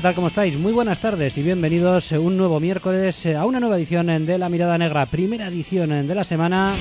¿qué 0.00 0.04
tal? 0.04 0.14
¿Cómo 0.14 0.28
estáis? 0.28 0.56
Muy 0.56 0.72
buenas 0.72 0.98
tardes 0.98 1.36
y 1.36 1.42
bienvenidos 1.42 2.12
un 2.12 2.38
nuevo 2.38 2.58
miércoles 2.58 3.26
a 3.26 3.44
una 3.44 3.60
nueva 3.60 3.76
edición 3.76 4.06
de 4.24 4.38
La 4.38 4.48
Mirada 4.48 4.78
Negra, 4.78 5.04
primera 5.04 5.48
edición 5.48 5.90
de 6.06 6.14
la 6.14 6.24
semana, 6.24 6.72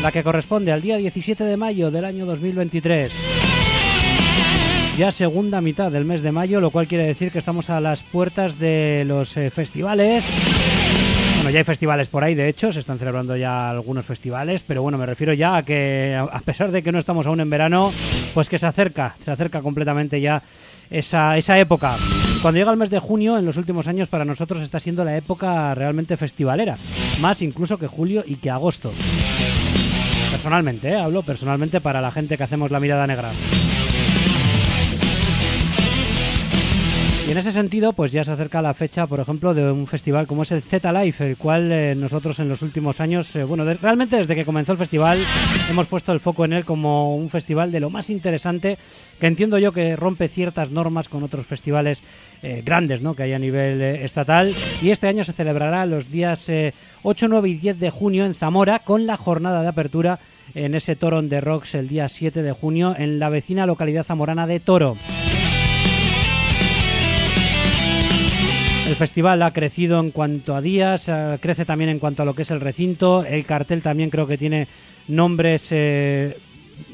la 0.00 0.10
que 0.10 0.22
corresponde 0.22 0.72
al 0.72 0.80
día 0.80 0.96
17 0.96 1.44
de 1.44 1.58
mayo 1.58 1.90
del 1.90 2.06
año 2.06 2.24
2023. 2.24 3.12
Ya 4.96 5.12
segunda 5.12 5.60
mitad 5.60 5.92
del 5.92 6.06
mes 6.06 6.22
de 6.22 6.32
mayo, 6.32 6.62
lo 6.62 6.70
cual 6.70 6.88
quiere 6.88 7.04
decir 7.04 7.30
que 7.30 7.40
estamos 7.40 7.68
a 7.68 7.78
las 7.78 8.02
puertas 8.02 8.58
de 8.58 9.04
los 9.06 9.36
eh, 9.36 9.50
festivales. 9.50 10.24
Bueno, 11.48 11.54
ya 11.54 11.60
hay 11.60 11.64
festivales 11.64 12.08
por 12.08 12.22
ahí, 12.22 12.34
de 12.34 12.46
hecho, 12.46 12.70
se 12.72 12.80
están 12.80 12.98
celebrando 12.98 13.34
ya 13.34 13.70
algunos 13.70 14.04
festivales, 14.04 14.62
pero 14.66 14.82
bueno, 14.82 14.98
me 14.98 15.06
refiero 15.06 15.32
ya 15.32 15.56
a 15.56 15.62
que, 15.62 16.14
a 16.14 16.40
pesar 16.40 16.70
de 16.70 16.82
que 16.82 16.92
no 16.92 16.98
estamos 16.98 17.26
aún 17.26 17.40
en 17.40 17.48
verano, 17.48 17.90
pues 18.34 18.50
que 18.50 18.58
se 18.58 18.66
acerca, 18.66 19.16
se 19.24 19.30
acerca 19.30 19.62
completamente 19.62 20.20
ya 20.20 20.42
esa, 20.90 21.38
esa 21.38 21.58
época. 21.58 21.96
Cuando 22.42 22.58
llega 22.58 22.70
el 22.70 22.76
mes 22.76 22.90
de 22.90 22.98
junio, 22.98 23.38
en 23.38 23.46
los 23.46 23.56
últimos 23.56 23.86
años, 23.86 24.08
para 24.08 24.26
nosotros 24.26 24.60
está 24.60 24.78
siendo 24.78 25.04
la 25.04 25.16
época 25.16 25.74
realmente 25.74 26.18
festivalera, 26.18 26.76
más 27.22 27.40
incluso 27.40 27.78
que 27.78 27.86
julio 27.86 28.24
y 28.26 28.36
que 28.36 28.50
agosto. 28.50 28.92
Personalmente, 30.30 30.90
¿eh? 30.90 30.96
hablo 30.96 31.22
personalmente 31.22 31.80
para 31.80 32.02
la 32.02 32.10
gente 32.10 32.36
que 32.36 32.44
hacemos 32.44 32.70
la 32.70 32.78
mirada 32.78 33.06
negra. 33.06 33.30
Y 37.28 37.32
en 37.32 37.36
ese 37.36 37.52
sentido, 37.52 37.92
pues 37.92 38.10
ya 38.10 38.24
se 38.24 38.32
acerca 38.32 38.62
la 38.62 38.72
fecha, 38.72 39.06
por 39.06 39.20
ejemplo, 39.20 39.52
de 39.52 39.70
un 39.70 39.86
festival 39.86 40.26
como 40.26 40.44
es 40.44 40.52
el 40.52 40.62
Z 40.62 40.90
Life, 40.94 41.28
el 41.28 41.36
cual 41.36 41.70
eh, 41.70 41.94
nosotros 41.94 42.38
en 42.38 42.48
los 42.48 42.62
últimos 42.62 43.02
años, 43.02 43.36
eh, 43.36 43.44
bueno, 43.44 43.66
realmente 43.66 44.16
desde 44.16 44.34
que 44.34 44.46
comenzó 44.46 44.72
el 44.72 44.78
festival, 44.78 45.18
hemos 45.68 45.86
puesto 45.88 46.10
el 46.12 46.20
foco 46.20 46.46
en 46.46 46.54
él 46.54 46.64
como 46.64 47.14
un 47.14 47.28
festival 47.28 47.70
de 47.70 47.80
lo 47.80 47.90
más 47.90 48.08
interesante, 48.08 48.78
que 49.20 49.26
entiendo 49.26 49.58
yo 49.58 49.72
que 49.72 49.94
rompe 49.94 50.26
ciertas 50.28 50.70
normas 50.70 51.10
con 51.10 51.22
otros 51.22 51.44
festivales 51.44 52.00
eh, 52.42 52.62
grandes, 52.64 53.02
¿no? 53.02 53.12
Que 53.12 53.24
hay 53.24 53.34
a 53.34 53.38
nivel 53.38 53.82
estatal. 53.82 54.54
Y 54.80 54.88
este 54.88 55.06
año 55.06 55.22
se 55.22 55.34
celebrará 55.34 55.84
los 55.84 56.10
días 56.10 56.48
eh, 56.48 56.72
8, 57.02 57.28
9 57.28 57.46
y 57.46 57.54
10 57.58 57.78
de 57.78 57.90
junio 57.90 58.24
en 58.24 58.32
Zamora, 58.32 58.78
con 58.78 59.06
la 59.06 59.18
jornada 59.18 59.60
de 59.60 59.68
apertura 59.68 60.18
en 60.54 60.74
ese 60.74 60.96
Toron 60.96 61.28
de 61.28 61.42
Rocks 61.42 61.74
el 61.74 61.88
día 61.88 62.08
7 62.08 62.42
de 62.42 62.52
junio 62.52 62.94
en 62.96 63.18
la 63.18 63.28
vecina 63.28 63.66
localidad 63.66 64.04
zamorana 64.04 64.46
de 64.46 64.60
Toro. 64.60 64.96
El 68.88 68.94
festival 68.96 69.42
ha 69.42 69.52
crecido 69.52 70.00
en 70.00 70.10
cuanto 70.10 70.56
a 70.56 70.60
días, 70.62 71.08
eh, 71.08 71.38
crece 71.40 71.64
también 71.64 71.90
en 71.90 71.98
cuanto 71.98 72.22
a 72.22 72.26
lo 72.26 72.34
que 72.34 72.42
es 72.42 72.50
el 72.50 72.60
recinto. 72.60 73.22
El 73.24 73.44
cartel 73.44 73.82
también 73.82 74.08
creo 74.10 74.26
que 74.26 74.38
tiene 74.38 74.66
nombres 75.08 75.68
eh, 75.72 76.36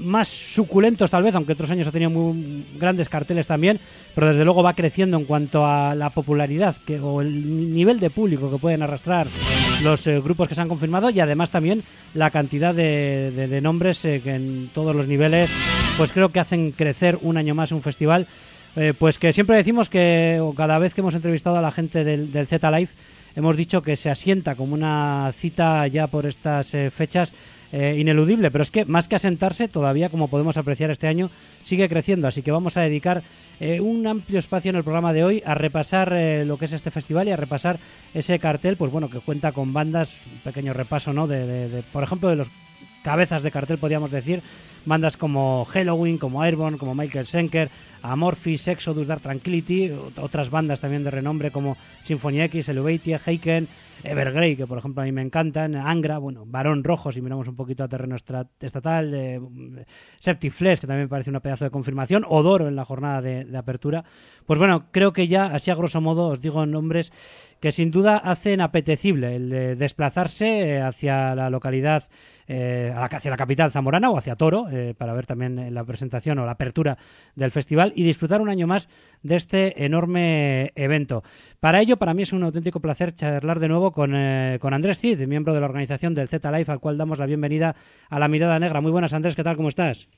más 0.01 0.27
suculentos 0.29 1.11
tal 1.11 1.23
vez, 1.23 1.35
aunque 1.37 1.53
otros 1.53 1.71
años 1.71 1.87
ha 1.87 1.93
tenido 1.93 2.11
muy 2.11 2.65
grandes 2.77 3.09
carteles 3.09 3.47
también, 3.47 3.79
pero 4.15 4.29
desde 4.29 4.45
luego 4.45 4.63
va 4.63 4.75
creciendo 4.75 5.17
en 5.17 5.25
cuanto 5.25 5.65
a 5.67 5.95
la 5.95 6.11
popularidad 6.11 6.75
que, 6.85 6.99
o 6.99 7.21
el 7.23 7.73
nivel 7.73 8.01
de 8.01 8.11
público 8.11 8.51
que 8.51 8.59
pueden 8.59 8.83
arrastrar 8.83 9.27
los 9.83 10.05
eh, 10.09 10.21
grupos 10.21 10.49
que 10.49 10.55
se 10.57 10.63
han 10.63 10.69
confirmado 10.69 11.11
y 11.11 11.21
además 11.21 11.51
también 11.51 11.85
la 12.15 12.31
cantidad 12.31 12.75
de, 12.75 13.31
de- 13.35 13.47
de 13.49 13.61
nombres 13.61 14.05
eh, 14.05 14.21
que 14.23 14.35
en 14.35 14.69
todos 14.75 14.97
los 14.97 15.07
niveles 15.07 15.51
pues 15.97 16.11
creo 16.13 16.31
que 16.31 16.41
hacen 16.41 16.73
crecer 16.73 17.19
un 17.23 17.37
año 17.37 17.55
más 17.55 17.71
un 17.71 17.83
festival 17.83 18.27
eh, 18.77 18.95
pues 18.99 19.19
que 19.19 19.33
siempre 19.33 19.57
decimos 19.57 19.89
que 19.89 20.41
cada 20.57 20.79
vez 20.79 20.95
que 20.95 21.01
hemos 21.01 21.15
entrevistado 21.15 21.57
a 21.57 21.63
la 21.63 21.71
gente 21.71 22.05
del, 22.05 22.33
del 22.33 22.47
Z 22.47 22.71
Live 22.71 22.91
hemos 23.37 23.57
dicho 23.57 23.83
que 23.83 23.97
se 23.97 24.11
asienta 24.11 24.55
como 24.55 24.75
una 24.75 25.31
cita 25.33 25.87
ya 25.87 26.07
por 26.07 26.27
estas 26.27 26.75
eh, 26.75 26.91
fechas 26.91 27.33
eh, 27.77 27.97
ineludible, 27.99 28.53
pero 28.53 28.63
es 28.63 28.71
que 28.71 28.85
más 28.85 29.09
que 29.09 29.17
asentarse, 29.17 29.67
todavía 29.67 30.09
como 30.09 30.29
podemos 30.29 30.57
apreciar 30.57 30.93
este 30.93 31.09
año, 31.09 31.29
sigue 31.65 31.89
creciendo, 31.89 32.29
así 32.29 32.41
que 32.41 32.53
vamos 32.53 32.77
a 32.77 32.83
dedicar 32.83 33.25
eh, 33.59 33.81
un 33.81 34.07
amplio 34.07 34.39
espacio 34.39 34.69
en 34.69 34.77
el 34.77 34.85
programa 34.85 35.13
de 35.13 35.25
hoy 35.25 35.43
a 35.45 35.55
repasar 35.55 36.13
eh, 36.13 36.45
lo 36.45 36.57
que 36.57 36.67
es 36.67 36.73
este 36.73 36.93
festival 36.93 37.27
y 37.27 37.33
a 37.33 37.37
repasar 37.37 37.81
ese 38.15 38.39
cartel, 38.39 38.77
pues 38.77 38.93
bueno, 38.93 39.11
que 39.11 39.19
cuenta 39.19 39.51
con 39.51 39.73
bandas, 39.73 40.21
un 40.33 40.39
pequeño 40.39 40.73
repaso, 40.73 41.13
¿no? 41.13 41.27
De, 41.27 41.83
por 41.93 42.05
ejemplo, 42.05 42.29
de 42.29 42.37
los 42.37 42.49
cabezas 43.05 43.43
de 43.43 43.51
cartel, 43.51 43.77
podríamos 43.77 44.11
decir, 44.11 44.43
bandas 44.87 45.17
como 45.19 45.67
Halloween, 45.67 46.17
como 46.17 46.43
Airborne, 46.43 46.79
como 46.79 46.95
Michael 46.95 47.27
Schenker, 47.27 47.71
Amorphis, 48.03 48.67
Exodus, 48.67 49.07
Dark 49.07 49.21
Tranquility, 49.21 49.93
otras 50.17 50.49
bandas 50.49 50.81
también 50.81 51.05
de 51.05 51.11
renombre 51.11 51.51
como 51.51 51.77
Symphony 52.05 52.41
X, 52.43 52.71
Elevatia, 52.71 53.21
Heiken, 53.25 53.69
Evergrey, 54.05 54.57
que 54.57 54.67
por 54.67 54.79
ejemplo 54.79 55.03
a 55.03 55.07
mí 55.07 55.13
me 55.13 55.23
encantan, 55.23 55.75
Angra, 55.75 56.19
bueno, 56.19 56.45
Barón 56.47 56.85
Rojo, 56.85 57.11
si 57.11 57.23
miramos 57.23 57.49
un 57.49 57.57
poquito 57.57 57.83
a 57.85 57.89
terreno 57.89 58.17
estatal, 58.17 59.15
eh, 59.15 59.41
que 60.21 60.87
también 60.87 61.09
parece 61.09 61.31
una 61.31 61.41
pedazo 61.41 61.65
de 61.65 61.71
confirmación, 61.71 62.25
Odoro 62.29 62.69
en 62.69 62.77
la 62.77 62.85
jornada 62.85 63.21
de, 63.21 63.57
apertura. 63.57 64.05
Pues 64.47 64.59
bueno, 64.59 64.87
creo 64.91 65.13
que 65.13 65.27
ya, 65.27 65.47
así 65.47 65.71
a 65.71 65.75
grosso 65.75 66.01
modo, 66.01 66.29
os 66.29 66.41
digo 66.41 66.67
nombres 66.67 67.13
que 67.61 67.73
sin 67.73 67.91
duda 67.91 68.19
hacen 68.19 68.61
apetecible 68.61 69.37
el 69.37 69.49
de 69.49 69.77
desplazarse 69.77 70.47
eh, 70.47 70.81
hacia 70.83 71.35
la 71.35 71.49
localidad 71.49 72.05
eh, 72.47 72.93
hacia 72.95 73.31
la 73.31 73.39
capital 73.39 73.71
zamorana 73.71 74.11
o 74.11 74.19
hacia 74.19 74.37
Toro 74.37 74.69
eh, 74.71 74.93
para 74.97 75.15
ver 75.15 75.25
también 75.25 75.73
la 75.73 75.83
presentación 75.83 76.39
o 76.39 76.45
la 76.45 76.53
apertura 76.53 76.99
del 77.35 77.51
festival 77.51 77.95
y 77.97 78.05
disfrutar 78.05 78.43
un 78.43 78.51
año 78.51 78.67
más 78.67 78.91
de 79.23 79.37
este 79.37 79.87
enorme 79.87 80.71
evento. 80.75 81.23
Para 81.59 81.81
ello, 81.81 81.97
para 81.97 82.13
mí 82.13 82.23
es 82.23 82.35
un 82.35 82.43
auténtico 82.43 82.81
placer 82.81 83.15
charlar 83.15 83.61
de 83.61 83.69
nuevo 83.69 83.93
con, 83.95 84.13
eh, 84.15 84.59
con 84.61 84.75
Andrés 84.75 84.99
Cid, 84.99 85.27
miembro 85.27 85.55
de 85.55 85.61
la 85.61 85.67
organización 85.67 86.15
del 86.15 86.29
Z 86.29 86.51
Life, 86.51 86.71
al 86.71 86.81
cual 86.81 86.99
damos 86.99 87.19
la 87.19 87.27
bienvenida 87.27 87.75
a 88.11 88.19
la 88.19 88.29
Mirada 88.29 88.59
Negra. 88.59 88.81
Muy 88.81 88.91
buenas, 88.91 89.15
Andrés, 89.15 89.37
¿qué 89.37 89.45
tal? 89.45 89.57
¿Cómo 89.57 89.69
estás? 89.69 90.09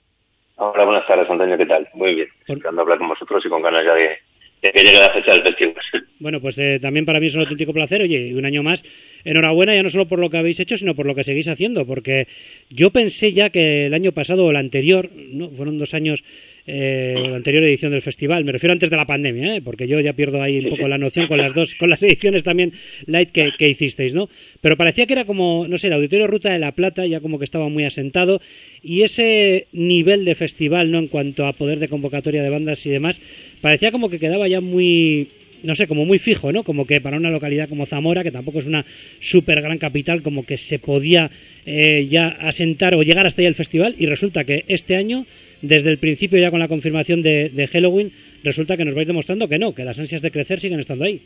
Hola, 0.56 0.84
buenas 0.84 1.06
tardes, 1.06 1.30
Antonio, 1.30 1.58
¿qué 1.58 1.66
tal? 1.66 1.86
Muy 1.92 2.14
bien, 2.14 2.28
esperando 2.48 2.80
hablar 2.80 2.98
con 2.98 3.08
vosotros 3.08 3.44
y 3.44 3.48
con 3.50 3.62
ganas 3.62 3.84
ya 3.84 3.94
de, 3.94 4.18
que 4.62 4.82
llegue 4.82 4.98
la 4.98 5.12
fecha 5.12 5.30
del 5.30 5.42
festival. 5.42 5.74
Bueno, 6.18 6.40
pues 6.40 6.56
eh, 6.56 6.78
también 6.80 7.04
para 7.04 7.20
mí 7.20 7.26
es 7.26 7.34
un 7.34 7.42
auténtico 7.42 7.74
placer. 7.74 8.00
Oye, 8.00 8.34
un 8.34 8.46
año 8.46 8.62
más, 8.62 8.82
enhorabuena 9.22 9.74
ya 9.74 9.82
no 9.82 9.90
solo 9.90 10.08
por 10.08 10.18
lo 10.18 10.30
que 10.30 10.38
habéis 10.38 10.58
hecho, 10.60 10.78
sino 10.78 10.94
por 10.94 11.04
lo 11.04 11.14
que 11.14 11.24
seguís 11.24 11.46
haciendo, 11.46 11.84
porque 11.84 12.26
yo 12.70 12.90
pensé 12.90 13.34
ya 13.34 13.50
que 13.50 13.84
el 13.84 13.92
año 13.92 14.12
pasado 14.12 14.46
o 14.46 14.50
el 14.50 14.56
anterior, 14.56 15.10
no, 15.14 15.50
fueron 15.50 15.78
dos 15.78 15.92
años 15.92 16.24
eh, 16.66 17.14
la 17.16 17.36
anterior 17.36 17.62
edición 17.64 17.92
del 17.92 18.02
festival. 18.02 18.44
Me 18.44 18.52
refiero 18.52 18.72
antes 18.72 18.90
de 18.90 18.96
la 18.96 19.06
pandemia, 19.06 19.56
¿eh? 19.56 19.62
porque 19.62 19.86
yo 19.86 20.00
ya 20.00 20.12
pierdo 20.14 20.42
ahí 20.42 20.58
un 20.58 20.70
poco 20.70 20.88
la 20.88 20.98
noción 20.98 21.26
con 21.26 21.38
las 21.38 21.54
dos, 21.54 21.74
con 21.74 21.90
las 21.90 22.02
ediciones 22.02 22.42
también 22.42 22.72
light 23.06 23.30
que, 23.30 23.52
que, 23.56 23.68
hicisteis, 23.68 24.14
¿no? 24.14 24.28
Pero 24.60 24.76
parecía 24.76 25.06
que 25.06 25.12
era 25.12 25.24
como, 25.24 25.66
no 25.68 25.78
sé, 25.78 25.86
el 25.86 25.92
Auditorio 25.92 26.26
Ruta 26.26 26.52
de 26.52 26.58
la 26.58 26.72
Plata 26.72 27.06
ya 27.06 27.20
como 27.20 27.38
que 27.38 27.44
estaba 27.44 27.68
muy 27.68 27.84
asentado 27.84 28.40
y 28.82 29.02
ese 29.02 29.68
nivel 29.72 30.24
de 30.24 30.34
festival, 30.34 30.90
¿no? 30.90 30.98
En 30.98 31.08
cuanto 31.08 31.46
a 31.46 31.52
poder 31.52 31.78
de 31.78 31.88
convocatoria 31.88 32.42
de 32.42 32.50
bandas 32.50 32.84
y 32.86 32.90
demás, 32.90 33.20
parecía 33.60 33.92
como 33.92 34.10
que 34.10 34.18
quedaba 34.18 34.48
ya 34.48 34.60
muy 34.60 35.28
no 35.62 35.74
sé, 35.74 35.86
como 35.86 36.04
muy 36.04 36.18
fijo, 36.18 36.52
¿no? 36.52 36.62
Como 36.62 36.86
que 36.86 37.00
para 37.00 37.16
una 37.16 37.30
localidad 37.30 37.68
como 37.68 37.86
Zamora, 37.86 38.22
que 38.22 38.30
tampoco 38.30 38.58
es 38.58 38.66
una 38.66 38.84
súper 39.20 39.60
gran 39.62 39.78
capital, 39.78 40.22
como 40.22 40.44
que 40.44 40.58
se 40.58 40.78
podía 40.78 41.30
eh, 41.64 42.06
ya 42.08 42.28
asentar 42.28 42.94
o 42.94 43.02
llegar 43.02 43.26
hasta 43.26 43.42
ahí 43.42 43.46
el 43.46 43.54
festival 43.54 43.94
y 43.98 44.06
resulta 44.06 44.44
que 44.44 44.64
este 44.68 44.96
año 44.96 45.26
desde 45.62 45.90
el 45.90 45.98
principio 45.98 46.38
ya 46.38 46.50
con 46.50 46.60
la 46.60 46.68
confirmación 46.68 47.22
de, 47.22 47.68
Halloween, 47.72 48.12
resulta 48.42 48.76
que 48.76 48.84
nos 48.84 48.94
vais 48.94 49.06
demostrando 49.06 49.48
que 49.48 49.58
no, 49.58 49.74
que 49.74 49.84
las 49.84 49.98
ansias 49.98 50.22
de 50.22 50.30
crecer 50.30 50.60
siguen 50.60 50.80
estando 50.80 51.04
ahí. 51.04 51.22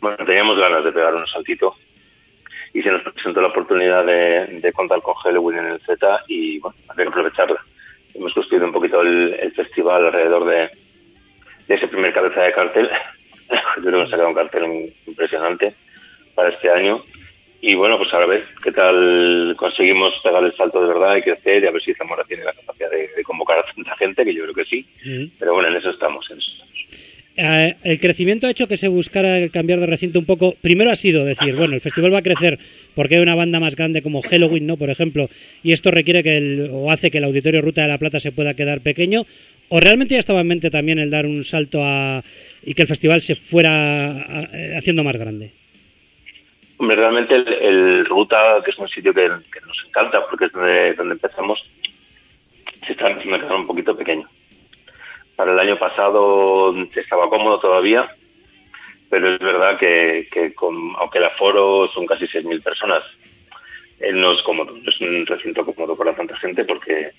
Bueno, 0.00 0.16
teníamos 0.24 0.58
ganas 0.58 0.84
de 0.84 0.92
pegar 0.92 1.14
un 1.14 1.26
saltito 1.26 1.74
y 2.74 2.82
se 2.82 2.90
nos 2.90 3.02
presentó 3.02 3.40
la 3.40 3.48
oportunidad 3.48 4.04
de, 4.04 4.72
contar 4.74 5.00
con 5.00 5.14
Halloween 5.14 5.58
en 5.58 5.66
el 5.72 5.80
Z 5.80 6.24
y 6.28 6.58
bueno, 6.58 6.76
hay 6.88 6.96
que 6.96 7.08
aprovecharla. 7.08 7.60
Hemos 8.14 8.34
construido 8.34 8.66
un 8.66 8.72
poquito 8.72 9.00
el, 9.00 9.52
festival 9.54 10.06
alrededor 10.06 10.44
de, 10.46 10.70
ese 11.74 11.88
primer 11.88 12.12
cabeza 12.12 12.42
de 12.42 12.52
cartel. 12.52 12.88
Yo 13.76 13.82
creo 13.82 13.90
que 13.92 13.96
hemos 13.96 14.10
sacado 14.10 14.28
un 14.28 14.34
cartel 14.34 14.94
impresionante 15.06 15.74
para 16.34 16.50
este 16.50 16.70
año 16.70 17.02
y 17.68 17.74
bueno, 17.74 17.98
pues 17.98 18.14
a 18.14 18.24
ver 18.24 18.44
qué 18.62 18.70
tal 18.70 19.52
conseguimos 19.56 20.14
pegar 20.22 20.44
el 20.44 20.54
salto 20.54 20.80
de 20.80 20.86
verdad 20.86 21.16
y 21.16 21.22
crecer 21.22 21.64
y 21.64 21.66
a 21.66 21.72
ver 21.72 21.82
si 21.82 21.92
Zamora 21.94 22.22
tiene 22.22 22.44
la 22.44 22.52
capacidad 22.52 22.88
de, 22.88 23.24
convocar 23.24 23.58
a 23.58 23.64
tanta 23.74 23.96
gente, 23.96 24.24
que 24.24 24.32
yo 24.32 24.44
creo 24.44 24.54
que 24.54 24.64
sí. 24.64 24.86
Pero 25.36 25.52
bueno, 25.52 25.70
en 25.70 25.74
eso 25.74 25.90
estamos. 25.90 26.24
En 26.30 26.38
eso 26.38 26.52
eh, 27.38 27.74
el 27.82 27.98
crecimiento 27.98 28.46
ha 28.46 28.50
hecho 28.50 28.68
que 28.68 28.76
se 28.76 28.86
buscara 28.86 29.38
el 29.38 29.50
cambiar 29.50 29.80
de 29.80 29.86
recinto 29.86 30.20
un 30.20 30.26
poco. 30.26 30.54
Primero 30.60 30.92
ha 30.92 30.96
sido 30.96 31.24
decir, 31.24 31.56
bueno, 31.56 31.74
el 31.74 31.80
festival 31.80 32.14
va 32.14 32.18
a 32.20 32.22
crecer 32.22 32.60
porque 32.94 33.16
hay 33.16 33.20
una 33.20 33.34
banda 33.34 33.58
más 33.58 33.74
grande 33.74 34.00
como 34.00 34.22
Halloween, 34.22 34.66
¿no? 34.66 34.76
Por 34.76 34.90
ejemplo, 34.90 35.28
y 35.64 35.72
esto 35.72 35.90
requiere 35.90 36.22
que 36.22 36.36
el, 36.36 36.70
o 36.72 36.92
hace 36.92 37.10
que 37.10 37.18
el 37.18 37.24
auditorio 37.24 37.62
Ruta 37.62 37.82
de 37.82 37.88
la 37.88 37.98
Plata 37.98 38.20
se 38.20 38.30
pueda 38.30 38.54
quedar 38.54 38.80
pequeño. 38.80 39.26
O 39.68 39.80
realmente 39.80 40.14
ya 40.14 40.20
estaba 40.20 40.42
en 40.42 40.46
mente 40.46 40.70
también 40.70 41.00
el 41.00 41.10
dar 41.10 41.26
un 41.26 41.42
salto 41.42 41.82
a 41.82 42.22
y 42.64 42.74
que 42.74 42.82
el 42.82 42.88
festival 42.88 43.20
se 43.20 43.34
fuera 43.34 44.48
haciendo 44.76 45.02
más 45.02 45.16
grande. 45.16 45.50
Realmente 46.78 47.34
el, 47.34 48.04
Ruta, 48.04 48.60
que 48.64 48.70
es 48.70 48.78
un 48.78 48.88
sitio 48.88 49.14
que, 49.14 49.28
nos 49.28 49.84
encanta 49.86 50.26
porque 50.28 50.46
es 50.46 50.52
donde, 50.52 50.94
donde 50.94 51.14
empezamos, 51.14 51.58
se 52.86 52.92
está 52.92 53.08
empezando 53.08 53.54
a 53.54 53.56
un 53.56 53.66
poquito 53.66 53.96
pequeño. 53.96 54.28
Para 55.36 55.52
el 55.52 55.58
año 55.58 55.78
pasado 55.78 56.74
estaba 56.94 57.28
cómodo 57.28 57.60
todavía, 57.60 58.10
pero 59.08 59.34
es 59.34 59.38
verdad 59.38 59.78
que, 59.78 60.28
que 60.30 60.54
aunque 60.98 61.18
el 61.18 61.24
aforo 61.24 61.88
son 61.92 62.06
casi 62.06 62.26
6.000 62.26 62.62
personas, 62.62 63.02
él 64.00 64.20
no 64.20 64.32
es 64.32 64.42
cómodo, 64.42 64.72
no 64.72 64.90
es 64.90 65.00
un 65.00 65.26
recinto 65.26 65.64
cómodo 65.64 65.96
para 65.96 66.14
tanta 66.14 66.36
gente 66.36 66.64
porque, 66.64 67.12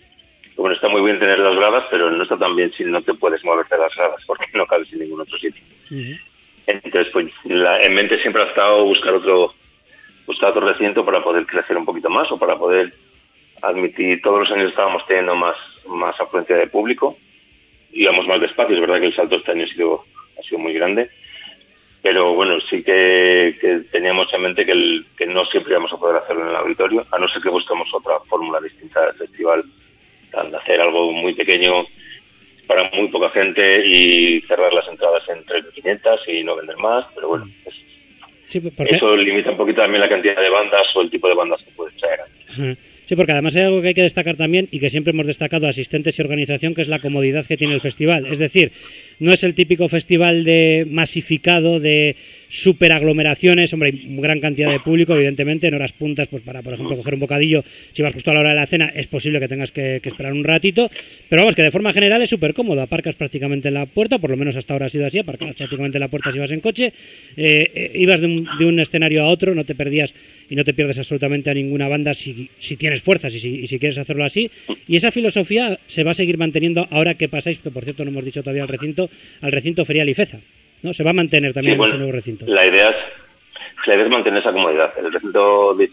bueno, 0.55 0.75
está 0.75 0.87
muy 0.87 1.01
bien 1.01 1.19
tener 1.19 1.39
las 1.39 1.55
gradas, 1.55 1.85
pero 1.89 2.11
no 2.11 2.23
está 2.23 2.37
tan 2.37 2.55
bien 2.55 2.71
si 2.73 2.83
no 2.83 3.01
te 3.01 3.13
puedes 3.15 3.43
moverte 3.43 3.75
de 3.75 3.81
las 3.81 3.95
gradas 3.95 4.23
porque 4.27 4.45
no 4.53 4.65
cabes 4.67 4.91
en 4.93 4.99
ningún 4.99 5.21
otro 5.21 5.37
sitio. 5.37 5.63
Entonces, 6.67 7.07
pues 7.13 7.27
en 7.45 7.93
mente 7.93 8.21
siempre 8.21 8.43
ha 8.43 8.47
estado 8.47 8.83
buscar 8.83 9.13
otro, 9.13 9.53
buscar 10.25 10.49
otro 10.49 10.67
recinto 10.67 11.05
para 11.05 11.23
poder 11.23 11.45
crecer 11.45 11.77
un 11.77 11.85
poquito 11.85 12.09
más 12.09 12.29
o 12.31 12.37
para 12.37 12.57
poder 12.57 12.93
admitir, 13.61 14.21
todos 14.21 14.41
los 14.41 14.51
años 14.51 14.69
estábamos 14.69 15.05
teniendo 15.07 15.33
más, 15.35 15.55
más 15.87 16.19
afluencia 16.19 16.57
de 16.57 16.67
público, 16.67 17.17
íbamos 17.91 18.27
más 18.27 18.41
despacio, 18.41 18.75
es 18.75 18.81
verdad 18.81 18.99
que 18.99 19.07
el 19.07 19.15
salto 19.15 19.37
este 19.37 19.51
año 19.51 19.63
ha 19.63 19.67
sido, 19.67 20.03
ha 20.37 20.43
sido 20.43 20.59
muy 20.59 20.73
grande, 20.73 21.09
pero 22.01 22.33
bueno, 22.35 22.59
sí 22.69 22.83
que, 22.83 23.85
teníamos 23.91 24.31
en 24.33 24.41
mente 24.41 24.65
que, 24.65 25.01
que 25.17 25.25
no 25.25 25.45
siempre 25.45 25.71
íbamos 25.71 25.93
a 25.93 25.97
poder 25.97 26.17
hacerlo 26.17 26.43
en 26.43 26.49
el 26.49 26.55
auditorio, 26.57 27.05
a 27.11 27.17
no 27.17 27.27
ser 27.29 27.41
que 27.41 27.49
busquemos 27.49 27.87
otra 27.93 28.19
fórmula 28.27 28.59
distinta 28.59 29.05
del 29.05 29.15
festival, 29.15 29.63
hacer 30.33 30.81
algo 30.81 31.11
muy 31.13 31.33
pequeño 31.33 31.85
para 32.67 32.89
muy 32.91 33.07
poca 33.07 33.29
gente 33.29 33.87
y 33.87 34.41
cerrar 34.41 34.73
las 34.73 34.87
entradas 34.87 35.23
en 35.29 35.43
3.500 35.45 36.19
y 36.27 36.43
no 36.43 36.55
vender 36.55 36.77
más, 36.77 37.05
pero 37.15 37.29
bueno, 37.29 37.47
eso 38.49 39.15
limita 39.15 39.51
un 39.51 39.57
poquito 39.57 39.81
también 39.81 40.01
la 40.01 40.09
cantidad 40.09 40.39
de 40.39 40.49
bandas 40.49 40.87
o 40.95 41.01
el 41.01 41.09
tipo 41.09 41.27
de 41.27 41.35
bandas 41.35 41.61
que 41.63 41.71
puedes 41.71 41.95
traer. 41.97 42.19
Sí, 43.05 43.15
porque 43.15 43.31
además 43.31 43.55
hay 43.55 43.63
algo 43.63 43.81
que 43.81 43.89
hay 43.89 43.93
que 43.93 44.01
destacar 44.01 44.35
también 44.35 44.67
y 44.69 44.79
que 44.79 44.89
siempre 44.89 45.11
hemos 45.11 45.25
destacado 45.27 45.67
asistentes 45.67 46.17
y 46.17 46.21
organización, 46.21 46.75
que 46.75 46.81
es 46.81 46.89
la 46.89 46.99
comodidad 46.99 47.45
que 47.45 47.55
tiene 47.55 47.73
el 47.73 47.79
festival. 47.79 48.25
Es 48.25 48.37
decir, 48.37 48.71
no 49.19 49.31
es 49.31 49.43
el 49.43 49.55
típico 49.55 49.87
festival 49.87 50.43
de 50.43 50.85
masificado, 50.89 51.79
de 51.79 52.17
superaglomeraciones, 52.49 53.73
hombre, 53.73 53.89
hay 53.89 54.17
gran 54.17 54.39
cantidad 54.39 54.71
de 54.71 54.79
público, 54.79 55.13
evidentemente, 55.13 55.67
en 55.67 55.73
horas 55.73 55.91
puntas, 55.91 56.27
pues 56.27 56.43
para, 56.43 56.61
por 56.61 56.73
ejemplo, 56.73 56.95
coger 56.95 57.15
un 57.15 57.19
bocadillo, 57.19 57.63
si 57.93 58.01
vas 58.01 58.13
justo 58.13 58.31
a 58.31 58.33
la 58.33 58.39
hora 58.41 58.49
de 58.49 58.55
la 58.55 58.65
cena, 58.65 58.91
es 58.93 59.07
posible 59.07 59.39
que 59.39 59.47
tengas 59.47 59.71
que, 59.71 60.01
esperar 60.03 60.31
un 60.31 60.43
ratito, 60.43 60.89
pero 61.29 61.41
vamos, 61.41 61.55
que 61.55 61.63
de 61.63 61.71
forma 61.71 61.91
general 61.91 62.21
es 62.21 62.29
súper 62.29 62.53
cómodo, 62.53 62.81
aparcas 62.81 63.15
prácticamente 63.15 63.67
en 63.67 63.73
la 63.73 63.85
puerta, 63.85 64.19
por 64.19 64.29
lo 64.29 64.37
menos 64.37 64.55
hasta 64.55 64.73
ahora 64.73 64.85
ha 64.85 64.89
sido 64.89 65.05
así, 65.05 65.19
aparcas 65.19 65.55
prácticamente 65.55 65.97
en 65.97 66.01
la 66.01 66.07
puerta 66.07 66.31
si 66.31 66.39
vas 66.39 66.51
en 66.51 66.61
coche, 66.61 66.93
eh, 67.35 67.71
eh, 67.73 67.91
ibas 67.95 68.21
de 68.21 68.27
un, 68.27 68.79
escenario 68.79 69.23
a 69.23 69.27
otro, 69.27 69.53
no 69.53 69.65
te 69.65 69.75
perdías 69.75 70.13
y 70.49 70.55
no 70.55 70.63
te 70.63 70.73
pierdes 70.73 70.97
absolutamente 70.97 71.49
a 71.49 71.53
ninguna 71.53 71.87
banda 71.87 72.13
si, 72.13 72.49
tienes 72.77 73.01
fuerzas 73.01 73.33
y 73.35 73.39
si, 73.39 73.49
y 73.59 73.67
si 73.67 73.79
quieres 73.79 73.97
hacerlo 73.97 74.23
así, 74.23 74.49
y 74.87 74.95
esa 74.95 75.11
filosofía 75.11 75.79
se 75.87 76.03
va 76.03 76.11
a 76.11 76.13
seguir 76.13 76.37
manteniendo 76.37 76.87
ahora 76.89 77.15
que 77.15 77.27
pasáis, 77.27 77.57
que 77.57 77.71
por 77.71 77.83
cierto 77.83 78.05
no 78.05 78.11
hemos 78.11 78.23
dicho 78.23 78.41
todavía 78.41 78.63
al 78.63 78.69
recinto, 78.69 79.09
al 79.41 79.51
recinto 79.51 79.83
ferial 79.83 80.09
Ifeza. 80.09 80.39
¿No? 80.83 80.93
Se 80.93 81.03
va 81.03 81.11
a 81.11 81.13
mantener 81.13 81.53
también 81.53 81.81
ese 81.81 81.97
nuevo 81.97 82.11
recinto. 82.11 82.45
La 82.47 82.65
idea, 82.67 82.89
es, 82.89 83.87
la 83.87 83.95
idea 83.95 84.05
es 84.05 84.11
mantener 84.11 84.39
esa 84.39 84.51
comodidad. 84.51 84.93
El 84.97 85.11
recinto 85.11 85.73
de 85.75 85.89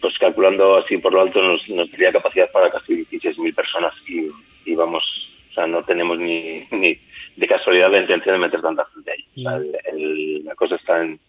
pues 0.00 0.18
calculando 0.18 0.76
así 0.78 0.98
por 0.98 1.12
lo 1.12 1.22
alto, 1.22 1.40
nos, 1.42 1.68
nos 1.68 1.90
daría 1.90 2.12
capacidad 2.12 2.50
para 2.50 2.70
casi 2.70 3.06
16.000 3.06 3.54
personas 3.54 3.94
y, 4.08 4.30
y, 4.64 4.74
vamos, 4.74 5.04
o 5.50 5.54
sea, 5.54 5.66
no 5.66 5.82
tenemos 5.84 6.18
ni, 6.18 6.62
ni 6.72 6.98
de 7.36 7.46
casualidad 7.46 7.90
la 7.90 8.00
intención 8.00 8.34
de 8.34 8.46
meter 8.46 8.60
tanta 8.60 8.86
gente 8.94 9.12
ahí. 9.12 9.24
O 9.36 9.48
sea, 9.48 9.58
mm. 9.58 10.46
la 10.46 10.54
cosa 10.54 10.76
está 10.76 11.02
en, 11.02 11.20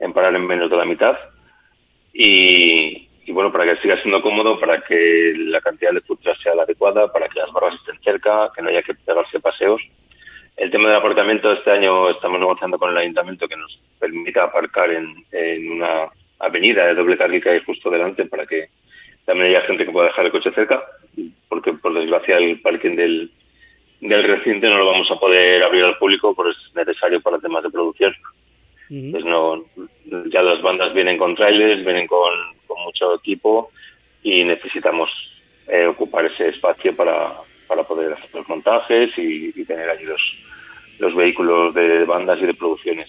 en 0.00 0.12
parar 0.12 0.34
en 0.34 0.46
menos 0.46 0.70
de 0.70 0.76
la 0.76 0.84
mitad 0.84 1.16
y, 2.12 3.08
y 3.26 3.32
bueno, 3.32 3.52
para 3.52 3.64
que 3.64 3.82
siga 3.82 4.00
siendo 4.00 4.22
cómodo, 4.22 4.58
para 4.58 4.80
que 4.80 5.34
la 5.36 5.60
cantidad 5.60 5.92
de 5.92 6.00
food 6.00 6.20
sea 6.42 6.54
la 6.54 6.62
adecuada, 6.62 7.12
para 7.12 7.28
que 7.28 7.40
las 7.40 7.52
barras 7.52 7.74
estén 7.74 8.00
cerca, 8.02 8.50
que 8.54 8.62
no 8.62 8.68
haya 8.68 8.82
que 8.82 8.94
pegarse 8.94 9.40
paseos 9.40 9.82
el 10.66 10.72
tema 10.72 10.88
del 10.88 10.98
aparcamiento, 10.98 11.52
este 11.52 11.70
año 11.70 12.10
estamos 12.10 12.40
negociando 12.40 12.76
con 12.76 12.90
el 12.90 12.96
ayuntamiento 12.96 13.46
que 13.46 13.56
nos 13.56 13.78
permita 14.00 14.42
aparcar 14.42 14.90
en, 14.90 15.70
una 15.70 16.08
avenida 16.40 16.86
de 16.86 16.94
doble 16.96 17.16
carril 17.16 17.40
que 17.40 17.50
hay 17.50 17.60
justo 17.60 17.88
delante 17.88 18.26
para 18.26 18.46
que 18.46 18.70
también 19.24 19.50
haya 19.50 19.66
gente 19.66 19.86
que 19.86 19.92
pueda 19.92 20.08
dejar 20.08 20.26
el 20.26 20.32
coche 20.32 20.50
cerca, 20.52 20.82
porque 21.48 21.72
por 21.74 21.94
desgracia 21.94 22.38
el 22.38 22.60
parking 22.60 22.96
del, 22.96 23.30
del 24.00 24.24
recinto 24.24 24.68
no 24.68 24.78
lo 24.78 24.86
vamos 24.86 25.08
a 25.08 25.20
poder 25.20 25.62
abrir 25.62 25.84
al 25.84 25.98
público, 25.98 26.34
porque 26.34 26.50
es 26.50 26.74
necesario 26.74 27.20
para 27.20 27.38
temas 27.38 27.62
de 27.62 27.70
producción. 27.70 28.12
Pues 28.88 29.24
no, 29.24 29.64
ya 30.26 30.42
las 30.42 30.62
bandas 30.62 30.92
vienen 30.94 31.16
con 31.16 31.36
trailers, 31.36 31.84
vienen 31.84 32.08
con, 32.08 32.32
mucho 32.84 33.14
equipo 33.14 33.70
y 34.22 34.44
necesitamos 34.44 35.10
eh, 35.68 35.86
ocupar 35.86 36.24
luces 38.86 39.10
y, 39.18 39.64
tener 39.64 39.90
allí 39.90 40.04
los, 40.04 40.20
vehículos 40.98 41.74
de 41.74 42.04
bandas 42.04 42.40
y 42.40 42.46
de 42.46 42.54
producciones. 42.54 43.08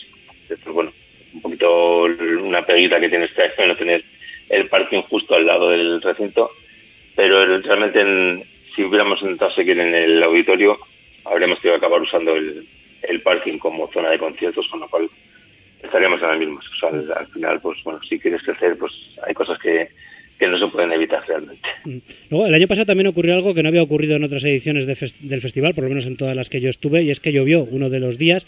Esto, 0.49 0.73
bueno, 0.73 0.91
un 1.33 1.41
poquito 1.41 2.03
una 2.03 2.65
peguita 2.65 2.99
que 2.99 3.09
tiene 3.09 3.25
este 3.25 3.43
año, 3.43 3.67
no 3.67 3.75
tener 3.75 4.03
el 4.49 4.67
parking 4.69 5.01
justo 5.03 5.35
al 5.35 5.45
lado 5.45 5.69
del 5.69 6.01
recinto, 6.01 6.51
pero 7.15 7.45
realmente 7.59 8.45
si 8.75 8.83
hubiéramos 8.83 9.21
intentado 9.21 9.51
seguir 9.51 9.79
en 9.79 9.93
el 9.93 10.23
auditorio, 10.23 10.77
habríamos 11.25 11.59
tenido 11.59 11.79
que 11.79 11.85
acabar 11.85 12.01
usando 12.01 12.35
el, 12.35 12.67
el 13.03 13.21
parking 13.21 13.57
como 13.57 13.91
zona 13.91 14.09
de 14.09 14.19
conciertos, 14.19 14.67
con 14.69 14.79
lo 14.79 14.87
cual 14.87 15.09
estaríamos 15.81 16.21
en 16.21 16.27
las 16.27 16.39
mismas. 16.39 16.65
O 16.67 16.79
sea, 16.79 17.17
al, 17.17 17.27
final, 17.27 17.59
pues 17.61 17.83
bueno, 17.83 17.99
si 18.07 18.19
quieres 18.19 18.41
crecer, 18.43 18.77
pues 18.77 18.91
hay 19.25 19.33
cosas 19.33 19.59
que, 19.59 19.89
que 20.37 20.47
no 20.47 20.57
se 20.57 20.67
pueden 20.67 20.91
evitar 20.91 21.23
realmente. 21.27 21.67
Mm. 21.85 21.97
Luego, 22.29 22.47
el 22.47 22.53
año 22.53 22.67
pasado 22.67 22.85
también 22.85 23.07
ocurrió 23.07 23.33
algo 23.33 23.53
que 23.53 23.63
no 23.63 23.69
había 23.69 23.81
ocurrido 23.81 24.15
en 24.15 24.23
otras 24.23 24.43
ediciones 24.43 24.85
del 24.85 25.41
festival, 25.41 25.73
por 25.73 25.83
lo 25.83 25.89
menos 25.89 26.05
en 26.05 26.17
todas 26.17 26.35
las 26.35 26.49
que 26.49 26.61
yo 26.61 26.69
estuve, 26.69 27.03
y 27.03 27.09
es 27.09 27.19
que 27.19 27.31
llovió 27.31 27.63
uno 27.63 27.89
de 27.89 27.99
los 27.99 28.17
días. 28.17 28.45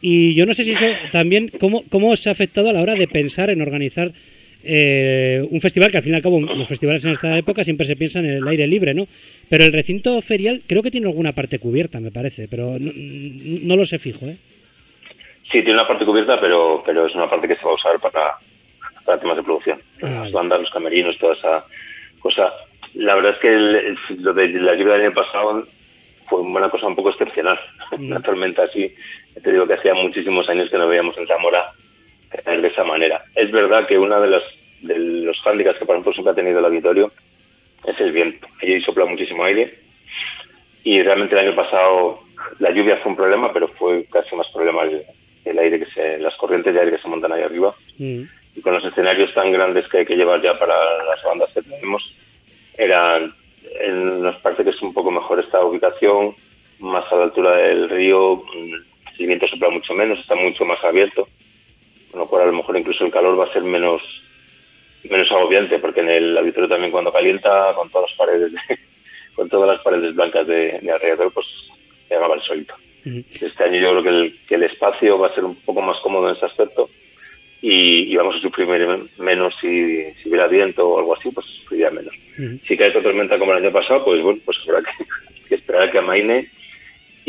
Y 0.00 0.34
yo 0.34 0.46
no 0.46 0.54
sé 0.54 0.64
si 0.64 0.72
eso 0.72 0.86
también, 1.10 1.50
¿cómo, 1.60 1.84
cómo 1.90 2.10
os 2.10 2.26
ha 2.26 2.30
afectado 2.30 2.70
a 2.70 2.72
la 2.72 2.80
hora 2.80 2.94
de 2.94 3.08
pensar 3.08 3.50
en 3.50 3.60
organizar 3.60 4.12
eh, 4.64 5.46
un 5.50 5.60
festival 5.60 5.90
que 5.90 5.98
al 5.98 6.02
fin 6.02 6.12
y 6.12 6.16
al 6.16 6.22
cabo 6.22 6.40
los 6.40 6.68
festivales 6.68 7.04
en 7.04 7.12
esta 7.12 7.38
época 7.38 7.64
siempre 7.64 7.86
se 7.86 7.96
piensan 7.96 8.24
en 8.24 8.34
el 8.34 8.48
aire 8.48 8.66
libre, 8.66 8.92
¿no? 8.92 9.06
Pero 9.48 9.64
el 9.64 9.72
recinto 9.72 10.20
ferial 10.20 10.62
creo 10.66 10.82
que 10.82 10.90
tiene 10.90 11.06
alguna 11.06 11.32
parte 11.32 11.58
cubierta, 11.58 12.00
me 12.00 12.10
parece, 12.10 12.48
pero 12.48 12.76
no, 12.78 13.76
lo 13.76 13.84
sé 13.84 13.98
fijo, 13.98 14.26
¿eh? 14.26 14.36
Sí, 15.50 15.62
tiene 15.62 15.74
una 15.74 15.86
parte 15.86 16.04
cubierta, 16.04 16.40
pero, 16.40 16.82
pero 16.84 17.06
es 17.06 17.14
una 17.14 17.30
parte 17.30 17.48
que 17.48 17.56
se 17.56 17.64
va 17.64 17.70
a 17.70 17.74
usar 17.74 17.98
para, 18.00 18.34
para 19.04 19.18
temas 19.18 19.36
de 19.36 19.42
producción. 19.42 19.80
Las 20.00 20.32
bandas, 20.32 20.60
los 20.60 20.70
camerinos, 20.70 21.18
toda 21.18 21.34
esa 21.34 21.64
cosa. 22.20 22.52
La 22.94 23.14
verdad 23.14 23.32
es 23.32 23.38
que 23.38 24.16
lo 24.16 24.32
de 24.32 24.48
la 24.48 24.74
lluvia 24.74 24.94
del 24.94 25.06
año 25.06 25.14
pasado 25.14 25.66
fue 26.28 26.40
una 26.40 26.68
cosa 26.70 26.86
un 26.86 26.96
poco 26.96 27.10
excepcional. 27.10 27.58
Mm. 27.96 28.06
Una 28.10 28.20
tormenta 28.20 28.64
así, 28.64 28.94
te 29.42 29.52
digo 29.52 29.66
que 29.66 29.74
hacía 29.74 29.94
muchísimos 29.94 30.48
años 30.48 30.70
que 30.70 30.78
no 30.78 30.88
veíamos 30.88 31.16
en 31.18 31.26
Zamora 31.26 31.72
de 32.44 32.68
esa 32.68 32.84
manera. 32.84 33.22
Es 33.34 33.50
verdad 33.50 33.86
que 33.86 33.98
una 33.98 34.20
de, 34.20 34.28
las, 34.28 34.42
de 34.82 34.98
los 34.98 35.36
hándicaps 35.44 35.78
que 35.78 35.86
por 35.86 35.94
ejemplo 35.94 36.12
siempre 36.12 36.32
ha 36.32 36.36
tenido 36.36 36.58
el 36.58 36.64
auditorio 36.64 37.10
es 37.86 37.98
el 38.00 38.12
viento. 38.12 38.46
Allí 38.62 38.80
sopla 38.82 39.06
muchísimo 39.06 39.44
aire 39.44 39.78
y 40.84 41.02
realmente 41.02 41.34
el 41.34 41.48
año 41.48 41.56
pasado 41.56 42.20
la 42.58 42.70
lluvia 42.70 42.98
fue 42.98 43.10
un 43.10 43.16
problema, 43.16 43.52
pero 43.52 43.68
fue 43.68 44.04
casi 44.10 44.34
más 44.36 44.48
problema 44.52 44.82
el, 44.84 45.58
aire 45.58 45.78
que 45.78 45.86
se, 45.86 46.18
las 46.18 46.36
corrientes 46.36 46.74
de 46.74 46.80
aire 46.80 46.92
que 46.92 47.02
se 47.02 47.08
montan 47.08 47.32
ahí 47.32 47.42
arriba. 47.42 47.74
Mm. 47.98 48.22
Y 48.58 48.60
con 48.60 48.74
los 48.74 48.84
escenarios 48.84 49.32
tan 49.32 49.52
grandes 49.52 49.86
que 49.88 49.98
hay 49.98 50.06
que 50.06 50.16
llevar 50.16 50.42
ya 50.42 50.58
para 50.58 50.74
las 51.04 51.22
bandas 51.22 51.50
que 51.54 51.62
tenemos, 51.62 52.02
eran, 52.76 53.32
nos 54.20 54.36
parece 54.36 54.64
que 54.64 54.70
es 54.70 54.82
un 54.82 54.92
poco 54.92 55.10
mejor 55.10 55.38
esta 55.38 55.64
ubicación, 55.64 56.34
más 56.80 57.10
a 57.12 57.16
la 57.16 57.24
altura 57.24 57.56
del 57.56 57.88
río, 57.88 58.42
el 59.18 59.26
viento 59.26 59.48
sopla 59.48 59.70
mucho 59.70 59.94
menos, 59.94 60.18
está 60.18 60.34
mucho 60.34 60.64
más 60.64 60.82
abierto 60.84 61.28
con 62.10 62.20
lo 62.20 62.26
cual 62.26 62.42
a 62.42 62.46
lo 62.46 62.52
mejor 62.52 62.76
incluso 62.76 63.04
el 63.04 63.12
calor 63.12 63.38
va 63.38 63.44
a 63.44 63.52
ser 63.52 63.62
menos 63.62 64.02
menos 65.04 65.30
agobiante 65.30 65.78
porque 65.78 66.00
en 66.00 66.08
el 66.08 66.36
auditorio 66.36 66.68
también 66.68 66.90
cuando 66.90 67.12
calienta 67.12 67.72
con 67.74 67.88
todas 67.90 68.10
las 68.10 68.18
paredes 68.18 68.52
con 69.34 69.48
todas 69.48 69.68
las 69.68 69.80
paredes 69.82 70.14
blancas 70.14 70.46
de, 70.46 70.80
alrededor 70.92 71.32
pues 71.32 71.46
llegaba 72.10 72.34
el 72.34 72.42
solito. 72.42 72.74
Este 73.04 73.64
año 73.64 73.80
yo 73.80 73.90
creo 73.90 74.02
que 74.02 74.08
el, 74.08 74.38
que 74.48 74.54
el 74.56 74.64
espacio 74.64 75.18
va 75.18 75.28
a 75.28 75.34
ser 75.34 75.44
un 75.44 75.54
poco 75.54 75.80
más 75.80 75.98
cómodo 76.00 76.28
en 76.28 76.36
ese 76.36 76.46
aspecto 76.46 76.90
y, 77.60 78.14
vamos 78.16 78.36
a 78.36 78.40
sufrir 78.40 78.66
menos 79.18 79.54
si, 79.60 80.04
si 80.22 80.28
hubiera 80.28 80.46
viento 80.46 80.88
o 80.88 80.98
algo 80.98 81.16
así 81.16 81.30
pues 81.30 81.46
sufriría 81.60 81.90
menos 81.90 82.14
si 82.66 82.76
cae 82.76 82.88
esta 82.88 83.02
tormenta 83.02 83.38
como 83.38 83.52
el 83.52 83.64
año 83.64 83.72
pasado 83.72 84.04
pues 84.04 84.22
bueno 84.22 84.38
pues 84.44 84.56
habrá 84.68 84.82
que, 84.82 85.04
que 85.48 85.54
esperar 85.56 85.88
a 85.88 85.90
que 85.90 85.98
amaine 85.98 86.48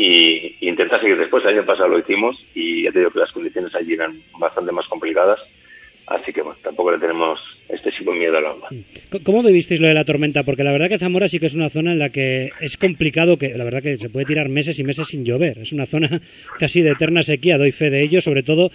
y, 0.00 0.56
intentar 0.66 1.00
seguir 1.00 1.18
después. 1.18 1.44
El 1.44 1.58
año 1.58 1.66
pasado 1.66 1.88
lo 1.88 1.98
hicimos 1.98 2.36
y 2.54 2.84
ya 2.84 2.92
te 2.92 3.00
digo 3.00 3.10
que 3.10 3.18
las 3.18 3.32
condiciones 3.32 3.74
allí 3.74 3.92
eran 3.92 4.18
bastante 4.38 4.72
más 4.72 4.86
complicadas. 4.86 5.38
Así 6.06 6.32
que 6.32 6.42
bueno, 6.42 6.58
tampoco 6.62 6.90
le 6.90 6.98
tenemos 6.98 7.38
excesivo 7.68 8.12
miedo 8.12 8.36
al 8.36 8.46
agua. 8.46 8.68
¿Cómo 9.22 9.42
vivisteis 9.42 9.80
lo 9.80 9.86
de 9.86 9.94
la 9.94 10.04
tormenta? 10.04 10.42
Porque 10.42 10.64
la 10.64 10.72
verdad 10.72 10.88
que 10.88 10.98
Zamora 10.98 11.28
sí 11.28 11.38
que 11.38 11.46
es 11.46 11.54
una 11.54 11.70
zona 11.70 11.92
en 11.92 12.00
la 12.00 12.08
que 12.08 12.50
es 12.60 12.76
complicado, 12.78 13.36
que 13.36 13.50
la 13.50 13.62
verdad 13.62 13.82
que 13.82 13.96
se 13.96 14.08
puede 14.08 14.26
tirar 14.26 14.48
meses 14.48 14.78
y 14.80 14.84
meses 14.84 15.06
sin 15.06 15.24
llover. 15.24 15.58
Es 15.58 15.72
una 15.72 15.86
zona 15.86 16.20
casi 16.58 16.80
de 16.80 16.92
eterna 16.92 17.22
sequía, 17.22 17.58
doy 17.58 17.70
fe 17.70 17.90
de 17.90 18.02
ello, 18.02 18.20
sobre 18.20 18.42
todo 18.42 18.70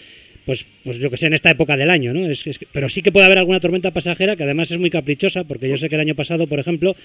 pues, 0.46 0.66
pues 0.84 1.00
yo 1.00 1.10
que 1.10 1.18
sé, 1.18 1.28
en 1.28 1.34
esta 1.34 1.50
época 1.50 1.76
del 1.76 1.90
año, 1.90 2.14
¿no? 2.14 2.30
Es, 2.30 2.44
pero 2.72 2.90
sí 2.90 3.02
que 3.02 3.12
puede 3.12 3.26
haber 3.26 3.40
alguna 3.40 3.60
tormenta 3.60 3.92
pasajera 3.92 4.36
que 4.36 4.44
además 4.44 4.72
es 4.72 4.78
muy 4.78 4.90
caprichosa, 4.90 5.44
porque 5.44 5.68
yo 5.68 5.78
sé 5.78 5.90
que 5.90 5.96
el 5.96 6.02
año 6.02 6.16
pasado, 6.16 6.48
por 6.48 6.60
ejemplo, 6.60 6.96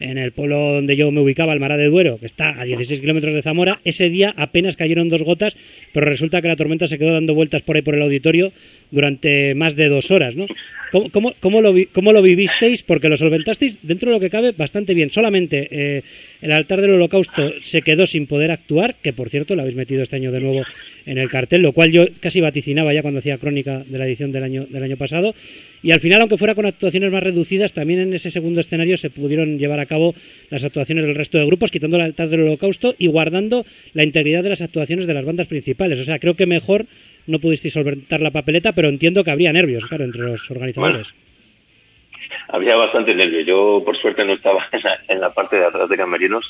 en 0.00 0.18
el 0.18 0.32
pueblo 0.32 0.74
donde 0.74 0.96
yo 0.96 1.10
me 1.10 1.20
ubicaba, 1.20 1.52
el 1.52 1.60
Mará 1.60 1.76
de 1.76 1.86
Duero, 1.86 2.18
que 2.18 2.26
está 2.26 2.60
a 2.60 2.64
16 2.64 3.00
kilómetros 3.00 3.34
de 3.34 3.42
Zamora, 3.42 3.80
ese 3.84 4.08
día 4.08 4.32
apenas 4.36 4.76
cayeron 4.76 5.08
dos 5.08 5.22
gotas, 5.22 5.56
pero 5.92 6.06
resulta 6.06 6.40
que 6.42 6.48
la 6.48 6.56
tormenta 6.56 6.86
se 6.86 6.98
quedó 6.98 7.12
dando 7.12 7.34
vueltas 7.34 7.62
por 7.62 7.76
ahí 7.76 7.82
por 7.82 7.94
el 7.94 8.02
auditorio 8.02 8.52
durante 8.94 9.54
más 9.54 9.76
de 9.76 9.88
dos 9.88 10.10
horas, 10.10 10.36
¿no? 10.36 10.46
¿Cómo, 10.92 11.10
cómo, 11.10 11.34
cómo, 11.40 11.60
lo, 11.60 11.74
cómo 11.92 12.12
lo, 12.12 12.22
vivisteis? 12.22 12.84
Porque 12.84 13.08
lo 13.08 13.16
solventasteis 13.16 13.80
dentro 13.82 14.10
de 14.10 14.16
lo 14.16 14.20
que 14.20 14.30
cabe 14.30 14.52
bastante 14.52 14.94
bien. 14.94 15.10
Solamente 15.10 15.66
eh, 15.68 16.02
el 16.40 16.52
altar 16.52 16.80
del 16.80 16.92
holocausto 16.92 17.52
se 17.60 17.82
quedó 17.82 18.06
sin 18.06 18.28
poder 18.28 18.52
actuar, 18.52 18.94
que 19.02 19.12
por 19.12 19.28
cierto 19.28 19.56
lo 19.56 19.62
habéis 19.62 19.76
metido 19.76 20.04
este 20.04 20.14
año 20.14 20.30
de 20.30 20.38
nuevo 20.38 20.62
en 21.04 21.18
el 21.18 21.28
cartel, 21.28 21.62
lo 21.62 21.72
cual 21.72 21.90
yo 21.90 22.06
casi 22.20 22.40
vaticinaba 22.40 22.94
ya 22.94 23.02
cuando 23.02 23.18
hacía 23.18 23.38
crónica 23.38 23.82
de 23.84 23.98
la 23.98 24.06
edición 24.06 24.30
del 24.30 24.44
año, 24.44 24.66
del 24.66 24.84
año 24.84 24.96
pasado. 24.96 25.34
Y 25.82 25.90
al 25.90 25.98
final, 25.98 26.20
aunque 26.20 26.38
fuera 26.38 26.54
con 26.54 26.64
actuaciones 26.64 27.10
más 27.10 27.24
reducidas, 27.24 27.72
también 27.72 27.98
en 27.98 28.14
ese 28.14 28.30
segundo 28.30 28.60
escenario 28.60 28.96
se 28.96 29.10
pudieron 29.10 29.58
llevar 29.58 29.80
a 29.80 29.86
cabo 29.86 30.14
las 30.48 30.62
actuaciones 30.62 31.06
del 31.06 31.16
resto 31.16 31.38
de 31.38 31.46
grupos, 31.46 31.72
quitando 31.72 31.96
el 31.96 32.02
altar 32.02 32.28
del 32.28 32.42
holocausto 32.42 32.94
y 32.98 33.08
guardando 33.08 33.66
la 33.94 34.04
integridad 34.04 34.44
de 34.44 34.50
las 34.50 34.62
actuaciones 34.62 35.08
de 35.08 35.14
las 35.14 35.24
bandas 35.24 35.48
principales. 35.48 35.98
O 35.98 36.04
sea, 36.04 36.20
creo 36.20 36.34
que 36.34 36.46
mejor 36.46 36.86
no 37.26 37.38
pudisteis 37.38 37.74
solventar 37.74 38.20
la 38.20 38.30
papeleta, 38.30 38.72
pero 38.72 38.88
entiendo 38.88 39.24
que 39.24 39.30
habría 39.30 39.52
nervios, 39.52 39.86
claro, 39.86 40.04
entre 40.04 40.22
los 40.22 40.50
organizadores. 40.50 41.14
había 42.48 42.76
bastante 42.76 43.14
nervios. 43.14 43.46
Yo, 43.46 43.82
por 43.84 43.96
suerte, 43.96 44.24
no 44.24 44.34
estaba 44.34 44.66
en 45.08 45.20
la, 45.20 45.32
parte 45.32 45.56
de 45.56 45.66
atrás 45.66 45.88
de 45.88 45.96
Camerinos 45.96 46.44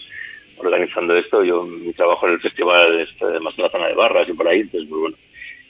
organizando 0.56 1.16
esto. 1.16 1.44
Yo, 1.44 1.64
mi 1.64 1.92
trabajo 1.92 2.26
en 2.26 2.34
el 2.34 2.40
festival 2.40 3.00
es 3.00 3.42
más 3.42 3.56
en 3.56 3.64
la 3.64 3.70
zona 3.70 3.88
de 3.88 3.94
barras 3.94 4.28
y 4.28 4.32
por 4.32 4.48
ahí, 4.48 4.64
pues 4.64 4.88
bueno, 4.88 5.16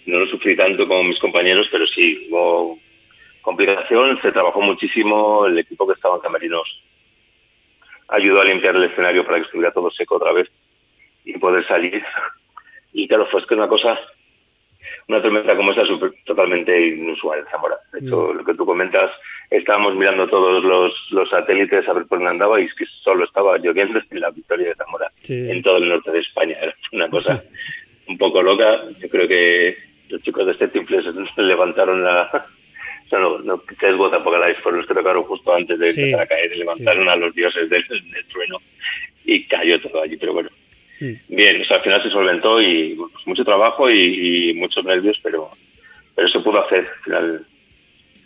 no 0.07 0.19
lo 0.19 0.27
sufrí 0.27 0.57
tanto 0.57 0.87
como 0.87 1.05
mis 1.05 1.19
compañeros, 1.19 1.69
pero 1.71 1.87
sí, 1.87 2.27
hubo 2.31 2.79
complicación, 3.43 4.19
se 4.23 4.33
trabajó 4.33 4.61
muchísimo, 4.61 5.47
el 5.47 5.59
equipo 5.59 5.87
que 5.87 5.95
estaba 5.95 6.17
en 6.17 6.23
Camerinos 6.23 6.83
ayudó 8.09 8.41
a 8.41 8.45
limpiar 8.45 8.77
el 8.77 8.85
escenario 8.85 9.25
para 9.25 9.39
que 9.39 9.45
estuviera 9.45 9.73
todo 9.73 9.91
seco 9.91 10.17
otra 10.17 10.33
vez 10.33 10.49
y 11.25 11.39
poder 11.39 11.67
salir. 11.67 12.03
Y 12.97 13.09
claro, 13.09 13.27
fue 13.27 13.45
que 13.45 13.55
una 13.55 13.67
cosa 13.67 13.99
una 15.09 15.21
tormenta 15.21 15.57
como 15.57 15.73
esa 15.73 15.83
es 15.83 15.89
totalmente 16.25 16.89
inusual 16.89 17.41
en 17.41 17.47
Zamora. 17.47 17.77
De 17.93 18.01
hecho, 18.01 18.33
mm. 18.33 18.37
lo 18.37 18.45
que 18.45 18.55
tú 18.55 18.65
comentas, 18.65 19.11
estábamos 19.51 19.95
mirando 19.97 20.27
todos 20.29 20.65
los, 20.65 20.93
los 21.11 21.29
satélites 21.29 21.87
a 21.89 21.93
ver 21.93 22.07
por 22.07 22.19
dónde 22.19 22.31
andaba 22.31 22.61
y 22.61 22.65
es 22.65 22.75
que 22.75 22.87
solo 23.03 23.25
estaba 23.25 23.59
lloviendo 23.59 24.01
en 24.11 24.21
la 24.21 24.31
victoria 24.31 24.69
de 24.69 24.75
Zamora, 24.75 25.11
en 25.29 25.63
todo 25.63 25.77
el 25.79 25.89
norte 25.89 26.11
de 26.11 26.21
España. 26.21 26.57
Era 26.63 26.75
una 26.93 27.09
cosa 27.09 27.43
un 28.09 28.19
poco 28.19 28.43
loca. 28.43 28.83
Yo 29.01 29.09
creo 29.09 29.29
que 29.29 29.77
los 30.09 30.23
chicos 30.23 30.47
de 30.47 30.53
este 30.53 30.69
timple 30.69 31.03
se 31.03 31.43
levantaron 31.43 32.03
la... 32.03 32.49
O 33.05 33.09
sea, 33.09 33.19
no, 33.19 33.39
no 33.41 33.63
es 33.69 33.97
gota 33.97 34.25
porque 34.25 34.41
la 34.41 34.55
fueron 34.63 34.81
los 34.81 34.89
que 34.89 34.95
tocaron 34.95 35.25
justo 35.25 35.55
antes 35.55 35.79
de 35.79 35.91
empezar 35.91 36.21
a 36.21 36.27
caer 36.27 36.51
y 36.55 36.59
levantaron 36.59 37.07
a 37.07 37.17
los 37.17 37.35
dioses 37.35 37.69
del, 37.69 37.85
del 37.87 38.25
trueno 38.29 38.59
y 39.27 39.45
cayó 39.47 39.79
todo 39.83 40.01
allí. 40.01 40.17
Pero 40.17 40.33
bueno, 40.33 40.49
Bien, 41.01 41.61
o 41.61 41.65
sea, 41.65 41.79
al 41.79 41.83
final 41.83 42.03
se 42.03 42.11
solventó 42.11 42.61
y 42.61 42.95
pues, 42.95 43.27
mucho 43.27 43.45
trabajo 43.45 43.91
y, 43.91 44.53
muchos 44.55 44.85
nervios, 44.85 45.19
pero, 45.23 45.51
pero 46.15 46.29
se 46.29 46.41
pudo 46.41 46.65
hacer. 46.65 46.87
Al 46.87 47.05
final, 47.05 47.47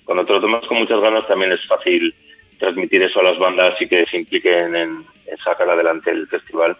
cuando 0.04 0.25
te 0.25 0.32
lo 0.32 0.40
tomas 0.40 0.66
con 0.66 0.78
muchas 0.78 1.00
ganas 1.00 1.26
también 1.26 1.52
es 1.52 1.66
fácil 1.66 2.14
transmitir 2.58 3.02
eso 3.02 3.20
a 3.20 3.25
las 3.25 3.38
bandas 3.38 3.80
y 3.80 3.88
que 3.88 4.04
se 4.06 4.18
impliquen 4.18 4.75
en, 4.76 5.04
sacar 5.44 5.68
adelante 5.68 6.10
el 6.10 6.26
festival. 6.28 6.76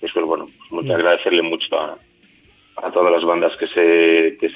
Después, 0.00 0.24
bueno, 0.24 0.48
pues 0.58 0.70
muchas 0.70 0.96
agradecerle 0.96 1.42
mucho 1.42 1.78
a, 1.78 1.98
a 2.76 2.90
todas 2.90 3.12
las 3.12 3.24
bandas 3.24 3.56
que 3.56 3.66
se 3.68 4.38
que, 4.38 4.50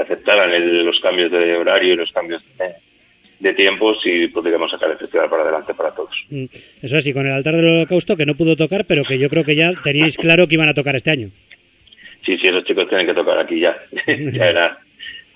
aceptaran 0.00 0.84
los 0.84 1.00
cambios 1.00 1.30
de 1.32 1.56
horario 1.56 1.94
y 1.94 1.96
los 1.96 2.12
cambios 2.12 2.42
de, 2.56 2.74
de 3.40 3.54
tiempos 3.54 3.98
y 4.04 4.28
podríamos 4.28 4.70
sacar 4.70 4.90
el 4.90 4.98
festival 4.98 5.30
para 5.30 5.42
adelante 5.42 5.74
para 5.74 5.94
todos. 5.94 6.14
Mm, 6.30 6.46
eso 6.82 6.96
es, 6.96 7.06
y 7.06 7.12
con 7.12 7.26
el 7.26 7.32
altar 7.32 7.54
del 7.54 7.66
holocausto 7.66 8.16
que 8.16 8.26
no 8.26 8.34
pudo 8.34 8.56
tocar, 8.56 8.84
pero 8.84 9.04
que 9.04 9.18
yo 9.18 9.28
creo 9.28 9.44
que 9.44 9.54
ya 9.54 9.72
teníais 9.82 10.16
claro 10.16 10.48
que 10.48 10.54
iban 10.54 10.68
a 10.68 10.74
tocar 10.74 10.96
este 10.96 11.10
año. 11.10 11.30
Sí, 12.26 12.36
sí, 12.36 12.48
esos 12.48 12.64
chicos 12.64 12.88
tienen 12.88 13.06
que 13.06 13.14
tocar 13.14 13.38
aquí 13.38 13.60
ya. 13.60 13.76
ya 14.06 14.50
era 14.50 14.78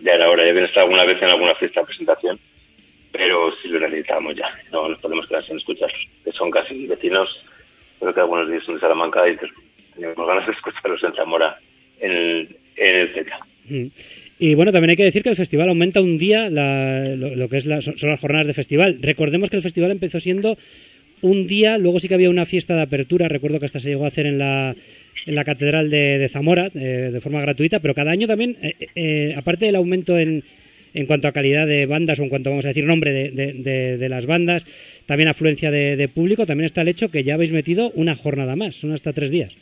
ya 0.03 0.13
era 0.15 0.29
hora. 0.31 0.45
Ya 0.45 0.51
habían 0.51 0.67
estado 0.67 0.87
alguna 0.87 1.05
vez 1.05 1.23
en 1.23 1.29
alguna 1.29 1.55
fiesta 1.55 1.81
de 1.81 1.87
presentación, 1.87 2.39
pero 3.13 3.53
sí 3.63 3.69
lo 3.69 3.81
necesitábamos 3.81 4.37
ya. 4.37 4.47
No 4.71 4.89
nos 4.89 4.99
podemos 4.99 5.27
quedar 5.27 5.45
sin 5.47 5.57
escucharlos, 5.57 6.01
que 6.25 6.33
son 6.33 6.51
casi 6.51 6.87
vecinos. 6.87 7.29
Creo 8.01 8.13
que 8.13 8.21
algunos 8.21 8.51
días 8.51 8.65
son 8.65 8.75
de 8.75 8.81
Salamanca 8.81 9.29
y 9.29 9.37
teníamos 9.95 10.27
ganas 10.27 10.47
de 10.47 10.53
escucharlos 10.53 11.03
en 11.05 11.15
Zamora, 11.15 11.59
en 12.01 12.11
el, 12.11 12.57
en 12.77 12.97
el 12.97 13.27
mm. 13.69 13.87
Y 14.45 14.57
bueno, 14.57 14.73
también 14.73 14.91
hay 14.91 14.97
que 14.97 15.05
decir 15.05 15.23
que 15.23 15.29
el 15.29 15.37
festival 15.37 15.69
aumenta 15.69 16.01
un 16.01 16.19
día 16.19 16.51
lo, 16.51 17.49
que 17.49 17.59
es 17.59 17.63
son, 17.63 18.11
las 18.11 18.19
jornadas 18.19 18.49
de 18.49 18.55
festival. 18.55 18.99
Recordemos 19.01 19.51
que 19.51 19.55
el 19.55 19.63
festival 19.63 19.93
empezó 19.93 20.19
siendo 20.19 20.59
un 21.21 21.47
día, 21.47 21.79
luego 21.79 22.01
sí 22.01 22.09
que 22.09 22.15
había 22.15 22.29
una 22.29 22.45
fiesta 22.45 22.75
de 22.75 22.83
apertura, 22.83 23.29
recuerdo 23.29 23.61
que 23.61 23.67
hasta 23.67 23.79
se 23.79 23.91
llegó 23.91 24.05
a 24.05 24.09
hacer 24.09 24.27
en 24.27 24.39
la, 24.39 24.75
en 25.27 25.35
la 25.37 25.45
Catedral 25.45 25.91
de, 25.91 26.29
Zamora 26.29 26.73
eh, 26.75 27.11
de 27.13 27.21
forma 27.21 27.41
gratuita, 27.41 27.79
pero 27.79 27.95
cada 27.95 28.11
año 28.11 28.27
también, 28.27 28.57
eh, 28.63 28.89
eh, 28.97 29.35
aparte 29.37 29.67
del 29.67 29.77
aumento 29.77 30.19
en, 30.19 30.43
en 30.93 31.07
cuanto 31.07 31.29
a 31.29 31.33
calidad 31.33 31.69
de 31.69 31.87
bandas 31.87 32.19
o 32.19 32.25
en 32.25 32.29
cuanto, 32.29 32.51
vamos 32.51 32.65
a 32.65 32.69
decir, 32.69 32.85
nombre 32.85 33.13
de, 33.13 33.97
de, 33.97 34.09
las 34.09 34.27
bandas, 34.27 34.67
también 35.07 35.29
afluencia 35.29 35.71
de, 35.71 36.09
público, 36.09 36.47
también 36.47 36.67
está 36.67 36.83
el 36.83 36.89
hecho 36.89 37.13
que 37.13 37.23
ya 37.23 37.35
habéis 37.35 37.53
metido 37.53 37.93
una 37.95 38.17
jornada 38.17 38.57
más, 38.57 38.75
son 38.75 38.91
hasta 38.91 39.13
tres 39.13 39.31
días. 39.31 39.55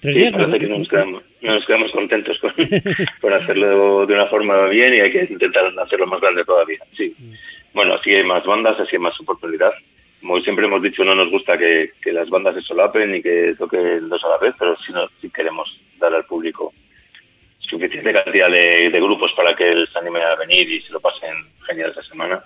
¿Tres 0.00 0.14
días? 0.14 0.32
Parece 0.32 0.58
que 0.58 0.66
no 0.66 0.78
nos, 0.78 0.88
quedamos, 0.88 1.22
nos 1.42 1.66
quedamos 1.66 1.92
contentos 1.92 2.38
con, 2.38 2.52
con, 3.20 3.32
hacerlo 3.32 4.06
de 4.06 4.14
una 4.14 4.26
forma 4.26 4.66
bien 4.68 4.94
y 4.94 5.00
hay 5.00 5.12
que 5.12 5.26
intentar 5.30 5.72
hacerlo 5.78 6.06
más 6.06 6.20
grande 6.20 6.44
todavía. 6.44 6.78
Sí. 6.96 7.14
Mm. 7.18 7.32
Bueno, 7.74 7.94
así 7.94 8.14
hay 8.14 8.24
más 8.24 8.44
bandas, 8.44 8.78
así 8.80 8.96
hay 8.96 9.02
más 9.02 9.18
oportunidad 9.20 9.72
como 10.20 10.38
siempre 10.40 10.66
hemos 10.66 10.82
dicho, 10.82 11.02
no 11.02 11.14
nos 11.14 11.30
gusta 11.30 11.56
que, 11.56 11.92
las 12.12 12.28
bandas 12.28 12.54
se 12.54 12.62
solapen 12.62 13.14
y 13.14 13.22
que 13.22 13.54
toquen 13.58 14.08
dos 14.08 14.22
a 14.24 14.28
la 14.28 14.38
vez, 14.38 14.54
pero 14.58 14.76
si, 14.76 14.92
no, 14.92 15.08
si 15.20 15.30
queremos 15.30 15.68
dar 15.98 16.14
al 16.14 16.24
público 16.24 16.72
suficiente 17.58 18.12
cantidad 18.12 18.48
de, 18.48 18.90
grupos 19.00 19.32
para 19.32 19.54
que 19.54 19.74
les 19.74 19.96
anime 19.96 20.20
a 20.22 20.34
venir 20.36 20.70
y 20.70 20.82
se 20.82 20.92
lo 20.92 21.00
pasen 21.00 21.34
genial 21.66 21.90
esa 21.90 22.02
semana. 22.02 22.42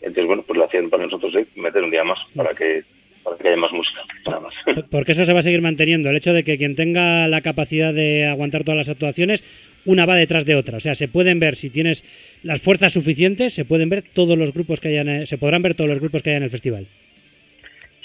Entonces, 0.00 0.26
bueno, 0.26 0.44
pues 0.46 0.58
lo 0.58 0.66
hacían 0.66 0.90
para 0.90 1.04
nosotros 1.04 1.34
¿eh? 1.34 1.46
meter 1.56 1.82
un 1.82 1.90
día 1.90 2.04
más 2.04 2.18
para 2.36 2.50
que 2.50 2.84
para 3.28 3.42
que 3.42 3.48
haya 3.48 3.56
más 3.56 3.72
música, 3.72 4.00
nada 4.26 4.40
más. 4.40 4.54
Porque 4.90 5.12
eso 5.12 5.24
se 5.24 5.32
va 5.32 5.40
a 5.40 5.42
seguir 5.42 5.62
manteniendo, 5.62 6.10
el 6.10 6.16
hecho 6.16 6.32
de 6.32 6.44
que 6.44 6.58
quien 6.58 6.76
tenga 6.76 7.28
la 7.28 7.40
capacidad 7.40 7.92
de 7.92 8.26
aguantar 8.26 8.64
todas 8.64 8.78
las 8.78 8.88
actuaciones, 8.88 9.44
una 9.84 10.06
va 10.06 10.16
detrás 10.16 10.44
de 10.44 10.56
otra. 10.56 10.78
O 10.78 10.80
sea, 10.80 10.94
se 10.94 11.08
pueden 11.08 11.40
ver, 11.40 11.56
si 11.56 11.70
tienes 11.70 12.04
las 12.42 12.60
fuerzas 12.60 12.92
suficientes, 12.92 13.54
se 13.54 13.64
pueden 13.64 13.88
ver 13.88 14.04
todos 14.12 14.36
los 14.36 14.52
grupos 14.52 14.80
que 14.80 14.88
hayan, 14.88 15.26
se 15.26 15.38
podrán 15.38 15.62
ver 15.62 15.74
todos 15.74 15.88
los 15.88 16.00
grupos 16.00 16.22
que 16.22 16.30
hay 16.30 16.36
en 16.36 16.42
el 16.42 16.50
festival. 16.50 16.86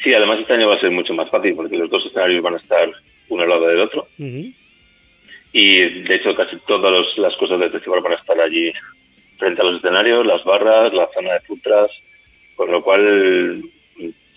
Sí, 0.04 0.14
además 0.14 0.40
este 0.40 0.54
año 0.54 0.68
va 0.68 0.76
a 0.76 0.82
ser 0.82 0.92
mucho 0.92 1.14
más 1.14 1.30
fácil 1.30 1.56
porque 1.56 1.78
los 1.78 1.90
dos 1.90 2.06
escenarios 2.06 2.44
van 2.44 2.56
a 2.56 2.58
estar 2.58 2.92
uno 3.30 3.44
al 3.44 3.50
lado 3.50 3.68
del 3.68 3.80
otro. 3.80 4.08
Y 5.54 5.78
de 5.80 6.16
hecho 6.16 6.36
casi 6.36 6.58
todas 6.68 7.18
las 7.18 7.36
cosas 7.38 7.60
del 7.60 7.72
festival 7.72 8.02
van 8.02 8.14
a 8.14 8.18
estar 8.18 8.40
allí 8.40 8.72
frente 9.38 9.62
a 9.62 9.66
los 9.66 9.78
escenarios, 9.78 10.26
las 10.26 10.44
barras, 10.44 10.94
la 10.94 11.08
zona 11.14 11.34
de 11.34 11.40
futras, 11.42 11.90
con 12.56 12.72
lo 12.72 12.84
cual 12.84 13.64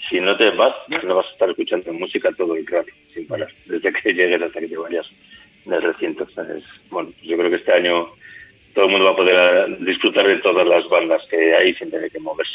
si 0.08 0.20
no 0.20 0.36
te 0.36 0.50
vas, 0.50 0.74
no 0.88 1.16
vas 1.16 1.26
a 1.26 1.32
estar 1.32 1.50
escuchando 1.50 1.92
música 1.92 2.30
todo 2.36 2.56
el 2.56 2.66
rato, 2.66 2.90
sin 3.14 3.26
parar, 3.26 3.48
desde 3.66 3.92
que 3.92 4.12
llegues 4.14 4.42
hasta 4.42 4.60
que 4.60 4.68
te 4.68 4.76
vayas 4.76 5.06
del 5.64 5.82
recinto. 5.82 6.26
Bueno, 6.90 7.12
yo 7.22 7.36
creo 7.36 7.50
que 7.50 7.56
este 7.56 7.72
año 7.72 8.06
todo 8.74 8.86
el 8.86 8.90
mundo 8.90 9.06
va 9.06 9.12
a 9.12 9.16
poder 9.16 9.78
disfrutar 9.84 10.26
de 10.26 10.38
todas 10.38 10.66
las 10.66 10.88
bandas 10.88 11.22
que 11.30 11.54
hay 11.54 11.74
sin 11.74 11.90
tener 11.90 12.10
que 12.10 12.20
moverse. 12.20 12.52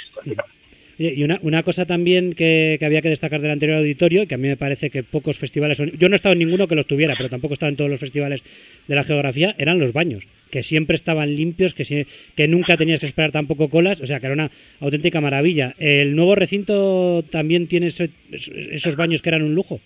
Y 0.98 1.24
una, 1.24 1.40
una 1.42 1.64
cosa 1.64 1.86
también 1.86 2.34
que, 2.34 2.78
había 2.84 3.02
que 3.02 3.10
destacar 3.10 3.42
del 3.42 3.52
anterior 3.52 3.80
auditorio, 3.80 4.28
que 4.28 4.36
a 4.36 4.38
mí 4.38 4.48
me 4.48 4.58
parece 4.58 4.92
que 4.92 5.02
pocos 5.02 5.38
festivales 5.38 5.78
son. 5.78 5.90
Yo 5.98 6.08
no 6.10 6.14
he 6.14 6.16
estado 6.16 6.34
en 6.34 6.40
ninguno 6.40 6.68
que 6.68 6.76
los 6.76 6.86
tuviera, 6.86 7.16
pero 7.18 7.30
tampoco 7.30 7.54
he 7.54 7.56
estado 7.56 7.72
en 7.72 7.76
todos 7.76 7.90
los 7.90 8.00
festivales 8.00 8.44
de 8.88 8.96
la 8.96 9.04
geografía, 9.04 9.56
eran 9.58 9.80
los 9.80 9.94
baños, 9.94 10.28
que 10.52 10.64
siempre 10.64 10.96
estaban 10.96 11.36
limpios, 11.36 11.74
que, 11.74 12.06
que 12.36 12.48
nunca 12.48 12.78
tenías 12.78 13.00
que 13.00 13.08
esperar 13.08 13.32
tampoco 13.32 13.70
colas, 13.70 14.02
o 14.02 14.06
sea, 14.06 14.20
que 14.20 14.28
era 14.28 14.36
una 14.36 14.52
auténtica 14.80 15.22
maravilla. 15.22 15.74
¿El 15.80 16.16
nuevo 16.16 16.36
recinto 16.36 17.24
también 17.32 17.68
tiene 17.68 17.88
esos 17.88 18.96
baños 18.96 19.22
que 19.22 19.30
eran 19.30 19.44
un 19.44 19.56
lujo? 19.56 19.80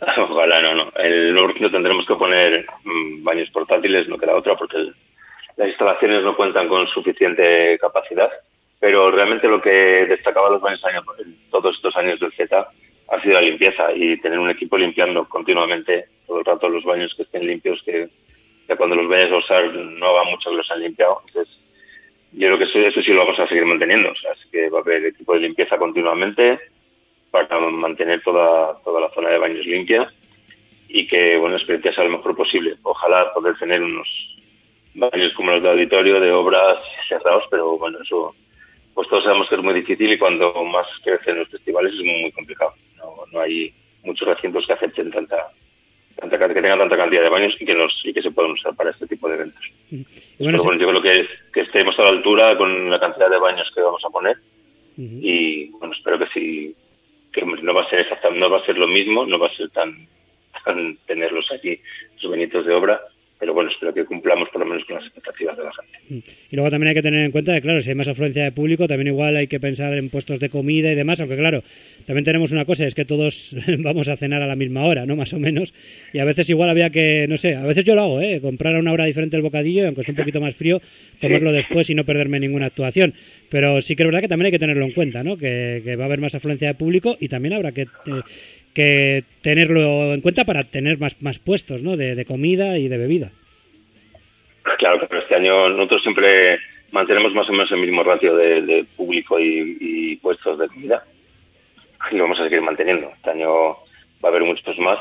Ojalá, 0.16 0.62
no, 0.62 0.74
no. 0.74 0.92
El 0.96 1.34
nuevo 1.34 1.48
recinto 1.48 1.70
tendremos 1.70 2.06
que 2.06 2.14
poner 2.14 2.64
mm, 2.84 3.22
baños 3.22 3.50
portátiles, 3.50 4.08
no 4.08 4.16
queda 4.16 4.36
otra, 4.36 4.56
porque 4.56 4.78
las 5.56 5.68
instalaciones 5.68 6.22
no 6.22 6.36
cuentan 6.36 6.68
con 6.68 6.86
suficiente 6.88 7.76
capacidad 7.78 8.30
pero 8.80 9.10
realmente 9.10 9.46
lo 9.46 9.60
que 9.60 10.06
destacaba 10.08 10.48
los 10.48 10.64
años, 10.64 11.04
todos 11.50 11.76
estos 11.76 11.94
años 11.96 12.18
del 12.18 12.32
Z 12.32 12.68
ha 13.08 13.20
sido 13.20 13.34
la 13.34 13.42
limpieza 13.42 13.92
y 13.94 14.16
tener 14.20 14.38
un 14.38 14.50
equipo 14.50 14.78
limpiando 14.78 15.28
continuamente 15.28 16.06
todo 16.26 16.38
el 16.38 16.44
rato 16.44 16.68
los 16.68 16.84
baños 16.84 17.12
que 17.14 17.24
estén 17.24 17.46
limpios, 17.46 17.82
que, 17.84 18.08
cuando 18.76 18.96
los 18.96 19.08
vayas 19.08 19.32
a 19.32 19.36
usar 19.36 19.74
no 19.74 20.06
haga 20.06 20.30
mucho 20.30 20.50
que 20.50 20.56
los 20.56 20.70
han 20.70 20.80
limpiado. 20.80 21.22
Entonces, 21.26 21.54
yo 22.32 22.46
creo 22.46 22.58
que 22.58 22.64
eso, 22.64 22.78
eso 22.78 23.02
sí 23.02 23.12
lo 23.12 23.24
vamos 23.24 23.38
a 23.38 23.48
seguir 23.48 23.64
manteniendo. 23.64 24.10
O 24.10 24.16
sea, 24.16 24.32
así 24.32 24.48
que 24.50 24.68
va 24.68 24.78
a 24.78 24.82
haber 24.82 25.06
equipo 25.06 25.34
de 25.34 25.40
limpieza 25.40 25.78
continuamente 25.78 26.58
para 27.30 27.58
mantener 27.58 28.22
toda, 28.22 28.80
toda 28.82 29.00
la 29.00 29.10
zona 29.10 29.30
de 29.30 29.38
baños 29.38 29.66
limpia 29.66 30.12
y 30.88 31.06
que, 31.06 31.36
bueno, 31.36 31.50
la 31.50 31.58
experiencia 31.58 31.92
sea 31.92 32.04
lo 32.04 32.16
mejor 32.16 32.36
posible. 32.36 32.76
Ojalá 32.82 33.32
poder 33.32 33.56
tener 33.58 33.82
unos 33.82 34.08
baños 34.94 35.32
como 35.34 35.52
los 35.52 35.62
de 35.62 35.70
auditorio, 35.70 36.20
de 36.20 36.32
obras 36.32 36.78
cerrados, 37.08 37.44
pero 37.50 37.78
bueno, 37.78 37.98
eso 38.02 38.34
pues 38.94 39.08
todos 39.08 39.24
sabemos 39.24 39.48
que 39.48 39.54
es 39.54 39.62
muy 39.62 39.74
difícil 39.74 40.12
y 40.12 40.18
cuando 40.18 40.52
más 40.64 40.86
crecen 41.04 41.38
los 41.38 41.48
festivales 41.48 41.94
es 41.94 42.04
muy, 42.04 42.32
complicado. 42.32 42.74
No, 43.32 43.40
hay 43.40 43.72
muchos 44.02 44.26
recintos 44.26 44.66
que 44.66 44.72
acepten 44.72 45.10
tanta, 45.10 45.48
tanta 46.20 46.38
que 46.38 46.54
tengan 46.54 46.78
tanta 46.78 46.96
cantidad 46.96 47.22
de 47.22 47.28
baños 47.28 47.56
y 47.58 47.64
que 47.64 47.74
nos 47.74 48.00
y 48.04 48.12
que 48.12 48.22
se 48.22 48.30
puedan 48.30 48.52
usar 48.52 48.74
para 48.76 48.90
este 48.90 49.06
tipo 49.06 49.28
de 49.28 49.36
eventos. 49.36 49.64
Mm. 49.90 50.02
Pero 50.38 50.62
bueno, 50.62 50.80
yo 50.80 50.88
creo 50.88 51.02
que, 51.02 51.28
que 51.52 51.60
estemos 51.62 51.98
a 51.98 52.02
la 52.02 52.10
altura 52.10 52.56
con 52.56 52.90
la 52.90 53.00
cantidad 53.00 53.30
de 53.30 53.38
baños 53.38 53.70
que 53.74 53.80
vamos 53.80 54.04
a 54.04 54.10
poner 54.10 54.36
y 54.96 55.70
bueno, 55.70 55.94
espero 55.94 56.18
que 56.18 56.26
sí 56.34 56.76
que 57.32 57.42
no 57.44 57.74
va 57.74 57.82
a 57.82 57.88
ser 57.88 58.00
exactamente, 58.00 58.40
no 58.40 58.50
va 58.50 58.58
a 58.58 58.66
ser 58.66 58.76
lo 58.76 58.88
mismo, 58.88 59.24
no 59.24 59.38
va 59.38 59.46
a 59.46 59.56
ser 59.56 59.70
tan, 59.70 60.06
tan 60.64 60.96
tenerlos 61.06 61.50
allí, 61.52 61.80
los 62.20 62.30
benitos 62.30 62.66
de 62.66 62.74
obra, 62.74 63.00
pero 63.40 63.54
bueno, 63.54 63.70
espero 63.70 63.94
que 63.94 64.04
cumplamos 64.04 64.50
por 64.50 64.60
lo 64.60 64.66
menos 64.66 64.84
con 64.84 64.96
las 64.96 65.06
expectativas 65.06 65.56
de 65.56 65.64
la 65.64 65.72
gente. 65.72 66.30
Y 66.50 66.56
luego 66.56 66.70
también 66.70 66.88
hay 66.90 66.94
que 66.94 67.02
tener 67.02 67.24
en 67.24 67.32
cuenta 67.32 67.54
que, 67.54 67.62
claro, 67.62 67.80
si 67.80 67.88
hay 67.88 67.94
más 67.94 68.06
afluencia 68.06 68.44
de 68.44 68.52
público, 68.52 68.86
también 68.86 69.08
igual 69.08 69.34
hay 69.34 69.46
que 69.46 69.58
pensar 69.58 69.94
en 69.94 70.10
puestos 70.10 70.38
de 70.38 70.50
comida 70.50 70.92
y 70.92 70.94
demás, 70.94 71.20
aunque 71.20 71.38
claro, 71.38 71.62
también 72.06 72.24
tenemos 72.24 72.52
una 72.52 72.66
cosa, 72.66 72.84
es 72.84 72.94
que 72.94 73.06
todos 73.06 73.56
vamos 73.78 74.08
a 74.08 74.16
cenar 74.16 74.42
a 74.42 74.46
la 74.46 74.56
misma 74.56 74.84
hora, 74.84 75.06
¿no? 75.06 75.16
Más 75.16 75.32
o 75.32 75.38
menos, 75.38 75.72
y 76.12 76.18
a 76.18 76.24
veces 76.26 76.50
igual 76.50 76.68
había 76.68 76.90
que, 76.90 77.26
no 77.30 77.38
sé, 77.38 77.56
a 77.56 77.64
veces 77.64 77.82
yo 77.84 77.94
lo 77.94 78.02
hago, 78.02 78.20
¿eh? 78.20 78.40
Comprar 78.42 78.76
a 78.76 78.78
una 78.78 78.92
hora 78.92 79.06
diferente 79.06 79.36
el 79.36 79.42
bocadillo, 79.42 79.86
aunque 79.86 80.02
esté 80.02 80.12
un 80.12 80.18
poquito 80.18 80.42
más 80.42 80.54
frío, 80.54 80.82
comerlo 81.18 81.50
después 81.50 81.88
y 81.88 81.94
no 81.94 82.04
perderme 82.04 82.40
ninguna 82.40 82.66
actuación. 82.66 83.14
Pero 83.48 83.80
sí 83.80 83.96
que 83.96 84.02
es 84.02 84.06
verdad 84.06 84.20
que 84.20 84.28
también 84.28 84.46
hay 84.46 84.52
que 84.52 84.58
tenerlo 84.58 84.84
en 84.84 84.92
cuenta, 84.92 85.24
¿no? 85.24 85.38
Que, 85.38 85.96
va 85.98 86.04
a 86.04 86.06
haber 86.06 86.20
más 86.20 86.34
afluencia 86.34 86.68
de 86.68 86.74
público 86.74 87.16
y 87.18 87.28
también 87.28 87.54
habrá 87.54 87.72
que... 87.72 87.82
Eh, 87.82 88.20
que 88.74 89.24
tenerlo 89.42 90.14
en 90.14 90.20
cuenta 90.20 90.44
para 90.44 90.64
tener 90.64 90.98
más, 90.98 91.20
más 91.22 91.38
puestos 91.38 91.82
¿no? 91.82 91.96
de 91.96 92.24
comida 92.24 92.78
y 92.78 92.88
de 92.88 92.98
bebida. 92.98 93.30
Claro, 94.78 95.06
pero 95.08 95.20
este 95.20 95.34
año 95.34 95.68
nosotros 95.70 96.02
siempre 96.02 96.58
mantenemos 96.92 97.34
más 97.34 97.48
o 97.48 97.52
menos 97.52 97.70
el 97.72 97.80
mismo 97.80 98.02
ratio 98.02 98.36
de, 98.36 98.84
público 98.96 99.38
y, 99.38 100.16
puestos 100.22 100.58
de 100.58 100.68
comida 100.68 101.04
y 102.10 102.16
lo 102.16 102.24
vamos 102.24 102.40
a 102.40 102.44
seguir 102.44 102.60
manteniendo. 102.60 103.10
Este 103.16 103.30
año 103.30 103.72
va 103.72 104.24
a 104.24 104.28
haber 104.28 104.42
muchos 104.42 104.78
más 104.78 104.98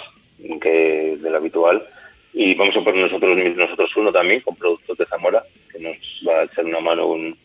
que 0.62 1.18
del 1.22 1.36
habitual 1.36 1.86
y 2.34 2.56
vamos 2.56 2.76
a 2.76 2.82
poner 2.82 3.02
nosotros 3.02 3.38
nosotros 3.38 3.96
uno 3.98 4.12
también 4.12 4.42
con 4.42 4.56
productos 4.56 4.98
de 4.98 5.06
Zamora 5.06 5.44
que 5.72 5.80
nos 5.80 5.98
va 6.28 6.42
a 6.42 6.44
echar 6.44 6.64
una 6.64 6.80
mano 6.80 7.08
un, 7.08 7.38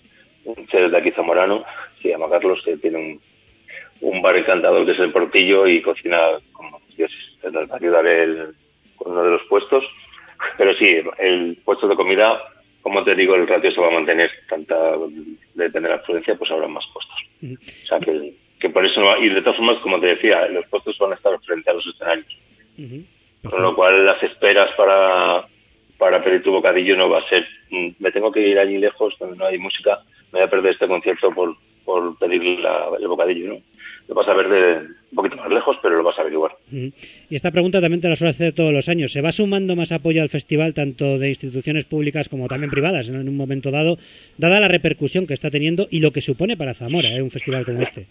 un 0.45 0.67
de 0.67 0.97
aquí 0.97 1.11
zamorano 1.11 1.65
se 2.01 2.11
llama 2.11 2.31
Carlos 2.31 2.63
que 2.65 2.77
tiene 2.77 2.99
un, 2.99 3.21
un 4.11 4.23
bar 4.23 4.37
encantador 4.37 4.85
que 4.85 4.93
es 4.93 4.99
el 4.99 5.13
Portillo 5.13 5.67
y 5.67 5.83
cocina 5.83 6.19
como 6.53 6.81
Dios 6.97 7.11
nos 7.43 7.71
va 7.71 7.75
a 7.75 7.77
ayudar 7.77 8.07
el, 8.07 8.55
con 8.97 9.13
uno 9.13 9.25
de 9.25 9.31
los 9.31 9.43
puestos 9.45 9.85
pero 10.57 10.75
sí, 10.75 10.87
el 11.19 11.59
puesto 11.65 11.89
de 11.89 11.97
comida, 11.97 12.41
como 12.83 13.03
te 13.05 13.15
digo, 13.15 13.35
el 13.35 13.47
ratio 13.47 13.71
se 13.71 13.81
va 13.81 13.89
a 13.89 13.93
mantener. 13.93 14.31
Tanta 14.49 14.77
de 15.55 15.71
tener 15.71 15.93
afluencia, 15.93 16.35
pues 16.37 16.51
habrá 16.51 16.69
más 16.69 16.85
puestos. 16.93 17.17
O 17.83 17.87
sea, 17.87 18.01
que, 18.01 18.35
que 18.61 18.71
por 18.71 18.85
eso, 18.85 19.01
y 19.19 19.29
de 19.29 19.43
todas 19.43 19.57
formas, 19.57 19.79
como 19.79 20.01
te 20.01 20.09
decía, 20.09 20.47
los 20.49 20.67
puestos 20.67 20.97
van 20.99 21.13
a 21.13 21.17
estar 21.17 21.39
frente 21.41 21.71
a 21.71 21.75
los 21.75 21.87
escenarios. 21.87 22.39
Con 23.49 23.63
lo 23.63 23.75
cual, 23.75 24.07
las 24.07 24.23
esperas 24.23 24.71
para, 24.77 25.47
para 25.99 26.23
pedir 26.23 26.43
tu 26.43 26.53
bocadillo 26.53 26.97
no 26.97 27.11
va 27.11 27.19
a 27.19 27.29
ser, 27.29 27.47
mm, 27.71 27.89
me 27.99 28.11
tengo 28.11 28.33
que 28.33 28.41
ir 28.41 28.59
allí 28.59 28.79
lejos 28.79 29.15
donde 29.19 29.37
no 29.37 29.47
hay 29.47 29.59
música, 29.59 30.01
me 30.33 30.41
voy 30.41 30.47
a 30.47 30.51
perder 30.51 30.73
este 30.73 30.89
concierto 30.89 31.31
por, 31.31 31.55
por 31.85 32.19
pedir 32.19 32.43
el 32.43 33.09
bocadillo, 33.09 33.55
¿no? 33.55 33.59
Lo 34.09 34.15
vas 34.15 34.29
a 34.29 34.35
ver 34.35 34.49
de 34.49 34.79
un 35.11 35.17
poquito 35.17 35.37
más 35.37 35.49
lejos, 35.51 35.77
pero 35.83 35.97
lo 35.97 36.03
vas 36.03 36.19
a 36.19 36.25
ver 36.25 36.33
igual. 36.33 36.53
Y 36.71 37.35
esta 37.35 37.51
pregunta 37.51 37.81
también 37.81 38.01
te 38.01 38.09
la 38.09 38.17
suelo 38.17 38.31
hacer 38.31 38.53
todos 38.53 38.73
los 38.73 38.89
años. 38.89 39.13
¿Se 39.13 39.23
va 39.23 39.33
sumando 39.33 39.77
más 39.77 39.93
apoyo 39.93 40.23
al 40.23 40.29
festival, 40.29 40.75
tanto 40.75 41.19
de 41.19 41.29
instituciones 41.29 41.85
públicas 41.85 42.29
como 42.29 42.49
también 42.49 42.71
privadas, 42.71 43.09
en 43.09 43.17
un 43.29 43.37
momento 43.37 43.71
dado, 43.71 43.97
dada 44.37 44.61
la 44.61 44.69
repercusión 44.69 45.27
que 45.27 45.35
está 45.35 45.51
teniendo 45.51 45.87
y 45.91 46.01
lo 46.01 46.11
que 46.11 46.21
supone 46.21 46.57
para 46.57 46.75
Zamora 46.75 47.09
¿eh? 47.11 47.23
un 47.23 47.31
festival 47.31 47.65
como 47.65 47.83
este? 47.83 48.07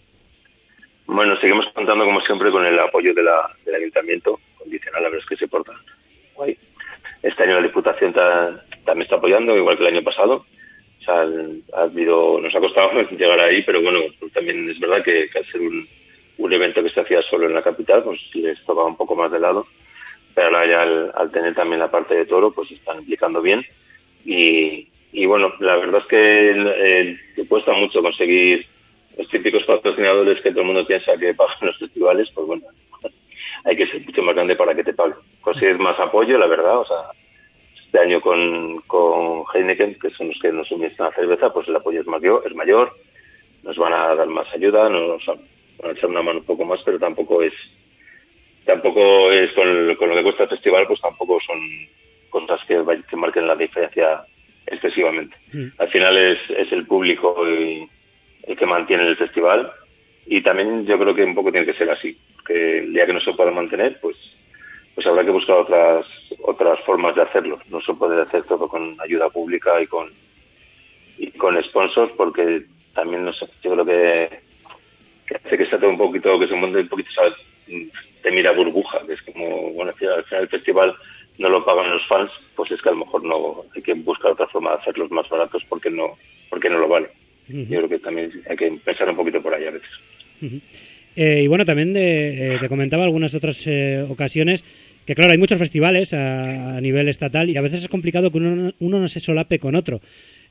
Bueno, 1.06 1.36
seguimos 1.36 1.66
contando 1.74 2.04
como 2.04 2.20
siempre 2.22 2.50
con 2.50 2.64
el 2.64 2.78
apoyo 2.78 3.12
de 3.14 3.22
la, 3.22 3.50
del 3.64 3.74
ayuntamiento, 3.74 4.40
condicional, 4.58 5.02
la 5.02 5.08
verdad 5.10 5.22
es 5.22 5.28
que 5.28 5.36
se 5.36 5.48
porta 5.48 5.72
Este 7.22 7.42
año 7.42 7.56
la 7.56 7.66
Diputación 7.66 8.12
también 8.12 9.02
está 9.02 9.16
apoyando, 9.16 9.56
igual 9.56 9.76
que 9.76 9.82
el 9.86 9.94
año 9.94 10.02
pasado 10.02 10.46
nos 11.06 12.54
ha 12.54 12.60
costado 12.60 13.02
llegar 13.10 13.40
ahí, 13.40 13.62
pero 13.62 13.82
bueno, 13.82 14.00
pues 14.18 14.32
también 14.32 14.70
es 14.70 14.78
verdad 14.78 15.02
que, 15.04 15.28
al 15.34 15.46
ser 15.46 15.60
un, 15.60 16.52
evento 16.52 16.82
que 16.82 16.90
se 16.90 17.00
hacía 17.00 17.22
solo 17.22 17.46
en 17.46 17.54
la 17.54 17.62
capital, 17.62 18.02
pues 18.04 18.20
les 18.34 18.62
tocaba 18.64 18.86
un 18.86 18.96
poco 18.96 19.16
más 19.16 19.32
de 19.32 19.40
lado, 19.40 19.66
pero 20.34 20.46
ahora 20.48 20.66
ya 20.66 20.82
al, 21.18 21.30
tener 21.32 21.54
también 21.54 21.80
la 21.80 21.90
parte 21.90 22.14
de 22.14 22.26
toro, 22.26 22.52
pues 22.52 22.70
están 22.70 22.98
implicando 22.98 23.40
bien 23.40 23.64
y, 24.24 24.88
y 25.12 25.26
bueno, 25.26 25.52
la 25.60 25.76
verdad 25.76 26.02
es 26.02 26.06
que, 26.06 27.44
cuesta 27.48 27.72
mucho 27.72 28.02
conseguir 28.02 28.66
los 29.16 29.28
típicos 29.28 29.62
patrocinadores 29.64 30.40
que 30.42 30.50
todo 30.50 30.60
el 30.60 30.66
mundo 30.66 30.86
piensa 30.86 31.16
que 31.16 31.34
pagan 31.34 31.56
los 31.62 31.78
festivales, 31.78 32.28
pues 32.34 32.46
bueno, 32.46 32.64
hay 33.64 33.76
que 33.76 33.86
ser 33.86 34.04
mucho 34.04 34.22
más 34.22 34.34
grande 34.34 34.56
para 34.56 34.74
que 34.74 34.84
te 34.84 34.92
paguen. 34.92 35.16
Consigues 35.40 35.78
más 35.78 35.98
apoyo, 35.98 36.36
la 36.36 36.46
verdad, 36.46 36.78
o 36.78 36.84
sea, 36.84 36.96
este 37.94 38.06
año 38.06 38.20
con, 38.20 38.80
con 38.88 39.44
Heineken, 39.54 39.94
que 40.00 40.10
son 40.10 40.26
los 40.26 40.38
que 40.40 40.50
nos 40.50 40.66
suministran 40.66 41.10
la 41.10 41.14
cerveza, 41.14 41.52
pues 41.52 41.68
el 41.68 41.76
apoyo 41.76 42.00
es 42.00 42.06
mayor, 42.08 42.42
es 42.44 42.52
mayor, 42.52 42.92
nos 43.62 43.76
van 43.76 43.92
a 43.92 44.16
dar 44.16 44.26
más 44.26 44.52
ayuda, 44.52 44.88
nos 44.88 45.24
van 45.26 45.38
a 45.84 45.90
echar 45.92 46.10
una 46.10 46.22
mano 46.22 46.40
un 46.40 46.44
poco 46.44 46.64
más, 46.64 46.80
pero 46.84 46.98
tampoco 46.98 47.40
es 47.40 47.52
tampoco 48.64 49.30
es 49.30 49.52
con, 49.52 49.86
lo 49.86 49.96
que 49.96 50.22
cuesta 50.24 50.42
el 50.42 50.48
festival, 50.48 50.88
pues 50.88 51.00
tampoco 51.00 51.38
son 51.46 51.56
cosas 52.30 52.60
que, 52.66 52.82
que 53.08 53.16
marquen 53.16 53.46
la 53.46 53.54
diferencia 53.54 54.24
excesivamente. 54.66 55.36
Mm. 55.52 55.66
Al 55.78 55.88
final 55.88 56.18
es, 56.18 56.38
es 56.50 56.72
el 56.72 56.86
público 56.86 57.46
el 57.46 58.56
que 58.56 58.66
mantiene 58.66 59.06
el 59.06 59.16
festival 59.16 59.70
y 60.26 60.42
también 60.42 60.84
yo 60.84 60.98
creo 60.98 61.14
que 61.14 61.22
un 61.22 61.36
poco 61.36 61.52
tiene 61.52 61.66
que 61.66 61.78
ser 61.78 61.90
así, 61.90 62.18
que 62.44 62.78
el 62.78 62.92
día 62.92 63.06
que 63.06 63.12
no 63.12 63.20
se 63.20 63.34
pueda 63.34 63.52
mantener, 63.52 64.00
pues 64.00 64.16
pues 64.94 65.06
habrá 65.06 65.24
que 65.24 65.30
buscar 65.30 65.56
otras 65.56 66.06
otras 66.42 66.78
formas 66.84 67.14
de 67.14 67.22
hacerlo. 67.22 67.58
No 67.68 67.80
se 67.80 67.94
puede 67.94 68.20
hacer 68.20 68.44
todo 68.44 68.68
con 68.68 68.96
ayuda 69.00 69.28
pública 69.30 69.80
y 69.82 69.86
con 69.86 70.10
y 71.18 71.30
con 71.32 71.62
sponsors 71.62 72.12
porque 72.16 72.62
también 72.94 73.24
no 73.24 73.32
sé, 73.32 73.46
yo 73.62 73.72
creo 73.72 73.84
que, 73.84 74.40
que 75.26 75.36
hace 75.36 75.58
que 75.58 75.66
sea 75.66 75.78
todo 75.78 75.90
un 75.90 75.98
poquito 75.98 76.38
que 76.38 76.48
se 76.48 76.54
monte 76.54 76.78
un 76.78 76.88
poquito 76.88 77.10
¿sabes? 77.12 77.34
te 78.22 78.30
mira 78.30 78.52
burbuja, 78.52 79.00
que 79.06 79.14
es 79.14 79.22
como 79.22 79.70
bueno 79.72 79.92
al 79.92 80.24
final 80.24 80.42
el 80.42 80.48
festival 80.48 80.94
no 81.38 81.48
lo 81.48 81.64
pagan 81.64 81.90
los 81.90 82.06
fans, 82.06 82.30
pues 82.54 82.70
es 82.70 82.80
que 82.80 82.88
a 82.88 82.92
lo 82.92 82.98
mejor 82.98 83.24
no 83.24 83.64
hay 83.74 83.82
que 83.82 83.94
buscar 83.94 84.32
otra 84.32 84.46
forma 84.48 84.70
de 84.70 84.76
hacerlos 84.78 85.10
más 85.10 85.28
baratos 85.28 85.64
porque 85.68 85.90
no 85.90 86.16
porque 86.48 86.70
no 86.70 86.78
lo 86.78 86.88
vale. 86.88 87.08
Yo 87.48 87.78
creo 87.78 87.88
que 87.88 87.98
también 87.98 88.32
hay 88.48 88.56
que 88.56 88.70
pensar 88.84 89.08
un 89.10 89.16
poquito 89.16 89.42
por 89.42 89.54
ahí 89.54 89.66
a 89.66 89.70
veces. 89.70 89.90
Eh, 91.16 91.42
y 91.44 91.46
bueno, 91.46 91.64
también 91.64 91.92
de, 91.92 92.54
eh, 92.54 92.58
te 92.58 92.68
comentaba 92.68 93.04
algunas 93.04 93.34
otras 93.34 93.66
eh, 93.66 94.04
ocasiones 94.08 94.64
que, 95.06 95.14
claro, 95.14 95.32
hay 95.32 95.38
muchos 95.38 95.58
festivales 95.58 96.12
a, 96.14 96.80
nivel 96.80 97.08
estatal 97.08 97.50
y 97.50 97.56
a 97.56 97.60
veces 97.60 97.82
es 97.82 97.88
complicado 97.88 98.30
que 98.30 98.38
uno, 98.38 98.72
uno 98.78 99.00
no 99.00 99.08
se 99.08 99.20
solape 99.20 99.58
con 99.58 99.74
otro. 99.74 100.00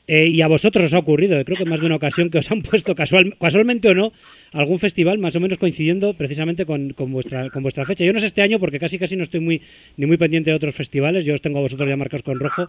y 0.08 0.42
a 0.42 0.48
vosotros 0.48 0.86
os 0.86 0.94
ha 0.94 1.00
ocurrido, 1.00 1.44
creo 1.46 1.58
que 1.58 1.66
más 1.66 1.80
de 1.80 1.86
una 1.86 1.96
ocasión 1.96 2.30
que 2.30 2.38
os 2.38 2.52
han 2.52 2.62
puesto 2.70 2.94
casual, 2.94 3.36
casualmente 3.40 3.88
o 3.90 3.94
no 3.94 4.12
algún 4.52 4.80
festival 4.80 5.18
más 5.18 5.36
o 5.36 5.40
menos 5.40 5.58
coincidiendo 5.58 6.14
precisamente 6.14 6.66
con, 6.66 6.94
vuestra, 6.98 7.50
con 7.50 7.64
vuestra 7.64 7.86
fecha. 7.86 8.04
Yo 8.06 8.14
no 8.14 8.20
sé 8.20 8.26
este 8.28 8.42
año 8.42 8.60
porque 8.60 8.80
casi 8.80 9.00
casi 9.00 9.16
no 9.16 9.24
estoy 9.24 9.40
muy 9.40 9.62
ni 9.98 10.06
muy 10.06 10.18
pendiente 10.18 10.52
de 10.52 10.56
otros 10.56 10.76
festivales, 10.76 11.26
yo 11.26 11.34
os 11.34 11.42
tengo 11.42 11.60
a 11.60 11.62
vosotros 11.62 11.88
ya 11.88 11.96
marcados 11.96 12.24
con 12.24 12.40
rojo, 12.40 12.68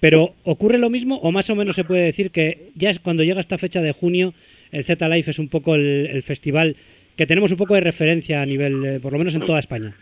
pero 0.00 0.34
¿ocurre 0.44 0.78
lo 0.78 0.90
mismo 0.90 1.16
o 1.16 1.32
más 1.32 1.48
o 1.50 1.56
menos 1.56 1.76
se 1.76 1.84
puede 1.84 2.04
decir 2.04 2.30
que 2.30 2.70
ya 2.74 2.90
es 2.90 2.98
cuando 2.98 3.22
llega 3.24 3.40
esta 3.40 3.58
fecha 3.58 3.80
de 3.80 3.92
junio 3.92 4.34
el 4.74 4.82
Z 4.82 5.08
Life 5.08 5.30
es 5.30 5.38
un 5.38 5.48
poco 5.48 5.76
el, 5.76 6.22
festival 6.24 6.76
que 7.16 7.26
tenemos 7.26 7.52
un 7.52 7.56
poco 7.56 7.74
de 7.74 7.80
referencia 7.80 8.42
a 8.42 8.46
nivel, 8.46 8.84
eh, 8.84 9.00
por 9.00 9.12
lo 9.12 9.18
menos 9.18 9.34
en 9.36 9.44
toda 9.44 9.60
España. 9.60 9.94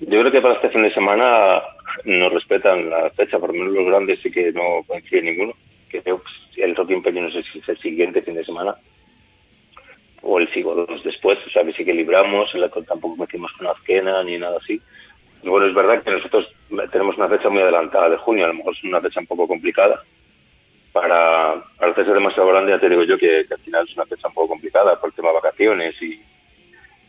Yo 0.00 0.20
creo 0.20 0.30
que 0.30 0.42
para 0.42 0.54
este 0.54 0.68
fin 0.70 0.82
de 0.82 0.92
semana 0.92 1.62
nos 2.04 2.32
respetan 2.32 2.90
la 2.90 3.10
fecha, 3.10 3.38
por 3.38 3.50
lo 3.50 3.58
menos 3.58 3.74
los 3.74 3.86
grandes 3.86 4.20
sí 4.22 4.30
que 4.30 4.52
no 4.52 4.82
coincide 4.86 5.22
ninguno. 5.22 5.54
Que 5.88 6.02
pues, 6.02 6.22
el 6.56 6.74
Rock 6.76 6.90
Imperio 6.90 7.22
no 7.22 7.30
sé 7.30 7.42
si 7.44 7.58
es 7.60 7.68
el 7.68 7.78
siguiente 7.78 8.22
fin 8.22 8.34
de 8.34 8.44
semana 8.44 8.76
o 10.22 10.38
el 10.38 10.52
sigo 10.52 10.74
dos 10.74 11.02
después, 11.04 11.38
o 11.46 11.50
sea 11.50 11.64
que 11.64 11.72
sí 11.72 11.84
que 11.84 11.94
libramos, 11.94 12.50
tampoco 12.86 13.16
metimos 13.16 13.52
con 13.52 13.68
Azquena 13.68 14.24
ni 14.24 14.38
nada 14.38 14.58
así. 14.60 14.80
Bueno, 15.44 15.66
es 15.66 15.74
verdad 15.74 16.02
que 16.02 16.10
nosotros 16.10 16.52
tenemos 16.90 17.16
una 17.16 17.28
fecha 17.28 17.48
muy 17.48 17.62
adelantada 17.62 18.10
de 18.10 18.16
junio, 18.16 18.44
a 18.44 18.48
lo 18.48 18.54
mejor 18.54 18.74
es 18.74 18.82
una 18.84 19.00
fecha 19.00 19.20
un 19.20 19.26
poco 19.26 19.46
complicada, 19.46 20.02
para, 20.92 21.62
para 21.78 21.92
hacerse 21.92 22.12
demasiado 22.12 22.48
grande, 22.48 22.72
ya 22.72 22.80
te 22.80 22.88
digo 22.88 23.04
yo 23.04 23.16
que, 23.18 23.46
al 23.48 23.58
final 23.58 23.86
es 23.86 23.94
una 23.94 24.06
fecha 24.06 24.28
un 24.28 24.34
poco 24.34 24.48
complicada 24.48 24.98
por 24.98 25.10
el 25.10 25.14
tema 25.14 25.28
de 25.28 25.34
vacaciones 25.34 26.02
y 26.02 26.20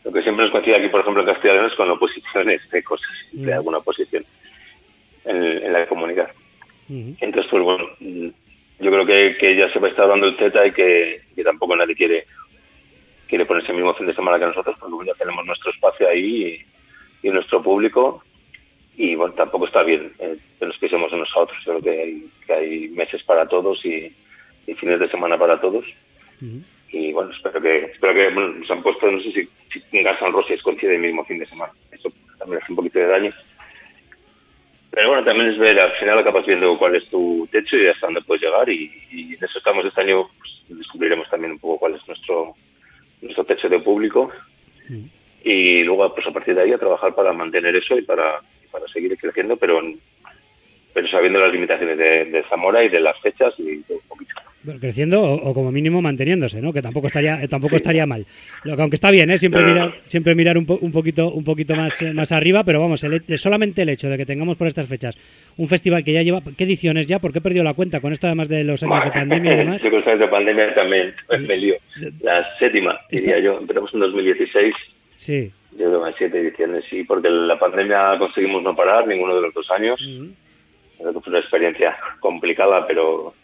lo 0.04 0.12
que 0.12 0.22
siempre 0.22 0.44
nos 0.44 0.52
coincide 0.52 0.76
aquí, 0.76 0.88
por 0.88 1.00
ejemplo, 1.00 1.22
en 1.22 1.28
Castellón 1.28 1.66
es 1.66 1.74
con 1.74 1.90
oposiciones 1.90 2.60
de 2.70 2.82
cosas, 2.82 3.10
de 3.32 3.50
mm. 3.50 3.54
alguna 3.54 3.78
oposición 3.78 4.24
en, 5.24 5.72
la 5.72 5.86
comunidad. 5.86 6.30
Entonces, 6.88 7.50
pues 7.50 7.62
bueno, 7.62 7.84
yo 8.00 8.90
creo 8.90 9.04
que, 9.04 9.36
que 9.38 9.56
ya 9.56 9.70
se 9.72 9.78
va 9.78 9.88
a 9.88 9.90
estar 9.90 10.08
dando 10.08 10.26
el 10.26 10.36
Z 10.36 10.66
y 10.66 10.72
que, 10.72 11.22
tampoco 11.44 11.76
nadie 11.76 11.94
quiere 11.94 12.26
quiere 13.28 13.44
ponerse 13.44 13.72
el 13.72 13.76
mismo 13.76 13.92
fin 13.92 14.06
de 14.06 14.14
semana 14.14 14.38
que 14.38 14.46
nosotros, 14.46 14.74
porque 14.80 15.08
ya 15.08 15.14
tenemos 15.14 15.44
nuestro 15.44 15.70
espacio 15.70 16.08
ahí 16.08 16.64
y, 17.22 17.28
y 17.28 17.30
nuestro 17.30 17.62
público 17.62 18.22
y 18.98 19.14
bueno, 19.14 19.32
tampoco 19.34 19.66
está 19.66 19.84
bien 19.84 20.12
eh, 20.18 20.36
que 20.58 20.66
nos 20.66 20.76
pisemos 20.76 21.12
unos 21.12 21.28
a 21.34 21.38
otros. 21.38 21.56
Yo 21.64 21.78
creo 21.78 21.82
que 21.82 22.02
hay, 22.02 22.28
que 22.44 22.52
hay 22.52 22.88
meses 22.88 23.22
para 23.22 23.46
todos 23.46 23.82
y, 23.86 24.12
fines 24.74 25.00
de 25.00 25.08
semana 25.08 25.38
para 25.38 25.58
todos. 25.60 25.84
Y 26.90 27.12
bueno, 27.12 27.30
espero 27.32 27.60
que, 27.60 27.84
espero 27.84 28.14
que 28.14 28.30
bueno, 28.30 28.48
nos 28.48 28.70
han 28.70 28.82
puesto, 28.82 29.10
no 29.10 29.20
sé 29.20 29.30
si, 29.32 29.48
si 29.72 30.02
San 30.02 30.32
Rosas 30.32 30.62
coincide 30.62 30.94
el 30.94 31.02
mismo 31.02 31.24
fin 31.24 31.38
de 31.38 31.46
semana. 31.46 31.72
Eso 31.92 32.10
también 32.38 32.62
hace 32.62 32.72
un 32.72 32.76
poquito 32.76 32.98
de 32.98 33.06
daño. 33.06 33.32
Pero 34.90 35.08
bueno, 35.08 35.24
también 35.24 35.50
es 35.50 35.58
ver, 35.58 35.78
al 35.78 35.92
final 35.92 36.18
acabas 36.18 36.46
viendo 36.46 36.78
cuál 36.78 36.96
es 36.96 37.08
tu 37.10 37.46
techo 37.52 37.76
y 37.76 37.88
hasta 37.88 38.06
dónde 38.06 38.22
puedes 38.22 38.42
llegar. 38.42 38.68
Y, 38.68 38.90
y 39.10 39.34
en 39.34 39.44
eso 39.44 39.58
estamos 39.58 39.84
este 39.84 40.00
año, 40.00 40.28
pues, 40.38 40.78
descubriremos 40.78 41.28
también 41.28 41.52
un 41.52 41.58
poco 41.58 41.78
cuál 41.78 41.94
es 41.94 42.08
nuestro, 42.08 42.54
nuestro 43.20 43.44
techo 43.44 43.68
de 43.68 43.80
público. 43.80 44.32
Y 45.44 45.82
luego, 45.84 46.14
pues 46.14 46.26
a 46.26 46.32
partir 46.32 46.54
de 46.54 46.62
ahí, 46.62 46.72
a 46.72 46.78
trabajar 46.78 47.14
para 47.14 47.32
mantener 47.32 47.76
eso 47.76 47.98
y 47.98 48.02
para 48.02 48.40
para 48.70 48.86
seguir 48.88 49.16
creciendo, 49.18 49.56
pero 49.56 49.80
pero 50.92 51.08
sabiendo 51.08 51.38
las 51.38 51.52
limitaciones 51.52 51.98
de, 51.98 52.44
Zamora 52.48 52.82
y 52.82 52.88
de 52.88 53.00
las 53.00 53.18
fechas 53.20 53.54
y 53.58 53.84
un 53.88 54.00
poquito. 54.08 54.34
Creciendo 54.80 55.22
o, 55.22 55.54
como 55.54 55.70
mínimo 55.70 56.02
manteniéndose, 56.02 56.60
¿no? 56.60 56.72
Que 56.72 56.82
tampoco 56.82 57.06
estaría 57.06 57.46
tampoco 57.48 57.76
estaría 57.76 58.06
mal. 58.06 58.26
Lo 58.64 58.76
que 58.76 58.82
aunque 58.82 58.96
está 58.96 59.10
bien, 59.10 59.30
¿eh? 59.30 59.38
Siempre 59.38 59.62
mirar 59.64 59.94
siempre 60.04 60.34
mirar 60.34 60.58
un, 60.58 60.66
un, 60.80 60.92
poquito 60.92 61.30
un 61.30 61.44
poquito 61.44 61.74
más 61.74 62.02
eh, 62.02 62.12
más 62.12 62.32
arriba, 62.32 62.64
pero 62.64 62.80
vamos, 62.80 63.04
solamente 63.36 63.82
el 63.82 63.88
hecho 63.90 64.08
de 64.08 64.16
que 64.16 64.26
tengamos 64.26 64.56
por 64.56 64.66
estas 64.66 64.86
fechas 64.86 65.16
un 65.56 65.68
festival 65.68 66.04
que 66.04 66.12
ya 66.12 66.22
lleva 66.22 66.40
qué 66.56 66.64
ediciones 66.64 67.06
ya, 67.06 67.18
porque 67.18 67.38
he 67.38 67.42
perdido 67.42 67.64
la 67.64 67.74
cuenta 67.74 68.00
con 68.00 68.12
esto 68.12 68.26
además 68.26 68.48
de 68.48 68.64
los 68.64 68.82
años 68.82 69.04
de 69.04 69.10
pandemia 69.10 69.54
y 69.54 69.56
demás. 69.58 69.82
Sí, 69.82 69.90
con 69.90 69.98
los 69.98 70.08
años 70.08 70.20
de 70.20 70.28
pandemia 70.28 70.74
también 70.74 71.14
me 71.46 71.56
lío. 71.56 71.74
La 72.20 72.46
séptima, 72.58 72.98
diría 73.10 73.40
yo. 73.40 73.58
Empezamos 73.58 73.92
en 73.94 74.00
2016. 74.00 74.74
Sí. 75.16 75.50
Yo 75.72 75.86
creo 75.86 76.04
que 76.04 76.12
siete 76.18 76.40
ediciones, 76.40 76.84
sí, 76.88 77.04
porque 77.04 77.28
la 77.28 77.58
pandemia 77.58 78.18
conseguimos 78.18 78.62
no 78.62 78.74
parar 78.74 79.06
ninguno 79.06 79.34
de 79.36 79.42
los 79.42 79.54
dos 79.54 79.70
años. 79.70 80.00
Creo 80.98 81.12
que 81.12 81.20
fue 81.20 81.30
una 81.30 81.40
experiencia 81.40 81.96
complicada, 82.20 82.86
pero 82.86 83.34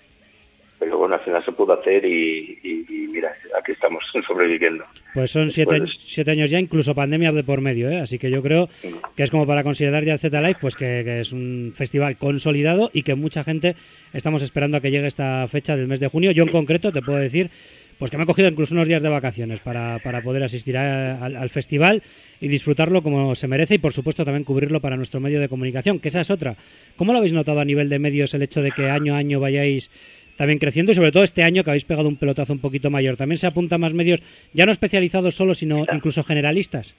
pero 0.78 0.98
bueno, 0.98 1.14
al 1.14 1.20
final 1.20 1.44
se 1.44 1.52
pudo 1.52 1.72
hacer 1.72 2.04
y, 2.04 2.86
mira, 3.10 3.32
aquí 3.58 3.72
estamos 3.72 4.02
sobreviviendo. 4.26 4.84
Pues 5.14 5.30
son 5.30 5.50
siete, 5.50 5.82
siete, 6.00 6.30
años 6.30 6.50
ya, 6.50 6.58
incluso 6.58 6.94
pandemia 6.94 7.32
de 7.32 7.44
por 7.44 7.60
medio, 7.60 7.88
¿eh? 7.88 8.00
así 8.00 8.18
que 8.18 8.30
yo 8.30 8.42
creo 8.42 8.68
que 9.16 9.22
es 9.22 9.30
como 9.30 9.46
para 9.46 9.62
considerar 9.62 10.04
ya 10.04 10.14
el 10.14 10.18
Z-Life, 10.18 10.58
pues 10.60 10.76
que, 10.76 11.20
es 11.20 11.32
un 11.32 11.72
festival 11.74 12.16
consolidado 12.16 12.90
y 12.92 13.02
que 13.02 13.14
mucha 13.14 13.44
gente 13.44 13.76
estamos 14.12 14.42
esperando 14.42 14.76
a 14.76 14.80
que 14.80 14.90
llegue 14.90 15.06
esta 15.06 15.46
fecha 15.48 15.76
del 15.76 15.88
mes 15.88 16.00
de 16.00 16.08
junio. 16.08 16.32
Yo 16.32 16.42
en 16.42 16.50
concreto 16.50 16.92
te 16.92 17.02
puedo 17.02 17.18
decir 17.18 17.50
pues 17.98 18.10
que 18.10 18.16
me 18.16 18.24
he 18.24 18.26
cogido 18.26 18.48
incluso 18.48 18.74
unos 18.74 18.88
días 18.88 19.02
de 19.02 19.08
vacaciones 19.08 19.60
para, 19.60 19.98
para 20.00 20.20
poder 20.20 20.42
asistir 20.42 20.76
al, 20.76 21.48
festival 21.48 22.02
y 22.40 22.48
disfrutarlo 22.48 23.02
como 23.02 23.34
se 23.34 23.46
merece 23.46 23.76
y 23.76 23.78
por 23.78 23.92
supuesto 23.92 24.24
también 24.24 24.44
cubrirlo 24.44 24.80
para 24.80 24.96
nuestro 24.96 25.20
medio 25.20 25.40
de 25.40 25.48
comunicación, 25.48 26.00
que 26.00 26.08
esa 26.08 26.20
es 26.20 26.30
otra. 26.30 26.56
¿Cómo 26.96 27.12
lo 27.12 27.18
habéis 27.18 27.32
notado 27.32 27.60
a 27.60 27.64
nivel 27.64 27.88
de 27.88 27.98
medios 27.98 28.34
el 28.34 28.42
hecho 28.42 28.62
de 28.62 28.72
que 28.72 28.90
año 28.90 29.14
a 29.14 29.18
año 29.18 29.40
vayáis 29.40 29.90
también 30.36 30.58
creciendo 30.58 30.92
y 30.92 30.94
sobre 30.94 31.12
todo 31.12 31.22
este 31.22 31.42
año 31.42 31.64
que 31.64 31.70
habéis 31.70 31.84
pegado 31.84 32.08
un 32.08 32.16
pelotazo 32.16 32.52
un 32.52 32.60
poquito 32.60 32.90
mayor? 32.90 33.16
¿También 33.16 33.38
se 33.38 33.46
apuntan 33.46 33.80
más 33.80 33.94
medios 33.94 34.22
ya 34.52 34.66
no 34.66 34.72
especializados 34.72 35.34
solo, 35.34 35.54
sino 35.54 35.84
incluso 35.92 36.22
generalistas? 36.22 36.94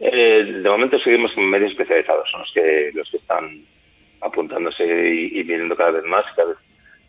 Eh, 0.00 0.60
de 0.62 0.68
momento 0.68 0.98
seguimos 0.98 1.32
con 1.32 1.48
medios 1.48 1.72
especializados, 1.72 2.30
son 2.30 2.40
los 2.40 2.52
que, 2.52 2.90
los 2.94 3.10
que 3.10 3.18
están 3.18 3.62
apuntándose 4.20 4.84
y, 4.84 5.38
y 5.38 5.42
viniendo 5.42 5.76
cada 5.76 5.92
vez 5.92 6.04
más, 6.04 6.24
cada 6.36 6.48
vez 6.48 6.58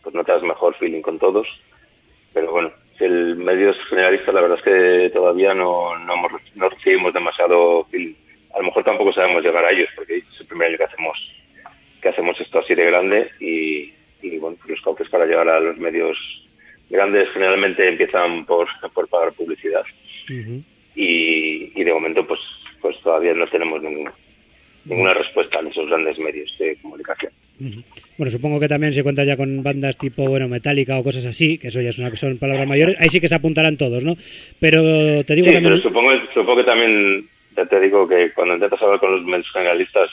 pues 0.04 0.15
notas 0.15 0.41
mejor 0.43 0.76
feeling 0.78 1.02
con 1.02 1.19
todos 1.19 1.47
pero 2.34 2.52
bueno, 2.52 2.71
el 3.00 3.36
medio 3.36 3.71
es 3.71 3.78
generalista, 3.89 4.32
la 4.32 4.41
verdad 4.41 4.58
es 4.60 4.63
que 4.63 5.10
todavía 5.13 5.54
no, 5.54 5.97
no, 6.00 6.69
recibimos 6.69 7.13
demasiado 7.13 7.88
A 8.54 8.58
lo 8.60 8.65
mejor 8.65 8.84
tampoco 8.84 9.12
sabemos 9.13 9.43
llegar 9.43 9.65
a 9.65 9.71
ellos, 9.71 9.89
porque 9.95 10.17
es 10.17 10.39
el 10.39 10.47
primer 10.47 10.69
año 10.69 10.78
que 10.78 10.84
hacemos, 10.84 11.17
que 12.02 12.10
hacemos 12.10 12.39
esto 12.39 12.60
así 12.60 12.76
de 12.76 12.86
grande 12.86 13.30
y, 13.39 13.93
bueno, 14.38 14.58
los 14.68 14.82
cauces 14.82 15.10
para 15.10 15.26
llegar 15.26 15.48
a 15.50 15.60
los 15.60 15.78
medios 15.78 16.18
grandes 16.90 17.30
generalmente 17.34 17.88
empiezan 17.88 18.46
por, 18.46 18.68
por 18.94 19.08
pagar 19.08 19.34
publicidad. 19.34 19.84
y, 20.96 21.72
y 21.76 21.84
de 21.84 21.94
momento 21.94 22.26
pues 22.28 22.40
pues 22.82 23.00
todavía 23.02 23.34
no 23.34 23.48
tenemos 23.48 23.82
ninguna 24.86 25.14
respuesta 25.14 25.60
en 25.60 25.68
esos 25.68 25.88
grandes 25.88 26.18
medios 26.20 26.50
de 26.58 26.76
comunicación. 26.82 27.32
Bueno, 28.18 28.32
supongo 28.32 28.60
que 28.60 28.68
también 28.68 28.92
se 28.92 29.04
cuenta 29.04 29.24
ya 29.24 29.38
con 29.38 29.62
bandas 29.62 29.96
tipo, 29.98 30.28
bueno, 30.28 30.48
Metallica 30.48 30.98
o 30.98 31.04
cosas 31.04 31.26
así, 31.26 31.60
que 31.60 31.68
eso 31.68 31.80
ya 31.80 31.90
es 31.90 32.00
una, 32.00 32.16
son 32.16 32.40
palabras 32.40 32.68
mayores, 32.68 32.98
ahí 33.00 33.10
sí 33.10 33.22
que 33.22 33.28
se 33.28 33.36
apuntarán 33.36 33.78
todos, 33.78 34.04
¿no? 34.04 34.16
Pero 34.60 35.24
te 35.24 35.36
digo 35.36 35.48
sí, 35.48 35.58
Pero 35.62 35.78
supongo, 35.78 36.12
supongo 36.34 36.58
que 36.58 36.64
también, 36.64 37.28
ya 37.56 37.66
te 37.66 37.80
digo 37.80 38.08
que 38.08 38.32
cuando 38.34 38.56
intentas 38.56 38.82
hablar 38.82 39.00
con 39.00 39.16
los 39.16 39.26
medios 39.26 39.52
generalistas, 39.54 40.10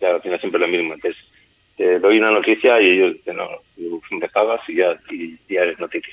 ya 0.00 0.14
al 0.14 0.22
final 0.22 0.40
siempre 0.40 0.60
lo 0.60 0.68
mismo. 0.68 0.94
Entonces, 0.94 1.22
te 1.78 2.00
doy 2.00 2.18
una 2.18 2.32
noticia 2.32 2.80
y 2.82 2.90
ellos 2.90 3.16
te, 3.24 3.32
no, 3.32 3.48
te 3.76 4.28
pagas 4.28 4.60
y 4.68 4.74
ya, 4.74 4.98
y, 5.10 5.38
ya 5.48 5.62
eres 5.62 5.78
noticia. 5.78 6.12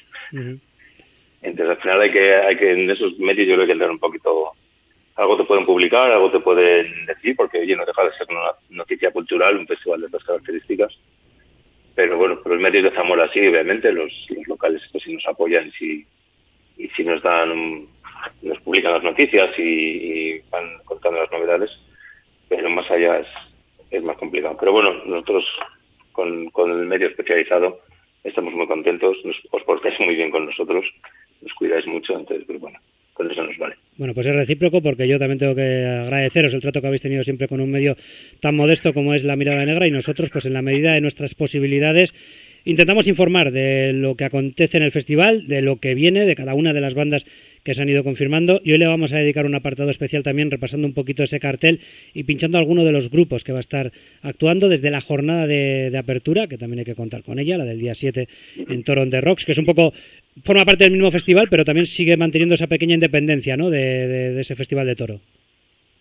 Entonces 1.41 1.75
al 1.75 1.81
final 1.81 2.01
hay 2.01 2.11
que, 2.11 2.35
hay 2.35 2.55
que 2.55 2.71
en 2.71 2.89
esos 2.89 3.17
medios 3.17 3.47
yo 3.47 3.55
creo 3.55 3.67
que 3.67 3.73
tener 3.73 3.89
un 3.89 3.99
poquito, 3.99 4.51
algo 5.15 5.37
te 5.37 5.43
pueden 5.43 5.65
publicar, 5.65 6.11
algo 6.11 6.31
te 6.31 6.39
pueden 6.39 7.05
decir, 7.07 7.35
porque 7.35 7.59
oye, 7.59 7.75
no 7.75 7.83
deja 7.83 8.03
de 8.03 8.13
ser 8.13 8.27
una 8.29 8.51
noticia 8.69 9.11
cultural, 9.11 9.57
un 9.57 9.67
festival 9.67 10.01
de 10.01 10.05
estas 10.05 10.23
características. 10.23 10.93
Pero 11.95 12.17
bueno, 12.17 12.39
los 12.45 12.59
medios 12.59 12.83
de 12.83 12.91
Zamora 12.91 13.27
sí, 13.33 13.39
obviamente, 13.39 13.91
los, 13.91 14.11
locales 14.47 14.81
pues 14.91 15.03
sí 15.03 15.13
nos 15.13 15.25
apoyan 15.25 15.71
si, 15.71 16.05
y 16.77 16.87
si 16.89 17.03
nos 17.03 17.23
dan, 17.23 17.87
nos 18.43 18.59
publican 18.59 18.93
las 18.93 19.03
noticias 19.03 19.49
y, 19.57 20.39
van 20.51 20.77
contando 20.85 21.21
las 21.21 21.31
novedades, 21.31 21.71
pero 22.49 22.69
más 22.69 22.89
allá 22.91 23.19
es, 23.19 23.27
es 23.91 24.03
más 24.03 24.17
complicado. 24.17 24.55
Pero 24.59 24.71
bueno, 24.71 24.93
nosotros 25.05 25.43
con, 26.11 26.49
con 26.49 26.71
el 26.71 26.85
medio 26.85 27.07
especializado 27.07 27.79
estamos 28.23 28.53
muy 28.53 28.67
contentos, 28.67 29.17
nos, 29.23 29.35
os 29.51 29.63
portáis 29.63 29.99
muy 29.99 30.15
bien 30.15 30.31
con 30.31 30.45
nosotros, 30.45 30.85
nos 31.41 31.53
cuidáis 31.53 31.85
mucho, 31.87 32.17
entonces, 32.17 32.43
pero 32.47 32.59
bueno, 32.59 32.79
con 33.13 33.29
eso 33.29 33.43
nos 33.43 33.57
vale. 33.57 33.75
Bueno, 33.97 34.13
pues 34.13 34.25
es 34.27 34.35
recíproco 34.35 34.81
porque 34.81 35.07
yo 35.07 35.17
también 35.17 35.39
tengo 35.39 35.55
que 35.55 35.85
agradeceros 35.85 36.53
el 36.53 36.61
trato 36.61 36.81
que 36.81 36.87
habéis 36.87 37.01
tenido 37.01 37.23
siempre 37.23 37.47
con 37.47 37.61
un 37.61 37.71
medio 37.71 37.95
tan 38.41 38.55
modesto 38.55 38.93
como 38.93 39.13
es 39.13 39.23
La 39.23 39.35
Mirada 39.35 39.63
Negra 39.65 39.87
y 39.87 39.91
nosotros, 39.91 40.29
pues 40.31 40.45
en 40.45 40.53
la 40.53 40.61
medida 40.61 40.93
de 40.93 41.01
nuestras 41.01 41.35
posibilidades, 41.35 42.13
Intentamos 42.67 43.07
informar 43.07 43.51
de 43.51 43.93
lo 43.93 44.15
que 44.15 44.25
acontece 44.25 44.77
en 44.77 44.83
el 44.83 44.91
festival, 44.91 45.47
de 45.47 45.61
lo 45.61 45.77
que 45.77 45.93
viene, 45.93 46.25
de 46.25 46.35
cada 46.35 46.55
una 46.55 46.73
de 46.73 46.81
las 46.81 46.95
bandas 46.95 47.23
que 47.65 47.73
se 47.73 47.81
han 47.81 47.89
ido 47.89 48.03
confirmando 48.03 48.61
y 48.63 48.71
hoy 48.71 48.77
le 48.77 48.85
vamos 48.85 49.11
a 49.11 49.17
dedicar 49.17 49.45
un 49.45 49.55
apartado 49.55 49.89
especial 49.89 50.21
también 50.21 50.51
repasando 50.51 50.87
un 50.87 50.93
poquito 50.93 51.23
ese 51.23 51.39
cartel 51.39 51.81
y 52.13 52.23
pinchando 52.23 52.59
alguno 52.59 52.85
de 52.85 52.91
los 52.91 53.09
grupos 53.09 53.43
que 53.43 53.51
va 53.51 53.57
a 53.57 53.61
estar 53.61 53.91
actuando 54.21 54.69
desde 54.69 54.91
la 54.91 55.01
jornada 55.01 55.47
de, 55.47 55.91
apertura, 55.97 56.47
que 56.47 56.59
también 56.59 56.79
hay 56.79 56.85
que 56.85 56.95
contar 56.95 57.23
con 57.23 57.39
ella, 57.39 57.57
la 57.57 57.65
del 57.65 57.79
día 57.79 57.95
7 57.95 58.27
en 58.69 58.83
Toronto 58.83 59.15
de 59.15 59.21
Rocks, 59.21 59.45
que 59.45 59.53
es 59.53 59.57
un 59.57 59.65
poco, 59.65 59.91
forma 60.43 60.63
parte 60.63 60.83
del 60.83 60.93
mismo 60.93 61.09
festival, 61.09 61.47
pero 61.49 61.65
también 61.65 61.87
sigue 61.87 62.15
manteniendo 62.17 62.53
esa 62.53 62.67
pequeña 62.67 62.93
independencia 62.93 63.57
¿no? 63.57 63.71
de, 63.71 64.39
ese 64.39 64.55
festival 64.55 64.85
de 64.85 64.95
toro. 64.95 65.19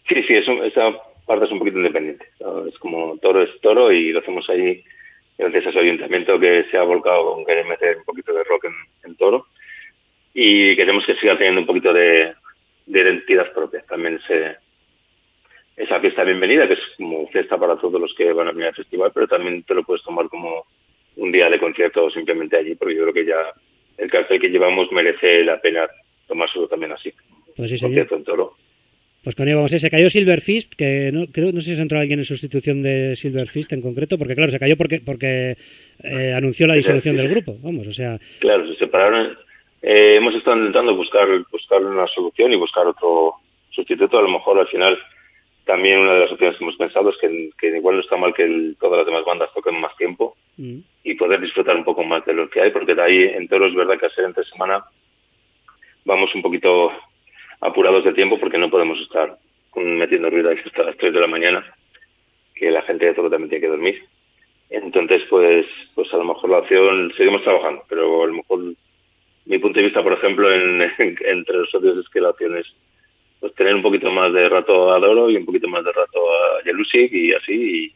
Sí, 0.07 0.17
sí, 0.29 0.35
eso, 0.35 0.63
esa 0.65 0.93
parte 1.27 1.47
es 1.47 1.51
un 1.51 1.61
poquito 1.61 1.79
independiente. 1.79 2.27
Es 2.69 2.79
como 2.79 3.17
toro 3.23 3.43
es 3.43 3.51
toro 3.63 3.91
y 3.91 4.13
lo 4.13 4.19
hacemos 4.19 4.47
ahí 4.51 4.85
gracias 5.39 5.67
a 5.67 5.71
ese 5.71 5.79
ayuntamiento 5.79 6.39
que 6.39 6.65
se 6.71 6.77
ha 6.77 6.83
volcado 6.83 7.35
con 7.35 7.45
querer 7.45 7.65
meter 7.67 7.97
un 7.97 8.05
poquito 8.05 8.33
de 8.33 8.45
rock 8.45 8.67
en, 9.05 9.17
Toro 9.17 9.47
y 10.35 10.77
queremos 10.77 11.07
que 11.07 11.15
siga 11.15 11.39
teniendo 11.39 11.61
un 11.61 11.67
poquito 11.67 11.93
de, 11.93 12.35
identidad 12.87 13.53
propia. 13.53 13.83
También 13.89 14.21
se, 14.27 14.57
esa 15.77 16.01
fiesta 16.01 16.25
bienvenida, 16.25 16.67
que 16.67 16.75
es 16.75 16.81
como 16.99 17.29
fiesta 17.29 17.57
para 17.57 17.77
todos 17.77 18.01
los 18.01 18.13
que 18.15 18.33
van 18.33 18.49
a 18.49 18.53
venir 18.53 18.67
al 18.67 18.75
festival, 18.75 19.13
pero 19.15 19.29
también 19.29 19.63
te 19.63 19.75
lo 19.75 19.85
puedes 19.85 20.05
tomar 20.05 20.29
como 20.29 20.67
un 21.17 21.33
día 21.33 21.49
de 21.49 21.61
concierto 21.61 22.11
simplemente 22.11 22.57
allí, 22.57 22.75
porque 22.75 22.97
yo 22.97 23.03
creo 23.03 23.15
que 23.15 23.25
ya 23.25 23.53
el 23.97 24.11
cartel 24.11 24.41
que 24.41 24.51
llevamos 24.51 24.91
merece 24.91 25.45
la 25.45 25.61
pena 25.61 25.87
tomárselo 26.27 26.67
también 26.67 26.93
así. 26.93 27.13
Pues 27.57 27.71
sí, 27.71 27.79
concierto 27.79 28.17
en 28.17 28.25
Toro. 28.25 28.55
Pues 29.23 29.37
con 29.37 29.49
ello 29.49 29.57
vamos 29.57 29.73
a 29.73 29.79
se 29.79 29.89
cayó 29.89 30.11
Silverfist, 30.11 30.75
que 30.75 31.11
no, 31.11 31.27
creo, 31.33 31.51
no 31.51 31.63
sé 31.63 31.75
si 31.75 31.81
entró 31.81 31.99
alguien 31.99 32.19
en 32.19 32.27
sustitución 32.27 32.83
de 32.83 33.17
Silverfist 33.17 33.73
en 33.73 33.81
concreto, 33.81 34.19
porque 34.19 34.35
claro, 34.35 34.51
se 34.51 34.59
cayó 34.59 34.77
porque 34.77 35.01
porque 35.01 35.57
eh, 36.03 36.35
anunció 36.37 36.67
la 36.67 36.75
disolución 36.75 37.17
del 37.17 37.29
grupo, 37.29 37.57
vamos, 37.63 37.87
o 37.87 37.93
sea... 37.93 38.19
Claro, 38.41 38.71
se 38.71 38.77
separaron. 38.77 39.35
Eh, 39.87 40.17
hemos 40.17 40.35
estado 40.35 40.57
intentando 40.57 40.97
buscar, 40.97 41.29
buscar 41.53 41.85
una 41.85 42.07
solución 42.07 42.51
y 42.51 42.57
buscar 42.57 42.87
otro 42.87 43.35
sustituto, 43.69 44.17
a 44.17 44.23
lo 44.23 44.31
mejor 44.31 44.59
al 44.59 44.69
final 44.69 44.99
también 45.67 45.99
una 45.99 46.15
de 46.15 46.21
las 46.21 46.33
opciones 46.33 46.57
que 46.57 46.65
hemos 46.65 46.77
pensado 46.77 47.11
es 47.11 47.19
que, 47.19 47.69
igual 47.69 47.97
no 47.97 48.01
está 48.01 48.17
mal 48.17 48.33
que 48.33 48.73
todas 48.81 48.97
las 48.97 49.07
demás 49.07 49.27
bandas 49.27 49.53
toquen 49.53 49.79
más 49.79 49.95
tiempo 49.99 50.37
mm. 50.57 50.79
y 51.05 51.15
poder 51.17 51.39
disfrutar 51.39 51.77
un 51.77 51.85
poco 51.85 52.03
más 52.03 52.25
de 52.25 52.33
lo 52.33 52.49
que 52.49 52.63
hay, 52.63 52.71
porque 52.71 52.95
de 52.95 53.03
ahí 53.03 53.23
en 53.25 53.47
todos 53.47 53.69
es 53.69 53.75
verdad 53.75 53.99
que 53.99 54.07
hacer 54.07 54.25
entre 54.25 54.45
semana 54.45 54.83
vamos 56.07 56.35
un 56.35 56.41
poquito 56.41 56.91
apurados 57.61 58.05
de 58.05 58.15
tiempo 58.15 58.41
porque 58.41 58.57
no 58.57 58.71
podemos 58.71 58.99
estar 59.01 59.37
metiendo 59.77 60.31
ruido 60.31 60.51
hasta 60.51 60.83
las 60.83 60.97
3 60.97 61.13
de 61.13 61.21
la 61.21 61.27
mañana, 61.27 61.63
que 62.55 62.71
la 62.71 62.81
gente 62.83 63.05
de 63.05 63.15
todo 63.15 63.29
también 63.29 63.51
tiene 63.51 63.67
que 63.67 63.71
dormir. 63.71 64.03
Entonces, 64.71 65.23
pues, 65.29 65.67
pues 65.95 66.13
a 66.15 66.17
lo 66.17 66.25
mejor 66.25 66.49
la 66.49 66.59
opción, 66.59 67.13
seguimos 67.19 67.43
trabajando, 67.43 67.85
pero 67.87 68.23
a 68.23 68.27
lo 68.29 68.33
mejor 68.33 68.61
mi 69.47 69.59
punto 69.59 69.79
de 69.79 69.87
vista, 69.87 70.03
por 70.03 70.13
ejemplo, 70.15 70.53
en, 70.53 70.83
entre 70.99 71.59
los 71.59 71.71
socios 71.71 71.99
es 71.99 72.09
que 72.09 72.21
la 72.21 72.31
opción 72.31 72.57
es 72.57 72.67
pues 73.41 73.55
tener 73.55 73.75
un 73.75 73.83
poquito 73.83 74.11
más 74.11 74.33
de 74.33 74.49
rato 74.49 74.93
a 74.93 74.99
Doro 74.99 75.31
y 75.31 75.37
un 75.37 75.45
poquito 75.45 75.69
más 75.69 75.85
de 75.85 75.93
rato 75.93 76.19
a 76.19 76.63
Jelusik 76.65 77.13
y 77.13 77.35
así, 77.35 77.93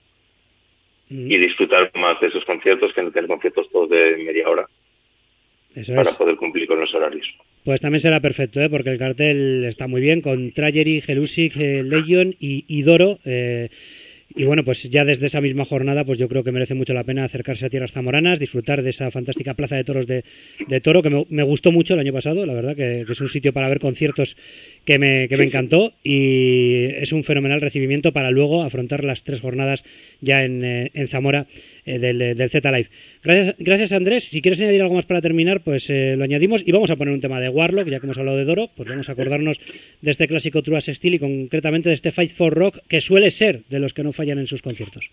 y, 1.08 1.14
mm. 1.14 1.30
y, 1.30 1.38
disfrutar 1.38 1.90
más 1.94 2.20
de 2.20 2.26
esos 2.26 2.44
conciertos 2.44 2.92
que 2.92 3.02
no 3.02 3.11
tener 3.11 3.28
conciertos 3.28 3.70
todos 3.72 3.88
de 3.88 4.16
media 4.18 4.48
hora 4.48 4.66
para 5.94 6.12
poder 6.12 6.37
cumplir 6.37 6.66
con 6.66 6.80
los 6.80 6.94
horarios. 6.94 7.26
Pues 7.64 7.80
también 7.80 8.00
será 8.00 8.20
perfecto, 8.20 8.61
¿eh? 8.61 8.68
porque 8.68 8.90
el 8.90 8.98
cartel 8.98 9.64
está 9.64 9.87
muy 9.87 10.00
bien 10.00 10.20
con 10.20 10.52
Trajery, 10.52 11.00
Gelusic, 11.00 11.56
eh, 11.56 11.82
Legion 11.82 12.34
y, 12.38 12.64
y 12.66 12.82
Doro. 12.82 13.18
Eh, 13.24 13.68
y 14.34 14.44
bueno, 14.44 14.62
pues 14.62 14.82
ya 14.82 15.04
desde 15.04 15.26
esa 15.26 15.40
misma 15.40 15.64
jornada, 15.64 16.04
pues 16.04 16.18
yo 16.18 16.28
creo 16.28 16.44
que 16.44 16.52
merece 16.52 16.74
mucho 16.74 16.92
la 16.92 17.02
pena 17.02 17.24
acercarse 17.24 17.64
a 17.64 17.70
tierras 17.70 17.92
zamoranas, 17.92 18.38
disfrutar 18.38 18.82
de 18.82 18.90
esa 18.90 19.10
fantástica 19.10 19.54
plaza 19.54 19.76
de 19.76 19.84
toros 19.84 20.06
de, 20.06 20.22
Toro, 20.82 21.02
que 21.02 21.26
me, 21.30 21.42
gustó 21.42 21.72
mucho 21.72 21.94
el 21.94 22.00
año 22.00 22.12
pasado, 22.12 22.44
la 22.44 22.52
verdad, 22.52 22.76
que, 22.76 23.06
es 23.08 23.20
un 23.20 23.28
sitio 23.28 23.52
para 23.54 23.68
ver 23.68 23.80
conciertos 23.80 24.36
que 24.84 24.98
me, 24.98 25.28
que 25.28 25.36
me 25.38 25.44
encantó 25.44 25.94
y 26.04 26.84
es 26.96 27.12
un 27.12 27.24
fenomenal 27.24 27.60
recibimiento 27.60 28.12
para 28.12 28.30
luego 28.30 28.62
afrontar 28.62 29.02
las 29.02 29.24
tres 29.24 29.40
jornadas 29.40 29.82
ya 30.20 30.44
en, 30.44 30.62
eh, 30.62 30.90
en 30.92 31.08
Zamora 31.08 31.46
eh, 31.88 31.98
del, 31.98 32.18
del 32.37 32.51
Z 32.51 32.70
Live. 32.70 32.90
Gracias, 33.22 33.57
gracias 33.59 33.92
Andrés. 33.92 34.24
Si 34.29 34.42
quieres 34.42 34.61
añadir 34.61 34.83
algo 34.83 34.94
más 34.94 35.07
para 35.07 35.20
terminar, 35.20 35.62
pues 35.64 35.88
eh, 35.88 36.16
lo 36.16 36.24
añadimos 36.24 36.62
y 36.66 36.72
vamos 36.72 36.90
a 36.90 36.96
poner 36.96 37.14
un 37.14 37.20
tema 37.20 37.40
de 37.40 37.48
Warlock, 37.48 37.88
ya 37.88 37.98
que 37.98 38.07
hemos 38.07 38.18
hablado 38.18 38.37
de 38.37 38.44
Doro, 38.44 38.68
pues 38.77 38.88
vamos 38.88 39.09
a 39.09 39.12
acordarnos 39.12 39.59
de 40.03 40.11
este 40.11 40.29
clásico 40.29 40.62
True 40.62 40.81
Steel 40.81 41.14
y 41.14 41.18
concretamente 41.18 41.88
de 41.88 41.94
este 41.94 42.12
Fight 42.12 42.31
for 42.31 42.53
Rock, 42.53 42.79
que 42.88 43.01
suele 43.01 43.31
ser 43.31 43.64
de 43.68 43.79
los 43.79 43.94
que 43.94 44.03
no 44.03 44.12
fallan 44.12 44.38
en 44.38 44.46
sus 44.46 44.62
conciertos. 44.62 45.11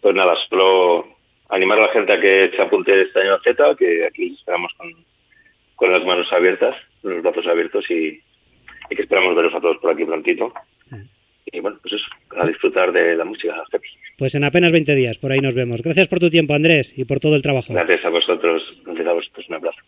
Pues 0.00 0.14
nada, 0.14 0.34
solo 0.48 1.06
animar 1.50 1.78
a 1.78 1.86
la 1.86 1.92
gente 1.92 2.12
a 2.12 2.20
que 2.20 2.50
se 2.54 2.62
apunte 2.62 3.02
este 3.02 3.20
año 3.20 3.34
a 3.34 3.40
Z, 3.40 3.76
que 3.78 4.06
aquí 4.06 4.34
esperamos 4.34 4.72
con, 4.76 4.92
con 5.76 5.92
las 5.92 6.04
manos 6.04 6.26
abiertas, 6.32 6.74
los 7.02 7.22
brazos 7.22 7.46
abiertos 7.46 7.84
y, 7.90 8.20
que 8.90 9.02
esperamos 9.02 9.36
veros 9.36 9.54
a 9.54 9.60
todos 9.60 9.78
por 9.78 9.92
aquí 9.92 10.04
prontito. 10.04 10.52
Mm. 10.90 11.02
Y 11.52 11.60
bueno, 11.60 11.78
pues 11.80 11.94
eso, 11.94 12.06
a 12.36 12.46
disfrutar 12.46 12.92
de 12.92 13.16
la 13.16 13.24
música 13.24 13.54
Pues 14.20 14.34
en 14.34 14.44
apenas 14.44 14.70
20 14.70 14.94
días, 14.94 15.16
por 15.16 15.32
ahí 15.32 15.40
nos 15.40 15.54
vemos. 15.54 15.80
Gracias 15.80 16.06
por 16.06 16.18
tu 16.18 16.28
tiempo, 16.28 16.52
Andrés, 16.52 16.92
y 16.94 17.06
por 17.06 17.20
todo 17.20 17.36
el 17.36 17.40
trabajo. 17.40 17.72
Gracias 17.72 18.04
a 18.04 18.10
vosotros, 18.10 18.62
gracias 18.84 19.06
a 19.06 19.12
vosotros, 19.14 19.46
un 19.48 19.54
abrazo. 19.54 19.80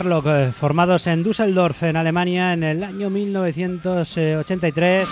Eh, 0.00 0.52
formados 0.52 1.08
en 1.08 1.24
Düsseldorf, 1.24 1.82
en 1.82 1.96
Alemania, 1.96 2.52
en 2.52 2.62
el 2.62 2.84
año 2.84 3.10
1983, 3.10 5.08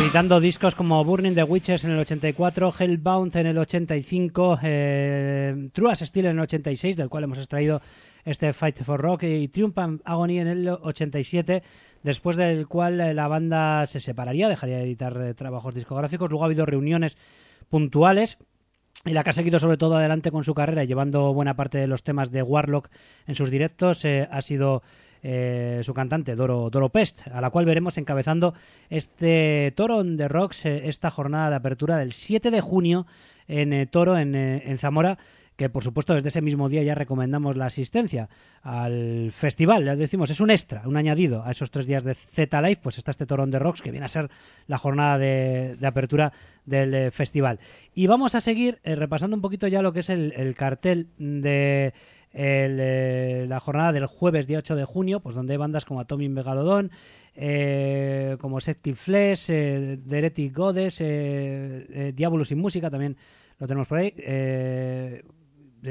editando 0.00 0.40
discos 0.40 0.74
como 0.74 1.04
Burning 1.04 1.36
the 1.36 1.44
Witches 1.44 1.84
en 1.84 1.92
el 1.92 2.00
84, 2.00 2.74
Hellbound 2.76 3.36
en 3.36 3.46
el 3.46 3.58
85, 3.58 4.58
eh, 4.64 5.68
True 5.72 5.94
Steel 5.94 6.26
en 6.26 6.32
el 6.32 6.40
86, 6.40 6.96
del 6.96 7.08
cual 7.08 7.22
hemos 7.22 7.38
extraído 7.38 7.80
este 8.24 8.52
Fight 8.52 8.82
for 8.82 9.00
Rock, 9.00 9.22
y 9.22 9.46
Triumph 9.46 9.78
and 9.78 10.00
Agony 10.04 10.40
en 10.40 10.48
el 10.48 10.68
87, 10.68 11.62
después 12.02 12.36
del 12.36 12.66
cual 12.66 13.00
eh, 13.00 13.14
la 13.14 13.28
banda 13.28 13.86
se 13.86 14.00
separaría, 14.00 14.48
dejaría 14.48 14.78
de 14.78 14.82
editar 14.82 15.34
trabajos 15.34 15.76
discográficos. 15.76 16.28
Luego 16.28 16.42
ha 16.42 16.46
habido 16.46 16.66
reuniones 16.66 17.16
puntuales 17.70 18.36
y 19.04 19.10
la 19.10 19.24
que 19.24 19.30
ha 19.30 19.32
seguido 19.32 19.58
sobre 19.58 19.76
todo 19.76 19.96
adelante 19.96 20.30
con 20.30 20.44
su 20.44 20.54
carrera, 20.54 20.84
llevando 20.84 21.34
buena 21.34 21.54
parte 21.54 21.78
de 21.78 21.86
los 21.86 22.04
temas 22.04 22.30
de 22.30 22.42
Warlock 22.42 22.88
en 23.26 23.34
sus 23.34 23.50
directos, 23.50 24.04
eh, 24.04 24.28
ha 24.30 24.40
sido 24.42 24.82
eh, 25.24 25.80
su 25.82 25.92
cantante 25.92 26.36
Doro, 26.36 26.70
Doro 26.70 26.88
Pest, 26.88 27.26
a 27.28 27.40
la 27.40 27.50
cual 27.50 27.64
veremos 27.64 27.98
encabezando 27.98 28.54
este 28.90 29.72
Toro 29.74 30.04
de 30.04 30.28
Rocks, 30.28 30.66
eh, 30.66 30.88
esta 30.88 31.10
jornada 31.10 31.50
de 31.50 31.56
apertura 31.56 31.96
del 31.96 32.12
7 32.12 32.50
de 32.52 32.60
junio 32.60 33.06
en 33.48 33.88
Toro, 33.88 34.16
en, 34.16 34.36
en 34.36 34.78
Zamora 34.78 35.18
que 35.56 35.68
por 35.68 35.84
supuesto 35.84 36.14
desde 36.14 36.28
ese 36.28 36.42
mismo 36.42 36.68
día 36.68 36.82
ya 36.82 36.94
recomendamos 36.94 37.56
la 37.56 37.66
asistencia 37.66 38.28
al 38.62 39.32
festival. 39.32 39.84
Ya 39.84 39.96
decimos, 39.96 40.30
es 40.30 40.40
un 40.40 40.50
extra, 40.50 40.82
un 40.86 40.96
añadido 40.96 41.44
a 41.44 41.50
esos 41.50 41.70
tres 41.70 41.86
días 41.86 42.04
de 42.04 42.14
Z 42.14 42.60
Live, 42.62 42.80
pues 42.82 42.98
está 42.98 43.10
este 43.10 43.26
Torón 43.26 43.50
de 43.50 43.58
Rocks 43.58 43.82
que 43.82 43.90
viene 43.90 44.06
a 44.06 44.08
ser 44.08 44.30
la 44.66 44.78
jornada 44.78 45.18
de, 45.18 45.76
apertura 45.82 46.32
del 46.64 46.94
eh, 46.94 47.10
festival. 47.10 47.58
Y 47.94 48.06
vamos 48.06 48.34
a 48.34 48.40
seguir 48.40 48.80
eh, 48.82 48.94
repasando 48.94 49.36
un 49.36 49.42
poquito 49.42 49.66
ya 49.66 49.82
lo 49.82 49.92
que 49.92 50.00
es 50.00 50.10
el, 50.10 50.54
cartel 50.54 51.08
de 51.18 51.92
eh, 52.32 53.46
la 53.48 53.60
jornada 53.60 53.92
del 53.92 54.06
jueves 54.06 54.46
día 54.46 54.58
8 54.58 54.76
de 54.76 54.84
junio, 54.84 55.20
pues 55.20 55.34
donde 55.34 55.52
hay 55.52 55.58
bandas 55.58 55.84
como 55.84 56.00
Atomic 56.00 56.30
Megalodon, 56.30 56.90
como 58.38 58.60
Septic 58.60 58.96
Flesh, 58.96 59.46
Deretic 59.46 60.54
Godes, 60.54 60.98
Diabolus 62.14 62.48
sin 62.48 62.58
música, 62.58 62.90
también 62.90 63.16
lo 63.58 63.66
tenemos 63.66 63.88
por 63.88 63.98
ahí, 63.98 64.10
de 64.10 65.24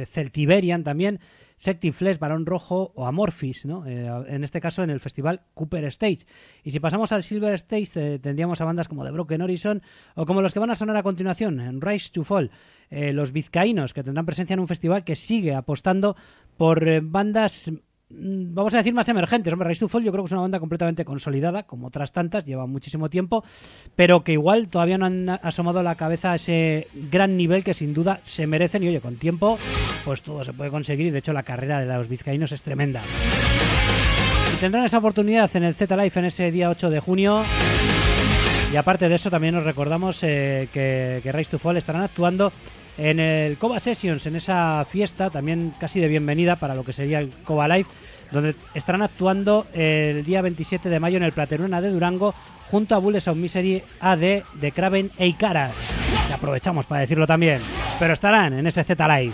Celtiberian 0.06 0.84
también, 0.84 1.20
Sective 1.58 1.94
Flesh, 1.94 2.18
Barón 2.18 2.46
Rojo 2.48 2.92
o 2.96 3.06
Amorphis, 3.06 3.66
¿no? 3.66 3.86
Eh, 3.86 4.10
en 4.28 4.44
este 4.44 4.60
caso 4.60 4.82
en 4.82 4.90
el 4.90 5.00
festival 5.00 5.42
Cooper 5.54 5.86
Stage. 5.86 6.26
Y 6.64 6.72
si 6.72 6.80
pasamos 6.80 7.12
al 7.12 7.22
Silver 7.22 7.54
Stage 7.54 7.90
eh, 7.96 8.20
tendríamos 8.20 8.60
a 8.62 8.66
bandas 8.66 8.88
como 8.88 9.06
The 9.06 9.12
Broken 9.12 9.44
Horizon 9.44 9.84
o 10.16 10.26
como 10.26 10.42
los 10.42 10.54
que 10.54 10.60
van 10.60 10.72
a 10.72 10.76
sonar 10.76 10.98
a 10.98 11.04
continuación, 11.04 11.60
en 11.60 11.80
Rise 11.80 12.10
to 12.12 12.24
Fall, 12.24 12.50
eh, 12.90 13.14
los 13.14 13.32
vizcaínos 13.32 13.94
que 13.94 14.04
tendrán 14.04 14.26
presencia 14.26 14.56
en 14.56 14.60
un 14.60 14.68
festival 14.68 15.04
que 15.04 15.16
sigue 15.16 15.54
apostando 15.54 16.16
por 16.58 17.02
bandas 17.02 17.72
vamos 18.14 18.74
a 18.74 18.78
decir 18.78 18.94
más 18.94 19.08
emergentes. 19.10 19.52
Hombre, 19.52 19.70
Rise 19.70 19.82
to 19.82 19.88
Fall 19.88 20.04
yo 20.04 20.12
creo 20.12 20.24
que 20.24 20.28
es 20.28 20.32
una 20.32 20.42
banda 20.42 20.60
completamente 20.60 21.06
consolidada, 21.06 21.64
como 21.64 21.88
otras 21.88 22.12
tantas, 22.12 22.46
lleva 22.46 22.66
muchísimo 22.66 23.10
tiempo, 23.10 23.44
pero 23.96 24.24
que 24.24 24.34
igual 24.34 24.68
todavía 24.68 24.98
no 24.98 25.06
han 25.06 25.30
asomado 25.30 25.84
la 25.84 25.96
cabeza 25.96 26.32
a 26.32 26.36
ese 26.36 26.88
gran 27.10 27.38
nivel 27.38 27.64
que 27.64 27.74
sin 27.74 27.94
duda 27.94 28.20
se 28.24 28.48
merecen 28.48 28.84
y 28.84 28.90
oye, 28.90 29.02
con 29.02 29.16
tiempo 29.16 29.58
pues 30.06 30.22
todo 30.22 30.44
se 30.44 30.54
puede 30.54 30.72
conseguir 30.72 31.08
y 31.08 31.12
de 31.12 31.20
hecho 31.20 31.34
la 31.34 31.44
carrera 31.44 31.80
de 31.80 31.86
los 31.86 32.08
vizcaínos 32.08 32.52
es 32.52 32.62
tremenda. 32.64 33.02
Y 34.54 34.60
tendrán 34.60 34.86
esa 34.86 34.98
oportunidad 34.98 35.50
en 35.56 35.64
el 35.64 35.76
Z 35.76 35.96
Life 35.96 36.20
en 36.20 36.26
ese 36.26 36.52
día 36.52 36.70
8 36.70 36.90
de 36.90 37.00
junio. 37.00 37.44
Y 38.72 38.78
aparte 38.78 39.10
de 39.10 39.16
eso 39.16 39.30
también 39.30 39.54
nos 39.54 39.66
recordamos 39.66 40.24
eh, 40.24 40.70
que, 40.72 41.20
que 41.22 41.46
to 41.46 41.60
Fall 41.60 41.78
estarán 41.78 42.04
actuando 42.04 42.52
en 42.98 43.20
el 43.20 43.58
Coba 43.58 43.80
Sessions, 43.80 44.26
en 44.26 44.36
esa 44.36 44.86
fiesta 44.90 45.30
también 45.30 45.74
casi 45.80 46.00
de 46.00 46.08
bienvenida 46.08 46.56
para 46.56 46.76
lo 46.76 46.84
que 46.84 46.94
sería 46.94 47.20
el 47.20 47.30
Coba 47.44 47.68
Live, 47.68 47.88
donde 48.32 48.56
estarán 48.74 49.02
actuando 49.02 49.68
el 49.74 50.24
día 50.24 50.42
27 50.42 50.90
de 50.90 51.00
mayo 51.00 51.18
en 51.18 51.24
el 51.24 51.32
Plateruna 51.32 51.82
de 51.82 51.90
Durango 51.90 52.34
junto 52.70 52.96
a 52.96 53.00
Bulles 53.00 53.28
of 53.28 53.38
Misery 53.38 53.84
AD 54.00 54.44
de 54.54 54.72
Kraven 54.74 55.12
e 55.18 55.28
Icaras. 55.28 55.90
Aprovechamos 56.34 56.86
para 56.86 57.02
decirlo 57.02 57.28
también, 57.28 57.60
pero 58.00 58.14
estarán 58.14 58.54
en 58.54 58.66
ese 58.66 58.84
Z 58.84 59.20
Live. 59.20 59.34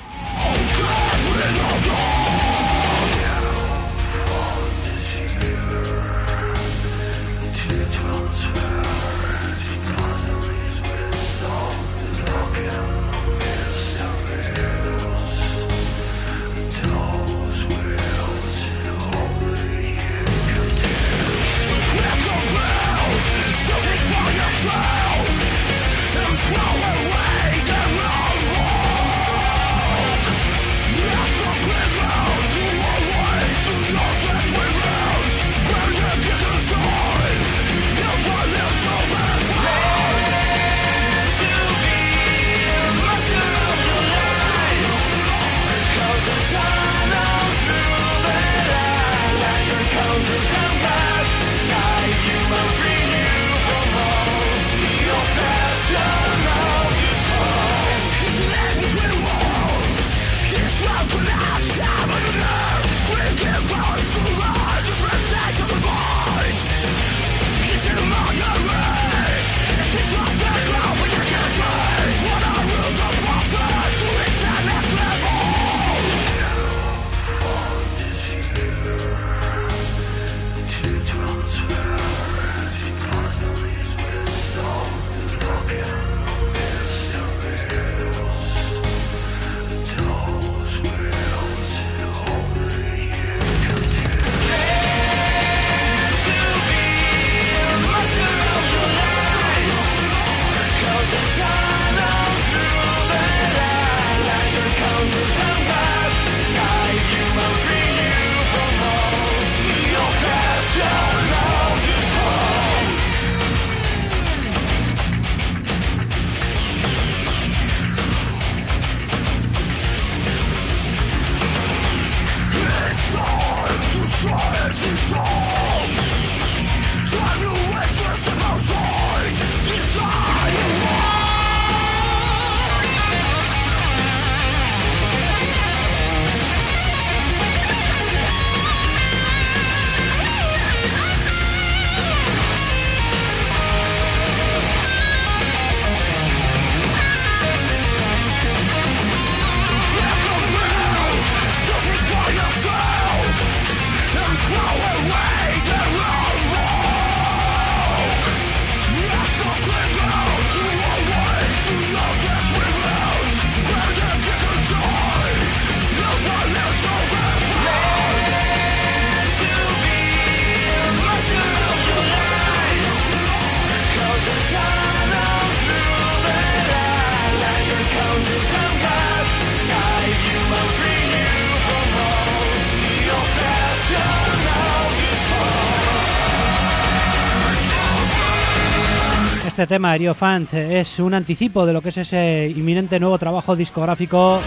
Este 189.67 189.75
tema, 189.75 189.95
Eriofant, 189.95 190.53
es 190.53 190.97
un 190.97 191.13
anticipo 191.13 191.65
de 191.65 191.73
lo 191.73 191.81
que 191.81 191.89
es 191.89 191.97
ese 191.97 192.53
inminente 192.55 193.01
nuevo 193.01 193.17
trabajo 193.17 193.53
discográfico 193.53 194.39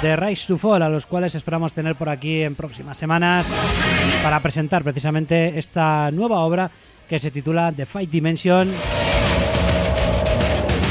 de 0.00 0.14
Rise 0.14 0.46
to 0.46 0.56
Fall, 0.56 0.82
a 0.82 0.88
los 0.88 1.06
cuales 1.06 1.34
esperamos 1.34 1.72
tener 1.72 1.96
por 1.96 2.08
aquí 2.08 2.42
en 2.42 2.54
próximas 2.54 2.96
semanas 2.96 3.48
para 4.22 4.38
presentar 4.38 4.84
precisamente 4.84 5.58
esta 5.58 6.12
nueva 6.12 6.38
obra 6.44 6.70
que 7.08 7.18
se 7.18 7.32
titula 7.32 7.72
The 7.72 7.84
Fight 7.84 8.10
Dimension 8.10 8.70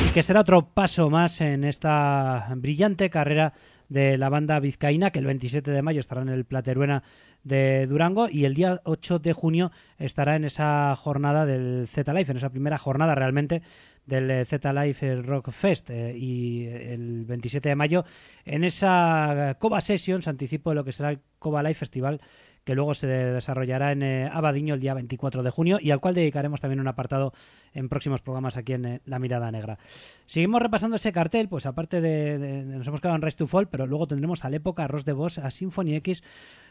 y 0.06 0.10
que 0.10 0.24
será 0.24 0.42
otro 0.42 0.66
paso 0.66 1.10
más 1.10 1.40
en 1.40 1.64
esta 1.64 2.50
brillante 2.54 3.10
carrera 3.10 3.54
de 3.90 4.18
la 4.18 4.30
banda 4.30 4.60
vizcaína 4.60 5.12
que 5.12 5.20
el 5.20 5.26
27 5.26 5.72
de 5.72 5.82
mayo 5.82 6.00
estará 6.00 6.22
en 6.22 6.30
el 6.30 6.46
Plateruena 6.46 7.04
de 7.44 7.88
Durango 7.88 8.30
y 8.30 8.46
el 8.46 8.54
día 8.54 8.82
8 8.84 9.20
de 9.20 9.34
junio 9.34 9.72
estará 9.98 10.36
en 10.36 10.44
esa 10.44 10.96
jornada 10.96 11.46
del 11.46 11.88
Z 11.88 12.14
Life, 12.14 12.32
en 12.32 12.38
esa 12.38 12.50
primera 12.50 12.78
jornada 12.78 13.16
realmente 13.16 13.62
del 14.06 14.32
eh, 14.32 14.46
Z 14.46 14.74
Life 14.74 15.22
Rock 15.22 15.52
Fest 15.52 15.90
eh, 15.90 16.18
y 16.18 16.66
el 16.68 17.26
27 17.26 17.70
de 17.70 17.76
mayo 17.76 18.06
en 18.46 18.64
esa 18.64 19.56
Coba 19.60 19.82
Sessions, 19.82 20.28
anticipo 20.28 20.72
de 20.72 20.76
lo 20.76 20.84
que 20.84 20.92
será 20.92 21.12
el 21.12 21.20
Coba 21.40 21.64
Life 21.64 21.80
Festival 21.80 22.22
que 22.68 22.76
luego 22.76 22.94
se 22.94 23.08
desarrollará 23.08 23.94
en 23.94 24.04
eh, 24.04 24.30
Abadiño 24.30 24.74
el 24.74 24.82
día 24.82 24.94
24 24.94 25.42
de 25.42 25.50
junio 25.52 25.80
y 25.82 25.92
al 25.92 26.02
cual 26.02 26.16
dedicaremos 26.16 26.60
también 26.60 26.82
un 26.82 26.88
apartado 26.90 27.34
en 27.74 27.88
próximos 27.88 28.22
programas 28.22 28.58
aquí 28.58 28.74
en 28.74 29.00
La 29.06 29.20
Mirada 29.20 29.50
Negra. 29.50 29.80
Seguimos 30.26 30.62
repasando 30.62 30.98
ese 30.98 31.14
cartel, 31.14 31.48
pues 31.48 31.66
aparte 31.66 32.02
de, 32.02 32.66
nos 32.66 32.86
hemos 32.86 33.00
quedado 33.00 33.16
en 33.16 33.22
Rise 33.22 33.38
to 33.38 33.48
Fall, 33.48 33.70
pero 33.70 33.88
luego 33.88 34.06
tendremos 34.06 34.44
a 34.44 34.50
Época, 34.50 34.84
a 34.84 34.88
Ross 34.88 35.06
de 35.06 35.14
Boss, 35.14 35.38
a 35.38 35.50
Symphony 35.50 35.96
X 35.96 36.24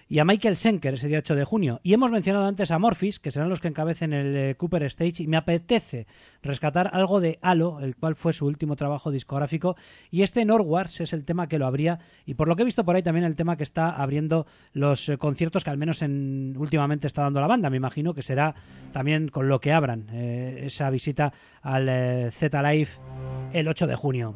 y 0.08 0.20
a 0.20 0.24
Michael 0.24 0.56
Schenker 0.56 0.94
ese 0.94 1.08
día 1.08 1.18
8 1.18 1.34
de 1.34 1.44
junio. 1.44 1.80
Y 1.82 1.92
hemos 1.92 2.10
mencionado 2.10 2.46
antes 2.46 2.70
a 2.70 2.78
Morphis, 2.78 3.18
que 3.18 3.30
serán 3.30 3.48
los 3.48 3.60
que 3.60 3.68
encabecen 3.68 4.12
el 4.12 4.36
eh, 4.36 4.54
Cooper 4.56 4.84
Stage, 4.84 5.22
y 5.22 5.26
me 5.26 5.36
apetece 5.36 6.06
rescatar 6.42 6.90
algo 6.92 7.20
de 7.20 7.38
Halo, 7.42 7.80
el 7.80 7.96
cual 7.96 8.14
fue 8.14 8.32
su 8.32 8.46
último 8.46 8.76
trabajo 8.76 9.10
discográfico, 9.10 9.76
y 10.10 10.22
este 10.22 10.44
Norwars 10.44 11.00
es 11.00 11.12
el 11.12 11.24
tema 11.24 11.48
que 11.48 11.58
lo 11.58 11.66
abría, 11.66 11.98
y 12.24 12.34
por 12.34 12.46
lo 12.46 12.54
que 12.54 12.62
he 12.62 12.64
visto 12.64 12.84
por 12.84 12.94
ahí 12.94 13.02
también 13.02 13.24
el 13.24 13.36
tema 13.36 13.56
que 13.56 13.64
está 13.64 13.90
abriendo 13.90 14.46
los 14.72 15.08
eh, 15.08 15.18
conciertos 15.18 15.64
que 15.64 15.70
al 15.70 15.78
menos 15.78 16.02
en, 16.02 16.54
últimamente 16.56 17.06
está 17.06 17.22
dando 17.22 17.40
la 17.40 17.46
banda. 17.48 17.70
Me 17.70 17.76
imagino 17.76 18.14
que 18.14 18.22
será 18.22 18.54
también 18.92 19.28
con 19.28 19.48
lo 19.48 19.60
que 19.60 19.72
abran 19.72 20.06
eh, 20.12 20.62
esa 20.66 20.88
visita 20.90 21.32
al 21.62 22.30
Z 22.30 22.62
Live 22.62 22.90
el 23.52 23.68
8 23.68 23.86
de 23.86 23.96
junio. 23.96 24.34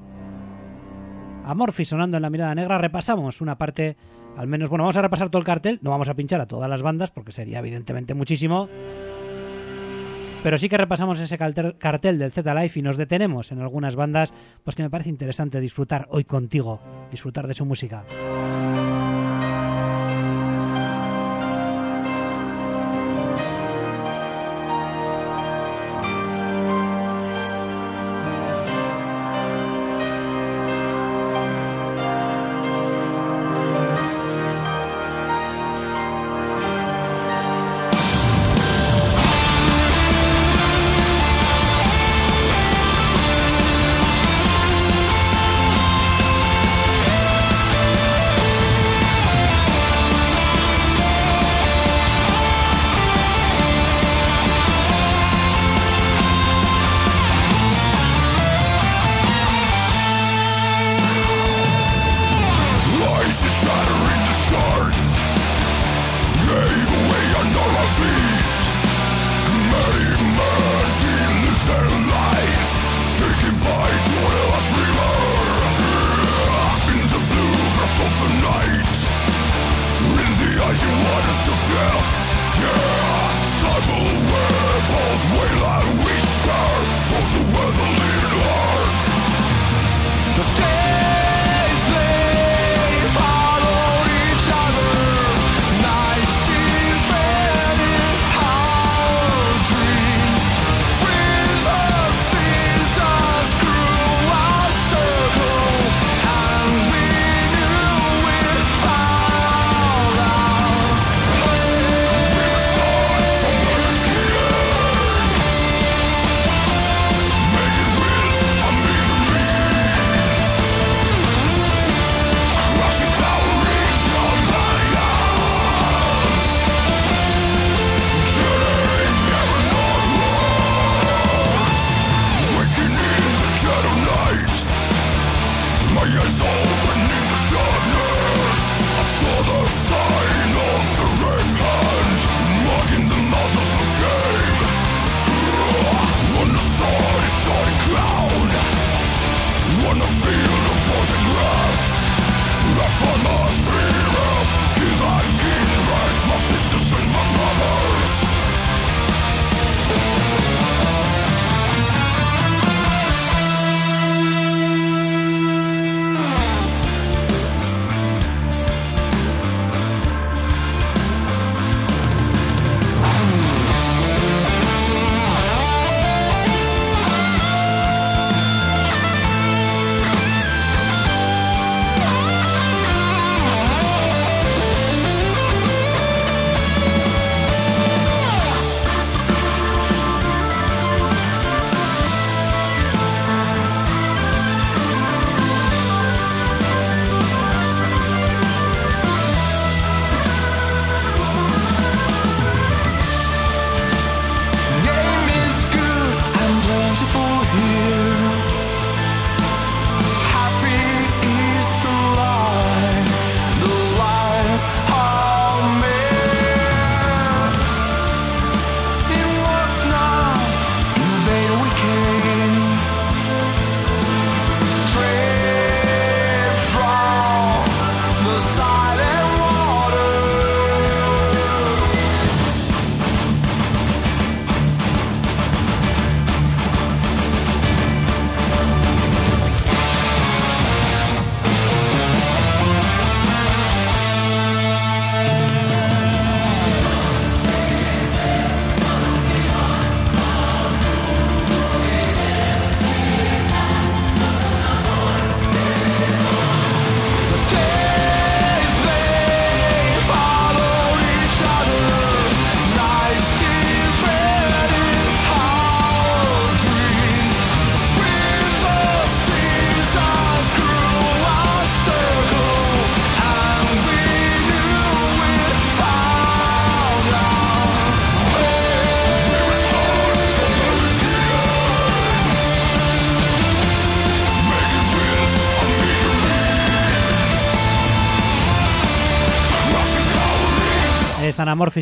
A 1.45 1.55
sonando 1.85 2.16
en 2.16 2.23
la 2.23 2.31
mirada 2.31 2.55
negra, 2.55 2.79
repasamos 2.79 3.41
una 3.41 3.57
parte 3.57 3.97
al 4.37 4.47
menos, 4.47 4.68
bueno, 4.68 4.85
vamos 4.85 4.97
a 4.97 5.03
repasar 5.03 5.28
todo 5.31 5.39
el 5.39 5.45
cartel. 5.45 5.78
No 5.83 5.91
vamos 5.91 6.09
a 6.09 6.14
pinchar 6.14 6.41
a 6.41 6.47
todas 6.47 6.68
las 6.68 6.83
bandas 6.83 7.11
porque 7.11 7.33
sería 7.33 7.59
evidentemente 7.59 8.14
muchísimo. 8.14 8.68
Pero 10.43 10.57
sí 10.57 10.70
que 10.70 10.78
repasamos 10.78 11.20
ese 11.20 11.37
cartel 11.37 12.18
del 12.18 12.33
Z 12.33 12.55
Life 12.55 12.78
y 12.78 12.83
nos 12.83 12.97
detenemos 12.97 13.53
en 13.53 13.61
algunas 13.61 13.95
bandas, 13.95 14.33
pues 14.64 14.74
que 14.74 14.83
me 14.83 14.89
parece 14.89 15.11
interesante 15.11 15.61
disfrutar 15.61 16.07
hoy 16.11 16.24
contigo, 16.24 16.81
disfrutar 17.11 17.47
de 17.47 17.53
su 17.53 17.66
música. 17.66 18.05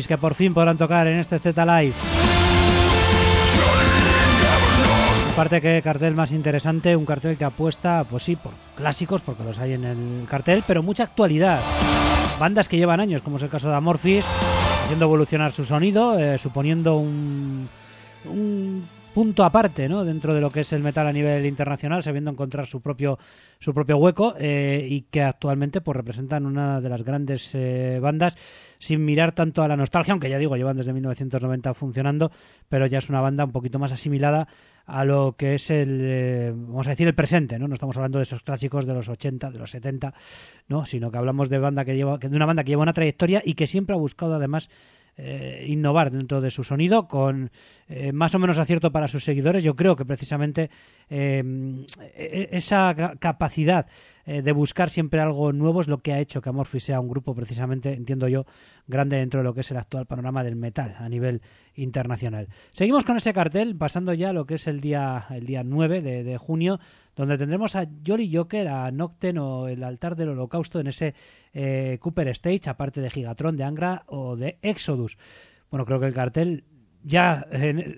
Que 0.07 0.17
por 0.17 0.33
fin 0.33 0.53
podrán 0.53 0.77
tocar 0.77 1.07
en 1.07 1.19
este 1.19 1.39
Z 1.39 1.65
Live. 1.65 1.93
Aparte 5.33 5.61
que 5.61 5.81
cartel 5.81 6.15
más 6.15 6.31
interesante, 6.31 6.95
un 6.95 7.05
cartel 7.05 7.37
que 7.37 7.45
apuesta, 7.45 8.03
pues 8.09 8.23
sí, 8.23 8.35
por 8.35 8.51
clásicos, 8.75 9.21
porque 9.21 9.43
los 9.43 9.59
hay 9.59 9.73
en 9.73 9.85
el 9.85 10.27
cartel, 10.27 10.63
pero 10.65 10.83
mucha 10.83 11.03
actualidad. 11.03 11.61
Bandas 12.39 12.67
que 12.67 12.77
llevan 12.77 12.99
años, 12.99 13.21
como 13.21 13.37
es 13.37 13.43
el 13.43 13.49
caso 13.49 13.69
de 13.69 13.75
Amorphis, 13.75 14.25
haciendo 14.85 15.05
evolucionar 15.05 15.51
su 15.51 15.63
sonido, 15.63 16.17
eh, 16.17 16.37
suponiendo 16.37 16.97
un 16.97 17.69
punto 19.13 19.43
aparte 19.43 19.89
¿no? 19.89 20.05
dentro 20.05 20.33
de 20.33 20.41
lo 20.41 20.51
que 20.51 20.61
es 20.61 20.73
el 20.73 20.83
metal 20.83 21.07
a 21.07 21.13
nivel 21.13 21.45
internacional, 21.45 22.03
sabiendo 22.03 22.31
encontrar 22.31 22.67
su 22.67 22.81
propio, 22.81 23.17
su 23.59 23.73
propio 23.73 23.97
hueco 23.97 24.35
eh, 24.39 24.87
y 24.89 25.01
que 25.01 25.23
actualmente 25.23 25.81
pues, 25.81 25.95
representan 25.95 26.45
una 26.45 26.79
de 26.79 26.89
las 26.89 27.03
grandes 27.03 27.53
eh, 27.53 27.99
bandas 28.01 28.37
sin 28.77 29.03
mirar 29.03 29.33
tanto 29.33 29.63
a 29.63 29.67
la 29.67 29.75
nostalgia, 29.75 30.13
aunque 30.13 30.29
ya 30.29 30.37
digo, 30.37 30.55
llevan 30.55 30.77
desde 30.77 30.93
1990 30.93 31.73
funcionando, 31.73 32.31
pero 32.69 32.85
ya 32.85 32.99
es 32.99 33.09
una 33.09 33.21
banda 33.21 33.45
un 33.45 33.51
poquito 33.51 33.79
más 33.79 33.91
asimilada 33.91 34.47
a 34.85 35.05
lo 35.05 35.35
que 35.37 35.55
es 35.55 35.69
el, 35.69 35.99
eh, 36.01 36.53
vamos 36.55 36.87
a 36.87 36.91
decir, 36.91 37.07
el 37.07 37.13
presente, 37.13 37.59
¿no? 37.59 37.67
No 37.67 37.75
estamos 37.75 37.95
hablando 37.97 38.17
de 38.17 38.23
esos 38.23 38.41
clásicos 38.41 38.85
de 38.85 38.93
los 38.93 39.07
80, 39.07 39.51
de 39.51 39.59
los 39.59 39.69
70, 39.69 40.13
¿no? 40.67 40.85
Sino 40.85 41.11
que 41.11 41.17
hablamos 41.17 41.49
de 41.49 41.59
banda 41.59 41.85
que 41.85 41.95
lleva, 41.95 42.17
de 42.17 42.35
una 42.35 42.45
banda 42.45 42.63
que 42.63 42.71
lleva 42.71 42.81
una 42.81 42.93
trayectoria 42.93 43.41
y 43.45 43.53
que 43.53 43.67
siempre 43.67 43.95
ha 43.95 43.99
buscado 43.99 44.35
además 44.35 44.69
eh, 45.21 45.65
innovar 45.67 46.11
dentro 46.11 46.39
de 46.39 46.49
su 46.49 46.63
sonido 46.63 47.09
con 47.09 47.51
eh, 47.89 48.13
más 48.13 48.33
o 48.35 48.39
menos 48.39 48.57
acierto 48.57 48.91
para 48.93 49.09
sus 49.09 49.25
seguidores. 49.25 49.65
Yo 49.65 49.75
creo 49.75 49.97
que 49.97 50.05
precisamente 50.05 50.69
eh, 51.09 51.43
e-, 52.15 52.47
esa 52.51 52.95
capacidad 53.19 53.85
de 54.29 54.51
buscar 54.51 54.89
siempre 54.89 55.21
algo 55.21 55.51
nuevo 55.53 55.81
es 55.81 55.87
lo 55.87 55.99
que 55.99 56.13
ha 56.13 56.19
hecho 56.19 56.41
que 56.41 56.49
Amorphis 56.49 56.83
sea 56.83 56.99
un 56.99 57.09
grupo 57.09 57.33
precisamente, 57.33 57.93
entiendo 57.93 58.27
yo, 58.27 58.45
grande 58.87 59.17
dentro 59.17 59.39
de 59.39 59.43
lo 59.43 59.53
que 59.53 59.61
es 59.61 59.71
el 59.71 59.77
actual 59.77 60.05
panorama 60.05 60.43
del 60.43 60.55
metal 60.55 60.95
a 60.99 61.09
nivel 61.09 61.41
internacional. 61.75 62.47
Seguimos 62.71 63.03
con 63.03 63.17
ese 63.17 63.33
cartel, 63.33 63.75
pasando 63.75 64.13
ya 64.13 64.29
a 64.29 64.33
lo 64.33 64.45
que 64.45 64.55
es 64.55 64.67
el 64.67 64.81
día, 64.81 65.25
el 65.31 65.45
día 65.45 65.63
9 65.63 66.01
de 66.01 66.37
junio, 66.37 66.79
donde 67.19 67.37
tendremos 67.37 67.75
a 67.75 67.85
Jolly 68.05 68.33
Joker, 68.33 68.69
a 68.69 68.91
Nocten 68.91 69.37
o 69.39 69.67
el 69.67 69.83
altar 69.83 70.15
del 70.15 70.29
holocausto 70.29 70.79
en 70.79 70.87
ese 70.87 71.15
eh, 71.53 71.97
Cooper 71.99 72.29
Stage, 72.29 72.69
aparte 72.69 73.01
de 73.01 73.09
Gigatron, 73.09 73.57
de 73.57 73.65
Angra 73.65 74.03
o 74.05 74.37
de 74.37 74.57
Exodus. 74.61 75.17
Bueno, 75.69 75.85
creo 75.85 75.99
que 75.99 76.05
el 76.05 76.13
cartel 76.13 76.63
ya 77.03 77.45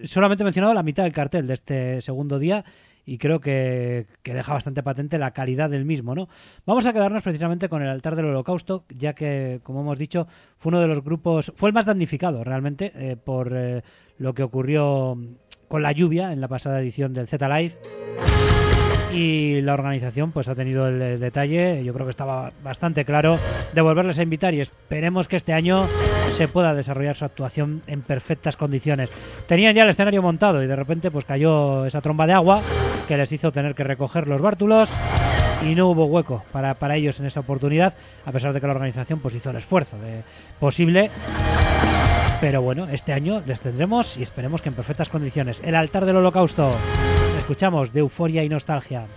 solamente 0.05 0.43
he 0.43 0.45
mencionado 0.45 0.73
la 0.73 0.81
mitad 0.81 1.03
del 1.03 1.11
cartel 1.11 1.45
de 1.45 1.53
este 1.53 2.01
segundo 2.01 2.39
día 2.39 2.65
y 3.05 3.17
creo 3.17 3.39
que, 3.39 4.07
que, 4.23 4.33
deja 4.33 4.53
bastante 4.53 4.83
patente 4.83 5.17
la 5.17 5.31
calidad 5.31 5.69
del 5.69 5.85
mismo, 5.85 6.15
¿no? 6.15 6.29
Vamos 6.65 6.85
a 6.85 6.93
quedarnos 6.93 7.23
precisamente 7.23 7.69
con 7.69 7.81
el 7.81 7.89
altar 7.89 8.15
del 8.15 8.25
holocausto, 8.25 8.85
ya 8.89 9.13
que, 9.13 9.59
como 9.63 9.81
hemos 9.81 9.97
dicho, 9.97 10.27
fue 10.57 10.69
uno 10.69 10.81
de 10.81 10.87
los 10.87 11.03
grupos, 11.03 11.51
fue 11.55 11.69
el 11.69 11.73
más 11.73 11.85
damnificado 11.85 12.43
realmente 12.43 12.91
eh, 12.95 13.17
por 13.17 13.51
eh, 13.55 13.81
lo 14.17 14.33
que 14.33 14.43
ocurrió 14.43 15.17
con 15.67 15.81
la 15.81 15.91
lluvia 15.91 16.33
en 16.33 16.41
la 16.41 16.47
pasada 16.47 16.81
edición 16.81 17.13
del 17.13 17.27
Z 17.27 17.47
Live 17.47 17.77
y 19.13 19.61
la 19.61 19.73
organización 19.73 20.31
pues 20.31 20.47
ha 20.47 20.55
tenido 20.55 20.87
el 20.87 21.19
detalle, 21.19 21.83
yo 21.83 21.93
creo 21.93 22.05
que 22.05 22.11
estaba 22.11 22.51
bastante 22.63 23.05
claro, 23.05 23.37
de 23.73 23.81
volverles 23.81 24.19
a 24.19 24.23
invitar 24.23 24.53
y 24.53 24.61
esperemos 24.61 25.27
que 25.27 25.35
este 25.35 25.53
año 25.53 25.85
se 26.33 26.47
pueda 26.47 26.73
desarrollar 26.73 27.15
su 27.15 27.25
actuación 27.25 27.81
en 27.87 28.01
perfectas 28.01 28.57
condiciones. 28.57 29.09
Tenían 29.47 29.75
ya 29.75 29.83
el 29.83 29.89
escenario 29.89 30.21
montado 30.21 30.63
y 30.63 30.67
de 30.67 30.75
repente 30.75 31.11
pues 31.11 31.25
cayó 31.25 31.85
esa 31.85 32.01
tromba 32.01 32.27
de 32.27 32.33
agua 32.33 32.61
que 33.07 33.17
les 33.17 33.31
hizo 33.31 33.51
tener 33.51 33.75
que 33.75 33.83
recoger 33.83 34.27
los 34.27 34.41
bártulos 34.41 34.89
y 35.63 35.75
no 35.75 35.89
hubo 35.89 36.05
hueco 36.05 36.43
para, 36.51 36.73
para 36.73 36.95
ellos 36.95 37.19
en 37.19 37.25
esa 37.25 37.41
oportunidad, 37.41 37.93
a 38.25 38.31
pesar 38.31 38.53
de 38.53 38.61
que 38.61 38.67
la 38.67 38.73
organización 38.73 39.19
pues 39.19 39.35
hizo 39.35 39.49
el 39.49 39.57
esfuerzo 39.57 39.97
de 39.99 40.21
posible. 40.59 41.11
Pero 42.39 42.61
bueno, 42.63 42.87
este 42.91 43.13
año 43.13 43.43
les 43.45 43.61
tendremos 43.61 44.17
y 44.17 44.23
esperemos 44.23 44.61
que 44.61 44.69
en 44.69 44.75
perfectas 44.75 45.09
condiciones. 45.09 45.61
El 45.63 45.75
altar 45.75 46.05
del 46.05 46.15
holocausto 46.15 46.71
escuchamos 47.41 47.91
de 47.91 48.01
euforia 48.01 48.43
y 48.43 48.49
nostalgia. 48.49 49.07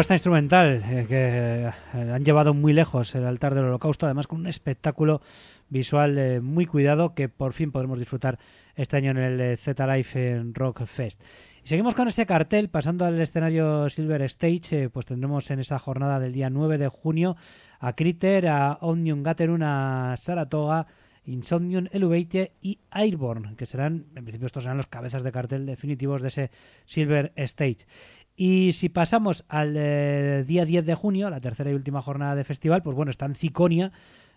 Propuesta 0.00 0.14
instrumental 0.14 0.82
eh, 0.88 1.04
que 1.06 1.98
eh, 1.98 2.10
han 2.10 2.24
llevado 2.24 2.54
muy 2.54 2.72
lejos 2.72 3.14
el 3.14 3.26
altar 3.26 3.54
del 3.54 3.64
holocausto, 3.64 4.06
además 4.06 4.26
con 4.26 4.40
un 4.40 4.46
espectáculo 4.46 5.20
visual 5.68 6.16
eh, 6.16 6.40
muy 6.40 6.64
cuidado 6.64 7.12
que 7.14 7.28
por 7.28 7.52
fin 7.52 7.70
podremos 7.70 7.98
disfrutar 7.98 8.38
este 8.76 8.96
año 8.96 9.10
en 9.10 9.18
el 9.18 9.58
Z 9.58 9.86
Life 9.94 10.30
en 10.30 10.54
Rock 10.54 10.86
Fest. 10.86 11.22
Y 11.62 11.68
seguimos 11.68 11.94
con 11.94 12.08
ese 12.08 12.24
cartel, 12.24 12.70
pasando 12.70 13.04
al 13.04 13.20
escenario 13.20 13.90
Silver 13.90 14.22
Stage, 14.22 14.88
pues 14.88 15.04
tendremos 15.04 15.50
en 15.50 15.60
esa 15.60 15.78
jornada 15.78 16.18
del 16.18 16.32
día 16.32 16.48
9 16.48 16.78
de 16.78 16.88
junio 16.88 17.36
a 17.78 17.92
Critter, 17.92 18.48
a 18.48 18.78
Omnium 18.80 19.22
Gaterun, 19.22 19.62
a 19.62 20.16
Saratoga, 20.18 20.86
Insomnium 21.26 21.86
Elevate 21.92 22.52
y 22.62 22.78
Airborne, 22.90 23.54
que 23.56 23.66
serán, 23.66 24.06
en 24.14 24.24
principio 24.24 24.46
estos 24.46 24.64
serán 24.64 24.78
los 24.78 24.86
cabezas 24.86 25.22
de 25.22 25.32
cartel 25.32 25.66
definitivos 25.66 26.22
de 26.22 26.28
ese 26.28 26.50
Silver 26.86 27.32
Stage. 27.36 27.86
Y 28.42 28.72
si 28.72 28.88
pasamos 28.88 29.44
al 29.50 29.74
eh, 29.76 30.44
día 30.46 30.64
10 30.64 30.86
de 30.86 30.94
junio, 30.94 31.28
la 31.28 31.42
tercera 31.42 31.70
y 31.70 31.74
última 31.74 32.00
jornada 32.00 32.34
de 32.34 32.42
festival, 32.42 32.82
pues 32.82 32.96
bueno, 32.96 33.10
está 33.10 33.26
en 33.26 33.34
Ciconia, 33.34 33.92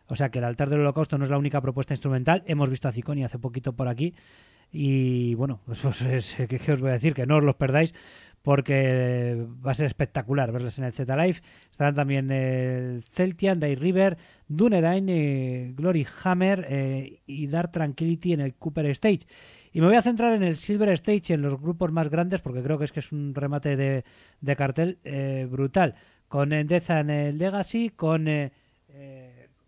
o 0.07 0.17
sea 0.17 0.27
que 0.27 0.39
el 0.39 0.43
altar 0.43 0.69
del 0.69 0.81
holocausto 0.81 1.17
no 1.17 1.23
es 1.23 1.29
la 1.29 1.37
única 1.37 1.61
propuesta 1.61 1.93
instrumental, 1.93 2.43
hemos 2.45 2.69
visto 2.69 2.89
a 2.89 2.91
Ciconia 2.91 3.27
hace 3.27 3.39
poquito 3.39 3.71
por 3.71 3.87
aquí, 3.87 4.13
y 4.73 5.35
bueno, 5.35 5.61
pues, 5.65 6.01
es, 6.01 6.35
¿qué, 6.35 6.73
os 6.73 6.81
voy 6.81 6.89
a 6.89 6.93
decir? 6.95 7.13
Que 7.13 7.25
no 7.25 7.37
os 7.37 7.45
los 7.45 7.55
perdáis 7.55 7.93
porque 8.41 9.47
va 9.65 9.71
a 9.71 9.73
ser 9.73 9.85
espectacular 9.85 10.51
verles 10.51 10.77
en 10.77 10.83
el 10.83 10.91
Z 10.91 11.15
Live. 11.15 11.39
Estarán 11.71 11.95
también 11.95 12.29
el 12.29 13.03
Celtian, 13.03 13.61
Day 13.61 13.75
River, 13.75 14.17
Dunedain, 14.49 15.07
eh, 15.07 15.71
Glory 15.77 16.05
Hammer 16.25 16.67
eh, 16.69 17.21
y 17.25 17.47
Dark 17.47 17.71
Tranquility 17.71 18.33
en 18.33 18.41
el 18.41 18.55
Cooper 18.55 18.87
Stage. 18.87 19.25
Y 19.73 19.81
me 19.81 19.87
voy 19.87 19.95
a 19.95 20.01
centrar 20.01 20.33
en 20.33 20.43
el 20.43 20.55
Silver 20.55 20.89
Stage, 20.89 21.33
en 21.33 21.41
los 21.41 21.59
grupos 21.59 21.91
más 21.91 22.09
grandes, 22.09 22.39
porque 22.41 22.61
creo 22.61 22.77
que 22.77 22.85
es 22.85 22.91
que 22.91 22.99
es 22.99 23.11
un 23.11 23.33
remate 23.35 23.75
de, 23.75 24.55
cartel 24.55 24.99
eh, 25.03 25.47
brutal. 25.49 25.95
Con 26.27 26.49
Death 26.49 26.89
and 26.91 27.33
Legacy, 27.33 27.89
con, 27.89 28.27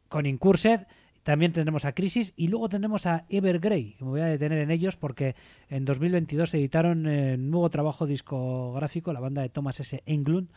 con 0.08 0.26
Incursed 0.26 0.88
también 1.26 1.54
tendremos 1.54 1.86
a 1.86 1.94
Crisis 1.94 2.34
y 2.38 2.50
luego 2.50 2.70
tendremos 2.70 3.08
a 3.08 3.26
Evergrey, 3.30 3.96
me 4.00 4.08
voy 4.10 4.22
a 4.22 4.26
detener 4.26 4.60
en 4.60 4.70
ellos 4.70 4.96
porque 4.96 5.36
en 5.70 5.84
2022 5.84 6.54
editaron 6.54 7.08
eh, 7.08 7.36
nuevo 7.36 7.68
trabajo 7.72 8.06
discográfico, 8.06 9.12
la 9.12 9.22
banda 9.22 9.42
de 9.42 9.50
Thomas 9.50 9.80
S. 9.80 10.04
Englund, 10.06 10.50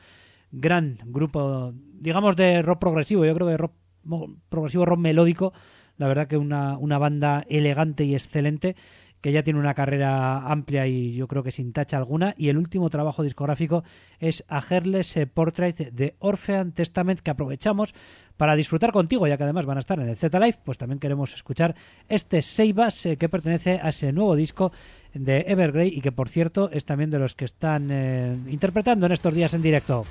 gran 0.52 0.98
grupo, 1.06 1.72
digamos, 1.74 2.36
de 2.36 2.60
rock 2.60 2.80
progresivo, 2.80 3.24
yo 3.24 3.34
creo 3.34 3.46
que 3.46 3.56
rock 3.56 3.72
progresivo, 4.50 4.84
rock 4.84 4.98
melódico, 4.98 5.54
la 5.96 6.06
verdad 6.06 6.26
que 6.26 6.36
una, 6.36 6.76
una 6.76 6.98
banda 6.98 7.46
elegante 7.48 8.04
y 8.04 8.12
excelente 8.12 8.76
que 9.20 9.32
ya 9.32 9.42
tiene 9.42 9.58
una 9.60 9.74
carrera 9.74 10.50
amplia 10.50 10.86
y 10.86 11.14
yo 11.14 11.26
creo 11.26 11.42
que 11.42 11.50
sin 11.50 11.72
tacha 11.72 11.96
alguna. 11.96 12.34
Y 12.36 12.48
el 12.48 12.58
último 12.58 12.90
trabajo 12.90 13.22
discográfico 13.22 13.84
es 14.18 14.44
A 14.48 14.62
Herles 14.68 15.18
Portrait 15.32 15.76
de 15.76 16.14
Orphean 16.18 16.72
Testament, 16.72 17.20
que 17.20 17.30
aprovechamos 17.30 17.94
para 18.38 18.54
disfrutar 18.54 18.92
contigo, 18.92 19.26
ya 19.26 19.36
que 19.36 19.42
además 19.42 19.66
van 19.66 19.76
a 19.76 19.80
estar 19.80 19.98
en 19.98 20.08
el 20.08 20.16
Z 20.16 20.38
Live, 20.38 20.58
pues 20.64 20.78
también 20.78 21.00
queremos 21.00 21.34
escuchar 21.34 21.74
este 22.08 22.40
Seibas 22.40 23.04
eh, 23.04 23.16
que 23.16 23.28
pertenece 23.28 23.80
a 23.82 23.90
ese 23.90 24.12
nuevo 24.12 24.36
disco 24.36 24.72
de 25.12 25.44
Evergrey 25.48 25.88
y 25.88 26.00
que 26.00 26.12
por 26.12 26.28
cierto 26.28 26.70
es 26.70 26.84
también 26.84 27.10
de 27.10 27.18
los 27.18 27.34
que 27.34 27.44
están 27.44 27.88
eh, 27.90 28.36
interpretando 28.48 29.06
en 29.06 29.12
estos 29.12 29.34
días 29.34 29.52
en 29.54 29.62
directo. 29.62 30.04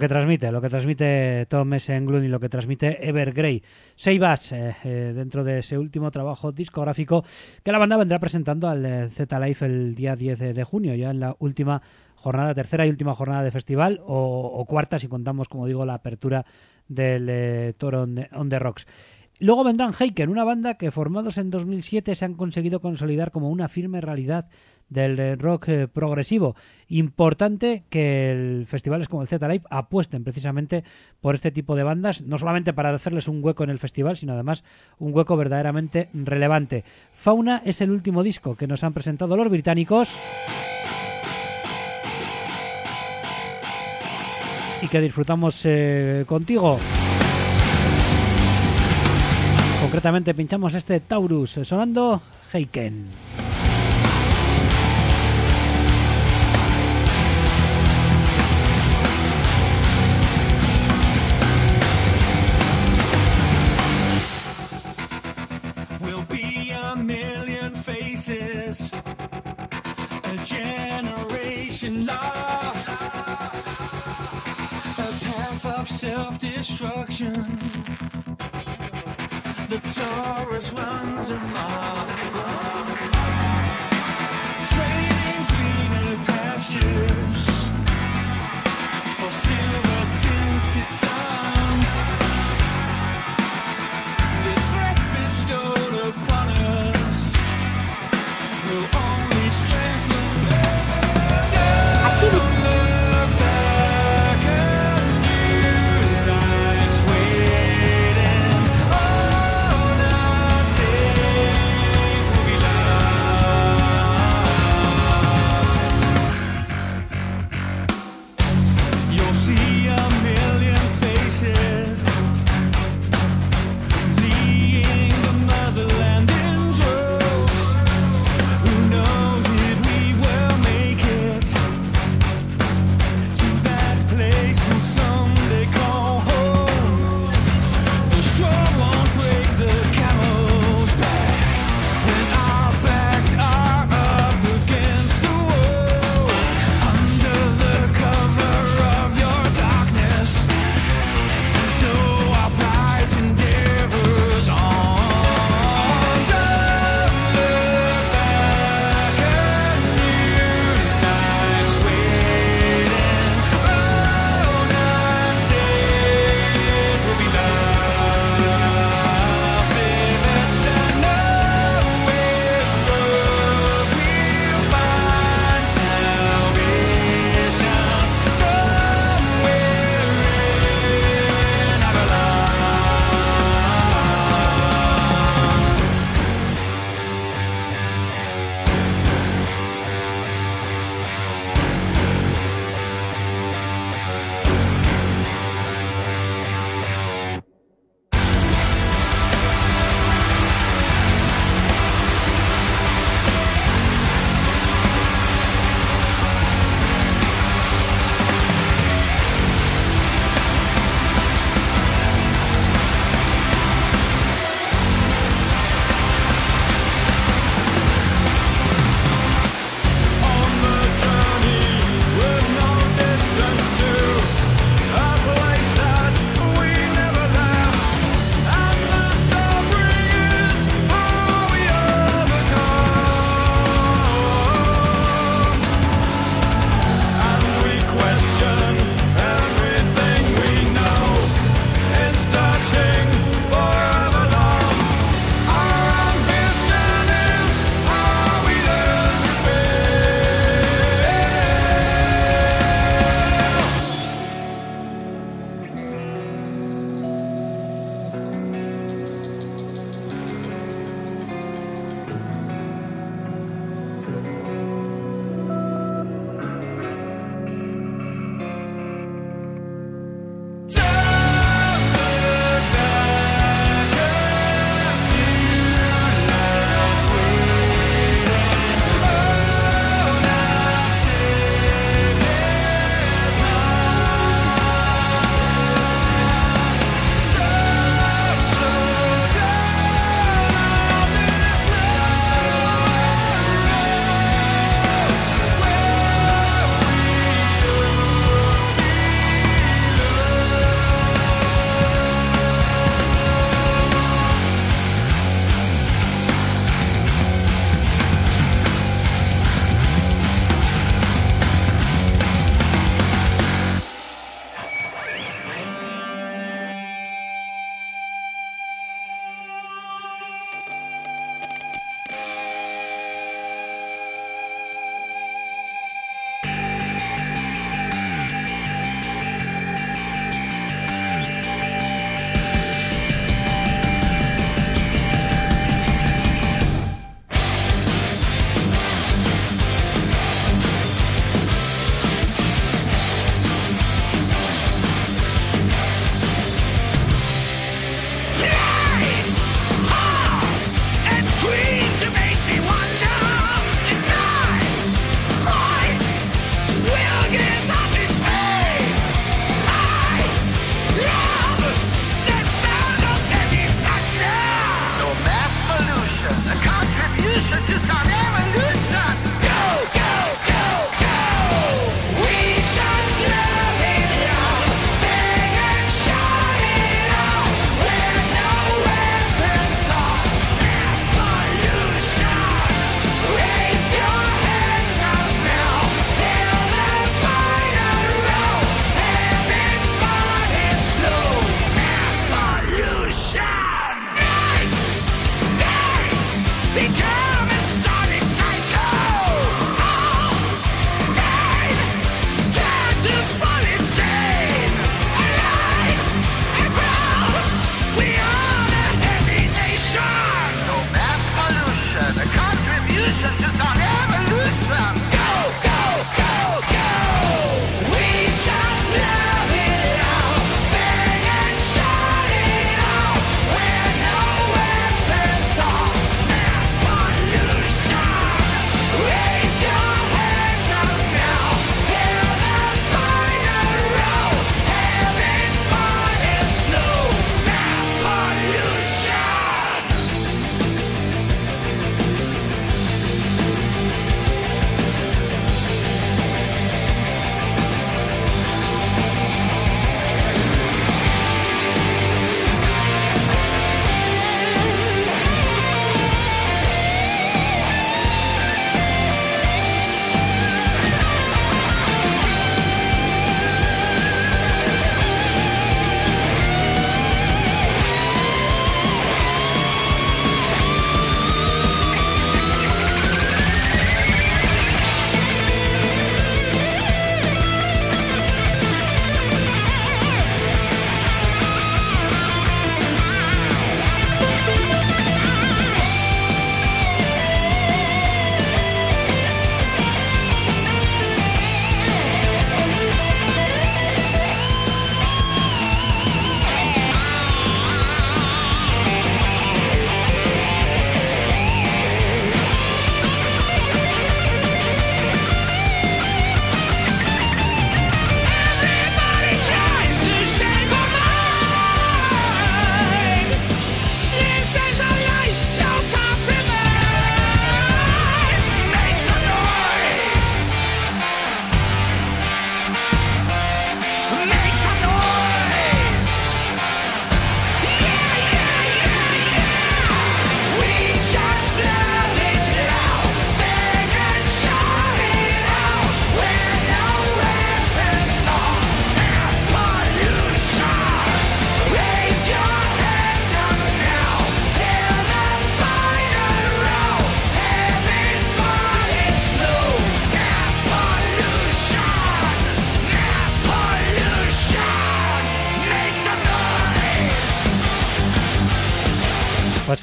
Que 0.00 0.08
transmite, 0.08 0.50
lo 0.50 0.60
que 0.60 0.68
transmite 0.68 1.46
Tom 1.46 1.72
S. 1.74 1.94
Englund 1.94 2.24
y 2.24 2.28
lo 2.28 2.40
que 2.40 2.48
transmite 2.48 3.08
Evergrey. 3.08 3.62
Seibas, 3.94 4.50
eh, 4.50 4.74
eh, 4.82 5.12
dentro 5.14 5.44
de 5.44 5.60
ese 5.60 5.78
último 5.78 6.10
trabajo 6.10 6.50
discográfico 6.50 7.24
que 7.62 7.70
la 7.70 7.78
banda 7.78 7.96
vendrá 7.96 8.18
presentando 8.18 8.68
al 8.68 8.84
eh, 8.84 9.08
Z-Life 9.10 9.64
el 9.64 9.94
día 9.94 10.16
10 10.16 10.54
de 10.54 10.64
junio, 10.64 10.96
ya 10.96 11.10
en 11.10 11.20
la 11.20 11.36
última 11.38 11.82
jornada, 12.16 12.52
tercera 12.54 12.84
y 12.84 12.90
última 12.90 13.14
jornada 13.14 13.44
de 13.44 13.52
festival, 13.52 14.00
o, 14.04 14.64
cuarta 14.68 14.98
si 14.98 15.06
contamos, 15.06 15.48
como 15.48 15.66
digo, 15.66 15.86
la 15.86 15.94
apertura 15.94 16.44
del 16.88 17.74
Toro 17.76 18.02
on 18.02 18.48
the, 18.48 18.58
Rocks. 18.58 18.86
Luego 19.38 19.64
vendrán 19.64 19.92
Heiken, 19.98 20.28
una 20.28 20.44
banda 20.44 20.74
que 20.74 20.90
formados 20.90 21.38
en 21.38 21.50
2007 21.50 22.14
se 22.14 22.24
han 22.24 22.34
conseguido 22.34 22.80
consolidar 22.80 23.30
como 23.30 23.48
una 23.50 23.68
firme 23.68 24.00
realidad 24.00 24.48
del 24.90 25.38
rock 25.38 25.68
eh, 25.68 25.88
progresivo. 25.88 26.56
Importante 26.88 27.84
que 27.88 28.64
festivales 28.66 29.08
como 29.08 29.22
el 29.22 29.28
Z-Live 29.28 29.64
apuesten 29.70 30.24
precisamente 30.24 30.84
por 31.20 31.34
este 31.34 31.50
tipo 31.50 31.76
de 31.76 31.84
bandas, 31.84 32.22
no 32.22 32.36
solamente 32.36 32.72
para 32.72 32.94
hacerles 32.94 33.28
un 33.28 33.42
hueco 33.42 33.64
en 33.64 33.70
el 33.70 33.78
festival, 33.78 34.16
sino 34.16 34.34
además 34.34 34.64
un 34.98 35.14
hueco 35.14 35.36
verdaderamente 35.36 36.10
relevante. 36.12 36.84
Fauna 37.14 37.62
es 37.64 37.80
el 37.80 37.90
último 37.90 38.22
disco 38.22 38.56
que 38.56 38.66
nos 38.66 38.84
han 38.84 38.92
presentado 38.92 39.36
los 39.36 39.48
británicos. 39.48 40.18
Y 44.82 44.88
que 44.88 45.00
disfrutamos 45.00 45.60
eh, 45.64 46.24
contigo. 46.26 46.78
Concretamente 49.82 50.34
pinchamos 50.34 50.74
este 50.74 51.00
Taurus 51.00 51.58
sonando 51.62 52.20
Heiken. 52.52 53.49
Generation 70.50 72.06
lost, 72.06 72.88
a 72.88 72.94
path 75.26 75.64
of 75.64 75.88
self 75.88 76.40
destruction. 76.40 77.34
The 79.68 79.78
Taurus 79.94 80.72
runs 80.72 81.30
amok, 81.30 82.08
trading 84.72 85.44
greener 85.52 86.16
pastures 86.26 87.42
for 89.18 89.30
silver 89.30 89.89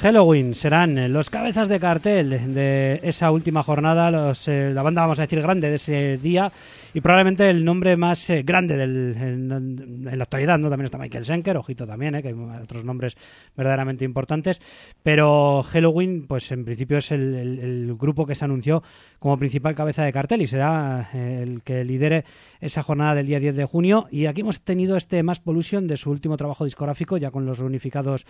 Halloween 0.08 0.54
serán 0.54 0.96
eh, 0.96 1.06
los 1.06 1.28
cabezas 1.28 1.68
de 1.68 1.78
cartel 1.78 2.54
de 2.54 2.98
esa 3.02 3.30
última 3.30 3.62
jornada, 3.62 4.32
eh, 4.46 4.70
la 4.72 4.82
banda, 4.82 5.02
vamos 5.02 5.18
a 5.18 5.22
decir, 5.24 5.42
grande 5.42 5.68
de 5.68 5.74
ese 5.74 6.16
día 6.16 6.50
y 6.94 7.02
probablemente 7.02 7.50
el 7.50 7.62
nombre 7.62 7.94
más 7.98 8.30
eh, 8.30 8.42
grande 8.42 8.74
del, 8.74 9.14
en, 9.18 10.16
la 10.16 10.22
actualidad, 10.22 10.56
¿no? 10.56 10.70
También 10.70 10.86
está 10.86 10.96
Michael 10.96 11.26
Schenker, 11.26 11.58
ojito 11.58 11.86
también, 11.86 12.22
que 12.22 12.28
hay 12.28 12.34
otros 12.34 12.84
nombres 12.84 13.18
verdaderamente 13.54 14.06
importantes, 14.06 14.62
pero 15.02 15.62
Halloween, 15.62 16.26
pues 16.26 16.50
en 16.52 16.64
principio 16.64 16.96
es 16.96 17.12
el, 17.12 17.34
el, 17.34 17.94
grupo 17.94 18.24
que 18.24 18.34
se 18.34 18.46
anunció 18.46 18.82
como 19.18 19.36
principal 19.36 19.74
cabeza 19.74 20.04
de 20.04 20.12
cartel 20.14 20.40
y 20.40 20.46
será 20.46 21.10
el 21.12 21.62
que 21.62 21.84
lidere 21.84 22.24
esa 22.62 22.82
jornada 22.82 23.16
del 23.16 23.26
día 23.26 23.40
10 23.40 23.56
de 23.56 23.64
junio 23.66 24.06
y 24.10 24.24
aquí 24.24 24.40
hemos 24.40 24.62
tenido 24.62 24.96
este 24.96 25.22
Mass 25.22 25.40
Pollution 25.40 25.86
de 25.86 25.98
su 25.98 26.10
último 26.10 26.38
trabajo 26.38 26.64
discográfico, 26.64 27.18
ya 27.18 27.30
con 27.30 27.44
los 27.44 27.58
reunificados 27.58 28.24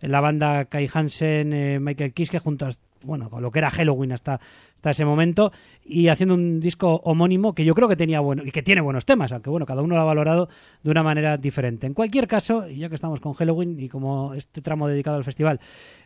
en 0.00 0.12
la 0.12 0.20
banda 0.20 0.66
Kai 0.66 0.88
Hansen, 0.92 1.23
eh, 1.24 1.78
Michael 1.80 2.12
Kiske, 2.12 2.38
junto 2.38 2.66
a, 2.66 2.70
bueno, 3.02 3.30
con 3.30 3.42
lo 3.42 3.50
que 3.50 3.58
era 3.58 3.70
Halloween 3.70 4.12
hasta, 4.12 4.40
hasta 4.76 4.90
ese 4.90 5.04
momento, 5.04 5.52
y 5.84 6.08
haciendo 6.08 6.34
un 6.34 6.60
disco 6.60 7.00
homónimo 7.04 7.54
que 7.54 7.64
yo 7.64 7.74
creo 7.74 7.88
que 7.88 7.96
tenía 7.96 8.20
bueno 8.20 8.42
y 8.44 8.50
que 8.50 8.62
tiene 8.62 8.80
buenos 8.80 9.04
temas, 9.04 9.32
aunque 9.32 9.50
bueno, 9.50 9.66
cada 9.66 9.82
uno 9.82 9.94
lo 9.94 10.00
ha 10.00 10.04
valorado 10.04 10.48
de 10.82 10.90
una 10.90 11.02
manera 11.02 11.36
diferente. 11.36 11.86
En 11.86 11.94
cualquier 11.94 12.26
caso, 12.26 12.66
ya 12.68 12.88
que 12.88 12.94
estamos 12.94 13.20
con 13.20 13.34
Halloween 13.34 13.78
y 13.78 13.88
como 13.88 14.34
este 14.34 14.60
tramo 14.62 14.88
dedicado 14.88 15.16
al 15.16 15.24
festival, 15.24 15.60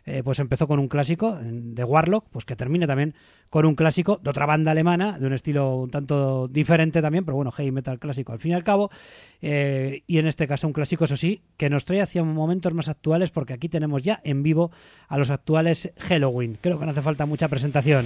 eh, 0.05 0.21
pues 0.23 0.39
empezó 0.39 0.67
con 0.67 0.79
un 0.79 0.87
clásico 0.87 1.37
de 1.41 1.83
Warlock, 1.83 2.25
pues 2.29 2.45
que 2.45 2.55
termine 2.55 2.87
también 2.87 3.13
con 3.49 3.65
un 3.65 3.75
clásico 3.75 4.19
de 4.21 4.29
otra 4.29 4.45
banda 4.45 4.71
alemana, 4.71 5.17
de 5.19 5.27
un 5.27 5.33
estilo 5.33 5.75
un 5.75 5.89
tanto 5.89 6.47
diferente 6.47 7.01
también, 7.01 7.25
pero 7.25 7.35
bueno, 7.35 7.51
heavy 7.51 7.71
metal 7.71 7.99
clásico 7.99 8.31
al 8.31 8.39
fin 8.39 8.51
y 8.51 8.55
al 8.55 8.63
cabo, 8.63 8.89
eh, 9.41 10.03
y 10.07 10.17
en 10.17 10.27
este 10.27 10.47
caso 10.47 10.67
un 10.67 10.73
clásico, 10.73 11.05
eso 11.05 11.17
sí, 11.17 11.41
que 11.57 11.69
nos 11.69 11.85
trae 11.85 12.01
hacia 12.01 12.23
momentos 12.23 12.73
más 12.73 12.89
actuales, 12.89 13.31
porque 13.31 13.53
aquí 13.53 13.69
tenemos 13.69 14.01
ya 14.03 14.19
en 14.23 14.43
vivo 14.43 14.71
a 15.07 15.17
los 15.17 15.29
actuales 15.29 15.93
Halloween. 15.97 16.57
Creo 16.61 16.79
que 16.79 16.85
no 16.85 16.91
hace 16.91 17.01
falta 17.01 17.25
mucha 17.25 17.47
presentación. 17.47 18.05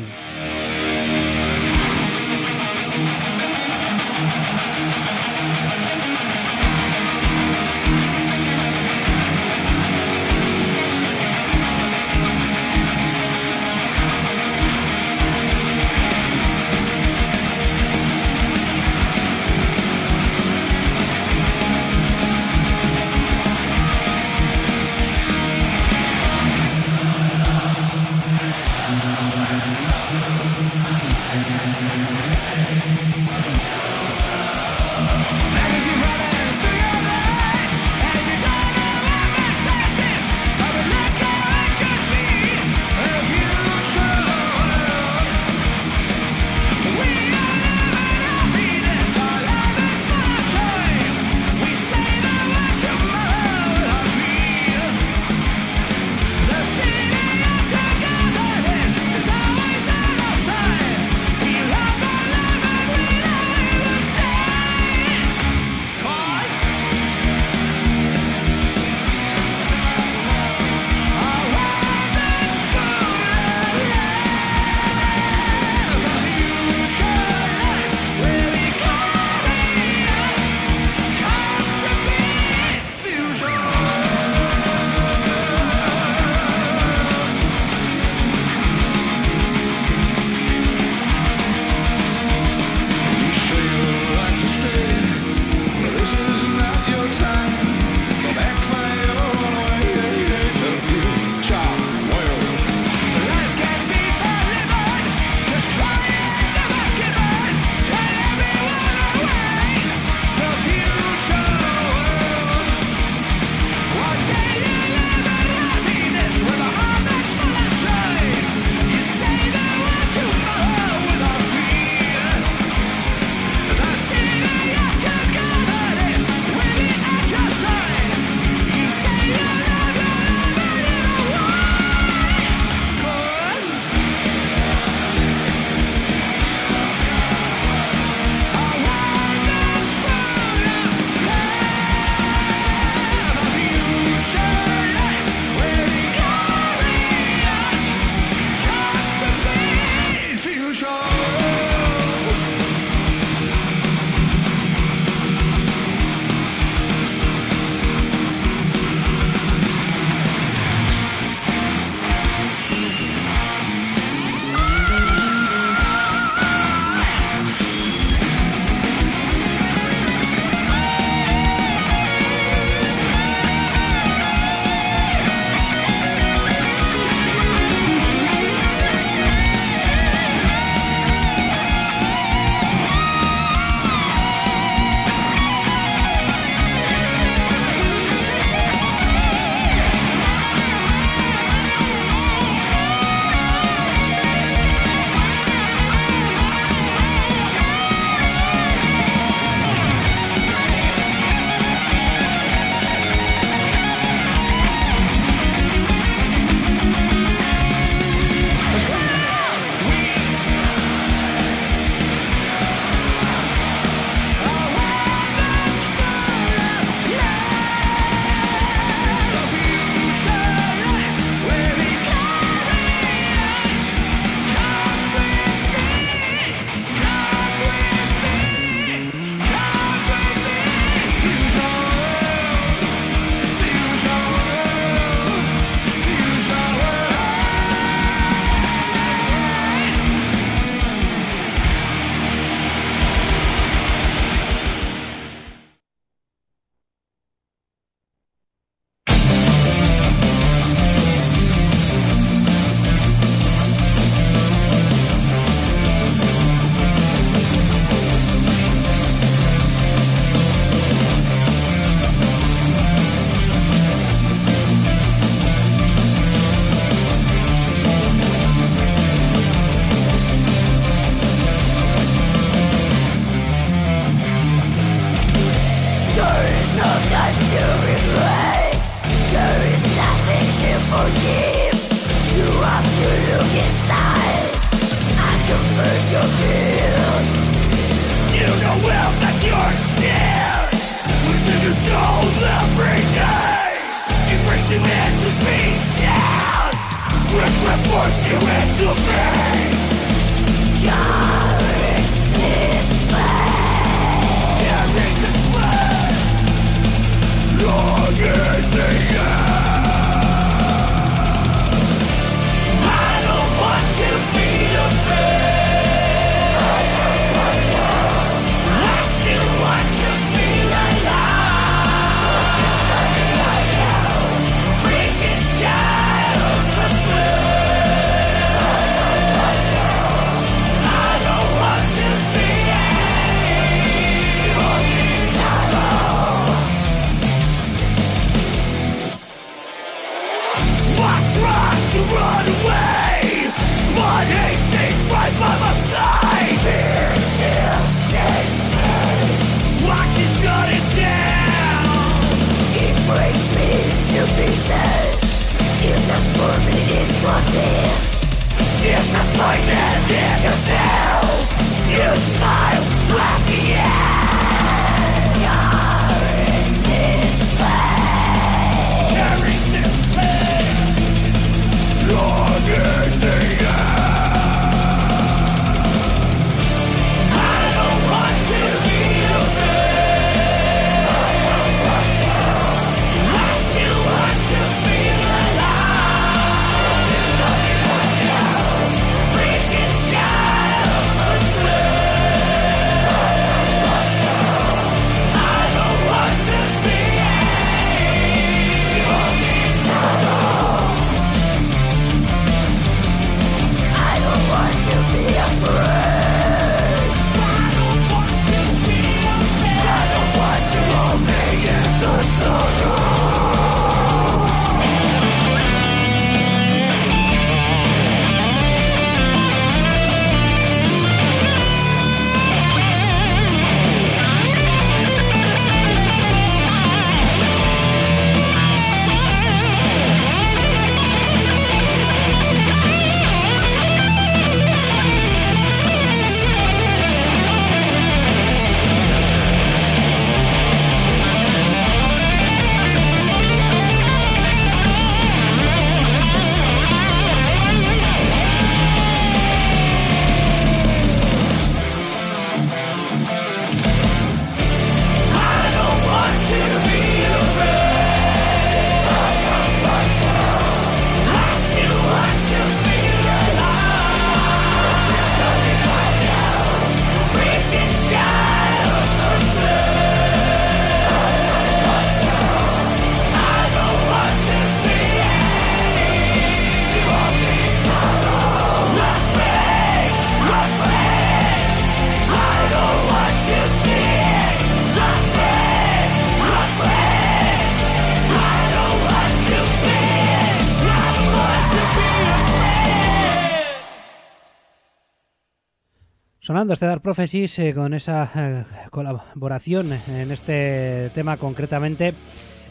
Este 496.71 496.85
Dark 496.85 497.01
Prophecies 497.01 497.59
eh, 497.59 497.73
con 497.73 497.93
esa 497.93 498.31
eh, 498.35 498.63
colaboración 498.89 499.91
en 500.07 500.31
este 500.31 501.11
tema 501.13 501.35
concretamente. 501.35 502.13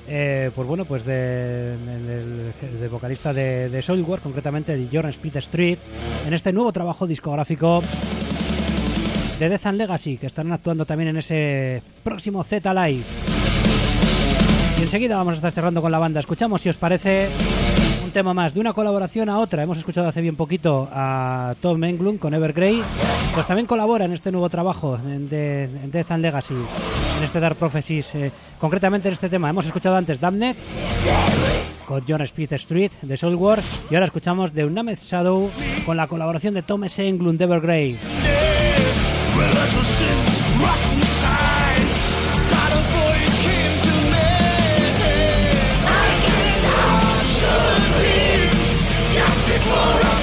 Eh, 0.09 0.51
pues 0.55 0.67
bueno, 0.67 0.87
pues 0.87 1.05
de, 1.05 1.77
vocalista 2.91 3.35
de, 3.35 3.69
de 3.69 3.83
Soilwork, 3.83 4.23
concretamente 4.23 4.77
de 4.77 4.89
Jordan 4.91 5.11
Split 5.11 5.37
Street, 5.37 5.79
en 6.27 6.33
este 6.33 6.53
nuevo 6.53 6.73
trabajo 6.73 7.07
discográfico 7.07 7.83
de 9.39 9.49
Death 9.49 9.67
and 9.67 9.79
Legacy, 9.79 10.17
que 10.17 10.27
estarán 10.27 10.53
actuando 10.53 10.87
también 10.87 11.11
en 11.11 11.19
ese 11.19 11.83
próximo 12.03 12.43
Z 12.45 12.73
Live. 12.73 13.05
Y 14.79 14.83
enseguida 14.83 15.17
vamos 15.17 15.35
a 15.35 15.37
estar 15.37 15.53
cerrando 15.53 15.83
con 15.83 15.93
la 15.93 15.99
banda. 15.99 16.19
Escuchamos, 16.19 16.63
si 16.63 16.71
os 16.71 16.77
parece, 16.79 17.29
tema 18.13 18.35
más, 18.35 18.53
de 18.53 18.61
una 18.61 18.73
colaboración 18.73 19.29
a 19.31 19.39
otra. 19.39 19.63
Hemos 19.63 19.79
escuchado 19.79 20.07
hace 20.07 20.21
bien 20.21 20.37
poquito 20.37 20.89
a 20.93 21.55
Tom 21.61 21.83
Englund 21.83 22.19
con 22.19 22.35
Evergrey, 22.35 22.83
pues 23.35 23.47
también 23.47 23.67
colabora 23.67 24.05
en 24.05 24.13
este 24.13 24.31
nuevo 24.31 24.49
trabajo 24.51 24.99
de, 24.99 25.69
Death 25.87 26.13
and 26.13 26.23
Legacy, 26.23 26.55
en 26.55 27.25
este 27.25 27.41
Dark 27.41 27.57
Prophecies, 27.57 28.15
eh, 28.15 28.31
concretamente 28.61 29.09
en 29.09 29.15
este 29.15 29.29
tema. 29.29 29.49
Hemos 29.49 29.67
escuchado 29.67 29.97
antes 29.97 30.21
Damned 30.21 30.57
con 31.87 32.03
John 32.07 32.21
Speed 32.21 32.53
Street 32.53 32.93
de 33.01 33.17
Soul 33.17 33.35
Wars 33.35 33.83
y 33.91 33.95
ahora 33.95 34.07
escuchamos 34.07 34.53
The 34.53 34.67
Unnamed 34.67 34.99
Shadow 34.99 35.51
con 35.87 35.97
la 35.97 36.07
colaboración 36.07 36.55
de 36.55 36.63
Tom. 36.63 36.85
Englund 36.85 37.39
de 37.39 37.45
Evergrey. 37.45 37.99
for 49.65 50.19
a 50.19 50.22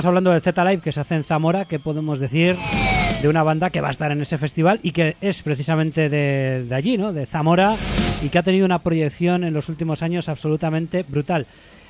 estamos 0.00 0.12
hablando 0.12 0.30
del 0.30 0.40
Z 0.40 0.64
Live 0.64 0.80
que 0.80 0.92
se 0.92 1.00
hace 1.00 1.14
en 1.14 1.24
Zamora, 1.24 1.66
¿qué 1.66 1.78
podemos 1.78 2.18
decir 2.20 2.56
de 3.20 3.28
una 3.28 3.42
banda 3.42 3.68
que 3.68 3.82
va 3.82 3.88
a 3.88 3.90
estar 3.90 4.10
en 4.10 4.22
ese 4.22 4.38
festival 4.38 4.80
y 4.82 4.92
que 4.92 5.16
es 5.20 5.42
precisamente 5.42 6.08
de, 6.08 6.64
de 6.64 6.74
allí, 6.74 6.96
¿no? 6.96 7.12
De 7.12 7.26
Zamora 7.26 7.76
y 8.22 8.30
que 8.30 8.38
ha 8.38 8.42
tenido 8.42 8.64
una 8.64 8.78
proyección 8.78 9.44
en 9.44 9.52
los 9.52 9.68
últimos 9.68 10.02
años 10.02 10.30
absolutamente 10.30 11.04
brutal. 11.06 11.46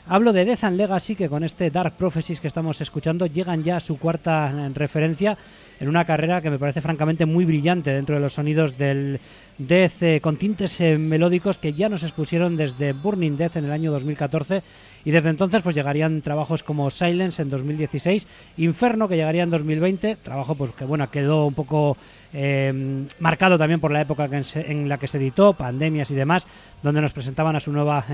Hablo 0.09 0.33
de 0.33 0.45
Death 0.45 0.65
and 0.65 0.77
Legacy, 0.77 1.15
que 1.15 1.29
con 1.29 1.45
este 1.45 1.71
Dark 1.71 1.93
Prophecies 1.93 2.41
que 2.41 2.49
estamos 2.49 2.81
escuchando 2.81 3.27
llegan 3.27 3.63
ya 3.63 3.77
a 3.77 3.81
su 3.81 3.97
cuarta 3.97 4.69
referencia 4.75 5.39
en 5.79 5.89
una 5.89 6.05
carrera 6.05 6.41
que 6.41 6.51
me 6.51 6.59
parece 6.59 6.81
francamente 6.81 7.27
muy 7.27 7.45
brillante 7.45 7.93
dentro 7.93 8.17
de 8.17 8.21
los 8.21 8.33
sonidos 8.33 8.77
del 8.77 9.21
Death 9.57 10.03
eh, 10.03 10.21
con 10.21 10.37
tintes 10.37 10.81
eh, 10.81 10.99
melódicos 10.99 11.59
que 11.59 11.75
ya 11.75 11.89
nos 11.89 12.03
expusieron 12.03 12.57
desde 12.57 12.93
Burning 12.93 13.37
Death 13.37 13.57
en 13.57 13.67
el 13.67 13.71
año 13.71 13.93
2014 13.93 14.63
y 15.05 15.11
desde 15.11 15.31
entonces 15.31 15.63
pues 15.63 15.75
llegarían 15.75 16.23
trabajos 16.23 16.63
como 16.63 16.91
Silence 16.91 17.43
en 17.43 17.51
2016, 17.51 18.27
Inferno 18.59 19.09
que 19.09 19.17
llegaría 19.17 19.43
en 19.43 19.51
2020, 19.51 20.17
trabajo 20.17 20.55
pues 20.55 20.73
que 20.73 20.85
bueno 20.85 21.11
quedó 21.11 21.47
un 21.47 21.55
poco 21.55 21.97
eh, 22.33 23.05
marcado 23.19 23.59
también 23.59 23.81
por 23.81 23.91
la 23.91 24.01
época 24.01 24.29
en, 24.33 24.89
la 24.89 24.99
que 24.99 25.09
se 25.09 25.19
editó, 25.19 25.53
pandemias 25.55 26.11
y 26.11 26.15
demás, 26.15 26.47
donde 26.83 27.01
nos 27.01 27.13
presentaban 27.13 27.57
a 27.57 27.61
su 27.61 27.73
nueva 27.73 28.05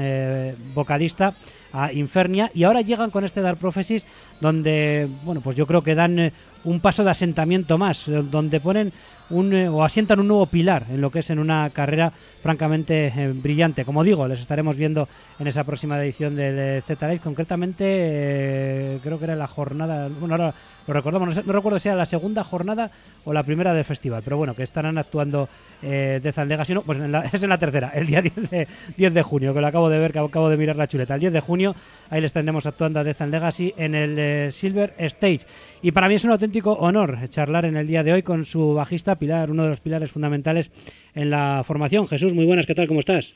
vocalista, 0.75 1.35
a 1.73 1.93
Infernia, 1.93 2.51
y 2.55 2.65
ahora 2.65 2.81
llegan 2.81 3.11
con 3.11 3.25
este 3.25 3.43
Dark 3.43 3.59
Prophecies, 3.59 4.05
donde, 4.41 5.09
bueno, 5.25 5.41
pues 5.41 5.57
yo 5.57 5.67
creo 5.67 5.83
que 5.83 5.95
dan 5.95 6.33
un 6.67 6.81
paso 6.81 7.05
de 7.05 7.11
asentamiento 7.11 7.79
más, 7.79 8.09
eh, 8.09 8.23
donde 8.29 8.61
ponen 8.61 8.93
un, 9.31 9.55
eh, 9.55 9.69
o 9.69 9.85
asientan 9.85 10.21
un 10.21 10.29
nuevo 10.29 10.47
pilar 10.47 10.85
en 10.91 11.01
lo 11.01 11.11
que 11.11 11.21
es 11.21 11.31
en 11.31 11.39
una 11.39 11.71
carrera 11.71 12.13
francamente 12.43 13.13
eh, 13.17 13.33
brillante. 13.33 13.85
Como 13.85 14.05
digo, 14.05 14.29
les 14.29 14.41
estaremos 14.41 14.77
viendo 14.77 15.09
en 15.39 15.47
esa 15.47 15.65
próxima 15.65 16.01
edición 16.03 16.37
del 16.37 16.83
Z-Live. 16.83 17.21
Concretamente, 17.21 18.99
creo 19.03 19.19
que 19.19 19.25
era 19.25 19.37
la 19.37 19.47
jornada. 19.47 20.09
Bueno, 20.09 20.35
ahora 20.35 20.55
lo 20.87 20.95
recordamos, 20.95 21.45
no, 21.45 21.53
recuerdo 21.53 21.79
si 21.79 21.89
era 21.89 21.97
la 21.97 22.07
segunda 22.07 22.45
jornada 22.45 22.91
o 23.25 23.33
la 23.33 23.43
primera 23.43 23.75
del 23.75 23.85
festival, 23.85 24.23
pero 24.25 24.37
bueno, 24.37 24.55
que 24.55 24.63
estarán 24.63 24.99
actuando 24.99 25.49
eh, 25.83 26.21
de 26.23 26.33
Zaldegas, 26.33 26.71
no, 26.71 26.83
pues 26.83 26.99
es 27.33 27.43
en 27.43 27.49
la 27.49 27.59
tercera, 27.59 27.91
el 27.95 28.07
día 28.07 28.23
10 28.37 28.51
de, 28.51 28.69
10 28.97 29.15
de 29.15 29.23
junio, 29.23 29.53
que 29.53 29.61
lo 29.61 29.67
acabo 29.67 29.91
de 29.91 29.99
ver, 29.99 30.13
que 30.13 30.19
acabo 30.19 30.49
de 30.49 30.57
mirar 30.57 30.77
la 30.77 30.87
chuleta. 30.87 31.15
El 31.15 31.21
10 31.21 31.33
de 31.33 31.41
junio, 31.41 31.75
ahí 32.11 32.21
les 32.21 32.33
tendremos 32.33 32.67
actuando 32.67 33.01
a 33.01 33.05
Death 33.05 33.23
and 33.23 33.33
Legacy 33.33 33.75
en 33.77 33.95
el 33.95 34.19
eh, 34.19 34.49
Silver 34.53 34.95
Stage. 34.99 35.41
Y 35.83 35.93
para 35.93 36.09
mí 36.09 36.15
es 36.15 36.25
un 36.25 36.31
auténtico 36.31 36.73
honor 36.73 37.19
charlar 37.29 37.65
en 37.65 37.77
el 37.77 37.87
día 37.87 38.03
de 38.03 38.13
hoy 38.13 38.23
con 38.23 38.45
su 38.45 38.75
bajista 38.75 39.17
Pilar, 39.17 39.51
uno 39.51 39.65
de 39.65 39.71
los 39.71 39.81
pilares 39.81 40.11
fundamentales 40.11 40.71
en 41.15 41.31
la 41.31 41.63
formación. 41.65 42.07
Jesús, 42.07 42.33
muy 42.33 42.47
buenas, 42.47 42.67
¿qué 42.67 42.75
tal? 42.75 42.87
¿Cómo 42.87 43.01
estás? 43.01 43.35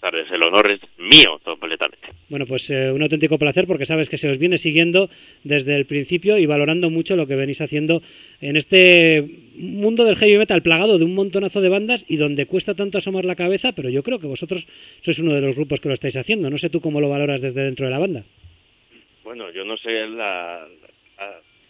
Buenas 0.00 0.14
tardes, 0.14 0.30
el 0.30 0.46
honor 0.46 0.70
es 0.70 0.80
mío 0.96 1.40
completamente. 1.42 2.06
Bueno, 2.28 2.46
pues 2.46 2.70
eh, 2.70 2.92
un 2.92 3.02
auténtico 3.02 3.36
placer 3.36 3.66
porque 3.66 3.84
sabes 3.84 4.08
que 4.08 4.16
se 4.16 4.30
os 4.30 4.38
viene 4.38 4.56
siguiendo 4.56 5.10
desde 5.42 5.74
el 5.74 5.86
principio 5.86 6.38
y 6.38 6.46
valorando 6.46 6.88
mucho 6.88 7.16
lo 7.16 7.26
que 7.26 7.34
venís 7.34 7.60
haciendo 7.60 8.00
en 8.40 8.56
este 8.56 9.26
mundo 9.56 10.04
del 10.04 10.14
heavy 10.14 10.38
metal 10.38 10.62
plagado 10.62 10.98
de 10.98 11.04
un 11.04 11.16
montonazo 11.16 11.60
de 11.60 11.68
bandas 11.68 12.04
y 12.06 12.16
donde 12.16 12.46
cuesta 12.46 12.74
tanto 12.74 12.98
asomar 12.98 13.24
la 13.24 13.34
cabeza, 13.34 13.72
pero 13.72 13.88
yo 13.88 14.04
creo 14.04 14.20
que 14.20 14.28
vosotros 14.28 14.68
sois 15.00 15.18
uno 15.18 15.34
de 15.34 15.40
los 15.40 15.56
grupos 15.56 15.80
que 15.80 15.88
lo 15.88 15.94
estáis 15.94 16.16
haciendo. 16.16 16.48
No 16.48 16.58
sé 16.58 16.70
tú 16.70 16.80
cómo 16.80 17.00
lo 17.00 17.08
valoras 17.08 17.40
desde 17.40 17.64
dentro 17.64 17.86
de 17.86 17.90
la 17.90 17.98
banda. 17.98 18.22
Bueno, 19.24 19.50
yo 19.50 19.64
no 19.64 19.76
sé 19.78 20.06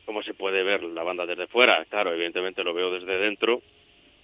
cómo 0.04 0.22
se 0.22 0.34
puede 0.34 0.62
ver 0.62 0.82
la 0.82 1.02
banda 1.02 1.24
desde 1.24 1.46
fuera. 1.46 1.82
Claro, 1.86 2.12
evidentemente 2.12 2.62
lo 2.62 2.74
veo 2.74 2.90
desde 2.92 3.16
dentro 3.16 3.62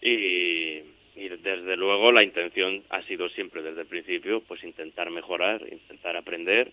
y 0.02 0.80
y 1.16 1.28
desde 1.28 1.76
luego 1.76 2.12
la 2.12 2.24
intención 2.24 2.82
ha 2.90 3.02
sido 3.02 3.28
siempre 3.30 3.62
desde 3.62 3.82
el 3.82 3.86
principio 3.86 4.42
pues 4.46 4.62
intentar 4.64 5.10
mejorar, 5.10 5.62
intentar 5.70 6.16
aprender, 6.16 6.70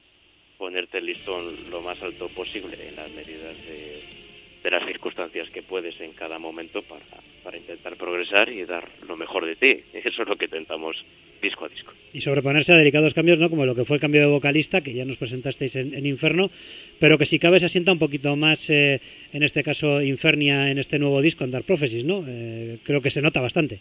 ponerte 0.57 0.99
el 0.99 1.05
listón 1.05 1.69
lo 1.69 1.81
más 1.81 2.01
alto 2.01 2.27
posible 2.29 2.77
en 2.87 2.95
las 2.95 3.11
medidas 3.11 3.57
de, 3.65 4.01
de 4.63 4.71
las 4.71 4.85
circunstancias 4.85 5.49
que 5.49 5.61
puedes 5.61 5.99
en 6.01 6.13
cada 6.13 6.37
momento 6.37 6.81
para, 6.83 7.05
para 7.43 7.57
intentar 7.57 7.95
progresar 7.97 8.49
y 8.49 8.65
dar 8.65 8.87
lo 9.07 9.17
mejor 9.17 9.45
de 9.45 9.55
ti. 9.55 9.83
Eso 9.93 10.21
es 10.21 10.27
lo 10.27 10.35
que 10.35 10.45
intentamos 10.45 10.95
disco 11.41 11.65
a 11.65 11.69
disco. 11.69 11.93
Y 12.13 12.21
sobreponerse 12.21 12.73
a 12.73 12.77
delicados 12.77 13.13
cambios, 13.13 13.39
¿no? 13.39 13.49
Como 13.49 13.65
lo 13.65 13.73
que 13.73 13.85
fue 13.85 13.97
el 13.97 14.01
cambio 14.01 14.21
de 14.21 14.27
vocalista, 14.27 14.81
que 14.81 14.93
ya 14.93 15.05
nos 15.05 15.17
presentasteis 15.17 15.75
en, 15.75 16.05
Inferno, 16.05 16.51
pero 16.99 17.17
que 17.17 17.25
si 17.25 17.39
cabe 17.39 17.59
se 17.59 17.65
asienta 17.65 17.91
un 17.91 17.99
poquito 17.99 18.35
más, 18.35 18.69
eh, 18.69 18.99
en 19.33 19.43
este 19.43 19.63
caso, 19.63 20.01
Infernia, 20.01 20.69
en 20.69 20.77
este 20.77 20.99
nuevo 20.99 21.21
disco, 21.21 21.43
en 21.43 21.51
Dark 21.51 21.65
Prophecies, 21.65 22.05
¿no? 22.05 22.23
Eh, 22.27 22.77
creo 22.83 23.01
que 23.01 23.09
se 23.09 23.21
nota 23.21 23.41
bastante. 23.41 23.79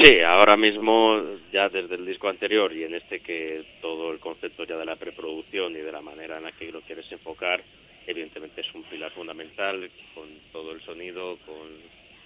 Sí, 0.00 0.20
ahora 0.20 0.56
mismo 0.56 1.20
ya 1.52 1.68
desde 1.68 1.96
el 1.96 2.06
disco 2.06 2.28
anterior 2.28 2.72
y 2.72 2.84
en 2.84 2.94
este 2.94 3.18
que 3.18 3.64
todo 3.80 4.12
el 4.12 4.20
concepto 4.20 4.62
ya 4.62 4.76
de 4.76 4.84
la 4.84 4.94
preproducción 4.94 5.72
y 5.72 5.80
de 5.80 5.90
la 5.90 6.00
manera 6.00 6.36
en 6.36 6.44
la 6.44 6.52
que 6.52 6.70
lo 6.70 6.82
quieres 6.82 7.10
enfocar, 7.10 7.60
evidentemente 8.06 8.60
es 8.60 8.74
un 8.74 8.84
pilar 8.84 9.10
fundamental 9.10 9.90
con 10.14 10.28
todo 10.52 10.70
el 10.70 10.80
sonido, 10.82 11.38
con, 11.44 11.68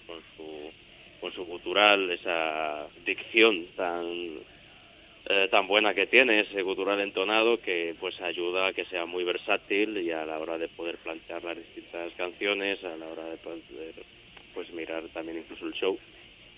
con 0.06 0.20
su 0.36 0.70
con 1.18 1.32
su 1.32 1.46
gutural, 1.46 2.10
esa 2.10 2.88
dicción 3.06 3.66
tan 3.74 4.04
eh, 5.30 5.48
tan 5.50 5.66
buena 5.66 5.94
que 5.94 6.08
tiene, 6.08 6.40
ese 6.40 6.60
gutural 6.60 7.00
entonado 7.00 7.58
que 7.58 7.94
pues 7.98 8.20
ayuda 8.20 8.66
a 8.66 8.72
que 8.74 8.84
sea 8.86 9.06
muy 9.06 9.24
versátil 9.24 9.96
y 9.96 10.10
a 10.10 10.26
la 10.26 10.38
hora 10.38 10.58
de 10.58 10.68
poder 10.68 10.98
plantear 10.98 11.42
las 11.42 11.56
distintas 11.56 12.12
canciones, 12.18 12.84
a 12.84 12.96
la 12.98 13.06
hora 13.06 13.24
de 13.30 13.38
poder 13.38 13.94
pues 14.52 14.70
mirar 14.74 15.04
también 15.14 15.38
incluso 15.38 15.64
el 15.64 15.72
show 15.72 15.98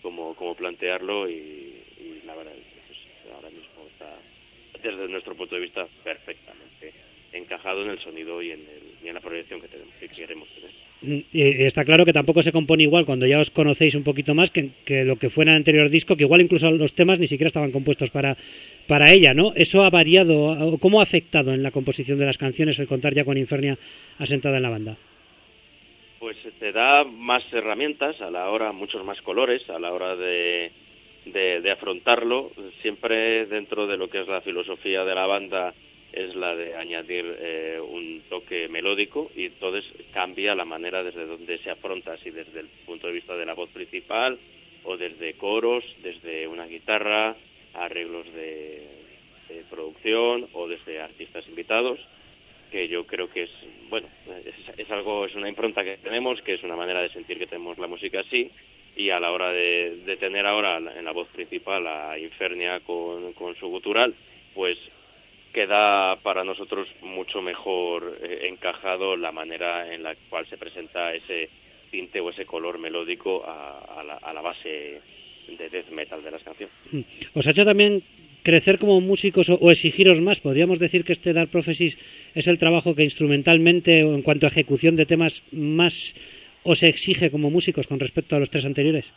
cómo, 0.04 0.34
cómo 0.34 0.54
plantearlo 0.54 1.28
y, 1.28 1.72
la 2.26 2.36
verdad 2.36 2.52
pues, 2.86 3.34
ahora 3.34 3.48
mismo 3.48 3.88
está 3.90 4.06
desde 4.82 5.08
nuestro 5.08 5.34
punto 5.34 5.54
de 5.54 5.62
vista 5.62 5.86
perfectamente 6.04 6.92
encajado 7.32 7.82
en 7.82 7.90
el 7.90 7.98
sonido 7.98 8.40
y 8.42 8.50
en, 8.50 8.60
el, 8.60 9.08
en 9.08 9.14
la 9.14 9.20
proyección 9.20 9.60
que, 9.60 9.66
tenemos, 9.66 9.92
que 9.98 10.08
queremos 10.08 10.48
tener. 10.50 10.70
Mm, 11.00 11.24
y 11.32 11.64
está 11.64 11.84
claro 11.84 12.04
que 12.04 12.12
tampoco 12.12 12.42
se 12.42 12.52
compone 12.52 12.84
igual 12.84 13.06
cuando 13.06 13.26
ya 13.26 13.40
os 13.40 13.50
conocéis 13.50 13.94
un 13.94 14.04
poquito 14.04 14.34
más 14.34 14.50
que, 14.50 14.70
que, 14.84 15.04
lo 15.04 15.16
que 15.16 15.30
fue 15.30 15.44
en 15.44 15.50
el 15.50 15.56
anterior 15.56 15.88
disco, 15.88 16.16
que 16.16 16.24
igual 16.24 16.42
incluso 16.42 16.70
los 16.70 16.92
temas 16.92 17.18
ni 17.18 17.26
siquiera 17.26 17.48
estaban 17.48 17.72
compuestos 17.72 18.10
para, 18.10 18.36
para 18.86 19.10
ella, 19.10 19.34
¿no? 19.34 19.52
¿Eso 19.56 19.82
ha 19.82 19.90
variado? 19.90 20.78
¿Cómo 20.78 21.00
ha 21.00 21.02
afectado 21.02 21.54
en 21.54 21.62
la 21.62 21.72
composición 21.72 22.18
de 22.18 22.26
las 22.26 22.38
canciones 22.38 22.78
el 22.78 22.86
contar 22.86 23.14
ya 23.14 23.24
con 23.24 23.38
Infernia 23.38 23.78
asentada 24.18 24.58
en 24.58 24.62
la 24.62 24.70
banda? 24.70 24.96
Pues 26.24 26.38
te 26.58 26.72
da 26.72 27.04
más 27.04 27.44
herramientas 27.52 28.18
a 28.22 28.30
la 28.30 28.48
hora, 28.48 28.72
muchos 28.72 29.04
más 29.04 29.20
colores 29.20 29.68
a 29.68 29.78
la 29.78 29.92
hora 29.92 30.16
de, 30.16 30.72
de, 31.26 31.70
afrontarlo, 31.70 32.50
siempre 32.80 33.44
dentro 33.44 33.86
de 33.86 33.98
lo 33.98 34.08
que 34.08 34.22
es 34.22 34.26
la 34.26 34.40
filosofía 34.40 35.04
de 35.04 35.14
la 35.14 35.26
banda 35.26 35.74
es 36.14 36.34
la 36.34 36.56
de 36.56 36.76
añadir 36.76 37.26
eh, 37.38 37.78
un 37.78 38.22
toque 38.30 38.68
melódico 38.68 39.30
y 39.36 39.44
entonces 39.44 39.84
cambia 40.14 40.54
la 40.54 40.64
manera 40.64 41.02
desde 41.02 41.26
donde 41.26 41.58
se 41.58 41.68
afronta, 41.68 42.16
si 42.16 42.30
desde 42.30 42.60
el 42.60 42.68
punto 42.86 43.08
de 43.08 43.12
vista 43.12 43.36
de 43.36 43.44
la 43.44 43.52
voz 43.52 43.68
principal 43.68 44.38
o 44.84 44.96
desde 44.96 45.34
coros, 45.34 45.84
desde 46.02 46.48
una 46.48 46.64
guitarra, 46.64 47.36
arreglos 47.74 48.24
de 48.32 48.88
producción 49.68 50.48
o 50.54 50.68
desde 50.68 51.02
artistas 51.02 51.46
invitados 51.48 52.00
que 52.74 52.88
yo 52.88 53.06
creo 53.06 53.30
que 53.30 53.44
es, 53.44 53.50
bueno, 53.88 54.08
es, 54.76 54.90
algo, 54.90 55.26
es 55.26 55.34
una 55.36 55.48
impronta 55.48 55.84
que 55.84 55.98
tenemos, 55.98 56.42
que 56.42 56.54
es 56.54 56.62
una 56.64 56.74
manera 56.74 57.02
de 57.02 57.08
sentir 57.10 57.38
que 57.38 57.46
tenemos 57.46 57.78
la 57.78 57.86
música 57.86 58.18
así, 58.18 58.50
y 58.96 59.10
a 59.10 59.20
la 59.20 59.30
hora 59.30 59.52
de, 59.52 60.16
tener 60.18 60.44
ahora 60.44 60.78
en 60.78 61.04
la 61.04 61.12
voz 61.12 61.28
principal 61.28 61.86
a 61.86 62.18
Infernia 62.18 62.80
con, 62.80 63.32
con 63.34 63.54
su 63.54 63.68
gutural, 63.68 64.12
pues 64.54 64.76
queda 65.52 66.16
para 66.16 66.42
nosotros 66.42 66.88
mucho 67.00 67.40
mejor 67.42 68.18
eh, 68.20 68.48
encajado 68.48 69.16
la 69.16 69.30
manera 69.30 69.94
en 69.94 70.02
la 70.02 70.16
cual 70.28 70.44
se 70.48 70.58
presenta 70.58 71.14
ese 71.14 71.50
tinte 71.92 72.18
o 72.18 72.30
ese 72.30 72.44
color 72.44 72.78
melódico 72.78 73.44
a, 73.46 74.02
la, 74.04 74.14
a 74.14 74.32
la 74.32 74.40
base 74.40 75.00
de 75.46 75.68
death 75.68 75.90
metal 75.90 76.24
de 76.24 76.30
las 76.32 76.42
canciones. 76.42 76.74
Os 77.34 77.46
ha 77.46 77.52
hecho 77.52 77.64
también 77.64 78.02
crecer 78.44 78.78
como 78.78 79.00
músicos 79.00 79.48
o, 79.48 79.70
exigiros 79.70 80.20
más? 80.20 80.40
¿Podríamos 80.40 80.78
decir 80.78 81.04
que 81.04 81.14
este 81.14 81.32
Dark 81.32 81.50
Prophecies 81.50 81.98
es 82.34 82.46
el 82.46 82.58
trabajo 82.58 82.94
que 82.94 83.02
instrumentalmente 83.02 84.04
o 84.04 84.14
en 84.14 84.22
cuanto 84.22 84.46
a 84.46 84.50
ejecución 84.50 84.94
de 84.94 85.06
temas 85.06 85.42
más 85.50 86.14
os 86.62 86.82
exige 86.82 87.30
como 87.30 87.50
músicos 87.50 87.86
con 87.86 87.98
respecto 87.98 88.36
a 88.36 88.38
los 88.38 88.50
tres 88.50 88.64
anteriores? 88.64 89.12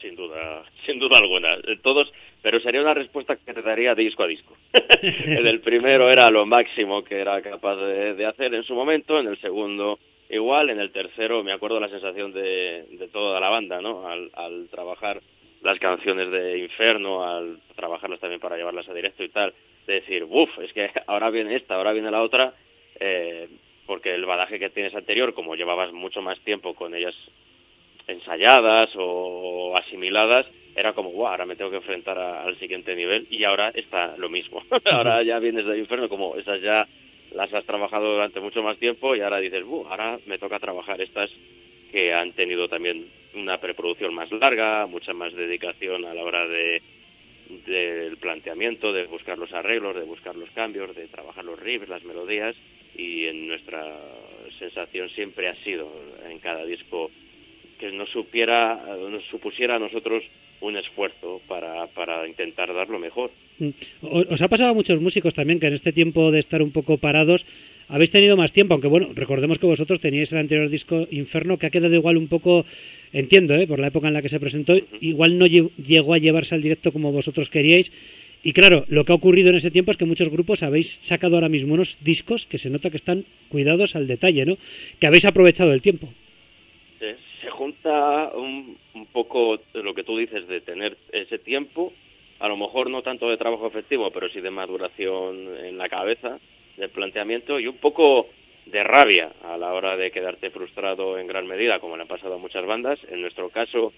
Sin 0.00 0.16
duda, 0.16 0.64
sin 0.84 0.98
duda 0.98 1.18
alguna. 1.20 1.54
Eh, 1.54 1.78
todos, 1.82 2.10
pero 2.40 2.58
sería 2.60 2.80
una 2.80 2.94
respuesta 2.94 3.36
que 3.36 3.54
te 3.54 3.62
daría 3.62 3.94
disco 3.94 4.24
a 4.24 4.26
disco. 4.26 4.56
en 5.02 5.46
el 5.46 5.60
primero 5.60 6.10
era 6.10 6.28
lo 6.30 6.46
máximo 6.46 7.04
que 7.04 7.20
era 7.20 7.40
capaz 7.42 7.76
de, 7.76 8.26
hacer 8.26 8.54
en 8.54 8.64
su 8.64 8.74
momento, 8.74 9.20
en 9.20 9.28
el 9.28 9.38
segundo 9.40 9.98
igual, 10.30 10.70
en 10.70 10.80
el 10.80 10.90
tercero 10.90 11.44
me 11.44 11.52
acuerdo 11.52 11.78
la 11.78 11.90
sensación 11.90 12.32
de, 12.32 12.86
de 12.90 13.08
toda 13.08 13.38
la 13.38 13.50
banda, 13.50 13.82
¿no? 13.82 14.08
Al, 14.08 14.30
al 14.32 14.68
trabajar 14.70 15.20
las 15.62 15.78
canciones 15.78 16.30
de 16.30 16.58
Inferno, 16.58 17.24
al 17.24 17.58
trabajarlas 17.76 18.20
también 18.20 18.40
para 18.40 18.56
llevarlas 18.56 18.88
a 18.88 18.94
directo 18.94 19.22
y 19.22 19.28
tal, 19.28 19.54
de 19.86 19.94
decir, 19.94 20.24
uff, 20.28 20.50
es 20.60 20.72
que 20.72 20.90
ahora 21.06 21.30
viene 21.30 21.56
esta, 21.56 21.76
ahora 21.76 21.92
viene 21.92 22.10
la 22.10 22.22
otra, 22.22 22.52
eh, 22.98 23.48
porque 23.86 24.14
el 24.14 24.24
badaje 24.24 24.58
que 24.58 24.70
tienes 24.70 24.94
anterior, 24.94 25.34
como 25.34 25.54
llevabas 25.54 25.92
mucho 25.92 26.22
más 26.22 26.38
tiempo 26.40 26.74
con 26.74 26.94
ellas 26.94 27.14
ensayadas 28.06 28.90
o 28.96 29.76
asimiladas, 29.76 30.46
era 30.74 30.92
como, 30.94 31.12
wow, 31.12 31.28
ahora 31.28 31.46
me 31.46 31.56
tengo 31.56 31.70
que 31.70 31.76
enfrentar 31.76 32.18
al 32.18 32.58
siguiente 32.58 32.96
nivel 32.96 33.26
y 33.30 33.44
ahora 33.44 33.70
está 33.74 34.16
lo 34.16 34.28
mismo. 34.28 34.62
ahora 34.90 35.22
ya 35.22 35.38
vienes 35.38 35.66
del 35.66 35.78
infierno, 35.78 36.08
como 36.08 36.36
esas 36.36 36.60
ya 36.60 36.86
las 37.34 37.52
has 37.52 37.64
trabajado 37.64 38.12
durante 38.12 38.40
mucho 38.40 38.62
más 38.62 38.78
tiempo 38.78 39.14
y 39.14 39.20
ahora 39.20 39.38
dices, 39.38 39.64
ahora 39.88 40.18
me 40.26 40.38
toca 40.38 40.58
trabajar 40.58 41.00
estas 41.00 41.30
que 41.90 42.12
han 42.12 42.32
tenido 42.32 42.68
también 42.68 43.06
una 43.34 43.58
preproducción 43.58 44.14
más 44.14 44.30
larga, 44.32 44.86
mucha 44.86 45.12
más 45.12 45.32
dedicación 45.34 46.04
a 46.04 46.14
la 46.14 46.22
hora 46.22 46.46
de 46.46 46.82
del 47.66 48.16
planteamiento, 48.16 48.92
de 48.92 49.06
buscar 49.06 49.38
los 49.38 49.52
arreglos, 49.52 49.94
de 49.94 50.04
buscar 50.04 50.34
los 50.36 50.50
cambios, 50.50 50.94
de 50.96 51.06
trabajar 51.08 51.44
los 51.44 51.58
riffs, 51.58 51.88
las 51.88 52.02
melodías 52.04 52.56
y 52.96 53.26
en 53.26 53.48
nuestra 53.48 53.84
sensación 54.58 55.08
siempre 55.10 55.48
ha 55.48 55.54
sido 55.62 55.90
en 56.28 56.38
cada 56.38 56.64
disco 56.64 57.10
que 57.78 57.90
nos 57.92 58.08
supiera, 58.10 58.96
nos 59.10 59.24
supusiera 59.24 59.76
a 59.76 59.78
nosotros 59.78 60.22
un 60.60 60.76
esfuerzo 60.76 61.40
para, 61.48 61.86
para 61.88 62.26
intentar 62.28 62.72
dar 62.72 62.88
lo 62.88 62.98
mejor. 62.98 63.32
Mm. 63.58 63.70
Os 64.02 64.40
ha 64.40 64.48
pasado 64.48 64.70
a 64.70 64.74
muchos 64.74 65.00
músicos 65.00 65.34
también 65.34 65.58
que 65.58 65.66
en 65.66 65.74
este 65.74 65.92
tiempo 65.92 66.30
de 66.30 66.38
estar 66.38 66.62
un 66.62 66.70
poco 66.70 66.98
parados 66.98 67.44
habéis 67.92 68.10
tenido 68.10 68.38
más 68.38 68.52
tiempo, 68.52 68.72
aunque 68.72 68.88
bueno, 68.88 69.10
recordemos 69.14 69.58
que 69.58 69.66
vosotros 69.66 70.00
teníais 70.00 70.32
el 70.32 70.38
anterior 70.38 70.70
disco 70.70 71.06
Inferno 71.10 71.58
que 71.58 71.66
ha 71.66 71.70
quedado 71.70 71.94
igual 71.94 72.16
un 72.16 72.26
poco, 72.26 72.64
entiendo, 73.12 73.54
¿eh? 73.54 73.66
por 73.66 73.78
la 73.80 73.88
época 73.88 74.08
en 74.08 74.14
la 74.14 74.22
que 74.22 74.30
se 74.30 74.40
presentó, 74.40 74.74
igual 75.00 75.36
no 75.36 75.46
llegó 75.46 76.14
a 76.14 76.18
llevarse 76.18 76.54
al 76.54 76.62
directo 76.62 76.90
como 76.90 77.12
vosotros 77.12 77.50
queríais. 77.50 77.92
Y 78.42 78.54
claro, 78.54 78.86
lo 78.88 79.04
que 79.04 79.12
ha 79.12 79.14
ocurrido 79.14 79.50
en 79.50 79.56
ese 79.56 79.70
tiempo 79.70 79.90
es 79.90 79.98
que 79.98 80.06
muchos 80.06 80.30
grupos 80.30 80.62
habéis 80.62 80.96
sacado 81.02 81.34
ahora 81.34 81.50
mismo 81.50 81.74
unos 81.74 81.98
discos 82.02 82.46
que 82.46 82.56
se 82.56 82.70
nota 82.70 82.88
que 82.88 82.96
están 82.96 83.26
cuidados 83.50 83.94
al 83.94 84.06
detalle, 84.06 84.46
¿no? 84.46 84.56
Que 84.98 85.06
habéis 85.06 85.26
aprovechado 85.26 85.72
el 85.74 85.82
tiempo. 85.82 86.08
Se 86.98 87.50
junta 87.50 88.32
un, 88.34 88.78
un 88.94 89.06
poco 89.06 89.60
lo 89.74 89.94
que 89.94 90.02
tú 90.02 90.16
dices 90.16 90.48
de 90.48 90.62
tener 90.62 90.96
ese 91.12 91.38
tiempo, 91.38 91.92
a 92.40 92.48
lo 92.48 92.56
mejor 92.56 92.88
no 92.88 93.02
tanto 93.02 93.28
de 93.28 93.36
trabajo 93.36 93.66
efectivo, 93.66 94.10
pero 94.10 94.30
sí 94.30 94.40
de 94.40 94.50
maduración 94.50 95.48
en 95.62 95.76
la 95.76 95.88
cabeza 95.88 96.38
del 96.76 96.90
planteamiento 96.90 97.58
y 97.60 97.66
un 97.66 97.76
poco 97.76 98.28
de 98.66 98.82
rabia 98.84 99.32
a 99.42 99.56
la 99.56 99.72
hora 99.72 99.96
de 99.96 100.10
quedarte 100.10 100.50
frustrado 100.50 101.18
en 101.18 101.26
gran 101.26 101.46
medida, 101.46 101.80
como 101.80 101.96
le 101.96 102.02
han 102.02 102.08
pasado 102.08 102.34
a 102.34 102.38
muchas 102.38 102.64
bandas. 102.64 102.98
En 103.10 103.20
nuestro 103.20 103.50
caso, 103.50 103.92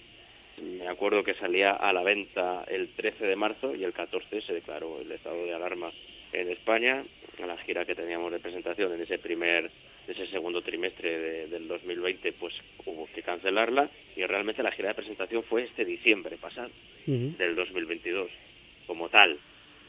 me 0.63 0.89
acuerdo 0.89 1.23
que 1.23 1.35
salía 1.35 1.73
a 1.73 1.93
la 1.93 2.03
venta 2.03 2.65
el 2.69 2.89
13 2.91 3.27
de 3.27 3.37
marzo 3.37 3.75
y 3.75 3.85
el 3.85 3.93
14 3.93 4.41
se 4.43 4.53
declaró 4.53 5.01
el 5.01 5.11
estado 5.13 5.45
de 5.45 5.55
alarma 5.55 5.93
en 6.33 6.51
España. 6.51 7.05
A 7.43 7.47
la 7.47 7.57
gira 7.59 7.85
que 7.85 7.97
teníamos 7.97 8.31
de 8.31 8.39
presentación 8.39 8.93
en 8.93 9.01
ese 9.03 9.19
primer, 9.19 9.69
ese 10.07 10.27
segundo 10.29 10.63
trimestre 10.63 11.49
del 11.49 11.67
2020, 11.67 12.33
pues 12.35 12.55
hubo 12.87 13.09
que 13.13 13.23
cancelarla 13.23 13.91
y 14.15 14.25
realmente 14.25 14.63
la 14.63 14.71
gira 14.71 14.89
de 14.89 14.95
presentación 14.95 15.43
fue 15.43 15.65
este 15.65 15.85
diciembre 15.85 16.37
pasado, 16.37 16.71
del 17.07 17.57
2022, 17.57 18.31
como 18.87 19.09
tal. 19.09 19.37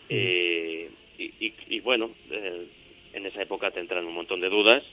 eh, 0.09 0.89
y, 1.17 1.79
bueno, 1.79 2.11
eh, 2.31 2.65
en 3.13 3.25
esa 3.25 3.41
época 3.41 3.71
te 3.71 3.79
entran 3.79 4.05
un 4.05 4.13
montón 4.13 4.41
de 4.41 4.49
dudas, 4.49 4.83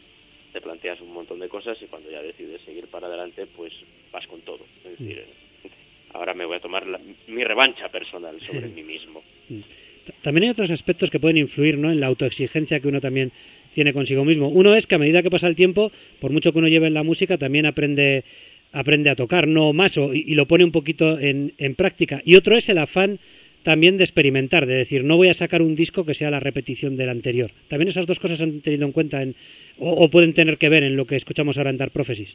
te 0.52 0.60
planteas 0.60 1.00
un 1.00 1.12
montón 1.12 1.40
de 1.40 1.48
cosas 1.48 1.78
y 1.82 1.86
cuando 1.86 2.10
ya 2.10 2.22
decides 2.22 2.60
seguir 2.62 2.86
para 2.86 3.06
adelante, 3.06 3.46
pues 3.56 3.72
vas 4.12 4.26
con 4.26 4.40
todo. 4.42 4.64
Es 4.84 4.98
decir, 4.98 5.24
mm. 5.64 6.16
ahora 6.16 6.34
me 6.34 6.44
voy 6.44 6.56
a 6.56 6.60
tomar 6.60 6.86
mi 7.26 7.44
revancha 7.44 7.88
personal 7.88 8.40
sobre 8.40 8.68
mí 8.68 8.82
mismo. 8.82 9.22
Mm. 9.48 9.60
También 10.22 10.44
hay 10.44 10.50
otros 10.50 10.70
aspectos 10.70 11.10
que 11.10 11.20
pueden 11.20 11.36
influir 11.36 11.78
¿no? 11.78 11.90
en 11.90 12.00
la 12.00 12.06
autoexigencia 12.06 12.80
que 12.80 12.88
uno 12.88 13.00
también 13.00 13.32
tiene 13.74 13.92
consigo 13.92 14.24
mismo. 14.24 14.48
Uno 14.48 14.74
es 14.74 14.86
que 14.86 14.96
a 14.96 14.98
medida 14.98 15.22
que 15.22 15.30
pasa 15.30 15.46
el 15.46 15.56
tiempo, 15.56 15.92
por 16.20 16.32
mucho 16.32 16.52
que 16.52 16.58
uno 16.58 16.68
lleve 16.68 16.86
en 16.86 16.94
la 16.94 17.02
música, 17.02 17.38
también 17.38 17.66
aprende, 17.66 18.24
aprende 18.72 19.10
a 19.10 19.16
tocar, 19.16 19.46
no 19.48 19.72
más, 19.72 19.96
o, 19.98 20.12
y, 20.12 20.34
lo 20.34 20.46
pone 20.46 20.64
un 20.64 20.72
poquito 20.72 21.18
en, 21.18 21.54
en 21.58 21.74
práctica. 21.74 22.20
Y 22.24 22.36
otro 22.36 22.56
es 22.56 22.68
el 22.68 22.78
afán 22.78 23.18
también 23.62 23.98
de 23.98 24.04
experimentar, 24.04 24.66
de 24.66 24.74
decir, 24.74 25.04
no 25.04 25.16
voy 25.16 25.28
a 25.28 25.34
sacar 25.34 25.62
un 25.62 25.74
disco 25.74 26.04
que 26.04 26.14
sea 26.14 26.30
la 26.30 26.40
repetición 26.40 26.96
del 26.96 27.08
anterior. 27.08 27.50
También 27.68 27.88
esas 27.88 28.06
dos 28.06 28.18
cosas 28.18 28.40
han 28.40 28.60
tenido 28.60 28.86
en 28.86 28.92
cuenta 28.92 29.22
en, 29.22 29.34
o, 29.78 30.08
pueden 30.10 30.34
tener 30.34 30.58
que 30.58 30.68
ver 30.68 30.82
en 30.82 30.96
lo 30.96 31.06
que 31.06 31.16
escuchamos 31.16 31.56
ahora 31.56 31.70
en 31.70 31.78
Dar 31.78 31.90
Prophecies. 31.90 32.34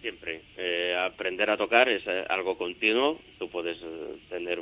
Siempre. 0.00 0.40
Eh, 0.56 0.94
aprender 0.98 1.50
a 1.50 1.56
tocar 1.56 1.88
es 1.88 2.02
eh, 2.06 2.24
algo 2.28 2.56
continuo. 2.56 3.20
Tú 3.38 3.48
puedes 3.48 3.78
eh, 3.78 4.16
tener 4.28 4.58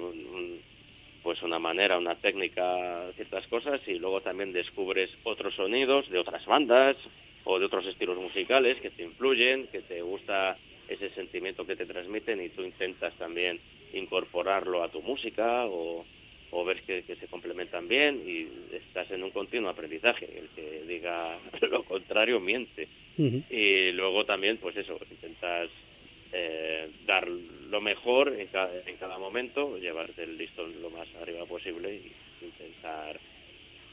pues 1.23 1.43
una 1.43 1.59
manera, 1.59 1.99
una 1.99 2.15
técnica, 2.15 3.11
ciertas 3.17 3.47
cosas 3.49 3.81
y 3.87 3.99
luego 3.99 4.21
también 4.21 4.53
descubres 4.53 5.11
otros 5.23 5.55
sonidos 5.55 6.09
de 6.11 6.19
otras 6.19 6.45
bandas 6.47 6.97
o 7.45 7.59
de 7.59 7.67
otros 7.67 7.87
estilos 7.87 8.19
musicales 8.19 8.81
que 8.81 8.91
te 8.91 9.03
influyen, 9.03 9.67
que 9.69 9.81
te 9.81 10.03
gusta 10.03 10.57
ese 10.89 11.11
sentimiento 11.11 11.67
que 11.67 11.77
te 11.77 11.87
transmiten 11.87 12.43
y 12.43 12.49
tú 12.49 12.62
intentas 12.62 13.15
también 13.15 13.61
incorporarlo 13.93 14.83
a 14.83 14.89
tu 14.89 15.03
música 15.03 15.67
o, 15.67 16.05
o 16.51 16.65
ver 16.65 16.83
que, 16.83 17.03
se 17.03 17.27
complementan 17.29 17.89
bien 17.89 18.23
y 18.27 18.75
estás 18.75 19.11
en 19.11 19.23
un 19.23 19.31
continuo 19.31 19.71
aprendizaje. 19.71 20.29
El 20.37 20.49
que 20.49 20.83
diga 20.87 21.39
lo 21.71 21.85
contrario 21.85 22.41
miente. 22.41 22.89
Y 23.51 23.93
luego 23.93 24.25
también, 24.25 24.57
pues 24.57 24.77
eso, 24.79 24.99
intentas 25.11 25.69
eh, 26.33 26.89
dar 27.07 27.29
lo 27.29 27.81
mejor 27.83 28.35
en 28.39 28.47
cada, 28.47 28.71
en 28.87 28.97
cada 28.97 29.19
momento, 29.19 29.77
llevarte 29.77 30.23
el 30.23 30.39
listón 30.39 30.81
lo 30.81 30.89
más 30.89 31.07
arriba 31.21 31.45
posible 31.45 31.95
y 31.95 32.45
intentar 32.45 33.21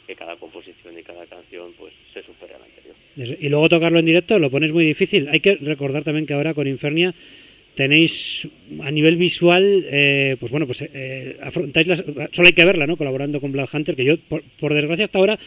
que 0.07 0.15
cada 0.15 0.37
composición 0.37 0.97
y 0.97 1.03
cada 1.03 1.25
canción 1.25 1.73
pues 1.77 1.93
se 2.13 2.23
supere 2.23 2.55
a 2.55 2.59
la 2.59 2.65
anterior. 2.65 2.95
Y 3.17 3.49
luego 3.49 3.67
tocarlo 3.67 3.99
en 3.99 4.05
directo 4.05 4.39
lo 4.39 4.49
pones 4.49 4.71
muy 4.71 4.85
difícil. 4.85 5.27
Hay 5.27 5.41
que 5.41 5.55
recordar 5.55 6.03
también 6.05 6.25
que 6.25 6.33
ahora 6.33 6.53
con 6.53 6.67
Infernia 6.67 7.13
tenéis 7.77 8.47
a 8.81 8.89
nivel 8.89 9.17
visual, 9.17 9.85
eh, 9.85 10.35
pues 10.39 10.51
bueno, 10.51 10.65
pues 10.65 10.81
eh, 10.81 11.37
afrontáis 11.41 11.85
las, 11.85 11.99
solo 12.31 12.47
hay 12.47 12.53
que 12.53 12.65
verla, 12.65 12.87
¿no? 12.87 12.97
Colaborando 12.97 13.39
con 13.39 13.51
Black 13.51 13.69
Hunter, 13.71 13.95
que 13.95 14.03
yo, 14.03 14.15
por, 14.27 14.73
desgracia 14.73 15.05
hasta 15.05 15.19
ahora, 15.19 15.37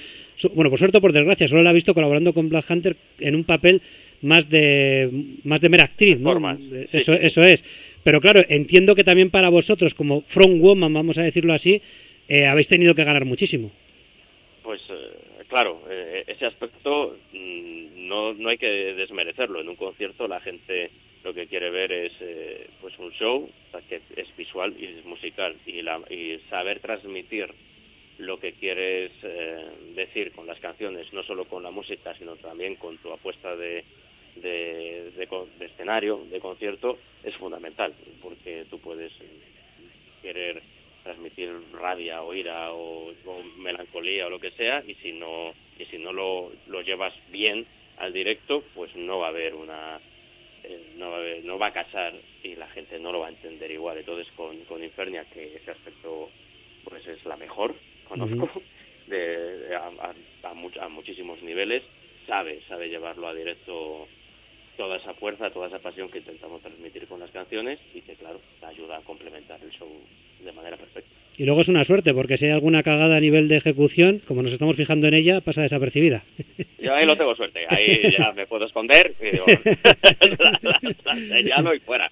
bueno, 0.55 0.71
por 0.71 0.79
suerte 0.79 0.99
o 0.99 1.01
por 1.01 1.13
desgracia, 1.13 1.49
solo 1.49 1.65
la 1.65 1.73
he 1.73 1.75
visto 1.75 1.93
colaborando 1.93 2.33
con 2.33 2.49
Black 2.49 2.71
Hunter 2.71 2.97
en 3.19 3.35
un 3.35 3.43
papel 3.43 3.83
más 4.23 4.49
de 4.49 5.11
más 5.43 5.61
de 5.61 5.69
mera 5.71 5.85
actriz, 5.85 6.21
¿no? 6.21 6.57
Eso, 6.93 7.15
eso 7.15 7.43
es. 7.43 7.65
Pero 8.05 8.21
claro, 8.21 8.43
entiendo 8.49 8.95
que 8.95 9.03
también 9.03 9.31
para 9.31 9.49
vosotros, 9.49 9.95
como 9.95 10.23
front 10.23 10.61
woman, 10.61 10.95
vamos 10.95 11.19
a 11.19 11.23
decirlo 11.23 11.53
así, 11.53 11.83
eh, 12.29 12.47
habéis 12.47 12.69
tenido 12.69 12.95
que 12.95 13.03
ganar 13.03 13.25
muchísimo. 13.25 13.73
Pues 14.63 14.81
claro, 15.49 15.83
ese 16.29 16.47
aspecto 16.47 17.17
mm, 17.33 18.07
no, 18.07 18.35
no 18.35 18.49
hay 18.51 18.57
que 18.57 18.69
desmerecerlo. 18.69 19.61
En 19.61 19.69
un 19.69 19.77
concierto 19.77 20.29
la 20.29 20.39
gente 20.39 20.91
lo 21.23 21.35
que 21.35 21.47
quiere 21.47 21.71
ver 21.71 21.93
es 21.93 22.13
eh, 22.21 22.69
pues 22.81 22.99
un 22.99 23.13
show 23.13 23.51
que 23.89 24.01
es 24.17 24.37
visual 24.37 24.75
y 24.79 24.87
es 24.87 25.05
musical. 25.05 25.57
Y, 25.67 25.83
la, 25.83 26.01
y 26.09 26.39
saber 26.49 26.81
transmitir 26.81 27.53
lo 28.19 28.39
que 28.39 28.53
quieres 28.53 29.13
eh, 29.23 29.71
decir 29.95 30.33
con 30.33 30.47
las 30.47 30.61
canciones, 30.61 31.13
no 31.13 31.23
solo 31.23 31.47
con 31.47 31.63
la 31.63 31.71
música, 31.71 32.15
sino 32.17 32.37
también 32.37 32.77
con 32.77 32.99
tu 32.99 33.13
apuesta 33.13 33.57
de, 33.57 33.85
de, 34.37 35.13
escenario, 35.61 36.25
de 36.31 36.41
concierto, 36.41 36.99
es 37.25 37.35
fundamental, 37.37 37.95
porque 38.23 38.67
tú 38.69 38.79
puedes 38.79 39.13
querer 40.23 40.63
transmitir 41.03 41.51
rabia 41.73 42.23
o 42.23 42.35
ira 42.35 42.73
o, 42.73 43.13
melancolía 43.57 44.27
o 44.27 44.31
lo 44.31 44.39
que 44.39 44.51
sea, 44.53 44.83
y 44.87 44.95
si 44.97 45.13
no, 45.13 45.53
y 45.79 45.87
si 45.87 45.99
no 45.99 46.13
lo, 46.13 46.53
lo 46.67 46.83
llevas 46.83 47.15
bien 47.31 47.67
al 47.97 48.13
directo, 48.13 48.63
pues 48.75 48.95
no 48.97 49.19
va 49.19 49.27
a 49.27 49.31
haber 49.31 49.55
una 49.55 49.99
eh, 50.65 50.93
no, 50.97 51.19
no 51.45 51.59
va 51.59 51.69
a 51.69 51.73
casar 51.73 52.15
y 52.43 52.57
la 52.57 52.69
gente 52.69 52.99
no 52.99 53.13
lo 53.13 53.21
va 53.21 53.27
a 53.27 53.31
entender 53.31 53.71
igual. 53.71 53.99
Entonces 53.99 54.33
con, 54.37 54.57
con 54.65 54.83
Infernia, 54.83 55.25
que 55.33 55.57
ese 55.57 55.71
aspecto 55.71 56.31
pues 56.85 57.07
es 57.07 57.25
la 57.25 57.37
mejor, 57.37 57.75
conozco, 58.09 58.51
de, 59.07 59.75
a, 59.75 59.91
a, 60.09 60.51
a, 60.51 60.89
muchísimos 60.89 61.43
niveles, 61.43 61.83
sabe, 62.27 62.61
sabe 62.69 62.89
llevarlo 62.89 63.29
a 63.29 63.35
directo 63.35 64.09
toda 64.77 64.97
esa 64.97 65.15
fuerza, 65.15 65.51
toda 65.51 65.69
esa 65.69 65.79
pasión 65.79 66.11
que 66.11 66.19
intentamos 66.19 66.63
transmitir 66.63 67.07
con 67.07 67.21
las 67.21 67.31
canciones 67.31 67.79
y 67.93 68.01
que, 68.01 68.15
claro, 68.15 68.41
ayuda 68.63 68.99
a 68.99 69.03
complementar 69.03 69.61
el 69.63 69.71
show 69.73 69.89
de 70.43 70.53
manera 70.53 70.77
perfecta. 70.77 71.20
Y 71.37 71.45
luego 71.45 71.63
es 71.63 71.69
una 71.69 71.85
suerte, 71.85 72.13
porque 72.13 72.37
si 72.37 72.47
hay 72.47 72.53
alguna 72.53 72.83
cagada 72.83 73.17
a 73.17 73.21
nivel 73.21 73.49
de 73.49 73.57
ejecución, 73.57 74.21
como 74.27 74.43
nos 74.43 74.53
estamos 74.53 74.77
fijando 74.77 75.09
en 75.09 75.15
ella, 75.15 75.41
pasa 75.41 75.63
desapercibida. 75.63 76.23
Yo 76.79 76.95
ahí 76.95 77.07
lo 77.07 77.17
tengo 77.17 77.35
suerte, 77.35 77.61
ahí 77.69 78.13
ya 78.19 78.33
me 78.33 78.47
puedo 78.47 78.67
esconder 78.67 79.15
y 79.21 79.31
digo, 79.31 79.47
y 81.75 81.79
fuera. 81.81 82.11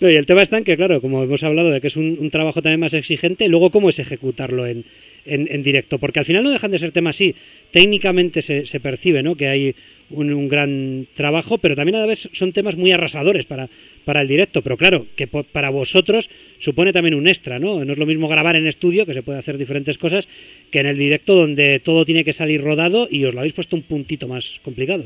No, 0.00 0.10
y 0.10 0.16
el 0.16 0.26
tema 0.26 0.42
está 0.42 0.58
en 0.58 0.64
que, 0.64 0.76
claro, 0.76 1.00
como 1.00 1.22
hemos 1.22 1.42
hablado 1.42 1.70
de 1.70 1.80
que 1.80 1.86
es 1.86 1.96
un, 1.96 2.30
trabajo 2.30 2.62
también 2.62 2.80
más 2.80 2.94
exigente, 2.94 3.48
luego 3.48 3.70
cómo 3.70 3.88
es 3.90 3.98
ejecutarlo 3.98 4.66
en, 4.66 4.84
en, 5.24 5.62
directo, 5.62 5.98
porque 5.98 6.18
al 6.18 6.24
final 6.24 6.42
no 6.42 6.50
dejan 6.50 6.70
de 6.70 6.78
ser 6.78 6.92
temas 6.92 7.16
así, 7.16 7.34
técnicamente 7.70 8.42
se, 8.42 8.66
se 8.66 8.80
percibe, 8.80 9.22
¿no? 9.22 9.36
Que 9.36 9.48
hay 9.48 9.74
un, 10.10 10.48
gran 10.48 11.06
trabajo, 11.14 11.58
pero 11.58 11.74
también 11.74 11.96
a 11.96 12.00
la 12.00 12.06
vez 12.06 12.28
son 12.32 12.52
temas 12.52 12.76
muy 12.76 12.92
arrasadores 12.92 13.44
para, 13.46 13.68
para 14.04 14.22
el 14.22 14.28
directo. 14.28 14.62
Pero 14.62 14.76
claro, 14.76 15.06
que 15.16 15.26
para 15.26 15.70
vosotros 15.70 16.30
supone 16.58 16.92
también 16.92 17.14
un 17.14 17.28
extra, 17.28 17.58
¿no? 17.58 17.84
No 17.84 17.92
es 17.92 17.98
lo 17.98 18.06
mismo 18.06 18.28
grabar 18.28 18.56
en 18.56 18.66
estudio, 18.66 19.06
que 19.06 19.14
se 19.14 19.22
puede 19.22 19.38
hacer 19.38 19.58
diferentes 19.58 19.98
cosas, 19.98 20.28
que 20.70 20.80
en 20.80 20.86
el 20.86 20.98
directo 20.98 21.34
donde 21.34 21.80
todo 21.80 22.04
tiene 22.04 22.24
que 22.24 22.32
salir 22.32 22.62
rodado 22.62 23.08
y 23.10 23.24
os 23.24 23.34
lo 23.34 23.40
habéis 23.40 23.54
puesto 23.54 23.76
un 23.76 23.82
puntito 23.82 24.28
más 24.28 24.60
complicado. 24.62 25.04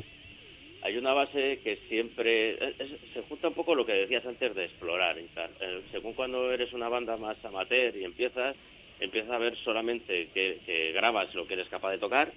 Hay 0.83 0.97
una 0.97 1.13
base 1.13 1.61
que 1.63 1.79
siempre 1.89 2.57
se 3.13 3.21
junta 3.29 3.49
un 3.49 3.55
poco 3.55 3.75
lo 3.75 3.85
que 3.85 3.93
decías 3.93 4.25
antes 4.25 4.55
de 4.55 4.65
explorar. 4.65 5.19
Eh, 5.19 5.81
según 5.93 6.15
cuando 6.15 6.51
eres 6.53 6.73
una 6.73 6.89
banda 6.89 7.19
más 7.19 7.37
amateur 7.45 7.95
y 7.95 8.05
empiezas, 8.05 8.57
empiezas 8.99 9.31
a 9.31 9.39
ver 9.39 9.57
solamente 9.57 10.29
que, 10.33 10.59
que 10.65 10.93
grabas 10.93 11.35
lo 11.35 11.47
que 11.47 11.55
eres 11.55 11.69
capaz 11.69 11.91
de 11.93 11.99
tocar 11.99 12.33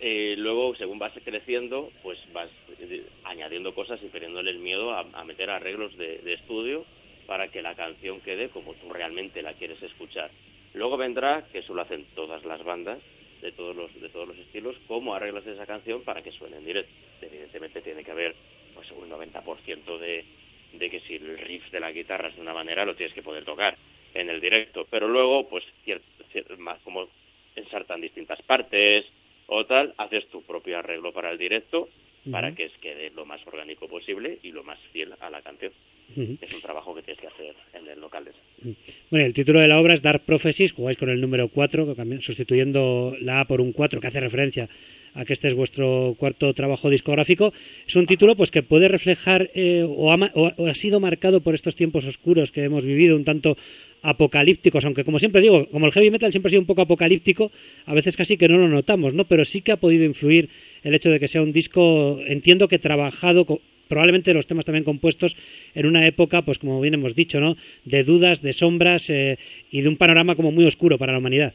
eh, 0.00 0.34
luego, 0.38 0.74
según 0.76 0.98
vas 0.98 1.12
creciendo, 1.24 1.90
pues 2.02 2.18
vas 2.32 2.50
eh, 2.78 3.04
añadiendo 3.24 3.74
cosas 3.74 4.00
y 4.02 4.08
perdiéndole 4.08 4.50
el 4.50 4.58
miedo 4.58 4.92
a, 4.92 5.24
meter 5.24 5.50
arreglos 5.50 5.96
de, 5.96 6.32
estudio 6.32 6.84
para 7.26 7.48
que 7.48 7.62
la 7.62 7.74
canción 7.74 8.20
quede 8.20 8.48
como 8.50 8.74
tú 8.74 8.92
realmente 8.92 9.42
la 9.42 9.54
quieres 9.54 9.82
escuchar. 9.82 10.30
Luego 10.74 10.96
vendrá, 10.96 11.46
que 11.52 11.60
eso 11.60 11.74
lo 11.74 11.82
hacen 11.82 12.06
todas 12.14 12.44
las 12.44 12.62
bandas, 12.64 12.98
de 13.40 13.52
todos 13.52 13.76
los, 13.76 14.00
de 14.00 14.08
todos 14.08 14.28
los 14.28 14.38
estilos, 14.38 14.76
cómo 14.86 15.14
arreglas 15.14 15.46
esa 15.46 15.66
canción 15.66 16.02
para 16.02 16.22
que 16.22 16.32
suene 16.32 16.56
en 16.56 16.64
directo. 16.64 16.92
Evidentemente 17.20 17.82
tiene 17.82 18.02
que 18.02 18.10
haber 18.10 18.34
pues, 18.74 18.90
un 18.92 19.10
90% 19.10 19.98
de, 19.98 20.24
de 20.72 20.90
que 20.90 21.00
si 21.00 21.16
el 21.16 21.38
riff 21.38 21.70
de 21.70 21.80
la 21.80 21.92
guitarra 21.92 22.28
es 22.28 22.36
de 22.36 22.40
una 22.40 22.54
manera, 22.54 22.84
lo 22.84 22.94
tienes 22.94 23.14
que 23.14 23.22
poder 23.22 23.44
tocar 23.44 23.76
en 24.14 24.30
el 24.30 24.40
directo. 24.40 24.86
Pero 24.90 25.08
luego, 25.08 25.48
pues, 25.48 25.64
más 26.58 26.80
como 26.82 27.08
ensartan 27.54 28.00
distintas 28.00 28.40
partes 28.42 29.04
o 29.46 29.64
tal, 29.66 29.94
haces 29.98 30.26
tu 30.28 30.42
propio 30.42 30.78
arreglo 30.78 31.12
para 31.12 31.30
el 31.30 31.38
directo 31.38 31.88
para 32.30 32.54
que 32.54 32.70
quede 32.80 33.10
lo 33.10 33.26
más 33.26 33.46
orgánico 33.46 33.86
posible 33.86 34.38
y 34.42 34.50
lo 34.50 34.64
más 34.64 34.78
fiel 34.92 35.12
a 35.20 35.30
la 35.30 35.42
canción. 35.42 35.72
Es 36.16 36.54
un 36.54 36.60
trabajo 36.60 36.94
que 36.94 37.02
tienes 37.02 37.20
que 37.20 37.26
hacer 37.26 37.54
en 37.72 37.88
el 37.88 38.00
local. 38.00 38.24
De 38.24 38.74
bueno, 39.10 39.26
el 39.26 39.34
título 39.34 39.60
de 39.60 39.68
la 39.68 39.80
obra 39.80 39.94
es 39.94 40.02
Dark 40.02 40.22
Prophecies, 40.24 40.72
jugáis 40.72 40.96
con 40.96 41.10
el 41.10 41.20
número 41.20 41.48
4, 41.48 41.94
sustituyendo 42.20 43.14
la 43.20 43.40
A 43.40 43.44
por 43.46 43.60
un 43.60 43.72
4, 43.72 44.00
que 44.00 44.06
hace 44.06 44.20
referencia 44.20 44.68
a 45.14 45.24
que 45.24 45.32
este 45.32 45.48
es 45.48 45.54
vuestro 45.54 46.14
cuarto 46.18 46.52
trabajo 46.54 46.90
discográfico. 46.90 47.52
Es 47.86 47.96
un 47.96 48.06
título 48.06 48.36
pues 48.36 48.50
que 48.50 48.62
puede 48.62 48.88
reflejar 48.88 49.50
eh, 49.54 49.84
o, 49.86 50.12
ha, 50.12 50.74
sido 50.74 51.00
marcado 51.00 51.40
por 51.40 51.54
estos 51.54 51.76
tiempos 51.76 52.04
oscuros 52.04 52.50
que 52.50 52.64
hemos 52.64 52.84
vivido, 52.84 53.16
un 53.16 53.24
tanto 53.24 53.56
apocalípticos, 54.04 54.84
aunque 54.84 55.02
como 55.02 55.18
siempre 55.18 55.40
digo, 55.40 55.66
como 55.70 55.86
el 55.86 55.92
heavy 55.92 56.10
metal 56.10 56.30
siempre 56.30 56.48
ha 56.48 56.50
sido 56.50 56.60
un 56.60 56.66
poco 56.66 56.82
apocalíptico, 56.82 57.50
a 57.86 57.94
veces 57.94 58.16
casi 58.16 58.36
que 58.36 58.48
no 58.48 58.58
lo 58.58 58.68
notamos, 58.68 59.14
¿no? 59.14 59.24
Pero 59.24 59.44
sí 59.44 59.62
que 59.62 59.72
ha 59.72 59.76
podido 59.76 60.04
influir 60.04 60.48
el 60.82 60.94
hecho 60.94 61.10
de 61.10 61.18
que 61.18 61.26
sea 61.26 61.42
un 61.42 61.52
disco, 61.52 62.20
entiendo 62.26 62.68
que 62.68 62.78
trabajado 62.78 63.46
probablemente 63.88 64.34
los 64.34 64.46
temas 64.46 64.64
también 64.64 64.84
compuestos 64.84 65.36
en 65.74 65.86
una 65.86 66.06
época, 66.06 66.42
pues 66.42 66.58
como 66.58 66.80
bien 66.80 66.94
hemos 66.94 67.14
dicho, 67.14 67.40
¿no? 67.40 67.56
De 67.84 68.04
dudas, 68.04 68.42
de 68.42 68.52
sombras 68.52 69.10
eh, 69.10 69.38
y 69.70 69.82
de 69.82 69.88
un 69.88 69.96
panorama 69.96 70.36
como 70.36 70.52
muy 70.52 70.64
oscuro 70.66 70.98
para 70.98 71.12
la 71.12 71.18
humanidad. 71.18 71.54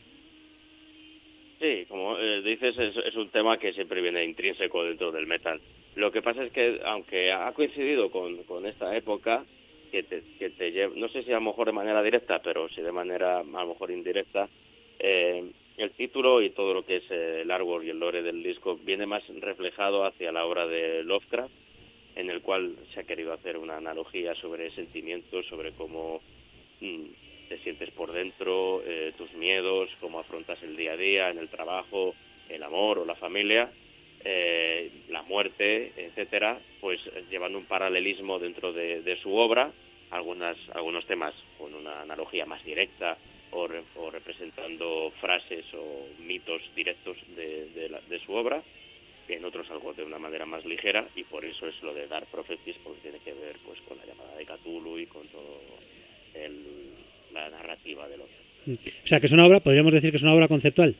Sí, 1.60 1.86
como 1.90 2.18
eh, 2.18 2.42
dices, 2.42 2.76
es, 2.78 3.16
un 3.16 3.30
tema 3.30 3.58
que 3.58 3.74
siempre 3.74 4.02
viene 4.02 4.24
intrínseco 4.24 4.86
dentro 4.86 5.12
del 5.12 5.28
metal. 5.28 5.60
Lo 5.96 6.10
que 6.12 6.22
pasa 6.22 6.44
es 6.46 6.52
que, 6.54 6.80
aunque 6.86 7.34
ha 7.34 7.52
coincidido 7.52 8.10
con, 8.10 8.66
esta 8.66 8.96
época, 8.96 9.44
que 9.90 10.04
te, 10.04 10.24
que 10.38 10.50
te 10.52 10.72
lleva, 10.72 10.94
no 10.96 11.10
sé 11.10 11.24
si 11.24 11.32
a 11.32 11.36
lo 11.36 11.42
mejor 11.42 11.68
de 11.68 11.74
manera 11.74 12.02
directa, 12.02 12.40
pero 12.40 12.70
sí 12.70 12.82
de 12.82 12.92
manera 12.92 13.40
a 13.40 13.44
lo 13.44 13.68
mejor 13.68 13.92
indirecta, 13.92 14.50
eh, 15.00 15.52
el 15.78 15.92
título 15.92 16.42
y 16.42 16.50
todo 16.50 16.74
lo 16.74 16.86
que 16.86 16.98
es 16.98 17.12
el 17.12 17.50
artwork 17.50 17.86
y 17.86 17.90
el 17.90 18.00
lore 18.00 18.22
del 18.22 18.44
disco 18.44 18.78
viene 18.84 19.06
más 19.06 19.24
reflejado 19.40 20.06
hacia 20.06 20.32
la 20.32 20.46
obra 20.46 20.68
de 20.68 21.04
Lovecraft, 21.04 21.54
en 22.16 22.30
el 22.30 22.42
cual 22.42 22.76
se 22.94 23.00
ha 23.00 23.04
querido 23.04 23.32
hacer 23.32 23.58
una 23.58 23.78
analogía 23.78 24.36
sobre 24.36 24.72
sentimientos, 24.72 25.46
sobre 25.48 25.72
cómo 25.72 26.22
mm, 26.82 27.04
te 27.48 27.58
sientes 27.60 27.92
por 27.92 28.12
dentro, 28.12 28.82
eh, 28.86 29.14
tus 29.18 29.32
miedos, 29.34 29.90
cómo 30.02 30.20
afrontas 30.20 30.62
el 30.64 30.76
día 30.76 30.94
a 30.94 30.98
día 30.98 31.30
en 31.30 31.38
el 31.38 31.48
trabajo, 31.48 32.14
el 32.50 32.62
amor 32.62 33.00
o 33.00 33.06
la 33.06 33.16
familia, 33.16 33.72
eh, 34.24 34.92
la 35.10 35.22
muerte, 35.24 35.94
etcétera, 35.96 36.60
pues 36.82 37.00
llevando 37.30 37.58
un 37.58 37.66
paralelismo 37.66 38.40
dentro 38.40 38.74
de, 38.74 39.18
su 39.22 39.34
obra, 39.34 39.72
algunas, 40.12 40.58
algunos 40.74 41.06
temas 41.06 41.34
con 41.58 41.74
una 41.74 42.02
analogía 42.02 42.46
más 42.46 42.64
directa 42.64 43.18
o, 43.52 43.68
representando 44.12 45.12
frases 45.22 45.66
o 45.74 46.08
mitos 46.22 46.62
directos 46.76 47.18
de, 47.36 47.90
de, 48.10 48.20
su 48.26 48.34
obra, 48.34 48.62
en 49.28 49.46
otros 49.46 49.70
algo 49.72 49.94
de 49.94 50.04
una 50.04 50.20
manera 50.20 50.46
más 50.46 50.66
ligera 50.66 51.08
y 51.16 51.24
por 51.24 51.46
eso 51.46 51.68
es 51.68 51.82
lo 51.82 51.94
de 51.94 52.08
dar 52.08 52.26
profetis 52.26 52.76
porque 52.84 53.02
tiene 53.02 53.20
que 53.20 53.34
ver 53.34 53.58
pues 53.66 53.80
con 53.82 53.98
la 53.98 54.06
llamada 54.06 54.36
de 54.36 54.46
Cthulhu 54.46 54.98
y 55.00 55.06
con 55.06 55.28
todo 55.28 55.62
el, 56.34 56.66
la 57.34 57.50
narrativa 57.50 58.08
del 58.08 58.22
otro. 58.22 58.36
O 58.68 59.08
sea, 59.08 59.20
que 59.20 59.28
es 59.28 59.32
una 59.32 59.46
obra, 59.46 59.62
podríamos 59.62 59.94
decir 59.94 60.12
que 60.12 60.18
es 60.18 60.24
una 60.24 60.34
obra 60.34 60.48
conceptual. 60.48 60.96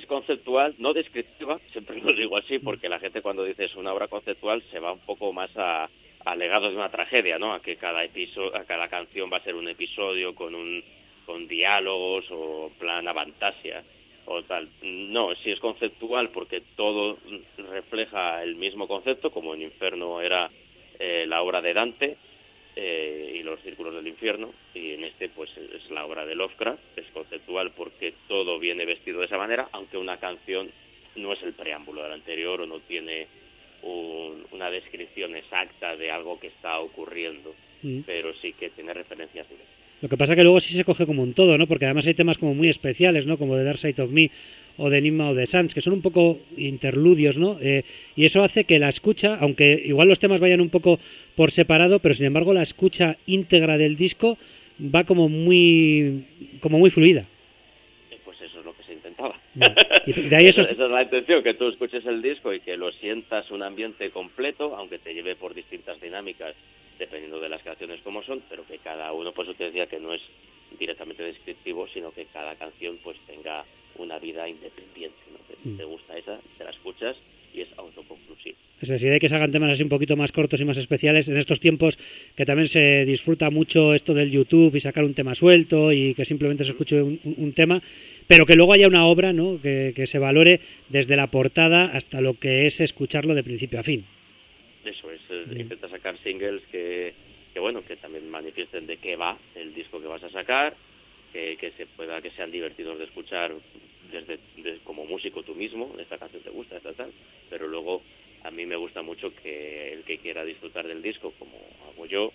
Es 0.00 0.06
conceptual, 0.06 0.74
no 0.78 0.94
descriptiva, 0.94 1.60
siempre 1.72 2.00
lo 2.00 2.14
digo 2.14 2.38
así, 2.38 2.58
porque 2.58 2.88
la 2.88 2.98
gente 2.98 3.20
cuando 3.20 3.44
dice 3.44 3.66
es 3.66 3.76
una 3.76 3.92
obra 3.92 4.08
conceptual 4.08 4.62
se 4.70 4.78
va 4.78 4.92
un 4.92 5.00
poco 5.00 5.30
más 5.30 5.50
a, 5.56 5.90
a 6.24 6.36
legados 6.36 6.70
de 6.70 6.76
una 6.76 6.90
tragedia, 6.90 7.38
¿no? 7.38 7.52
A 7.52 7.60
que 7.60 7.76
cada 7.76 8.02
episodio, 8.02 8.56
a 8.56 8.64
cada 8.64 8.88
canción 8.88 9.30
va 9.30 9.36
a 9.36 9.44
ser 9.44 9.54
un 9.54 9.68
episodio 9.68 10.34
con 10.34 10.54
un 10.54 10.82
con 11.26 11.46
diálogos 11.46 12.24
o 12.30 12.72
plan 12.78 13.06
avantasia 13.06 13.84
o 14.24 14.42
tal. 14.42 14.70
No, 14.82 15.34
si 15.36 15.50
es 15.50 15.60
conceptual 15.60 16.30
porque 16.30 16.62
todo 16.76 17.18
refleja 17.58 18.42
el 18.42 18.56
mismo 18.56 18.88
concepto, 18.88 19.30
como 19.30 19.54
en 19.54 19.62
Inferno 19.62 20.22
era 20.22 20.50
eh, 20.98 21.26
la 21.28 21.42
obra 21.42 21.60
de 21.60 21.74
Dante, 21.74 22.16
eh, 22.74 23.09
los 23.50 23.60
círculos 23.62 23.94
del 23.94 24.06
infierno 24.06 24.52
y 24.74 24.92
en 24.92 25.04
este 25.04 25.28
pues 25.28 25.50
es 25.56 25.90
la 25.90 26.04
obra 26.04 26.24
de 26.24 26.34
Lovecraft 26.34 26.80
es 26.96 27.06
conceptual 27.12 27.72
porque 27.72 28.14
todo 28.28 28.58
viene 28.58 28.84
vestido 28.86 29.20
de 29.20 29.26
esa 29.26 29.38
manera 29.38 29.68
aunque 29.72 29.96
una 29.96 30.18
canción 30.18 30.70
no 31.16 31.32
es 31.32 31.42
el 31.42 31.52
preámbulo 31.52 32.02
del 32.02 32.12
anterior 32.12 32.60
o 32.60 32.66
no 32.66 32.80
tiene 32.80 33.26
una 33.82 34.70
descripción 34.70 35.36
exacta 35.36 35.96
de 35.96 36.10
algo 36.10 36.38
que 36.38 36.48
está 36.48 36.78
ocurriendo 36.80 37.54
mm. 37.82 38.00
pero 38.00 38.32
sí 38.34 38.52
que 38.52 38.70
tiene 38.70 38.94
referencias 38.94 39.48
directas 39.48 39.80
lo 40.00 40.08
que 40.08 40.16
pasa 40.16 40.34
que 40.34 40.42
luego 40.42 40.60
sí 40.60 40.74
se 40.74 40.84
coge 40.84 41.04
como 41.04 41.22
un 41.22 41.34
todo, 41.34 41.58
¿no? 41.58 41.66
Porque 41.66 41.84
además 41.84 42.06
hay 42.06 42.14
temas 42.14 42.38
como 42.38 42.54
muy 42.54 42.70
especiales, 42.70 43.26
¿no? 43.26 43.36
Como 43.36 43.54
de 43.56 43.64
Dark 43.64 43.78
Side 43.78 44.02
of 44.02 44.10
Me 44.10 44.30
o 44.80 44.88
de 44.88 44.98
Enigma 44.98 45.28
o 45.30 45.34
de 45.34 45.46
Sans, 45.46 45.74
que 45.74 45.80
son 45.80 45.92
un 45.92 46.02
poco 46.02 46.38
interludios, 46.56 47.36
¿no? 47.36 47.58
Eh, 47.60 47.84
y 48.16 48.24
eso 48.24 48.42
hace 48.42 48.64
que 48.64 48.78
la 48.78 48.88
escucha, 48.88 49.36
aunque 49.40 49.80
igual 49.84 50.08
los 50.08 50.18
temas 50.18 50.40
vayan 50.40 50.60
un 50.60 50.70
poco 50.70 50.98
por 51.36 51.50
separado, 51.50 51.98
pero 52.00 52.14
sin 52.14 52.26
embargo 52.26 52.54
la 52.54 52.62
escucha 52.62 53.16
íntegra 53.26 53.76
del 53.76 53.96
disco 53.96 54.38
va 54.82 55.04
como 55.04 55.28
muy, 55.28 56.24
como 56.60 56.78
muy 56.78 56.90
fluida. 56.90 57.26
Pues 58.24 58.40
eso 58.40 58.60
es 58.60 58.64
lo 58.64 58.74
que 58.74 58.82
se 58.84 58.94
intentaba. 58.94 59.38
de 59.54 60.36
ahí 60.36 60.46
eso... 60.46 60.62
Esa 60.62 60.72
es 60.72 60.90
la 60.90 61.02
intención, 61.02 61.42
que 61.42 61.54
tú 61.54 61.68
escuches 61.68 62.06
el 62.06 62.22
disco 62.22 62.52
y 62.54 62.60
que 62.60 62.76
lo 62.78 62.90
sientas 62.92 63.50
un 63.50 63.62
ambiente 63.62 64.10
completo, 64.10 64.74
aunque 64.76 64.98
te 64.98 65.12
lleve 65.12 65.36
por 65.36 65.54
distintas 65.54 66.00
dinámicas 66.00 66.54
dependiendo 66.98 67.40
de 67.40 67.48
las 67.48 67.62
canciones 67.62 68.00
como 68.02 68.22
son, 68.22 68.42
pero 68.48 68.66
que 68.66 68.78
cada 68.78 69.12
uno, 69.12 69.32
por 69.32 69.46
eso 69.46 69.54
te 69.54 69.64
decía 69.64 69.86
que 69.86 69.98
no 69.98 70.12
es 70.12 70.20
directamente 70.78 71.22
descriptivo, 71.22 71.88
sino 71.88 72.12
que 72.12 72.26
cada 72.26 72.54
canción 72.56 72.98
pues 73.02 73.16
tenga 73.26 73.64
una 74.02 74.18
vida 74.18 74.48
independiente. 74.48 75.16
¿no? 75.32 75.76
Te, 75.76 75.84
mm. 75.84 75.88
gusta 75.88 76.16
esa, 76.16 76.38
te 76.58 76.64
la 76.64 76.70
escuchas 76.70 77.16
y 77.54 77.60
es 77.62 77.68
autoconclusivo. 77.76 78.56
Eso 78.80 78.94
es, 78.94 79.02
y 79.02 79.08
de 79.08 79.18
que 79.18 79.28
se 79.28 79.34
hagan 79.34 79.52
temas 79.52 79.70
así 79.70 79.82
un 79.82 79.88
poquito 79.88 80.16
más 80.16 80.32
cortos 80.32 80.60
y 80.60 80.64
más 80.64 80.78
especiales 80.78 81.28
en 81.28 81.36
estos 81.36 81.60
tiempos 81.60 81.98
que 82.34 82.46
también 82.46 82.68
se 82.68 83.04
disfruta 83.04 83.50
mucho 83.50 83.92
esto 83.92 84.14
del 84.14 84.30
YouTube 84.30 84.74
y 84.74 84.80
sacar 84.80 85.04
un 85.04 85.14
tema 85.14 85.34
suelto 85.34 85.92
y 85.92 86.14
que 86.14 86.24
simplemente 86.24 86.64
se 86.64 86.70
escuche 86.70 87.02
un, 87.02 87.52
tema, 87.54 87.82
pero 88.26 88.46
que 88.46 88.54
luego 88.54 88.72
haya 88.72 88.86
una 88.86 89.06
obra 89.06 89.32
¿no? 89.32 89.60
que, 89.60 89.92
que 89.94 90.06
se 90.06 90.18
valore 90.18 90.60
desde 90.88 91.16
la 91.16 91.26
portada 91.26 91.86
hasta 91.86 92.20
lo 92.20 92.34
que 92.34 92.66
es 92.66 92.80
escucharlo 92.80 93.34
de 93.34 93.42
principio 93.42 93.80
a 93.80 93.82
fin. 93.82 94.06
Eso 94.84 95.10
es, 95.10 95.20
eh, 95.30 95.60
intenta 95.60 95.88
sacar 95.88 96.16
singles 96.22 96.62
que, 96.72 97.12
que, 97.52 97.60
bueno, 97.60 97.84
que 97.84 97.96
también 97.96 98.28
manifiesten 98.30 98.86
de 98.86 98.96
qué 98.96 99.16
va 99.16 99.36
el 99.54 99.74
disco 99.74 100.00
que 100.00 100.06
vas 100.06 100.22
a 100.22 100.30
sacar, 100.30 100.74
que, 101.32 101.56
que 101.60 101.72
se 101.72 101.86
pueda, 101.86 102.22
que 102.22 102.30
sean 102.30 102.50
divertidos 102.50 102.98
de 102.98 103.04
escuchar 103.04 103.52
desde, 104.10 104.38
como 104.84 105.04
músico 105.04 105.42
tú 105.42 105.54
mismo, 105.54 105.94
esta 105.98 106.18
canción 106.18 106.42
te 106.42 106.50
gusta, 106.50 106.76
esta 106.76 106.92
tal, 106.92 107.12
pero 107.48 107.68
luego 107.68 108.02
a 108.42 108.50
mí 108.50 108.66
me 108.66 108.76
gusta 108.76 109.02
mucho 109.02 109.34
que 109.34 109.92
el 109.92 110.04
que 110.04 110.18
quiera 110.18 110.44
disfrutar 110.44 110.86
del 110.86 111.02
disco, 111.02 111.32
como 111.38 111.56
hago 111.88 112.06
yo, 112.06 112.32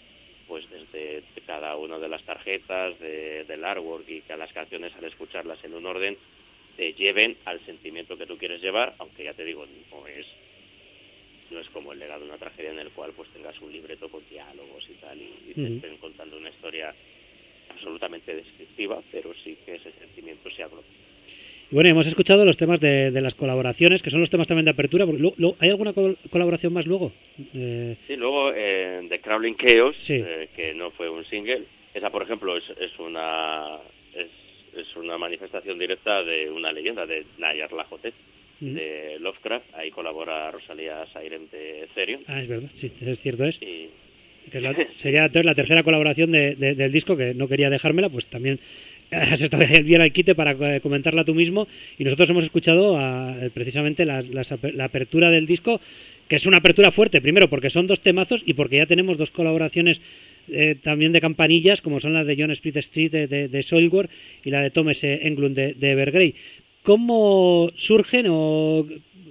pues 0.47 0.65
desde 0.69 1.23
cada 1.45 1.75
una 1.77 1.97
de 1.99 2.07
las 2.07 2.23
tarjetas, 2.23 2.99
de, 2.99 3.43
del 3.45 3.63
artwork 3.63 4.07
y 4.07 4.21
que 4.21 4.37
las 4.37 4.53
canciones 4.53 4.93
al 4.95 5.05
escucharlas 5.05 5.63
en 5.63 5.73
un 5.73 5.85
orden 5.85 6.17
te 6.77 6.93
lleven 6.93 7.37
al 7.45 7.63
sentimiento 7.65 8.17
que 8.17 8.25
tú 8.25 8.37
quieres 8.37 8.61
llevar, 8.61 8.93
aunque 8.99 9.23
ya 9.23 9.33
te 9.33 9.45
digo, 9.45 9.65
no 9.91 10.07
es 10.07 10.25
no 11.51 11.59
es 11.59 11.69
como 11.69 11.93
el 11.93 11.99
legado 11.99 12.21
de 12.21 12.29
una 12.29 12.37
tragedia 12.37 12.71
en 12.71 12.79
el 12.79 12.89
cual 12.91 13.13
pues 13.15 13.29
tengas 13.29 13.59
un 13.61 13.71
libreto 13.71 14.09
con 14.09 14.27
diálogos 14.29 14.83
y 14.89 14.93
tal 14.95 15.21
y, 15.21 15.53
te 15.53 15.75
estén 15.75 15.97
contando 15.97 16.37
una 16.37 16.49
historia 16.49 16.93
absolutamente 17.69 18.35
descriptiva, 18.35 19.01
pero 19.11 19.33
sí 19.43 19.57
que 19.65 19.75
ese 19.75 19.91
sentimiento 19.93 20.49
se 20.49 20.63
agrupa. 20.63 20.87
Bueno, 21.71 21.89
hemos 21.89 22.07
escuchado 22.07 22.45
los 22.45 22.57
temas 22.57 22.79
de, 22.79 23.11
las 23.11 23.35
colaboraciones, 23.35 24.03
que 24.03 24.09
son 24.09 24.19
los 24.19 24.29
temas 24.29 24.47
también 24.47 24.65
de 24.65 24.71
apertura. 24.71 25.05
¿Hay 25.59 25.69
alguna 25.69 25.93
colaboración 26.29 26.73
más 26.73 26.85
luego? 26.85 27.11
Eh... 27.53 27.97
Sí, 28.07 28.15
luego 28.15 28.51
eh, 28.55 29.05
The 29.09 29.19
Crawling 29.19 29.55
Chaos, 29.55 30.09
eh, 30.09 30.49
que 30.55 30.73
no 30.73 30.91
fue 30.91 31.09
un 31.09 31.25
single. 31.25 31.63
Esa, 31.93 32.09
por 32.11 32.23
ejemplo, 32.23 32.55
es, 32.57 32.63
es 32.79 32.97
una 32.99 33.77
es, 34.13 34.29
es, 34.77 34.95
una 34.95 35.17
manifestación 35.17 35.79
directa 35.79 36.23
de 36.23 36.49
una 36.51 36.71
leyenda 36.71 37.05
de 37.05 37.25
Nayar 37.37 37.71
Lajotet 37.71 38.13
de 38.59 39.17
Lovecraft. 39.19 39.73
Ahí 39.75 39.91
colabora 39.91 40.51
Rosalía 40.51 41.05
Siren 41.07 41.49
de 41.51 41.83
Ethereum. 41.83 42.21
Ah, 42.27 42.41
es 42.41 42.47
verdad, 42.47 42.69
sí, 42.73 42.91
es 43.01 43.19
cierto 43.19 43.43
es. 43.45 43.59
sería 44.95 45.25
entonces 45.25 45.45
la 45.45 45.55
tercera 45.55 45.83
colaboración 45.83 46.31
de, 46.31 46.55
del 46.55 46.91
disco, 46.91 47.17
que 47.17 47.33
no 47.33 47.47
quería 47.47 47.69
dejármela, 47.69 48.09
pues 48.09 48.27
también 48.27 48.59
has 49.11 49.41
estado 49.41 49.63
bien 49.83 50.01
al 50.01 50.11
quite 50.11 50.35
para 50.35 50.75
eh, 50.75 50.81
comentarla 50.81 51.23
tú 51.23 51.35
mismo 51.35 51.67
y 51.97 52.03
nosotros 52.03 52.29
hemos 52.29 52.43
escuchado 52.43 52.97
a, 52.97 53.35
precisamente 53.53 54.05
la, 54.05 54.21
la, 54.21 54.85
apertura 54.85 55.29
del 55.29 55.45
disco, 55.45 55.79
que 56.27 56.35
es 56.35 56.45
una 56.45 56.57
apertura 56.57 56.91
fuerte, 56.91 57.21
primero 57.21 57.49
porque 57.49 57.69
son 57.69 57.87
dos 57.87 58.01
temazos 58.01 58.43
y 58.45 58.53
porque 58.53 58.77
ya 58.77 58.85
tenemos 58.85 59.17
dos 59.17 59.31
colaboraciones 59.31 60.01
eh, 60.47 60.75
también 60.81 61.11
de 61.11 61.21
campanillas, 61.21 61.81
como 61.81 61.99
son 61.99 62.13
las 62.13 62.27
de 62.27 62.35
John 62.37 62.51
Split 62.51 62.77
Street 62.77 63.11
de, 63.11 63.27
de, 63.27 64.09
y 64.43 64.49
la 64.49 64.61
de 64.61 64.69
Thomas 64.69 65.03
Englund 65.03 65.55
de, 65.55 65.73
de 65.73 65.91
Evergrey. 65.91 66.35
¿Cómo 66.83 67.71
surgen 67.75 68.27
o 68.29 68.85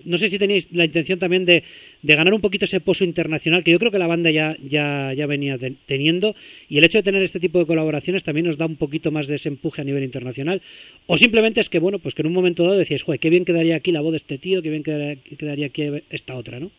no 0.05 0.19
sé 0.19 0.29
si 0.29 0.39
tenéis 0.39 0.71
la 0.73 0.85
intención 0.85 1.19
también 1.19 1.45
de, 1.45 1.65
ganar 2.03 2.35
un 2.35 2.41
poquito 2.41 2.65
ese 2.65 2.81
pozo 2.81 3.05
internacional 3.05 3.65
que 3.65 3.71
yo 3.71 3.79
creo 3.79 3.91
que 3.91 3.99
la 3.99 4.07
banda 4.07 4.31
ya, 4.31 4.57
ya, 4.63 5.27
venía 5.27 5.57
teniendo 5.87 6.35
y 6.69 6.79
el 6.79 6.85
hecho 6.85 6.99
de 6.99 7.03
tener 7.03 7.23
este 7.23 7.41
tipo 7.41 7.59
de 7.59 7.67
colaboraciones 7.67 8.23
también 8.23 8.47
nos 8.47 8.59
da 8.59 8.67
un 8.67 8.77
poquito 8.77 9.11
más 9.11 9.27
de 9.27 9.37
ese 9.37 9.49
empuje 9.49 9.81
a 9.81 9.85
nivel 9.85 10.05
internacional 10.05 10.63
o 11.07 11.17
simplemente 11.17 11.61
es 11.61 11.69
que 11.69 11.79
bueno 11.79 11.99
pues 11.99 12.15
que 12.15 12.23
en 12.23 12.29
un 12.29 12.35
momento 12.35 12.65
dado 12.65 12.77
decíais 12.77 13.03
joder 13.03 13.21
qué 13.21 13.31
bien 13.31 13.45
quedaría 13.45 13.77
aquí 13.77 13.93
la 13.93 14.01
voz 14.01 14.13
de 14.13 14.19
este 14.19 14.39
tío 14.39 14.63
qué 14.63 14.71
bien 14.71 14.83
quedaría, 14.83 15.17
quedaría 15.39 15.67
aquí 15.67 15.83
esta 16.11 16.37
otra 16.37 16.61
¿no? 16.61 16.71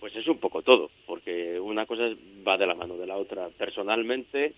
Pues 0.00 0.16
es 0.16 0.26
un 0.28 0.38
poco 0.38 0.62
todo 0.62 0.90
porque 1.06 1.58
una 1.60 1.86
cosa 1.86 2.10
va 2.46 2.56
de 2.56 2.66
la 2.66 2.74
mano 2.74 2.96
de 2.96 3.06
la 3.06 3.16
otra 3.16 3.48
personalmente 3.50 4.52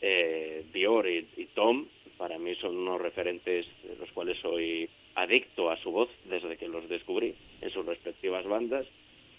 eh, 0.00 0.64
Bior 0.72 1.08
y 1.08 1.46
Tom 1.54 1.86
para 2.22 2.38
mí 2.38 2.54
son 2.56 2.76
unos 2.76 3.00
referentes 3.00 3.66
de 3.82 3.96
los 3.96 4.10
cuales 4.12 4.38
soy 4.38 4.88
adicto 5.14 5.70
a 5.70 5.76
su 5.78 5.90
voz 5.90 6.08
desde 6.24 6.56
que 6.56 6.68
los 6.68 6.88
descubrí 6.88 7.34
en 7.60 7.70
sus 7.70 7.84
respectivas 7.84 8.46
bandas 8.46 8.86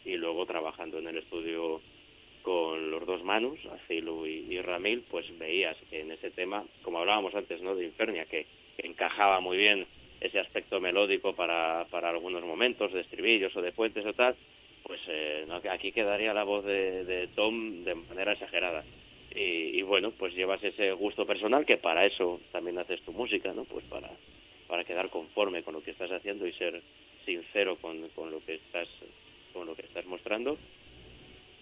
y 0.05 0.15
luego 0.15 0.45
trabajando 0.45 0.99
en 0.99 1.07
el 1.07 1.17
estudio 1.17 1.81
con 2.41 2.91
los 2.91 3.05
dos 3.05 3.23
Manus, 3.23 3.59
Azilu 3.65 4.25
y, 4.27 4.61
Ramil, 4.61 5.03
pues 5.09 5.25
veías 5.39 5.77
que 5.89 6.01
en 6.01 6.11
ese 6.11 6.29
tema, 6.29 6.65
como 6.83 6.99
hablábamos 6.99 7.33
antes, 7.33 7.61
¿no? 7.61 7.73
De 7.73 7.85
Infernia, 7.85 8.25
que, 8.25 8.45
encajaba 8.75 9.39
muy 9.39 9.55
bien 9.55 9.85
ese 10.19 10.39
aspecto 10.39 10.79
melódico 10.81 11.33
para, 11.35 11.85
para 11.91 12.09
algunos 12.09 12.43
momentos 12.43 12.91
de 12.91 13.01
estribillos 13.01 13.55
o 13.55 13.61
de 13.61 13.71
puentes 13.71 14.03
o 14.03 14.13
tal, 14.13 14.35
pues 14.81 14.99
eh, 15.07 15.45
aquí 15.71 15.91
quedaría 15.91 16.33
la 16.33 16.43
voz 16.43 16.65
de, 16.65 17.05
de 17.05 17.27
Tom 17.27 17.83
de 17.83 17.93
manera 17.93 18.33
exagerada. 18.33 18.83
Y, 19.33 19.77
y, 19.77 19.81
bueno, 19.83 20.11
pues 20.11 20.33
llevas 20.33 20.63
ese 20.63 20.91
gusto 20.93 21.25
personal 21.25 21.65
que 21.65 21.77
para 21.77 22.05
eso 22.05 22.41
también 22.51 22.79
haces 22.79 22.99
tu 23.01 23.11
música, 23.13 23.53
¿no? 23.53 23.63
Pues 23.65 23.85
para, 23.85 24.09
para 24.73 24.85
quedar 24.85 25.11
conforme 25.11 25.61
con 25.61 25.75
lo 25.75 25.83
que 25.83 25.91
estás 25.91 26.11
haciendo 26.11 26.47
y 26.47 26.53
ser 26.53 26.81
sincero 27.27 27.77
con, 27.79 28.09
con 28.15 28.31
lo 28.31 28.43
que 28.43 28.55
estás 28.55 28.87
con 29.53 29.67
lo 29.67 29.75
que 29.75 29.83
estás 29.83 30.03
mostrando. 30.07 30.57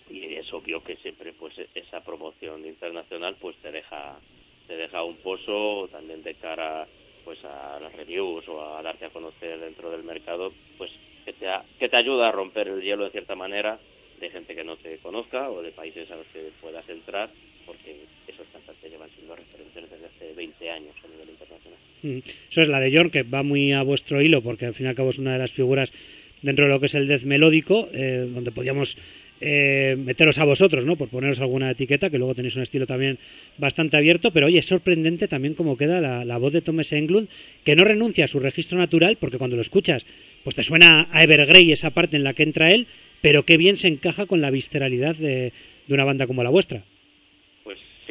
Y 0.10 0.36
es 0.36 0.54
obvio 0.54 0.82
que 0.82 0.96
siempre 0.96 1.34
pues 1.34 1.54
esa 1.76 2.00
promoción 2.06 2.66
internacional 2.66 3.36
pues 3.36 3.58
te 3.58 3.70
deja 3.70 4.18
te 4.66 4.78
deja 4.78 5.04
un 5.04 5.18
pozo 5.18 5.90
también 5.92 6.24
de 6.24 6.36
cara 6.36 6.88
pues 7.26 7.44
a 7.44 7.82
las 7.82 7.92
reviews 7.92 8.48
o 8.48 8.78
a 8.78 8.82
darte 8.82 9.04
a 9.04 9.10
conocer 9.10 9.60
dentro 9.60 9.92
del 9.92 10.04
mercado 10.04 10.54
pues 10.78 10.90
que 11.26 11.34
te 11.34 11.48
que 11.80 11.90
te 11.90 11.98
ayuda 11.98 12.30
a 12.30 12.32
romper 12.32 12.70
el 12.70 12.82
hielo 12.82 13.04
de 13.04 13.12
cierta 13.12 13.36
manera 13.36 13.78
de 14.22 14.30
gente 14.30 14.56
que 14.56 14.64
no 14.64 14.78
te 14.78 15.00
conozca 15.00 15.50
o 15.50 15.62
de 15.62 15.74
países 15.74 16.10
a 16.12 16.16
los 16.16 16.28
que 16.28 16.50
puedas 16.62 16.88
entrar 16.88 17.30
porque 17.72 17.96
esos 18.28 18.46
cantantes 18.52 18.92
llevan 18.92 19.10
siendo 19.16 19.36
referentes 19.36 19.90
desde 19.90 20.06
hace 20.06 20.34
20 20.36 20.70
años 20.70 20.96
a 21.04 21.08
nivel 21.08 21.30
internacional 21.30 21.80
Mm. 22.04 22.18
Eso 22.50 22.62
es 22.62 22.68
la 22.68 22.80
de 22.80 22.92
Yorn, 22.92 23.10
que 23.10 23.24
va 23.24 23.44
muy 23.44 23.74
a 23.74 23.84
vuestro 23.84 24.22
hilo, 24.22 24.42
porque 24.42 24.66
al 24.66 24.74
fin 24.74 24.88
y 24.88 24.90
al 24.90 24.96
cabo 24.96 25.12
es 25.12 25.20
una 25.20 25.34
de 25.34 25.40
las 25.40 25.52
figuras 25.52 25.94
dentro 26.42 26.66
de 26.66 26.72
lo 26.72 26.80
que 26.80 26.88
es 26.88 26.96
el 26.96 27.08
death 27.08 27.24
melódico, 27.24 27.88
eh, 27.94 28.28
donde 28.34 28.52
podíamos 28.52 28.98
eh, 29.40 29.96
meteros 29.98 30.40
a 30.40 30.46
vosotros, 30.46 30.86
¿no? 30.86 30.96
Por 30.96 31.10
poneros 31.10 31.40
alguna 31.40 31.72
etiqueta, 31.72 32.10
que 32.10 32.18
luego 32.18 32.36
tenéis 32.36 32.56
un 32.56 32.64
estilo 32.64 32.88
también 32.88 33.20
bastante 33.58 33.98
abierto, 33.98 34.32
pero 34.32 34.48
oye, 34.48 34.60
es 34.60 34.66
sorprendente 34.66 35.28
también 35.28 35.54
cómo 35.54 35.78
queda 35.78 36.02
la, 36.02 36.38
voz 36.38 36.54
de 36.54 36.62
Thomas 36.62 36.92
Englund, 36.92 37.28
que 37.64 37.76
no 37.76 37.84
renuncia 37.84 38.26
a 38.26 38.28
su 38.28 38.40
registro 38.40 38.78
natural, 38.78 39.18
porque 39.20 39.38
cuando 39.38 39.56
lo 39.56 39.62
escuchas, 39.62 40.06
pues 40.44 40.56
te 40.56 40.64
suena 40.64 41.08
a 41.12 41.24
Evergrey 41.24 41.72
esa 41.72 41.92
parte 41.92 42.18
en 42.18 42.24
la 42.24 42.34
que 42.34 42.44
entra 42.44 42.74
él, 42.74 42.88
pero 43.22 43.46
qué 43.46 43.58
bien 43.58 43.78
se 43.78 43.88
encaja 43.88 44.26
con 44.26 44.42
la 44.42 44.50
visceralidad 44.50 45.16
de 45.16 45.52
una 45.90 46.06
banda 46.06 46.26
como 46.26 46.44
la 46.44 46.50
vuestra. 46.50 46.84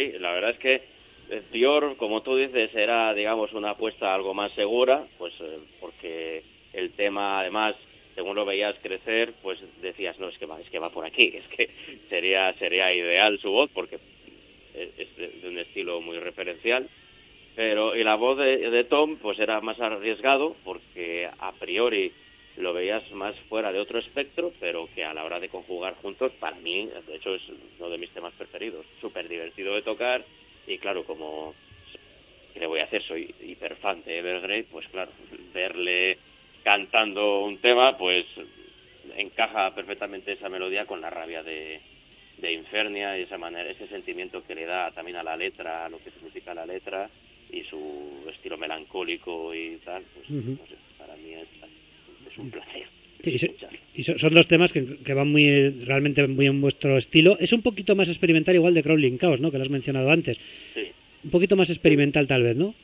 Sí, 0.00 0.12
la 0.18 0.32
verdad 0.32 0.52
es 0.52 0.58
que 0.58 0.82
Dior, 1.52 1.94
como 1.98 2.22
tú 2.22 2.36
dices, 2.36 2.74
era, 2.74 3.12
digamos, 3.12 3.52
una 3.52 3.72
apuesta 3.72 4.14
algo 4.14 4.32
más 4.32 4.50
segura, 4.52 5.04
pues 5.18 5.34
eh, 5.40 5.58
porque 5.78 6.42
el 6.72 6.92
tema, 6.92 7.40
además, 7.40 7.76
según 8.14 8.34
lo 8.34 8.46
veías 8.46 8.74
crecer, 8.82 9.34
pues 9.42 9.58
decías, 9.82 10.18
no, 10.18 10.28
es 10.28 10.38
que 10.38 10.46
va, 10.46 10.58
es 10.58 10.70
que 10.70 10.78
va 10.78 10.88
por 10.88 11.04
aquí, 11.04 11.24
es 11.34 11.46
que 11.54 11.68
sería, 12.08 12.50
sería 12.54 12.94
ideal 12.94 13.38
su 13.40 13.50
voz, 13.50 13.70
porque 13.74 13.98
es 14.74 15.16
de, 15.16 15.48
un 15.48 15.58
estilo 15.58 16.00
muy 16.00 16.18
referencial. 16.18 16.88
Pero, 17.54 17.94
y 17.94 18.02
la 18.02 18.14
voz 18.14 18.38
de, 18.38 18.84
Tom, 18.84 19.18
pues 19.18 19.38
era 19.38 19.60
más 19.60 19.78
arriesgado, 19.80 20.56
porque 20.64 21.28
a 21.38 21.52
priori 21.52 22.10
lo 22.60 22.72
veías 22.72 23.10
más 23.12 23.34
fuera 23.48 23.72
de 23.72 23.78
otro 23.78 23.98
espectro, 23.98 24.52
pero 24.60 24.88
que 24.94 25.04
a 25.04 25.14
la 25.14 25.24
hora 25.24 25.40
de 25.40 25.48
conjugar 25.48 25.94
juntos, 25.96 26.32
para 26.38 26.56
mí, 26.56 26.88
de 27.06 27.16
hecho, 27.16 27.34
es 27.34 27.42
uno 27.78 27.90
de 27.90 27.98
mis 27.98 28.10
temas 28.10 28.32
preferidos. 28.34 28.84
Súper 29.00 29.28
divertido 29.28 29.74
de 29.74 29.82
tocar, 29.82 30.24
y 30.66 30.78
claro, 30.78 31.04
como 31.04 31.54
¿qué 32.52 32.60
le 32.60 32.66
voy 32.66 32.80
a 32.80 32.84
hacer? 32.84 33.02
Soy 33.02 33.34
hiper 33.40 33.76
fan 33.76 34.02
de 34.04 34.18
Evergrey, 34.18 34.64
pues 34.64 34.86
claro, 34.88 35.12
verle 35.52 36.18
cantando 36.62 37.44
un 37.44 37.58
tema, 37.58 37.96
pues 37.96 38.26
encaja 39.16 39.74
perfectamente 39.74 40.32
esa 40.32 40.48
melodía 40.48 40.86
con 40.86 41.00
la 41.00 41.10
rabia 41.10 41.42
de, 41.42 41.80
de 42.38 42.52
Infernia 42.52 43.18
y 43.18 43.22
esa 43.22 43.38
manera, 43.38 43.70
ese 43.70 43.88
sentimiento 43.88 44.44
que 44.46 44.54
le 44.54 44.66
da 44.66 44.90
también 44.92 45.16
a 45.16 45.22
la 45.22 45.36
letra, 45.36 45.86
a 45.86 45.88
lo 45.88 45.98
que 45.98 46.10
significa 46.10 46.54
la 46.54 46.66
letra 46.66 47.08
y 47.50 47.64
su 47.64 48.26
estilo 48.30 48.56
melancólico 48.56 49.54
y 49.54 49.80
tal, 49.84 50.04
pues 50.14 50.26
para 50.98 51.16
mí 51.16 51.32
es, 51.34 51.48
un 52.38 52.50
placer. 52.50 52.86
y, 53.94 54.02
son 54.02 54.34
dos 54.34 54.46
temas 54.46 54.72
que, 54.72 54.98
que, 55.04 55.14
van 55.14 55.30
muy 55.30 55.70
realmente 55.84 56.26
muy 56.26 56.46
en 56.46 56.60
vuestro 56.60 56.96
estilo. 56.96 57.38
Es 57.38 57.52
un 57.52 57.62
poquito 57.62 57.94
más 57.94 58.08
experimental 58.08 58.54
igual 58.54 58.74
de 58.74 58.82
Crawling 58.82 59.18
Chaos, 59.18 59.40
¿no? 59.40 59.50
Que 59.50 59.58
lo 59.58 59.64
has 59.64 59.70
mencionado 59.70 60.10
antes. 60.10 60.38
Un 61.22 61.30
poquito 61.30 61.56
más 61.56 61.68
experimental 61.68 62.26
tal 62.26 62.42
vez, 62.42 62.56
¿no? 62.56 62.74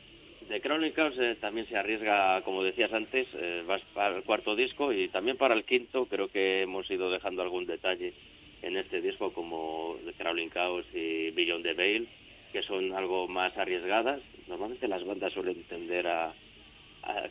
De 0.49 0.61
Crawling 0.61 0.93
Chaos 0.93 1.15
eh, 1.19 1.35
también 1.41 1.67
se 1.67 1.75
arriesga, 1.75 2.41
como 2.43 2.63
decías 2.63 2.93
antes, 2.93 3.27
eh, 3.33 3.63
vas 3.67 3.81
para 3.93 4.15
el 4.15 4.23
cuarto 4.23 4.55
disco 4.55 4.93
y 4.93 5.09
también 5.09 5.35
para 5.35 5.53
el 5.53 5.65
quinto 5.65 6.05
creo 6.05 6.29
que 6.29 6.61
hemos 6.61 6.89
ido 6.89 7.11
dejando 7.11 7.41
algún 7.41 7.65
detalle 7.65 8.13
en 8.61 8.77
este 8.77 9.01
disco 9.01 9.33
como 9.33 9.97
de 10.05 10.13
Crawling 10.13 10.49
Chaos 10.49 10.85
y 10.93 11.31
Beyond 11.31 11.63
the 11.63 11.73
Veil, 11.73 12.07
que 12.53 12.61
son 12.61 12.93
algo 12.93 13.27
más 13.27 13.57
arriesgadas. 13.57 14.21
Normalmente 14.47 14.87
las 14.87 15.03
bandas 15.03 15.33
suelen 15.33 15.63
tender 15.63 16.07
a 16.07 16.33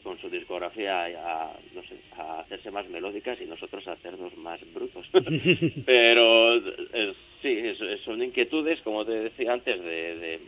con 0.03 0.19
su 0.19 0.29
discografía 0.29 1.05
a, 1.05 1.53
no 1.75 1.83
sé, 1.83 1.97
a 2.17 2.41
hacerse 2.41 2.71
más 2.71 2.89
melódicas 2.89 3.41
y 3.41 3.45
nosotros 3.45 3.87
a 3.89 3.93
hacernos 3.93 4.37
más 4.37 4.61
brutos. 4.73 5.07
Pero 5.87 6.61
sí, 7.43 7.63
son 8.05 8.23
inquietudes, 8.23 8.81
como 8.83 9.05
te 9.05 9.13
decía 9.13 9.53
antes, 9.53 9.83
de, 9.83 10.41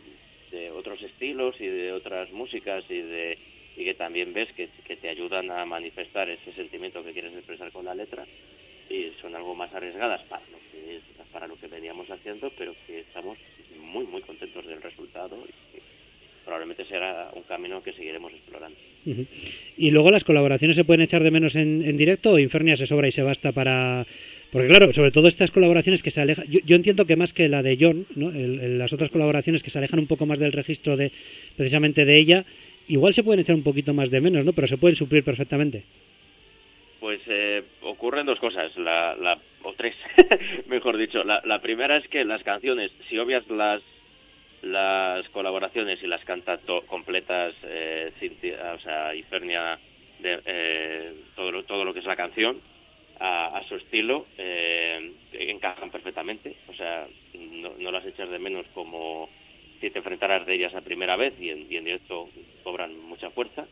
de, 0.51 0.71
otros 0.71 1.01
estilos 1.01 1.59
y 1.59 1.67
de 1.67 1.91
otras 1.91 2.31
músicas 2.31 2.83
y 2.89 3.01
de 3.01 3.37
y 3.77 3.83
que 3.85 3.93
también 3.93 4.33
ves 4.33 4.51
que, 4.53 4.67
que 4.85 4.97
te 4.97 5.09
ayudan 5.09 5.51
a 5.51 5.63
manifestar 5.65 6.29
ese 6.29 6.51
sentimiento 6.53 7.03
que 7.03 7.13
quieres 7.13 7.33
expresar 7.33 7.71
con 7.71 7.85
la 7.85 7.95
letra 7.95 8.25
y 8.89 9.11
son 9.21 9.35
algo 9.35 9.55
más 9.55 9.73
arriesgadas 9.73 10.21
para 10.23 10.43
lo 10.47 10.57
que 10.71 10.99
para 11.31 11.47
lo 11.47 11.55
que 11.55 11.67
veníamos 11.67 12.09
haciendo 12.09 12.51
pero 12.57 12.73
que 12.87 13.01
estamos 13.01 13.37
muy 13.79 14.05
muy 14.05 14.21
contentos 14.21 14.65
del 14.65 14.81
resultado 14.81 15.37
y, 15.47 15.79
probablemente 16.49 16.83
será 16.85 17.29
un 17.35 17.43
camino 17.43 17.83
que 17.83 17.93
seguiremos 17.93 18.33
explorando. 18.33 18.75
Y 19.77 19.91
luego 19.91 20.09
las 20.09 20.23
colaboraciones 20.23 20.75
se 20.75 20.83
pueden 20.83 21.03
echar 21.03 21.21
de 21.21 21.29
menos 21.29 21.55
en, 21.55 21.95
directo 21.95 22.31
o 22.31 22.39
Infernia 22.39 22.75
se 22.75 22.87
sobra 22.87 23.07
y 23.07 23.11
se 23.11 23.21
basta 23.21 23.51
para... 23.51 24.07
Porque 24.51 24.67
claro, 24.67 24.91
sobre 24.91 25.11
todo 25.11 25.27
estas 25.27 25.51
colaboraciones 25.51 26.01
que 26.01 26.09
se 26.09 26.21
alejan, 26.21 26.47
yo, 26.47 26.75
entiendo 26.75 27.05
que 27.05 27.15
más 27.15 27.33
que 27.33 27.49
la 27.49 27.61
de 27.61 27.77
John, 27.79 28.07
¿no? 28.15 28.31
las 28.31 28.91
otras 28.93 29.11
colaboraciones 29.11 29.61
que 29.61 29.69
se 29.69 29.77
alejan 29.77 29.99
un 29.99 30.07
poco 30.07 30.25
más 30.25 30.39
del 30.39 30.51
registro 30.51 30.97
de 30.97 31.11
precisamente 31.55 32.03
de 32.03 32.17
ella, 32.17 32.45
igual 32.87 33.13
se 33.13 33.23
pueden 33.23 33.41
echar 33.41 33.55
un 33.55 33.61
poquito 33.61 33.93
más 33.93 34.09
de 34.09 34.19
menos, 34.19 34.43
¿no? 34.43 34.53
Pero 34.53 34.65
se 34.65 34.77
pueden 34.77 34.95
suplir 34.95 35.23
perfectamente. 35.23 35.83
Pues 36.99 37.21
eh, 37.27 37.61
ocurren 37.83 38.25
dos 38.25 38.39
cosas, 38.39 38.75
la, 38.75 39.15
la, 39.15 39.37
o 39.61 39.73
tres, 39.73 39.93
mejor 40.67 40.97
dicho. 40.97 41.23
La, 41.23 41.43
la 41.45 41.61
primera 41.61 41.97
es 41.97 42.07
que 42.07 42.25
las 42.25 42.41
canciones, 42.41 42.91
si 43.07 43.19
obvias 43.19 43.47
las 43.51 43.83
las 44.61 45.27
colaboraciones 45.29 46.01
y 46.03 46.07
las 46.07 46.23
canta 46.25 46.59
completas, 46.87 47.53
eh, 47.63 48.11
o 48.75 48.79
sea, 48.79 49.15
Infernia, 49.15 49.79
de, 50.19 50.41
eh, 50.45 51.13
todo, 51.35 51.51
lo, 51.51 51.63
todo 51.63 51.83
lo 51.83 51.93
que 51.93 51.99
es 51.99 52.05
la 52.05 52.15
canción, 52.15 52.61
a, 53.19 53.61
su 53.67 53.75
estilo, 53.75 54.27
eh, 54.37 55.11
encajan 55.33 55.91
perfectamente. 55.91 56.55
O 56.67 56.73
sea, 56.73 57.07
no, 57.33 57.91
las 57.91 58.05
echas 58.05 58.29
de 58.29 58.39
menos 58.39 58.65
como 58.73 59.29
si 59.81 59.89
te 59.89 59.99
enfrentaras 59.99 60.45
de 60.45 60.55
ellas 60.55 60.73
a 60.73 60.81
primera 60.81 61.15
vez 61.15 61.33
y 61.39 61.49
en, 61.49 61.67
directo 61.67 62.29
cobran 62.63 62.97
mucha 62.99 63.29
fuerza. 63.31 63.67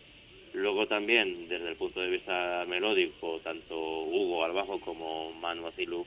Luego 0.53 0.87
también, 0.87 1.47
desde 1.47 1.69
el 1.69 1.75
punto 1.75 2.01
de 2.01 2.09
vista 2.09 2.65
melódico, 2.67 3.39
tanto 3.43 4.03
Hugo 4.03 4.43
al 4.43 4.53
bajo 4.53 4.79
como 4.79 5.31
Manu 5.33 5.67
Azilu 5.67 6.05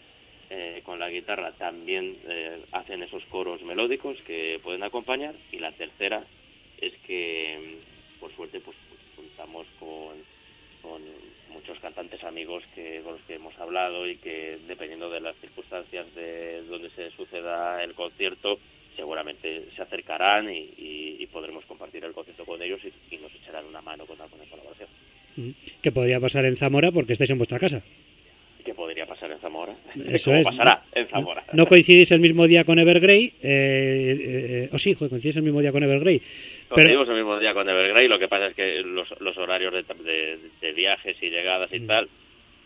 eh, 0.52 0.82
con 0.84 0.98
la 0.98 1.08
guitarra 1.08 1.52
también 1.52 2.16
eh, 2.28 2.60
hacen 2.72 3.04
esos 3.04 3.24
coros 3.26 3.62
melódicos 3.62 4.18
que 4.26 4.58
pueden 4.62 4.82
acompañar 4.82 5.34
y 5.52 5.60
la 5.60 5.70
tercera 5.70 6.24
es 6.80 6.92
que, 7.06 7.78
por 8.18 8.34
suerte, 8.34 8.58
pues, 8.58 8.76
pues 8.88 9.00
contamos 9.14 9.68
con, 9.78 10.16
con 10.82 11.02
muchos 11.52 11.78
cantantes 11.78 12.24
amigos 12.24 12.64
que 12.74 13.00
con 13.04 13.12
los 13.12 13.22
que 13.22 13.34
hemos 13.34 13.56
hablado 13.60 14.08
y 14.08 14.16
que 14.16 14.58
dependiendo 14.66 15.08
de 15.08 15.20
las 15.20 15.36
circunstancias 15.36 16.12
de 16.16 16.62
donde 16.62 16.90
se 16.90 17.10
suceda 17.12 17.84
el 17.84 17.94
concierto 17.94 18.58
seguramente 18.96 19.66
se 19.76 19.82
acercarán 19.82 20.52
y, 20.52 20.68
y, 20.76 21.26
podremos 21.28 21.64
compartir 21.64 22.04
el 22.04 22.12
concierto 22.12 22.44
con 22.44 22.60
ellos 22.60 22.80
y, 23.10 23.16
nos 23.18 23.32
echarán 23.36 23.66
una 23.66 23.80
mano 23.80 24.04
con 24.04 24.20
alguna 24.20 24.44
colaboración. 24.50 24.88
¿Qué 25.80 25.92
podría 25.92 26.18
pasar 26.18 26.44
en 26.44 26.56
Zamora 26.56 26.90
porque 26.90 27.12
estáis 27.12 27.30
en 27.30 27.38
vuestra 27.38 27.60
casa? 27.60 27.82
¿Qué 28.64 28.74
podría 28.74 29.06
pasar 29.06 29.30
en 29.30 29.38
Zamora? 29.38 29.74
Eso 30.06 30.32
es. 30.34 30.44
pasará 30.44 30.82
en 30.94 31.06
Zamora? 31.08 31.44
No, 31.52 31.66
coincidís 31.66 32.10
el 32.12 32.20
mismo 32.20 32.46
día 32.46 32.64
con 32.64 32.78
Evergrey, 32.78 33.32
eh, 33.42 34.16
eh, 34.62 34.68
o 34.72 34.78
sí, 34.78 34.94
coincidís 34.94 35.36
el 35.36 35.42
mismo 35.42 35.60
día 35.60 35.72
con 35.72 35.82
Evergrey. 35.82 36.20
Coincidimos 36.68 37.08
el 37.08 37.16
mismo 37.16 37.38
día 37.38 37.52
con 37.52 37.68
Evergrey, 37.68 38.08
lo 38.08 38.18
que 38.18 38.28
pasa 38.28 38.48
es 38.48 38.54
que 38.54 38.82
los, 38.82 39.08
los 39.20 39.36
horarios 39.38 39.72
de, 39.72 40.38
de, 40.60 40.72
viajes 40.72 41.16
y 41.20 41.30
llegadas 41.30 41.72
y 41.72 41.80
mm. 41.80 41.86
tal 41.86 42.08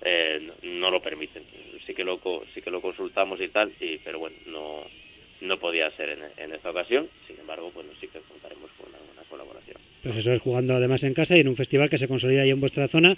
eh, 0.05 0.51
no 0.62 0.91
lo 0.91 1.01
permiten. 1.01 1.43
Sí 1.87 1.95
que 1.95 2.05
lo, 2.05 2.21
sí 2.55 2.61
que 2.62 2.71
lo 2.71 2.81
consultamos 2.81 3.41
y 3.41 3.49
tal, 3.49 3.73
sí, 3.79 4.01
pero 4.05 4.19
bueno, 4.19 4.37
no, 4.47 4.85
no 5.41 5.59
podía 5.59 5.91
ser 5.93 6.11
en, 6.11 6.19
en 6.37 6.53
esta 6.55 6.71
ocasión. 6.71 7.09
Sin 7.27 7.39
embargo, 7.39 7.71
bueno, 7.75 7.91
sí 8.01 8.09
que 8.09 8.21
contaremos 8.21 8.71
con 8.79 8.89
una, 8.89 9.23
colaboración. 9.29 9.77
Pues 10.03 10.16
eso 10.16 10.33
es 10.33 10.43
jugando 10.43 10.75
además 10.75 11.03
en 11.03 11.15
casa 11.15 11.37
y 11.37 11.41
en 11.41 11.49
un 11.49 11.57
festival 11.57 11.89
que 11.89 11.99
se 11.99 12.09
consolida 12.09 12.43
ahí 12.43 12.51
en 12.51 12.61
vuestra 12.61 12.89
zona. 12.89 13.16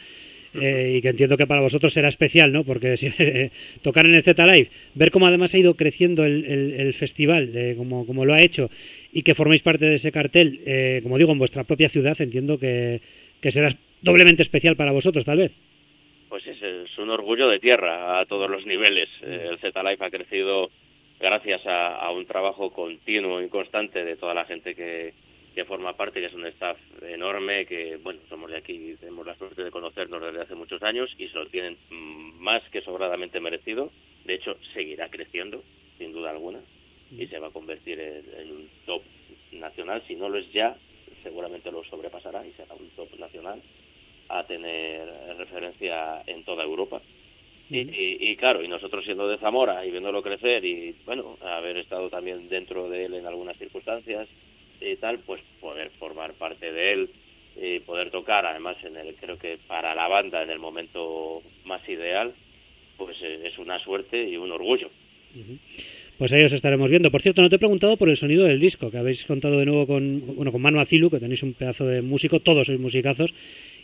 Eh, 0.61 0.97
y 0.97 1.03
que 1.03 1.09
entiendo 1.09 1.37
que 1.37 1.47
para 1.47 1.61
vosotros 1.61 1.93
será 1.93 2.09
especial, 2.09 2.53
¿no? 2.53 2.65
Porque 2.65 2.95
tocar 3.83 4.07
en 4.07 4.15
el 4.15 4.23
Z 4.23 4.45
Live, 4.47 4.71
ver 4.95 5.11
cómo 5.11 5.27
además 5.27 5.55
ha 5.55 5.59
ido 5.59 5.75
creciendo 5.75 6.25
el, 6.25 6.45
el, 6.45 6.95
festival, 6.95 7.51
eh, 7.55 7.75
como, 7.77 8.07
como 8.07 8.25
lo 8.25 8.35
ha 8.35 8.41
hecho, 8.41 8.71
y 9.13 9.23
que 9.23 9.35
forméis 9.35 9.63
parte 9.63 9.87
de 9.87 9.95
ese 9.95 10.13
cartel, 10.13 10.61
eh, 10.67 11.01
como 11.03 11.19
digo, 11.19 11.33
en 11.33 11.39
vuestra 11.39 11.65
propia 11.65 11.89
ciudad, 11.89 12.21
entiendo 12.21 12.59
que, 12.59 13.01
que 13.41 13.51
será 13.51 13.71
doblemente 14.03 14.43
especial 14.43 14.77
para 14.77 14.93
vosotros, 14.93 15.25
tal 15.25 15.39
vez. 15.39 15.53
Pues 16.29 16.47
es, 16.47 16.57
un 16.99 17.11
orgullo 17.11 17.49
de 17.49 17.59
tierra 17.59 18.21
a 18.21 18.25
todos 18.25 18.51
los 18.51 18.65
niveles. 18.67 19.09
el 19.23 19.59
Z 19.59 19.83
Live 19.83 20.05
ha 20.05 20.11
crecido 20.11 20.71
gracias 21.21 21.63
a, 21.67 22.11
un 22.11 22.27
trabajo 22.27 22.71
continuo 22.71 23.43
y 23.43 23.49
constante 23.49 24.05
de 24.05 24.17
toda 24.17 24.35
la 24.35 24.45
gente 24.45 24.75
que, 24.75 25.13
que 25.57 25.65
forma 25.65 25.97
parte, 25.97 26.21
que 26.21 26.27
es 26.27 26.35
un 26.35 26.45
staff 26.49 26.77
enorme, 27.01 27.65
que, 27.65 27.97
bueno, 27.97 28.21
somos 28.29 28.51
de 28.51 28.59
aquí, 28.59 28.95
tenemos 29.01 29.27
la 29.27 29.35
suerte 29.37 29.65
de 29.65 29.71
conocernos 29.71 30.21
desde 30.21 30.43
hace 30.43 30.55
muchos 30.55 30.83
años 30.83 31.11
y 31.17 31.29
se 31.29 31.35
lo 31.39 31.47
tienen 31.47 31.79
mm, 31.89 32.43
más 32.43 32.63
que 32.65 32.83
sobradamente 32.83 33.41
merecido. 33.41 33.91
De 34.27 34.35
hecho, 34.35 34.59
seguirá 34.75 35.09
creciendo, 35.09 35.65
sin 35.97 36.13
duda 36.13 36.29
alguna, 36.29 36.61
y 37.11 37.27
se 37.29 37.39
va 37.39 37.47
a 37.47 37.53
convertir 37.53 37.99
en, 37.99 38.51
un 38.51 38.69
top 38.85 39.01
nacional. 39.53 40.03
Si 40.07 40.15
no 40.15 40.29
lo 40.29 40.37
es 40.37 40.53
ya, 40.53 40.77
seguramente 41.23 41.73
lo 41.73 41.83
sobrepasará 41.85 42.47
y 42.47 42.53
será 42.53 42.75
un 42.75 42.91
top 42.91 43.19
nacional 43.19 43.63
a 44.29 44.45
tener 44.45 45.09
referencia 45.39 46.23
en 46.27 46.45
toda 46.45 46.65
Europa. 46.65 47.01
Y, 47.71 47.81
y, 48.31 48.37
claro, 48.37 48.63
y 48.63 48.69
nosotros 48.69 49.07
siendo 49.07 49.27
de 49.27 49.39
Zamora 49.39 49.87
y 49.87 49.91
viéndolo 49.91 50.23
crecer 50.23 50.63
y, 50.67 50.95
bueno, 51.07 51.39
haber 51.41 51.79
estado 51.79 52.11
también 52.11 52.51
dentro 52.51 52.91
de 52.91 53.07
él 53.07 53.15
en 53.15 53.27
algunas 53.27 53.57
circunstancias 53.57 54.29
y 54.81 54.97
tal, 54.97 55.19
pues 55.21 55.43
poder 55.61 55.91
formar 55.99 56.35
parte 56.35 56.73
de 56.73 56.93
él 56.93 57.11
y 57.61 57.81
poder 57.81 58.11
tocar, 58.11 58.45
además, 58.47 58.77
en 58.85 58.97
el 58.97 59.15
creo 59.15 59.39
que 59.39 59.59
para 59.67 59.95
la 59.95 60.09
banda 60.09 60.43
en 60.43 60.51
el 60.51 60.59
momento 60.59 61.43
más 61.65 61.87
ideal, 61.89 62.33
pues 62.97 63.17
eh, 63.23 63.41
es 63.45 63.59
una 63.59 63.79
suerte 63.79 64.23
y 64.23 64.37
un 64.37 64.53
orgullo. 64.53 64.91
Pues 66.19 66.33
ahí 66.33 66.45
os 66.45 66.53
estaremos 66.53 66.89
viendo. 66.89 67.11
Por 67.11 67.21
cierto, 67.21 67.43
no 67.43 67.51
te 67.51 67.57
he 67.57 67.59
preguntado 67.59 67.99
por 67.99 68.09
el 68.09 68.17
sonido 68.17 68.45
del 68.45 68.59
disco, 68.59 68.91
que 68.91 68.97
habéis 68.97 69.27
contado 69.27 69.59
de 69.59 69.67
nuevo 69.67 69.87
con, 69.87 70.35
bueno, 70.35 70.51
con 70.51 70.63
Manu 70.63 70.81
Azilu, 70.81 71.11
que 71.11 71.21
tenéis 71.21 71.43
un 71.43 71.53
pedazo 71.53 71.85
de 71.85 72.01
músico, 72.01 72.41
todos 72.41 72.67
sois 72.67 72.81
musicazos, 72.81 73.35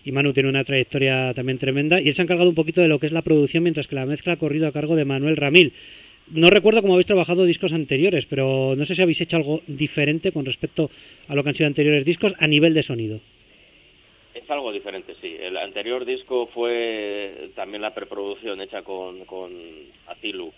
y 0.05 0.13
Manu 0.13 0.33
tiene 0.33 0.49
una 0.49 0.65
trayectoria 0.65 1.35
también 1.35 1.59
tremenda, 1.59 2.01
y 2.01 2.09
él 2.09 2.15
se 2.15 2.23
ha 2.23 2.25
encargado 2.25 2.49
un 2.49 2.55
poquito 2.55 2.81
de 2.81 2.89
lo 2.89 2.99
que 2.99 3.07
es 3.07 3.13
la 3.13 3.21
producción, 3.21 3.65
mientras 3.65 3.87
que 3.87 3.97
la 3.97 4.07
mezcla 4.07 4.35
ha 4.35 4.37
corrido 4.37 4.67
a 4.67 4.73
cargo 4.73 4.97
de 4.97 5.05
Manuel 5.05 5.37
Ramil. 5.37 5.75
No 6.31 6.49
recuerdo 6.49 6.81
cómo 6.81 6.95
habéis 6.95 7.07
trabajado 7.07 7.45
discos 7.45 7.73
anteriores, 7.73 8.27
pero 8.27 8.75
no 8.77 8.85
sé 8.85 8.95
si 8.95 9.03
habéis 9.03 9.21
hecho 9.21 9.37
algo 9.37 9.61
diferente 9.67 10.33
con 10.33 10.45
respecto 10.45 10.91
a 11.29 11.35
lo 11.35 11.43
que 11.43 11.51
han 11.51 11.55
sido 11.55 11.67
anteriores 11.67 12.05
discos 12.05 12.35
a 12.39 12.47
nivel 12.47 12.75
de 12.75 12.83
sonido. 12.83 13.21
Es 14.35 14.49
algo 14.51 14.73
diferente, 14.73 15.15
sí. 15.21 15.37
El 15.39 15.57
anterior 15.57 16.05
disco 16.05 16.47
fue 16.47 17.51
también 17.55 17.83
la 17.83 17.95
preproducción 17.95 18.61
hecha 18.61 18.83
con, 18.83 19.25
con 19.27 19.53
Azilu 20.07 20.53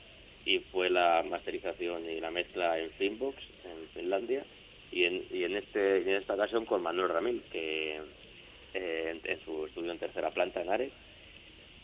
y 0.46 0.58
fue 0.58 0.90
la 0.90 1.24
masterización 1.28 2.08
y 2.08 2.20
la 2.20 2.30
mezcla 2.30 2.78
en 2.78 2.90
Finbox, 2.90 3.36
en 3.64 3.88
Finlandia, 3.94 4.44
y 4.92 5.04
en, 5.04 5.24
y 5.32 5.44
en, 5.44 5.56
este, 5.56 6.02
en 6.02 6.08
esta 6.10 6.34
ocasión 6.34 6.66
con 6.66 6.82
Manuel 6.82 7.08
Ramil, 7.08 7.42
que 7.50 8.00
eh, 8.74 9.20
en, 9.24 9.40
su 9.44 9.66
estudio 9.66 9.90
en 9.90 9.98
tercera 9.98 10.30
planta 10.30 10.62
en 10.62 10.70
Ares, 10.70 10.92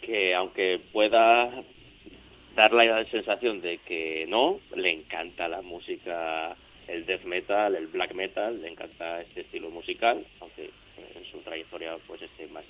que 0.02 0.35
aunque 0.35 0.81
pueda 0.93 1.62
dar 2.55 2.73
la 2.73 3.05
sensación 3.07 3.61
de 3.61 3.79
que 3.79 4.27
no, 4.29 4.61
le 4.75 4.93
encanta 4.93 5.49
la 5.49 5.63
música, 5.63 6.57
el 6.89 7.07
death 7.07 7.25
metal, 7.25 7.75
el 7.75 7.87
black 7.87 8.15
metal, 8.15 8.61
le 8.61 8.69
encanta 8.69 9.21
este 9.23 9.43
estilo 9.43 9.71
musical, 9.71 10.25
aunque 10.41 10.71
en 11.17 11.25
su 11.31 11.39
trayectoria 11.39 11.97
pues 12.07 12.23
esté 12.23 12.47
más 12.49 12.65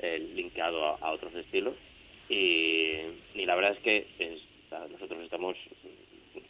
eh, 0.00 0.18
linkado 0.34 0.84
a, 0.84 1.12
otros 1.12 1.34
estilos. 1.34 1.74
Y, 2.28 2.96
y, 3.34 3.44
la 3.44 3.54
verdad 3.54 3.72
es 3.72 3.80
que 3.80 4.06
nosotros 4.90 5.22
estamos 5.22 5.56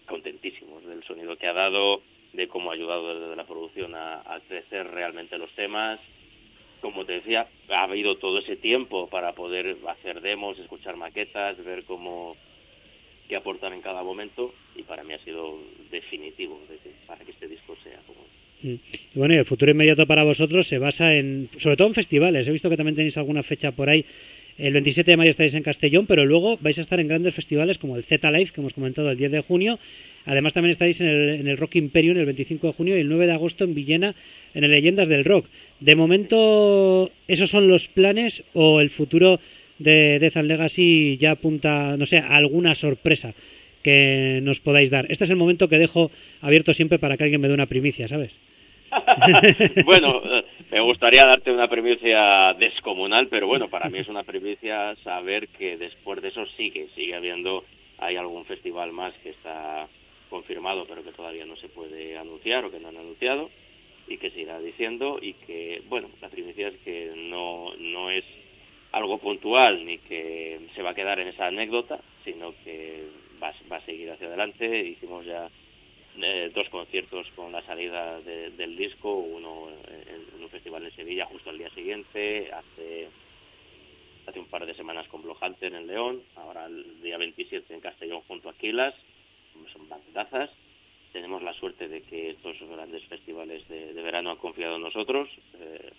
contentísimos 0.07 0.85
del 0.85 1.03
sonido 1.05 1.37
que 1.37 1.47
ha 1.47 1.53
dado, 1.53 2.03
de 2.33 2.49
cómo 2.49 2.71
ha 2.71 2.75
ayudado 2.75 3.21
desde 3.21 3.37
la 3.37 3.45
producción 3.45 3.95
a 3.95 4.41
crecer 4.49 4.87
realmente 4.89 5.39
los 5.39 5.51
temas, 5.53 6.01
como 6.85 7.06
te 7.06 7.15
decía, 7.15 7.47
ha 7.70 7.85
habido 7.85 8.16
todo 8.16 8.40
ese 8.40 8.56
tiempo 8.56 9.09
para 9.09 9.32
poder 9.32 9.74
hacer 9.89 10.20
demos, 10.20 10.59
escuchar 10.59 10.97
maquetas, 10.97 11.56
ver 11.65 11.85
cómo 11.85 12.36
qué 13.27 13.36
aportar 13.36 13.73
en 13.73 13.81
cada 13.81 14.02
momento 14.02 14.52
y 14.77 14.82
para 14.82 15.02
mí 15.02 15.15
ha 15.15 15.24
sido 15.24 15.59
definitivo 15.90 16.61
para 17.06 17.24
que 17.24 17.31
este 17.31 17.48
disco 17.48 17.74
sea 17.82 17.98
como 18.06 18.20
mm. 18.62 18.78
bueno, 19.15 19.32
y 19.32 19.39
el 19.39 19.47
futuro 19.47 19.70
inmediato 19.70 20.06
para 20.06 20.24
vosotros 20.24 20.69
se 20.69 20.77
basa 20.77 21.15
en, 21.15 21.48
sobre 21.56 21.78
todo 21.78 21.89
en 21.89 21.94
festivales. 21.94 22.47
He 22.47 22.52
visto 22.52 22.69
que 22.69 22.77
también 22.77 22.97
tenéis 22.97 23.16
alguna 23.16 23.43
fecha 23.43 23.73
por 23.73 23.89
ahí 23.89 24.05
el 24.56 24.72
27 24.72 25.10
de 25.10 25.16
mayo 25.16 25.31
estáis 25.31 25.55
en 25.55 25.62
Castellón, 25.62 26.06
pero 26.06 26.24
luego 26.24 26.56
vais 26.60 26.78
a 26.78 26.82
estar 26.82 27.01
en 27.01 27.09
grandes 27.09 27.35
festivales 27.35 27.78
como 27.78 27.97
el 27.97 28.05
Z 28.05 28.31
Live, 28.31 28.51
que 28.55 28.60
hemos 28.60 28.72
comentado 28.72 29.10
el 29.10 29.16
10 29.16 29.32
de 29.32 29.40
junio. 29.40 29.78
Además, 30.26 30.55
también 30.55 30.70
estáis 30.70 31.01
en 31.01 31.09
el, 31.09 31.28
en 31.40 31.48
el 31.48 31.56
Rock 31.56 31.76
Imperium 31.76 32.16
el 32.16 32.26
25 32.26 32.68
de 32.68 32.72
junio 32.72 32.97
y 32.97 33.01
el 33.01 33.09
9 33.09 33.26
de 33.26 33.32
agosto 33.32 33.64
en 33.64 33.74
Villena, 33.74 34.14
en 34.55 34.64
el 34.64 34.70
Leyendas 34.70 35.09
del 35.09 35.24
Rock. 35.24 35.47
De 35.81 35.97
momento, 35.97 37.10
¿esos 37.26 37.51
son 37.51 37.68
los 37.68 37.89
planes 37.89 38.44
o 38.55 38.81
el 38.81 38.90
futuro 38.90 39.40
de 39.78 40.18
Death 40.20 40.36
and 40.36 40.48
Legacy 40.48 41.16
ya 41.18 41.32
apunta, 41.32 41.97
no 41.97 42.06
sé, 42.06 42.18
a 42.18 42.36
alguna 42.36 42.74
sorpresa 42.74 43.35
que 43.82 44.40
nos 44.43 44.60
podáis 44.60 44.89
dar? 44.89 45.06
Este 45.10 45.24
es 45.24 45.31
el 45.31 45.36
momento 45.36 45.68
que 45.68 45.78
dejo 45.78 46.10
abierto 46.40 46.72
siempre 46.74 47.01
para 47.01 47.16
que 47.16 47.24
alguien 47.24 47.40
me 47.40 47.48
dé 47.48 47.55
una 47.55 47.66
primicia, 47.66 48.06
¿sabes? 48.06 48.32
bueno, 49.85 50.22
me 50.70 50.81
gustaría 50.81 51.23
darte 51.23 51.53
una 51.53 51.69
primicia 51.69 52.55
descomunal, 52.55 53.28
pero 53.28 53.47
bueno, 53.47 53.69
para 53.69 53.89
mí 53.89 53.99
es 53.99 54.09
una 54.09 54.23
primicia 54.23 54.95
saber 54.97 55.49
que 55.49 55.77
después 55.77 56.20
de 56.23 56.28
eso 56.28 56.45
sigue, 56.57 56.89
sigue 56.95 57.15
habiendo, 57.15 57.65
hay 57.99 58.16
algún 58.16 58.45
festival 58.45 58.93
más 58.93 59.15
que 59.23 59.31
está 59.31 59.86
confirmado, 60.31 60.85
pero 60.86 61.05
que 61.05 61.12
todavía 61.12 61.47
no 61.47 61.57
se 61.57 61.69
puede 61.69 62.16
anunciar 62.19 62.65
o 62.65 62.70
que 62.70 62.81
no 62.81 62.89
han 62.89 62.97
anunciado 62.97 63.51
y 64.09 64.19
que 64.19 64.31
se 64.31 64.41
irá 64.41 64.59
diciendo 64.59 65.19
y 65.20 65.35
que, 65.35 65.82
bueno, 65.89 66.09
la 66.20 66.28
primicia 66.28 66.69
es 66.69 66.77
que 66.78 67.12
no, 67.15 67.74
no 67.78 68.11
es 68.11 68.24
algo 68.93 69.19
puntual 69.19 69.85
ni 69.85 69.99
que 69.99 70.61
se 70.74 70.82
va 70.82 70.91
a 70.91 70.95
quedar 70.95 71.20
en 71.20 71.28
esa 71.28 71.47
anécdota, 71.47 72.01
sino 72.24 72.55
que 72.65 73.05
va, 73.43 73.53
va 73.70 73.77
a 73.77 73.85
seguir 73.85 74.11
hacia 74.11 74.27
adelante. 74.27 74.89
Hicimos 74.89 75.24
ya 75.24 75.49
eh, 76.23 76.51
dos 76.55 76.69
conciertos 76.69 77.27
con 77.35 77.53
la 77.53 77.62
salida 77.62 78.20
del 78.20 78.77
disco, 78.77 79.15
uno 79.15 79.69
en, 79.89 80.43
un 80.43 80.49
festival 80.49 80.85
en 80.85 80.95
Sevilla 80.95 81.27
justo 81.27 81.51
al 81.51 81.59
día 81.59 81.70
siguiente, 81.70 82.51
hace 82.53 83.09
hace 84.27 84.41
un 84.41 84.47
par 84.47 84.65
de 84.65 84.74
semanas 84.74 85.07
con 85.09 85.23
Hunter 85.23 85.74
en 85.74 85.86
León, 85.86 86.23
ahora 86.36 86.66
el 86.66 87.03
día 87.03 87.19
27 87.19 87.74
en 87.74 87.81
Castellón 87.81 88.23
junto 88.23 88.49
a 88.49 88.53
Aquilas, 88.53 88.95
son 89.73 89.89
bandazas. 89.89 90.51
Tenemos 91.12 91.43
la 91.43 91.53
suerte 91.55 91.89
de 91.89 92.03
que 92.03 92.31
estos 92.31 92.59
grandes 92.69 93.05
festivales 93.05 93.66
de, 93.69 93.93
verano 93.93 94.31
han 94.31 94.39
confiado 94.39 94.77
en 94.77 94.82
nosotros, 94.82 95.28
eh, 95.61 95.91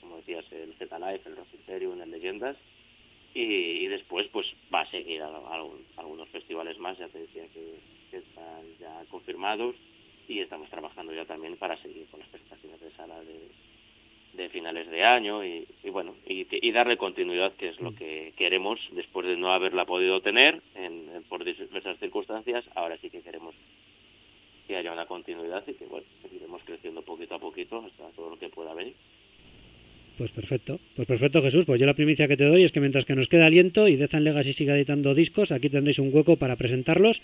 como 0.00 0.16
decías, 0.16 0.44
el 0.52 0.74
Z 0.74 0.98
Life, 0.98 1.28
el 1.28 1.36
Rock 1.36 1.48
Imperium, 1.54 2.00
el 2.00 2.10
Leyendas, 2.10 2.56
y, 3.34 3.86
después 3.86 4.28
pues 4.28 4.46
va 4.72 4.82
a 4.82 4.90
seguir 4.90 5.22
algunos 5.22 6.28
festivales 6.28 6.78
más, 6.78 6.98
ya 6.98 7.08
te 7.08 7.18
decía 7.18 7.44
que 7.52 7.74
que 8.12 8.18
están 8.18 8.62
ya 8.78 9.04
confirmados 9.10 9.74
y 10.28 10.40
estamos 10.40 10.68
trabajando 10.68 11.14
ya 11.14 11.24
también 11.24 11.56
para 11.56 11.80
seguir 11.82 12.06
con 12.10 12.20
las 12.20 12.28
presentaciones 12.28 12.78
de 12.80 12.90
sala 12.92 13.16
de, 13.22 14.48
finales 14.50 14.90
de 14.90 15.02
año 15.02 15.42
y, 15.44 15.66
bueno 15.90 16.14
y, 16.26 16.72
darle 16.72 16.98
continuidad 16.98 17.54
que 17.54 17.68
es 17.68 17.80
lo 17.80 17.94
que 17.94 18.34
queremos 18.36 18.78
después 18.92 19.26
de 19.26 19.36
no 19.36 19.52
haberla 19.52 19.86
podido 19.86 20.20
tener 20.20 20.60
en, 20.74 21.24
por 21.28 21.42
diversas 21.42 21.98
circunstancias 21.98 22.64
ahora 22.74 22.98
sí 22.98 23.08
que 23.08 23.22
queremos 23.22 23.54
que 24.66 24.76
haya 24.76 24.92
una 24.92 25.06
continuidad 25.06 25.64
y 25.66 25.74
que, 25.74 25.86
bueno, 25.86 26.06
seguiremos 26.22 26.62
creciendo 26.64 27.02
poquito 27.02 27.34
a 27.34 27.38
poquito 27.38 27.84
hasta 27.86 28.14
todo 28.14 28.30
lo 28.30 28.38
que 28.38 28.48
pueda 28.48 28.74
venir. 28.74 28.94
Pues 30.18 30.30
perfecto, 30.30 30.78
pues 30.94 31.08
perfecto 31.08 31.40
Jesús, 31.40 31.64
pues 31.64 31.80
yo 31.80 31.86
la 31.86 31.94
primicia 31.94 32.28
que 32.28 32.36
te 32.36 32.44
doy 32.44 32.62
es 32.62 32.72
que 32.72 32.80
mientras 32.80 33.04
que 33.04 33.14
nos 33.14 33.28
queda 33.28 33.46
aliento 33.46 33.88
y 33.88 33.96
Death 33.96 34.14
Legacy 34.14 34.52
siga 34.52 34.76
editando 34.76 35.14
discos, 35.14 35.52
aquí 35.52 35.70
tendréis 35.70 35.98
un 35.98 36.14
hueco 36.14 36.36
para 36.36 36.56
presentarlos 36.56 37.22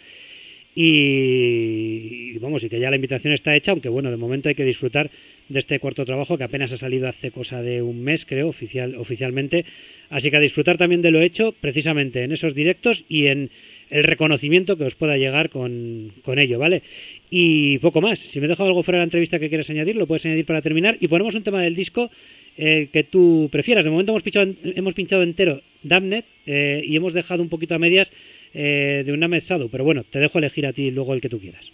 y, 0.81 2.39
vamos, 2.39 2.63
y 2.63 2.69
que 2.69 2.79
ya 2.79 2.89
la 2.89 2.95
invitación 2.95 3.33
está 3.33 3.57
hecha, 3.57 3.73
aunque 3.73 3.89
bueno, 3.89 4.13
de 4.13 4.17
momento 4.17 4.49
hay 4.49 4.55
que 4.55 4.65
disfrutar 4.65 5.11
de 5.49 5.59
este 5.59 5.81
cuarto 5.81 6.05
trabajo 6.05 6.39
que 6.39 6.45
apenas 6.45 6.73
ha 6.73 6.77
salido 6.77 7.09
hace 7.09 7.33
cosa 7.33 7.63
de 7.63 7.83
un 7.83 8.01
mes, 8.01 8.25
creo, 8.25 8.47
oficial, 8.47 8.95
oficialmente. 8.95 9.65
Así 10.09 10.31
que 10.31 10.37
a 10.37 10.41
disfrutar 10.41 10.79
también 10.79 11.03
de 11.03 11.11
lo 11.11 11.21
hecho, 11.21 11.51
precisamente 11.51 12.23
en 12.23 12.31
esos 12.31 12.55
directos 12.55 13.05
y 13.09 13.27
en 13.27 13.51
el 13.91 14.05
reconocimiento 14.05 14.77
que 14.77 14.85
os 14.85 14.95
pueda 14.95 15.17
llegar 15.17 15.51
con, 15.51 16.13
con 16.23 16.39
ello, 16.39 16.61
¿vale? 16.61 16.85
Y 17.29 17.79
poco 17.79 18.01
más. 18.01 18.21
Si 18.21 18.39
me 18.39 18.47
dejo 18.47 18.63
algo 18.63 18.85
fuera 18.85 18.99
de 18.99 19.01
la 19.01 19.07
entrevista 19.07 19.41
que 19.41 19.49
quieras 19.49 19.69
añadir, 19.71 19.97
lo 19.97 20.07
puedes 20.07 20.27
añadir 20.27 20.47
para 20.47 20.63
terminar. 20.63 20.97
Y 21.01 21.09
ponemos 21.09 21.35
un 21.35 21.43
tema 21.43 21.61
del 21.61 21.75
disco 21.75 22.09
el 22.57 22.89
que 22.91 23.03
tú 23.03 23.49
prefieras. 23.51 23.85
De 23.85 23.91
momento 23.91 24.13
hemos 24.13 24.23
pinchado, 24.23 24.55
hemos 24.63 24.95
pinchado 24.95 25.25
entero 25.25 25.61
Damned 25.83 26.25
eh, 26.47 26.83
y 26.85 26.95
hemos 26.95 27.15
dejado 27.15 27.43
un 27.43 27.49
poquito 27.49 27.75
a 27.75 27.81
medias 27.81 28.13
eh, 28.55 29.03
de 29.05 29.13
una 29.13 29.41
Sadu, 29.41 29.69
pero 29.71 29.85
bueno, 29.85 30.05
te 30.05 30.19
dejo 30.19 30.39
elegir 30.39 30.67
a 30.67 30.73
ti 30.73 30.91
luego 30.91 31.15
el 31.15 31.21
que 31.21 31.29
tú 31.29 31.41
quieras. 31.41 31.65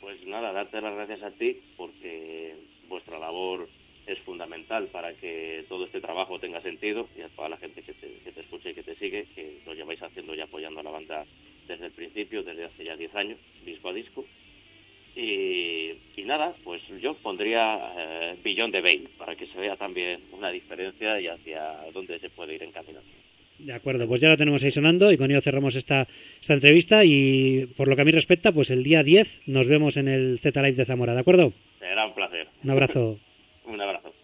Pues 0.00 0.24
nada, 0.26 0.52
darte 0.52 0.80
las 0.80 0.94
gracias 0.94 1.22
a 1.22 1.30
ti 1.32 1.56
porque 1.76 2.54
vuestra 2.88 3.18
labor 3.18 3.68
es 4.06 4.18
fundamental 4.20 4.86
para 4.86 5.14
que 5.14 5.64
todo 5.68 5.84
este 5.84 6.00
trabajo 6.00 6.38
tenga 6.38 6.60
sentido 6.60 7.08
y 7.18 7.22
a 7.22 7.28
toda 7.28 7.48
la 7.48 7.56
gente 7.56 7.82
que 7.82 7.92
te, 7.92 8.08
que 8.24 8.32
te 8.32 8.40
escucha 8.40 8.70
y 8.70 8.74
que 8.74 8.82
te 8.82 8.94
sigue, 8.96 9.26
que 9.34 9.58
lo 9.66 9.74
lleváis 9.74 10.02
haciendo 10.02 10.34
y 10.34 10.40
apoyando 10.40 10.80
a 10.80 10.84
la 10.84 10.90
banda 10.90 11.26
desde 11.66 11.86
el 11.86 11.92
principio, 11.92 12.42
desde 12.42 12.64
hace 12.64 12.84
ya 12.84 12.96
10 12.96 13.14
años, 13.14 13.38
disco 13.64 13.88
a 13.88 13.92
disco. 13.92 14.24
Y, 15.16 15.94
nada, 16.24 16.54
pues 16.64 16.82
yo 17.00 17.14
pondría 17.14 17.78
eh, 17.96 18.36
Billón 18.42 18.72
de 18.72 18.80
Bane 18.80 19.08
para 19.16 19.36
que 19.36 19.46
se 19.46 19.58
vea 19.58 19.76
también 19.76 20.20
una 20.32 20.50
diferencia 20.50 21.20
y 21.20 21.28
hacia 21.28 21.86
dónde 21.94 22.18
se 22.18 22.30
puede 22.30 22.56
ir 22.56 22.64
encaminando. 22.64 23.08
De 23.58 23.72
acuerdo, 23.72 24.06
pues 24.06 24.20
ya 24.20 24.28
lo 24.28 24.36
tenemos 24.36 24.62
ahí 24.62 24.70
sonando 24.70 25.10
y 25.10 25.16
con 25.16 25.30
ello 25.30 25.40
cerramos 25.40 25.76
esta, 25.76 26.06
esta 26.40 26.54
entrevista 26.54 27.04
y 27.04 27.66
por 27.76 27.88
lo 27.88 27.96
que 27.96 28.02
a 28.02 28.04
mí 28.04 28.10
respecta, 28.10 28.52
pues 28.52 28.70
el 28.70 28.82
día 28.82 29.02
10 29.02 29.42
nos 29.46 29.68
vemos 29.68 29.96
en 29.96 30.08
el 30.08 30.38
Z 30.40 30.60
Live 30.62 30.76
de 30.76 30.84
Zamora, 30.84 31.14
¿de 31.14 31.20
acuerdo? 31.20 31.52
Será 31.78 32.06
un 32.06 32.14
placer. 32.14 32.46
Un 32.62 32.70
abrazo. 32.70 33.18
un 33.64 33.80
abrazo. 33.80 34.15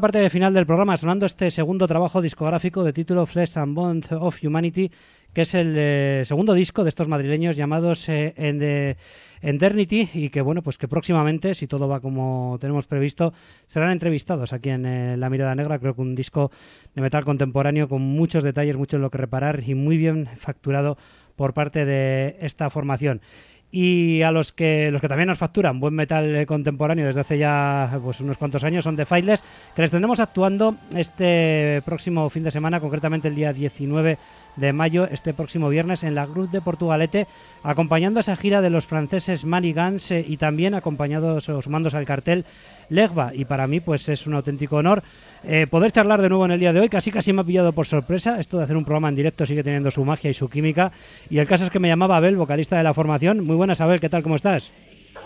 Parte 0.00 0.30
final 0.30 0.54
del 0.54 0.66
programa, 0.66 0.96
sonando 0.96 1.26
este 1.26 1.50
segundo 1.50 1.86
trabajo 1.86 2.22
discográfico 2.22 2.82
de 2.82 2.92
título 2.92 3.26
Flesh 3.26 3.58
and 3.58 3.74
Bones 3.74 4.10
of 4.12 4.38
Humanity, 4.42 4.90
que 5.32 5.42
es 5.42 5.54
el 5.54 5.74
eh, 5.76 6.22
segundo 6.24 6.54
disco 6.54 6.82
de 6.82 6.88
estos 6.88 7.06
madrileños 7.06 7.56
llamados 7.56 8.08
eh, 8.08 8.96
Endernity 9.42 10.08
y 10.14 10.30
que 10.30 10.40
bueno, 10.40 10.62
pues 10.62 10.78
que 10.78 10.88
próximamente, 10.88 11.54
si 11.54 11.66
todo 11.66 11.86
va 11.86 12.00
como 12.00 12.56
tenemos 12.60 12.86
previsto, 12.86 13.34
serán 13.66 13.90
entrevistados 13.90 14.52
aquí 14.52 14.70
en 14.70 14.86
eh, 14.86 15.16
La 15.16 15.28
Mirada 15.28 15.54
Negra. 15.54 15.78
Creo 15.78 15.94
que 15.94 16.00
un 16.00 16.14
disco 16.14 16.50
de 16.94 17.02
metal 17.02 17.24
contemporáneo 17.24 17.86
con 17.86 18.00
muchos 18.00 18.42
detalles, 18.42 18.76
mucho 18.76 18.96
en 18.96 19.02
lo 19.02 19.10
que 19.10 19.18
reparar 19.18 19.62
y 19.66 19.74
muy 19.74 19.96
bien 19.96 20.28
facturado 20.36 20.96
por 21.36 21.52
parte 21.52 21.84
de 21.84 22.36
esta 22.40 22.70
formación 22.70 23.20
y 23.72 24.22
a 24.22 24.32
los 24.32 24.52
que 24.52 24.90
los 24.90 25.00
que 25.00 25.08
también 25.08 25.28
nos 25.28 25.38
facturan 25.38 25.78
buen 25.78 25.94
metal 25.94 26.34
eh, 26.34 26.46
contemporáneo 26.46 27.06
desde 27.06 27.20
hace 27.20 27.38
ya 27.38 27.98
pues 28.02 28.20
unos 28.20 28.36
cuantos 28.36 28.64
años 28.64 28.84
son 28.84 28.96
The 28.96 29.06
Fightless, 29.06 29.42
que 29.74 29.82
les 29.82 29.90
tendremos 29.90 30.20
actuando 30.20 30.74
este 30.96 31.82
próximo 31.84 32.28
fin 32.30 32.44
de 32.44 32.50
semana, 32.50 32.80
concretamente 32.80 33.28
el 33.28 33.34
día 33.34 33.52
19 33.52 34.18
de 34.56 34.72
mayo, 34.72 35.06
este 35.10 35.34
próximo 35.34 35.68
viernes, 35.68 36.04
en 36.04 36.14
la 36.14 36.26
Cruz 36.26 36.50
de 36.50 36.60
Portugalete, 36.60 37.26
acompañando 37.62 38.18
a 38.18 38.22
esa 38.22 38.36
gira 38.36 38.60
de 38.60 38.70
los 38.70 38.86
franceses 38.86 39.44
Money 39.44 39.72
Guns 39.72 40.10
eh, 40.10 40.24
y 40.26 40.36
también 40.36 40.74
acompañados 40.74 41.48
o 41.48 41.62
sumándose 41.62 41.96
al 41.96 42.04
cartel 42.04 42.44
Legba. 42.88 43.32
Y 43.34 43.44
para 43.44 43.66
mí, 43.66 43.80
pues 43.80 44.08
es 44.08 44.26
un 44.26 44.34
auténtico 44.34 44.76
honor 44.76 45.02
eh, 45.44 45.66
poder 45.70 45.92
charlar 45.92 46.20
de 46.20 46.28
nuevo 46.28 46.44
en 46.44 46.50
el 46.50 46.60
día 46.60 46.72
de 46.72 46.80
hoy. 46.80 46.88
Casi 46.88 47.10
casi 47.10 47.32
me 47.32 47.42
ha 47.42 47.44
pillado 47.44 47.72
por 47.72 47.86
sorpresa. 47.86 48.38
Esto 48.38 48.58
de 48.58 48.64
hacer 48.64 48.76
un 48.76 48.84
programa 48.84 49.08
en 49.08 49.14
directo 49.14 49.46
sigue 49.46 49.62
teniendo 49.62 49.90
su 49.90 50.04
magia 50.04 50.30
y 50.30 50.34
su 50.34 50.48
química. 50.48 50.92
Y 51.30 51.38
el 51.38 51.46
caso 51.46 51.64
es 51.64 51.70
que 51.70 51.78
me 51.78 51.88
llamaba 51.88 52.16
Abel, 52.16 52.36
vocalista 52.36 52.76
de 52.76 52.84
la 52.84 52.94
formación. 52.94 53.44
Muy 53.44 53.56
buenas, 53.56 53.80
Abel, 53.80 54.00
¿qué 54.00 54.08
tal? 54.08 54.22
¿Cómo 54.22 54.36
estás? 54.36 54.70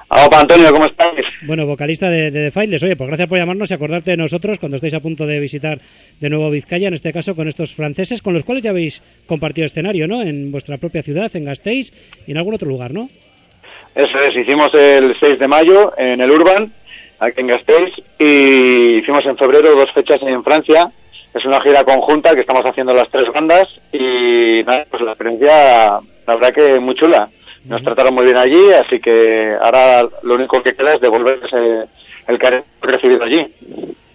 Hola, 0.09 0.41
Antonio, 0.41 0.71
¿cómo 0.71 0.87
estás? 0.87 1.15
Bueno, 1.47 1.67
vocalista 1.67 2.09
de, 2.09 2.31
de 2.31 2.51
The 2.51 2.61
Oye, 2.61 2.97
pues 2.97 3.09
gracias 3.09 3.29
por 3.29 3.39
llamarnos 3.39 3.71
y 3.71 3.75
acordarte 3.75 4.11
de 4.13 4.17
nosotros 4.17 4.59
cuando 4.59 4.77
estáis 4.77 4.95
a 4.95 5.01
punto 5.01 5.27
de 5.27 5.41
visitar 5.41 5.79
de 6.21 6.31
nuevo 6.31 6.51
Vizcaya, 6.51 6.89
en 6.89 6.95
este 6.95 7.13
caso 7.13 7.35
con 7.35 7.49
estos 7.49 7.73
franceses, 7.75 8.21
con 8.23 8.35
los 8.35 8.45
cuales 8.45 8.65
ya 8.65 8.71
habéis 8.71 9.03
compartido 9.27 9.65
escenario, 9.65 10.07
¿no? 10.07 10.23
En 10.23 10.53
vuestra 10.53 10.77
propia 10.77 11.03
ciudad, 11.03 11.35
en 11.35 11.45
Gasteiz 11.45 11.93
y 12.27 12.33
en 12.33 12.39
algún 12.39 12.55
otro 12.55 12.69
lugar, 12.69 12.93
¿no? 12.93 13.09
Eso 13.95 14.19
es, 14.19 14.37
hicimos 14.37 14.69
el 14.75 15.17
6 15.19 15.39
de 15.39 15.49
mayo 15.49 15.93
en 15.97 16.21
el 16.21 16.31
Urban 16.31 16.73
aquí 17.19 17.41
en 17.41 17.47
Gasteiz, 17.47 17.95
y 18.19 18.99
hicimos 18.99 19.25
en 19.27 19.37
febrero 19.37 19.75
dos 19.75 19.91
fechas 19.95 20.21
en 20.23 20.43
Francia. 20.45 20.91
Es 21.35 21.45
una 21.45 21.61
gira 21.61 21.83
conjunta 21.83 22.33
que 22.35 22.43
estamos 22.43 22.63
haciendo 22.65 22.93
las 22.93 23.09
tres 23.09 23.29
bandas 23.33 23.65
y 23.93 24.63
nada, 24.65 24.85
pues 24.89 25.03
la 25.03 25.13
experiencia, 25.13 26.01
la 26.27 26.35
verdad 26.35 26.55
que 26.55 26.79
muy 26.79 26.95
chula. 26.95 27.29
Nos 27.65 27.83
trataron 27.83 28.15
muy 28.15 28.25
bien 28.25 28.37
allí, 28.37 28.73
así 28.79 28.99
que 28.99 29.55
ahora 29.61 30.03
lo 30.23 30.35
único 30.35 30.63
que 30.63 30.75
queda 30.75 30.91
es 30.95 31.01
devolverles 31.01 31.51
el 32.29 32.39
cariño 32.39 32.65
recibido 32.83 33.25
allí. 33.25 33.47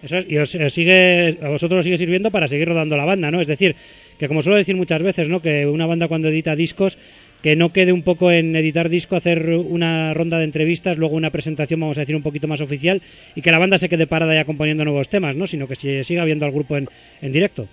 Eso 0.02 0.18
y 0.26 0.38
os, 0.38 0.52
sigue, 0.52 1.38
a 1.42 1.50
vosotros 1.50 1.80
os 1.80 1.84
sigue 1.84 1.98
sirviendo 1.98 2.32
para 2.32 2.48
seguir 2.48 2.70
rodando 2.70 2.96
la 2.96 3.06
banda, 3.06 3.32
¿no? 3.32 3.42
Es 3.42 3.48
decir, 3.48 3.76
que 4.18 4.28
como 4.28 4.42
suelo 4.42 4.58
decir 4.58 4.76
muchas 4.76 5.02
veces, 5.02 5.28
¿no? 5.28 5.42
Que 5.42 5.66
una 5.66 5.88
banda 5.88 6.08
cuando 6.08 6.30
edita 6.30 6.56
discos 6.56 6.98
que 7.42 7.56
no 7.56 7.72
quede 7.72 7.92
un 7.92 8.04
poco 8.04 8.32
en 8.32 8.56
editar 8.56 8.90
disco, 8.90 9.16
hacer 9.16 9.50
una 9.50 10.14
ronda 10.14 10.38
de 10.38 10.44
entrevistas, 10.44 10.98
luego 10.98 11.16
una 11.16 11.30
presentación, 11.30 11.80
vamos 11.80 11.98
a 11.98 12.02
decir, 12.02 12.16
un 12.16 12.24
poquito 12.24 12.48
más 12.48 12.62
oficial, 12.62 13.02
y 13.34 13.42
que 13.42 13.52
la 13.52 13.60
banda 13.60 13.78
se 13.78 13.88
quede 13.88 14.08
parada 14.08 14.36
ya 14.36 14.46
componiendo 14.46 14.84
nuevos 14.84 15.10
temas, 15.10 15.36
¿no? 15.36 15.48
Sino 15.48 15.68
que 15.68 15.76
se 15.76 16.04
siga 16.04 16.26
viendo 16.26 16.46
al 16.46 16.52
grupo 16.52 16.76
en, 16.78 16.88
en 17.22 17.32
directo. 17.32 17.66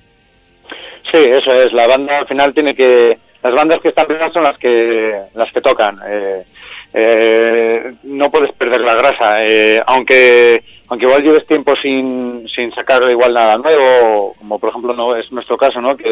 Sí, 1.12 1.20
eso 1.28 1.52
es. 1.52 1.72
La 1.72 1.86
banda 1.86 2.18
al 2.20 2.26
final 2.26 2.54
tiene 2.54 2.74
que... 2.74 3.18
Las 3.46 3.54
bandas 3.54 3.80
que 3.80 3.90
están 3.90 4.08
vivas 4.08 4.32
son 4.32 4.42
las 4.42 4.58
que, 4.58 5.14
las 5.34 5.52
que 5.52 5.60
tocan. 5.60 6.00
Eh, 6.04 6.44
eh, 6.92 7.92
no 8.02 8.28
puedes 8.28 8.52
perder 8.52 8.80
la 8.80 8.94
grasa. 8.94 9.44
Eh, 9.44 9.80
aunque 9.86 10.62
aunque 10.88 11.06
igual 11.06 11.22
lleves 11.22 11.46
tiempo 11.46 11.74
sin, 11.80 12.48
sin 12.48 12.72
sacar 12.72 13.08
igual 13.08 13.34
nada 13.34 13.56
nuevo, 13.56 14.34
como 14.38 14.58
por 14.58 14.70
ejemplo 14.70 14.94
no 14.94 15.14
es 15.14 15.30
nuestro 15.30 15.56
caso, 15.56 15.80
¿no? 15.80 15.96
Que 15.96 16.08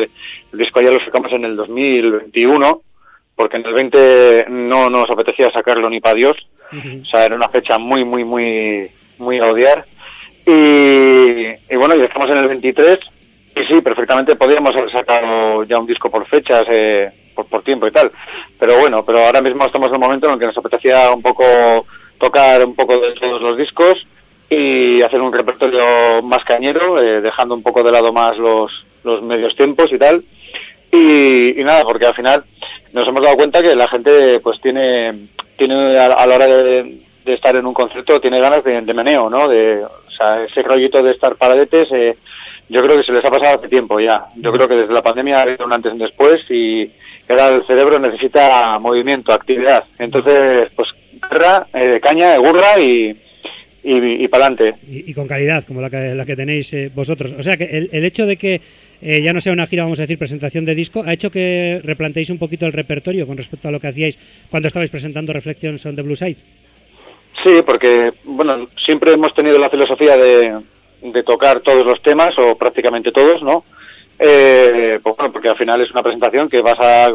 el 0.53 0.59
disco 0.59 0.81
ya 0.81 0.93
lo 0.93 1.01
sacamos 1.01 1.33
en 1.33 1.45
el 1.45 1.57
2021 1.57 2.81
porque 3.37 3.57
en 3.57 3.67
el 3.67 3.75
20 3.75 4.47
no 4.51 4.89
nos 4.91 5.11
apetecía 5.11 5.51
sacarlo 5.51 5.91
ni 5.91 6.01
para 6.01 6.15
Dios. 6.15 6.37
O 6.73 7.05
sea, 7.05 7.25
era 7.25 7.35
una 7.35 7.49
fecha 7.49 7.79
muy, 7.79 8.05
muy, 8.05 8.25
muy, 8.25 8.89
muy 9.19 9.39
a 9.39 9.47
odiar. 9.47 9.85
Y, 10.47 11.77
bueno, 11.77 11.97
y 11.97 12.03
estamos 12.03 12.31
en 12.31 12.39
el 12.39 12.49
23 12.49 12.99
y 13.57 13.65
sí, 13.65 13.81
perfectamente 13.81 14.37
podríamos 14.37 14.73
haber 14.77 14.91
sacado 14.91 15.65
ya 15.65 15.79
un 15.79 15.87
disco 15.87 16.11
por 16.11 16.27
fechas, 16.27 16.65
eh, 16.69 17.11
por, 17.35 17.47
por 17.47 17.63
tiempo 17.63 17.87
y 17.87 17.91
tal. 17.91 18.11
Pero 18.59 18.79
bueno, 18.79 19.05
pero 19.05 19.25
ahora 19.25 19.43
mismo 19.43 19.65
estamos 19.65 19.89
en 19.89 19.95
un 19.95 20.01
momento 20.01 20.27
en 20.27 20.35
el 20.35 20.39
que 20.39 20.47
nos 20.47 20.59
apetecía 20.59 21.11
un 21.13 21.23
poco 21.23 21.45
tocar 22.19 22.65
un 22.65 22.75
poco 22.75 22.99
de 22.99 23.13
todos 23.15 23.43
los 23.43 23.59
discos 23.59 24.07
y 24.49 25.03
hacer 25.03 25.21
un 25.21 25.33
repertorio 25.33 26.23
más 26.23 26.45
cañero, 26.45 27.03
eh, 27.03 27.21
dejando 27.21 27.55
un 27.55 27.63
poco 27.63 27.83
de 27.83 27.91
lado 27.91 28.13
más 28.13 28.37
los, 28.39 28.71
los 29.03 29.23
medios 29.23 29.55
tiempos 29.57 29.93
y 29.93 29.99
tal. 29.99 30.23
Y, 30.93 31.61
y 31.61 31.65
nada, 31.65 31.83
porque 31.83 32.07
al 32.07 32.15
final 32.15 32.45
nos 32.93 33.09
hemos 33.09 33.23
dado 33.23 33.37
cuenta 33.37 33.61
que 33.61 33.75
la 33.75 33.89
gente 33.89 34.39
pues 34.41 34.61
tiene, 34.61 35.27
tiene 35.57 35.99
a, 35.99 36.27
la 36.27 36.35
hora 36.35 36.47
de, 36.47 37.01
estar 37.27 37.57
en 37.57 37.67
un 37.67 37.75
concierto, 37.75 38.21
tiene 38.21 38.41
ganas 38.41 38.63
de, 38.63 38.81
de, 38.81 38.95
meneo, 38.95 39.29
¿no? 39.29 39.49
De, 39.49 39.83
o 39.83 40.11
sea, 40.17 40.45
ese 40.45 40.63
rollito 40.63 41.03
de 41.03 41.11
estar 41.11 41.35
paradetes, 41.35 41.91
eh, 41.91 42.17
yo 42.69 42.83
creo 42.83 42.97
que 42.97 43.03
se 43.03 43.13
les 43.13 43.25
ha 43.25 43.31
pasado 43.31 43.59
hace 43.59 43.69
tiempo 43.69 43.99
ya. 43.99 44.27
Yo 44.37 44.53
creo 44.53 44.69
que 44.69 44.77
desde 44.77 44.95
la 44.95 45.03
pandemia 45.03 45.39
ha 45.39 45.43
habido 45.43 45.67
un 45.67 45.73
antes 45.73 45.91
y 45.91 45.95
un 45.95 45.99
después 45.99 46.51
y 46.51 46.91
ahora 47.33 47.57
el 47.57 47.67
cerebro 47.67 47.99
necesita 47.99 48.79
movimiento, 48.79 49.33
actividad. 49.33 49.85
Entonces, 49.99 50.71
pues, 50.77 50.89
guerra, 51.31 51.67
eh, 51.73 52.01
caña, 52.03 52.37
gurra 52.37 52.79
y, 52.81 53.11
y, 53.83 54.25
y 54.25 54.29
para 54.29 54.47
adelante. 54.47 54.75
Y, 54.89 55.13
con 55.15 55.27
calidad, 55.27 55.65
como 55.65 55.81
la 55.81 55.91
que, 55.91 56.15
la 56.15 56.25
que 56.25 56.37
tenéis 56.37 56.73
eh, 56.75 56.91
vosotros. 56.95 57.35
O 57.39 57.43
sea, 57.43 57.57
que 57.57 57.65
el, 57.65 57.89
el 57.93 58.05
hecho 58.05 58.27
de 58.27 58.37
que 58.37 58.61
eh, 59.03 59.23
ya 59.23 59.33
no 59.33 59.41
sea 59.41 59.53
una 59.53 59.67
gira, 59.67 59.85
vamos 59.85 59.99
a 59.99 60.03
decir, 60.03 60.19
presentación 60.19 60.65
de 60.65 60.75
disco, 60.75 61.03
ha 61.05 61.13
hecho 61.13 61.31
que 61.31 61.81
replanteéis 61.83 62.31
un 62.31 62.39
poquito 62.39 62.67
el 62.67 62.73
repertorio 62.73 63.27
con 63.27 63.37
respecto 63.37 63.69
a 63.69 63.73
lo 63.73 63.81
que 63.81 63.89
hacíais 63.89 64.19
cuando 64.51 64.69
estabais 64.69 64.91
presentando 64.91 65.33
Reflections 65.33 65.85
on 65.87 65.97
the 65.97 66.03
Blue 66.03 66.17
Side. 66.17 66.37
Sí, 67.43 67.51
porque, 67.67 68.13
bueno, 68.25 68.69
siempre 68.85 69.13
hemos 69.13 69.35
tenido 69.35 69.59
la 69.59 69.69
filosofía 69.69 70.17
de, 70.17 70.61
de 71.03 71.23
tocar 71.23 71.61
todos 71.61 71.85
los 71.85 72.01
temas, 72.01 72.35
o 72.39 72.57
prácticamente 72.57 73.13
todos, 73.13 73.43
¿no? 73.43 73.65
Eh, 74.19 75.01
pues 75.03 75.17
bueno, 75.17 75.33
porque 75.33 75.49
al 75.49 75.57
final 75.57 75.81
es 75.81 75.91
una 75.91 76.03
presentación 76.03 76.49
que 76.49 76.63
vas 76.63 76.79
a 76.79 77.09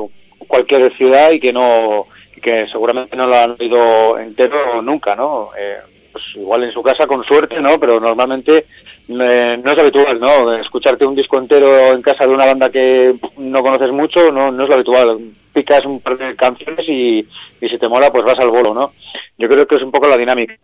cualquier 0.48 0.92
ciudad 0.96 1.32
y 1.32 1.40
que 1.40 1.54
no 1.54 2.06
que 2.42 2.68
seguramente 2.68 3.18
no 3.18 3.28
lo 3.28 3.36
han 3.36 3.56
oído 3.60 4.18
entero 4.18 4.82
nunca, 4.82 5.16
¿no? 5.16 5.50
Eh, 5.58 5.78
pues 6.12 6.24
igual 6.36 6.64
en 6.64 6.72
su 6.72 6.82
casa 6.82 7.06
con 7.06 7.24
suerte, 7.24 7.60
¿no? 7.60 7.80
Pero 7.80 8.00
normalmente 8.00 8.66
eh, 9.10 9.60
no 9.64 9.72
es 9.72 9.80
habitual, 9.80 10.20
¿no? 10.20 10.54
Escucharte 10.56 11.06
un 11.06 11.16
disco 11.16 11.38
entero 11.38 11.94
en 11.94 12.02
casa 12.02 12.26
de 12.26 12.34
una 12.34 12.46
banda 12.46 12.70
que 12.70 13.14
no 13.38 13.62
conoces 13.62 13.92
mucho 13.92 14.32
no, 14.32 14.52
no 14.52 14.64
es 14.64 14.70
lo 14.70 14.76
habitual. 14.76 15.20
Picas 15.54 15.86
un 15.86 16.00
par 16.00 16.18
de 16.18 16.36
canciones 16.36 16.88
y, 16.88 17.26
y 17.60 17.70
si 17.70 17.78
te 17.78 17.88
mola, 17.88 18.12
pues 18.12 18.24
vas 18.24 18.40
al 18.40 18.50
bolo, 18.50 18.74
¿no? 18.74 18.94
Yo 19.38 19.48
creo 19.50 19.66
que 19.66 19.76
es 19.76 19.82
un 19.82 19.92
poco 19.92 20.08
la 20.08 20.18
dinámica. 20.18 20.56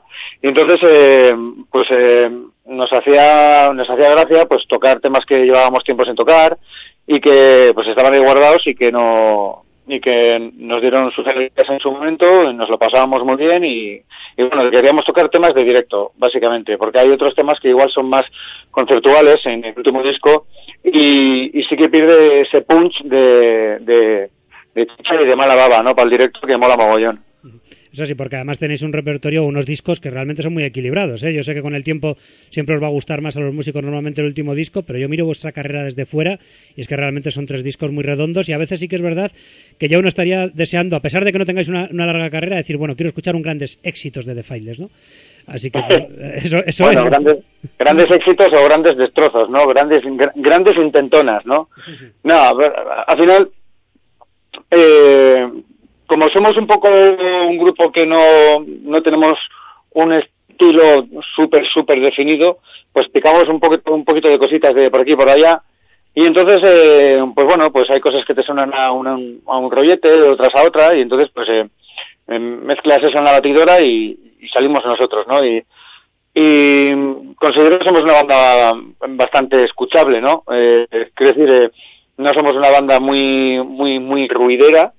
Y 0.42 0.48
entonces, 0.48 0.80
eh, 0.88 1.32
pues 1.72 1.88
eh, 1.92 2.30
nos 2.66 2.92
hacía 2.92 3.68
nos 3.74 3.90
hacía 3.90 4.12
gracia 4.12 4.46
pues 4.46 4.68
tocar 4.68 5.00
temas 5.00 5.26
que 5.26 5.46
llevábamos 5.46 5.84
tiempo 5.84 6.04
sin 6.06 6.16
tocar 6.16 6.58
y 7.08 7.20
que 7.20 7.72
pues 7.74 7.88
estaban 7.88 8.14
ahí 8.14 8.20
guardados 8.20 8.66
y 8.66 8.76
que 8.76 8.92
no 8.92 9.66
y 9.88 10.00
que 10.00 10.52
nos 10.58 10.82
dieron 10.82 11.12
sus 11.12 11.26
en 11.28 11.80
su 11.80 11.92
momento, 11.92 12.26
nos 12.54 12.70
lo 12.70 12.80
pasábamos 12.80 13.24
muy 13.24 13.36
bien 13.36 13.64
y, 13.64 14.02
y, 14.36 14.44
bueno, 14.44 14.72
queríamos 14.72 15.06
tocar 15.06 15.30
temas 15.30 15.54
de 15.54 15.64
directo, 15.64 16.12
básicamente, 16.18 16.78
porque 16.78 17.00
hay 17.00 17.10
otros 17.12 17.36
temas 17.36 17.60
que 17.60 17.70
igual 17.70 17.90
son 17.92 18.10
más 18.10 18.24
conceptuales 18.72 19.38
en 19.46 19.64
el 19.64 19.78
último 19.78 20.02
disco 20.02 20.48
y, 20.84 21.60
y 21.60 21.64
sí 21.66 21.78
que 21.78 21.90
pierde 21.90 22.42
ese 22.42 22.62
punch 22.62 23.04
de, 23.04 23.78
de, 23.80 24.30
de 24.74 24.88
chicha 24.88 25.22
y 25.22 25.28
de 25.28 25.36
mala 25.36 25.56
baba, 25.56 25.84
¿no? 25.84 25.96
Para 25.96 26.06
el 26.06 26.18
directo 26.18 26.40
que 26.48 26.58
mola 26.58 26.76
mogollón. 26.78 27.24
Eso 27.96 28.06
sí, 28.06 28.14
porque 28.14 28.36
además 28.36 28.60
tenéis 28.60 28.82
un 28.82 28.92
repertorio, 28.92 29.46
unos 29.46 29.66
discos 29.66 30.02
que 30.02 30.10
realmente 30.10 30.44
son 30.44 30.54
muy 30.54 30.66
equilibrados. 30.66 31.24
¿eh? 31.24 31.34
Yo 31.34 31.44
sé 31.44 31.54
que 31.54 31.62
con 31.62 31.76
el 31.76 31.86
tiempo 31.86 32.18
siempre 32.50 32.76
os 32.76 32.84
va 32.84 32.88
a 32.88 32.90
gustar 32.90 33.22
más 33.22 33.38
a 33.38 33.40
los 33.40 33.54
músicos 33.54 33.82
normalmente 33.82 34.20
el 34.20 34.28
último 34.28 34.54
disco, 34.54 34.82
pero 34.82 35.00
yo 35.00 35.08
miro 35.08 35.26
vuestra 35.26 35.54
carrera 35.54 35.86
desde 35.86 36.06
fuera 36.06 36.38
y 36.76 36.82
es 36.82 36.90
que 36.90 36.98
realmente 36.98 37.32
son 37.32 37.46
tres 37.46 37.64
discos 37.64 37.94
muy 37.94 38.04
redondos 38.04 38.50
y 38.50 38.54
a 38.54 38.58
veces 38.58 38.82
sí 38.82 38.90
que 38.90 38.98
es 38.98 39.02
verdad 39.02 39.32
que 39.80 39.88
ya 39.88 39.98
uno 39.98 40.10
estaría 40.10 40.50
deseando, 40.50 40.98
a 40.98 41.00
pesar 41.00 41.24
de 41.24 41.32
que 41.32 41.40
no 41.40 41.46
tengáis 41.46 41.70
una, 41.70 41.88
larga 41.90 42.30
carrera, 42.30 42.58
decir, 42.58 42.76
bueno, 42.76 42.98
quiero 42.98 43.08
escuchar 43.08 43.34
un 43.34 43.42
grandes 43.42 43.80
éxitos 43.82 44.26
de 44.26 44.36
The 44.36 44.44
Files, 44.44 44.78
¿no? 44.78 44.90
Así 45.48 45.72
que 45.72 45.80
eso, 46.36 46.58
eso 46.66 46.84
bueno, 46.84 47.06
grandes, 47.06 47.38
grandes 47.80 48.12
éxitos 48.12 48.50
o 48.50 48.66
grandes 48.66 48.98
destrozos, 48.98 49.50
¿no? 49.50 49.66
Grandes, 49.68 50.02
grandes 50.36 50.76
intentonas, 50.76 51.46
¿no? 51.46 51.70
No, 52.26 52.36
al 53.08 53.18
final... 53.18 53.50
Eh, 54.72 55.48
como 56.08 56.30
somos 56.30 56.56
un 56.58 56.68
poco 56.68 56.90
un 56.90 57.58
grupo 57.58 57.92
que 57.92 58.06
no, 58.06 58.18
no 58.84 59.02
tenemos 59.02 59.38
un 59.92 60.14
estilo 60.14 61.08
súper, 61.36 61.68
súper 61.68 62.00
definido, 62.00 62.60
pues 62.94 63.10
picamos 63.10 63.46
un 63.50 63.60
poquito, 63.60 63.94
un 63.94 64.06
poquito 64.06 64.30
de 64.30 64.40
cositas 64.40 64.74
de 64.74 64.90
por 64.90 65.02
aquí 65.02 65.14
y 65.14 65.16
por 65.16 65.30
allá. 65.30 65.62
Y 66.14 66.26
entonces, 66.26 66.60
eh, 66.66 67.22
pues 67.36 67.46
bueno, 67.46 67.72
pues 67.72 67.90
hay 67.90 68.00
cosas 68.00 68.24
que 68.26 68.34
te 68.34 68.44
suenan 68.44 68.74
a, 68.74 68.92
un 68.92 69.42
a 69.46 69.58
un 69.58 69.70
rollete, 69.70 70.30
otras 70.30 70.56
a 70.56 70.64
otra, 70.64 70.96
y 70.96 71.02
entonces, 71.02 71.30
pues 71.34 71.48
eh, 71.50 72.40
mezclas 72.40 73.00
eso 73.00 73.18
en 73.18 73.26
la 73.26 73.34
batidora 73.34 73.84
y, 73.84 74.18
y, 74.40 74.48
salimos 74.48 74.80
nosotros, 74.86 75.28
¿no? 75.28 75.46
Y, 75.46 75.62
y 76.34 77.36
considero 77.36 77.80
que 77.80 77.86
somos 77.86 78.02
una 78.02 78.14
banda 78.14 78.72
bastante 79.10 79.64
escuchable, 79.64 80.22
¿no? 80.22 80.44
Eh, 80.52 80.88
quiero 81.14 81.34
decir, 81.34 81.56
eh, 81.56 81.72
no 82.18 82.30
somos 82.30 82.54
una 82.54 82.70
banda 82.70 83.00
muy, 83.00 83.62
muy, 83.64 84.00
muy 84.00 84.28
ruidera, 84.28 84.94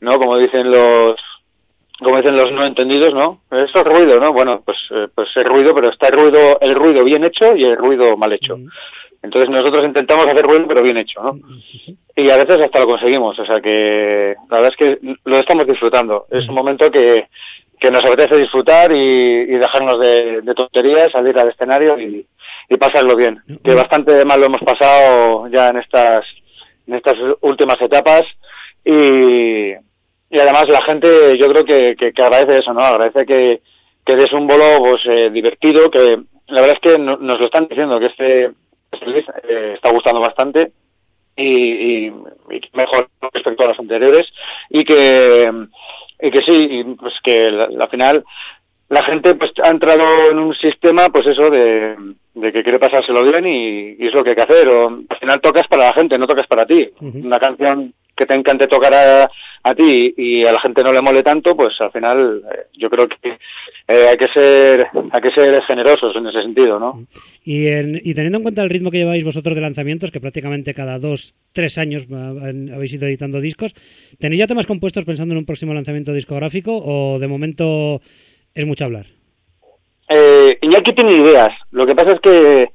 ¿no? 0.00 0.18
Como 0.18 0.38
dicen 0.38 0.70
los, 0.70 1.16
como 1.98 2.18
dicen 2.18 2.36
los 2.36 2.52
no 2.52 2.66
entendidos, 2.66 3.14
¿no? 3.14 3.40
Eso 3.50 3.78
es 3.78 3.84
ruido, 3.84 4.18
¿no? 4.20 4.32
Bueno, 4.32 4.62
pues, 4.64 4.78
eh, 4.90 5.08
pues 5.14 5.28
es 5.34 5.44
ruido, 5.44 5.74
pero 5.74 5.90
está 5.90 6.08
el 6.08 6.18
ruido, 6.18 6.58
el 6.60 6.74
ruido 6.74 7.04
bien 7.04 7.24
hecho 7.24 7.56
y 7.56 7.64
el 7.64 7.76
ruido 7.76 8.16
mal 8.16 8.32
hecho. 8.32 8.56
Entonces 9.22 9.50
nosotros 9.50 9.84
intentamos 9.84 10.26
hacer 10.26 10.42
ruido, 10.42 10.66
pero 10.68 10.82
bien 10.82 10.98
hecho, 10.98 11.22
¿no? 11.22 11.38
Y 12.14 12.30
a 12.30 12.36
veces 12.36 12.58
hasta 12.60 12.80
lo 12.80 12.86
conseguimos, 12.86 13.38
o 13.38 13.44
sea 13.44 13.60
que 13.60 14.34
la 14.48 14.56
verdad 14.56 14.70
es 14.70 14.76
que 14.76 15.16
lo 15.24 15.36
estamos 15.36 15.66
disfrutando. 15.66 16.26
Es 16.30 16.48
un 16.48 16.54
momento 16.54 16.90
que, 16.90 17.26
que 17.78 17.90
nos 17.90 18.02
apetece 18.04 18.40
disfrutar 18.40 18.90
y, 18.92 19.46
dejarnos 19.46 20.00
de, 20.00 20.54
tonterías, 20.54 21.12
salir 21.12 21.38
al 21.38 21.48
escenario 21.48 21.98
y, 21.98 22.26
pasarlo 22.78 23.16
bien. 23.16 23.40
Que 23.62 23.74
bastante 23.74 24.24
mal 24.24 24.40
lo 24.40 24.46
hemos 24.46 24.62
pasado 24.62 25.48
ya 25.48 25.68
en 25.68 25.78
estas, 25.78 26.24
en 26.86 26.94
estas 26.94 27.14
últimas 27.40 27.80
etapas 27.80 28.22
y, 28.86 29.72
y 29.72 30.40
además 30.40 30.66
la 30.68 30.82
gente 30.84 31.36
yo 31.38 31.48
creo 31.48 31.64
que, 31.64 31.96
que, 31.96 32.22
agradece 32.22 32.60
eso, 32.60 32.72
¿no? 32.72 32.80
Agradece 32.80 33.26
que, 33.26 33.60
que 34.04 34.12
es 34.12 34.32
un 34.32 34.46
bolo 34.46 34.64
pues, 34.78 35.02
eh, 35.06 35.30
divertido, 35.30 35.90
que 35.90 36.18
la 36.46 36.62
verdad 36.62 36.78
es 36.80 36.92
que 36.92 36.98
nos 36.98 37.18
lo 37.20 37.46
están 37.46 37.66
diciendo, 37.66 37.98
que 37.98 38.06
este, 38.06 38.44
este 38.92 39.18
eh, 39.48 39.72
está 39.74 39.90
gustando 39.90 40.20
bastante 40.20 40.70
y, 41.36 42.06
y, 42.06 42.12
mejor 42.74 43.08
respecto 43.32 43.64
a 43.64 43.68
los 43.68 43.78
anteriores 43.80 44.26
y 44.70 44.84
que 44.84 45.50
y 46.20 46.30
que 46.30 46.38
sí, 46.38 46.96
pues 46.98 47.14
que 47.22 47.50
la, 47.50 47.88
final 47.88 48.24
la 48.88 49.04
gente 49.04 49.34
pues 49.34 49.50
ha 49.64 49.68
entrado 49.68 50.30
en 50.30 50.38
un 50.38 50.54
sistema 50.54 51.08
pues 51.12 51.26
eso 51.26 51.42
de, 51.50 51.96
de 52.34 52.52
que 52.52 52.62
quiere 52.62 52.78
pasárselo 52.78 53.22
bien 53.22 53.46
y, 53.46 54.06
es 54.06 54.14
lo 54.14 54.22
que 54.22 54.30
hay 54.30 54.36
que 54.36 54.44
hacer. 54.44 54.68
O 54.68 54.88
al 55.08 55.18
final 55.18 55.40
tocas 55.40 55.66
para 55.68 55.86
la 55.88 55.92
gente 55.92 56.16
no 56.16 56.26
tocas 56.26 56.46
para 56.46 56.64
ti. 56.64 56.88
Una 57.00 57.38
canción 57.38 57.92
que 58.16 58.26
te 58.26 58.34
encante 58.34 58.66
tocar 58.66 58.94
a, 58.94 59.22
a 59.24 59.74
ti 59.74 60.14
y 60.16 60.42
a 60.42 60.52
la 60.52 60.60
gente 60.60 60.82
no 60.82 60.92
le 60.92 61.02
mole 61.02 61.22
tanto 61.22 61.54
pues 61.56 61.80
al 61.80 61.92
final 61.92 62.42
eh, 62.50 62.66
yo 62.74 62.88
creo 62.88 63.06
que 63.08 63.28
eh, 63.30 64.06
hay 64.08 64.16
que 64.16 64.28
ser 64.28 64.86
hay 64.94 65.22
que 65.22 65.30
ser 65.30 65.62
generosos 65.64 66.16
en 66.16 66.26
ese 66.26 66.42
sentido 66.42 66.78
no 66.78 67.06
y, 67.44 67.68
y 67.68 68.14
teniendo 68.14 68.38
en 68.38 68.42
cuenta 68.42 68.62
el 68.62 68.70
ritmo 68.70 68.90
que 68.90 68.98
lleváis 68.98 69.24
vosotros 69.24 69.54
de 69.54 69.60
lanzamientos 69.60 70.10
que 70.10 70.20
prácticamente 70.20 70.74
cada 70.74 70.98
dos 70.98 71.34
tres 71.52 71.78
años 71.78 72.06
habéis 72.10 72.94
ido 72.94 73.06
editando 73.06 73.40
discos 73.40 73.74
tenéis 74.18 74.40
ya 74.40 74.46
temas 74.46 74.66
compuestos 74.66 75.04
pensando 75.04 75.34
en 75.34 75.38
un 75.38 75.46
próximo 75.46 75.74
lanzamiento 75.74 76.12
discográfico 76.12 76.76
o 76.76 77.18
de 77.18 77.28
momento 77.28 78.00
es 78.54 78.66
mucho 78.66 78.84
hablar 78.84 79.06
eh, 80.08 80.58
Iñaki 80.62 80.94
tiene 80.94 81.14
ideas. 81.14 81.50
Lo 81.72 81.86
que 81.86 81.94
pasa 81.94 82.14
es 82.14 82.20
que 82.20 82.68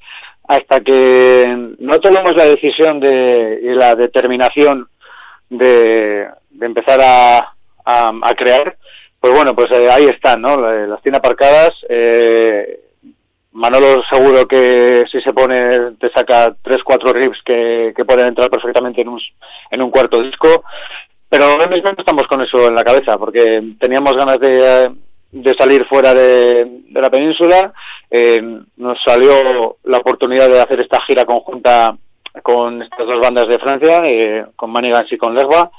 hasta 0.48 0.82
que 0.82 1.46
no 1.80 2.00
tomemos 2.00 2.36
la 2.36 2.46
decisión 2.46 3.00
de 3.00 3.60
y 3.64 3.74
la 3.74 3.96
determinación 3.96 4.88
de, 5.52 6.28
de 6.49 6.65
empezar 6.65 6.99
a, 6.99 7.56
a 7.86 8.34
crear 8.36 8.76
pues 9.22 9.36
bueno, 9.36 9.56
pues 9.56 9.68
eh, 9.72 9.88
ahí 9.88 10.06
están, 10.06 10.41
¿no? 10.41 10.57
Las 10.57 10.99
tiene 11.03 11.19
aparcadas. 11.19 11.69
Eh, 11.88 12.80
Manolo 13.52 14.02
seguro 14.10 14.48
que 14.48 15.03
si 15.11 15.22
se 15.22 15.32
pone 15.32 15.91
te 15.99 16.10
saca 16.10 16.56
tres, 16.64 16.80
cuatro 16.84 17.14
riffs 17.14 17.40
que, 17.45 17.94
que 17.95 18.03
pueden 18.03 18.28
entrar 18.28 18.49
perfectamente 18.49 19.02
en 19.02 19.10
un, 19.10 19.22
en 19.69 19.82
un 19.82 19.91
cuarto 19.91 20.23
disco. 20.23 20.64
Pero 21.30 21.45
ahora 21.45 21.68
mismo 21.68 21.91
estamos 21.95 22.23
con 22.28 22.41
eso 22.41 22.68
en 22.68 22.73
la 22.73 22.84
cabeza, 22.84 23.15
porque 23.19 23.76
teníamos 23.80 24.14
ganas 24.14 24.40
de, 24.40 24.91
de 25.34 25.53
salir 25.53 25.86
fuera 25.86 26.14
de, 26.14 26.82
de 26.90 27.02
la 27.02 27.10
península. 27.11 27.72
Eh, 28.10 28.41
nos 28.78 28.98
salió 29.03 29.78
la 29.84 29.99
oportunidad 29.99 30.49
de 30.49 30.61
hacer 30.61 30.80
esta 30.80 30.99
gira 31.03 31.26
conjunta 31.26 31.95
con 32.44 32.82
estas 32.82 33.06
dos 33.06 33.20
bandas 33.22 33.48
de 33.48 33.60
Francia, 33.60 34.02
eh, 34.06 34.45
con 34.56 34.72
Manigans 34.72 35.12
y 35.12 35.18
con 35.18 35.36
Lesba. 35.36 35.72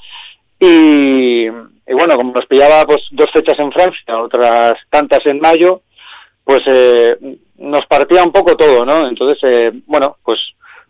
Y, 0.59 1.45
y 1.45 1.93
bueno, 1.93 2.15
como 2.15 2.33
nos 2.33 2.45
pillaba 2.45 2.85
pues 2.85 3.03
dos 3.11 3.29
fechas 3.33 3.59
en 3.59 3.71
Francia, 3.71 4.21
otras 4.21 4.73
tantas 4.89 5.25
en 5.25 5.39
mayo, 5.39 5.81
pues 6.43 6.61
eh, 6.67 7.17
nos 7.57 7.85
partía 7.87 8.23
un 8.23 8.31
poco 8.31 8.55
todo, 8.55 8.85
¿no? 8.85 9.07
Entonces, 9.07 9.37
eh, 9.49 9.71
bueno, 9.85 10.17
pues 10.23 10.39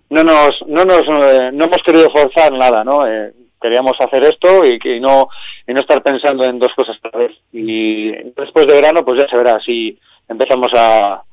no 0.09 0.23
nos, 0.23 0.61
no 0.67 0.83
nos, 0.85 1.01
eh, 1.01 1.51
no 1.53 1.65
hemos 1.65 1.83
querido 1.85 2.09
forzar 2.11 2.53
nada, 2.53 2.83
¿no? 2.83 3.07
Eh, 3.07 3.31
queríamos 3.61 3.93
hacer 3.99 4.23
esto 4.23 4.65
y, 4.65 4.79
y 4.83 4.99
no 4.99 5.29
y 5.65 5.73
no 5.73 5.79
estar 5.79 6.03
pensando 6.03 6.43
en 6.43 6.59
dos 6.59 6.73
cosas 6.75 6.97
a 7.03 7.09
la 7.13 7.19
vez. 7.19 7.31
Y 7.51 8.11
después 8.11 8.67
de 8.67 8.75
verano, 8.75 9.03
pues 9.05 9.21
ya 9.21 9.27
se 9.27 9.37
verá 9.37 9.59
si 9.61 9.97
empezamos 10.27 10.67
a 10.75 11.23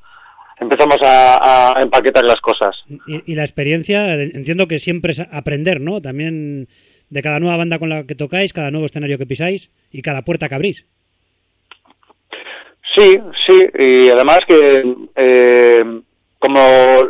empezamos 0.61 0.99
a, 1.03 1.79
a 1.79 1.83
empaquetar 1.83 2.25
las 2.25 2.41
cosas. 2.41 2.77
Y, 3.07 3.33
y, 3.33 3.35
la 3.35 3.43
experiencia, 3.43 4.15
entiendo 4.15 4.69
que 4.69 4.79
siempre 4.79 5.13
es 5.13 5.21
aprender, 5.21 5.81
¿no? 5.81 6.01
También 6.01 6.69
de 7.09 7.23
cada 7.23 7.41
nueva 7.41 7.57
banda 7.57 7.79
con 7.79 7.89
la 7.89 8.05
que 8.05 8.15
tocáis, 8.15 8.53
cada 8.53 8.71
nuevo 8.71 8.87
escenario 8.87 9.19
que 9.19 9.27
pisáis 9.27 9.71
y 9.91 10.03
cada 10.03 10.23
puerta 10.23 10.49
que 10.49 10.55
abrís. 10.55 10.87
Sí, 12.97 13.19
sí, 13.47 13.61
y 13.79 14.11
además 14.11 14.41
que 14.49 14.57
eh, 15.17 15.85
como 16.39 16.61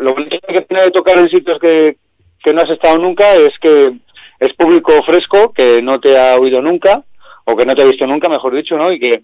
lo 0.00 0.14
que 0.14 0.62
tiene 0.68 0.84
de 0.84 0.90
tocar 0.90 1.18
en 1.18 1.30
sitios 1.30 1.58
que, 1.58 1.96
que 2.42 2.52
no 2.52 2.60
has 2.62 2.70
estado 2.70 2.98
nunca 2.98 3.34
es 3.34 3.56
que 3.60 3.92
es 4.40 4.54
público 4.54 4.92
fresco, 5.06 5.52
que 5.52 5.80
no 5.80 6.00
te 6.00 6.18
ha 6.18 6.36
oído 6.36 6.60
nunca, 6.60 7.02
o 7.44 7.56
que 7.56 7.64
no 7.64 7.74
te 7.74 7.82
ha 7.82 7.86
visto 7.86 8.06
nunca, 8.06 8.28
mejor 8.28 8.54
dicho, 8.54 8.76
¿no? 8.76 8.92
Y 8.92 8.98
que, 8.98 9.22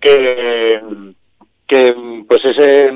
que, 0.00 0.80
que 1.68 1.94
pues 2.28 2.44
ese, 2.44 2.90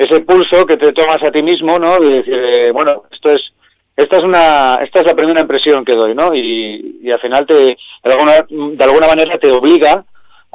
ese 0.00 0.22
pulso 0.22 0.64
que 0.64 0.78
te 0.78 0.92
tomas 0.92 1.18
a 1.22 1.30
ti 1.30 1.42
mismo, 1.42 1.78
¿no? 1.78 1.98
De 1.98 2.14
decir, 2.16 2.34
eh, 2.34 2.70
bueno, 2.72 3.04
esto 3.12 3.30
es 3.30 3.52
esta 3.94 4.16
es 4.16 4.22
una 4.22 4.76
esta 4.82 5.00
es 5.00 5.06
la 5.06 5.14
primera 5.14 5.42
impresión 5.42 5.84
que 5.84 5.94
doy 5.94 6.14
no 6.14 6.34
y, 6.34 7.00
y 7.02 7.10
al 7.10 7.20
final 7.20 7.44
te 7.46 7.54
de 7.54 7.76
alguna, 8.04 8.32
de 8.48 8.84
alguna 8.84 9.08
manera 9.08 9.38
te 9.38 9.52
obliga 9.52 10.04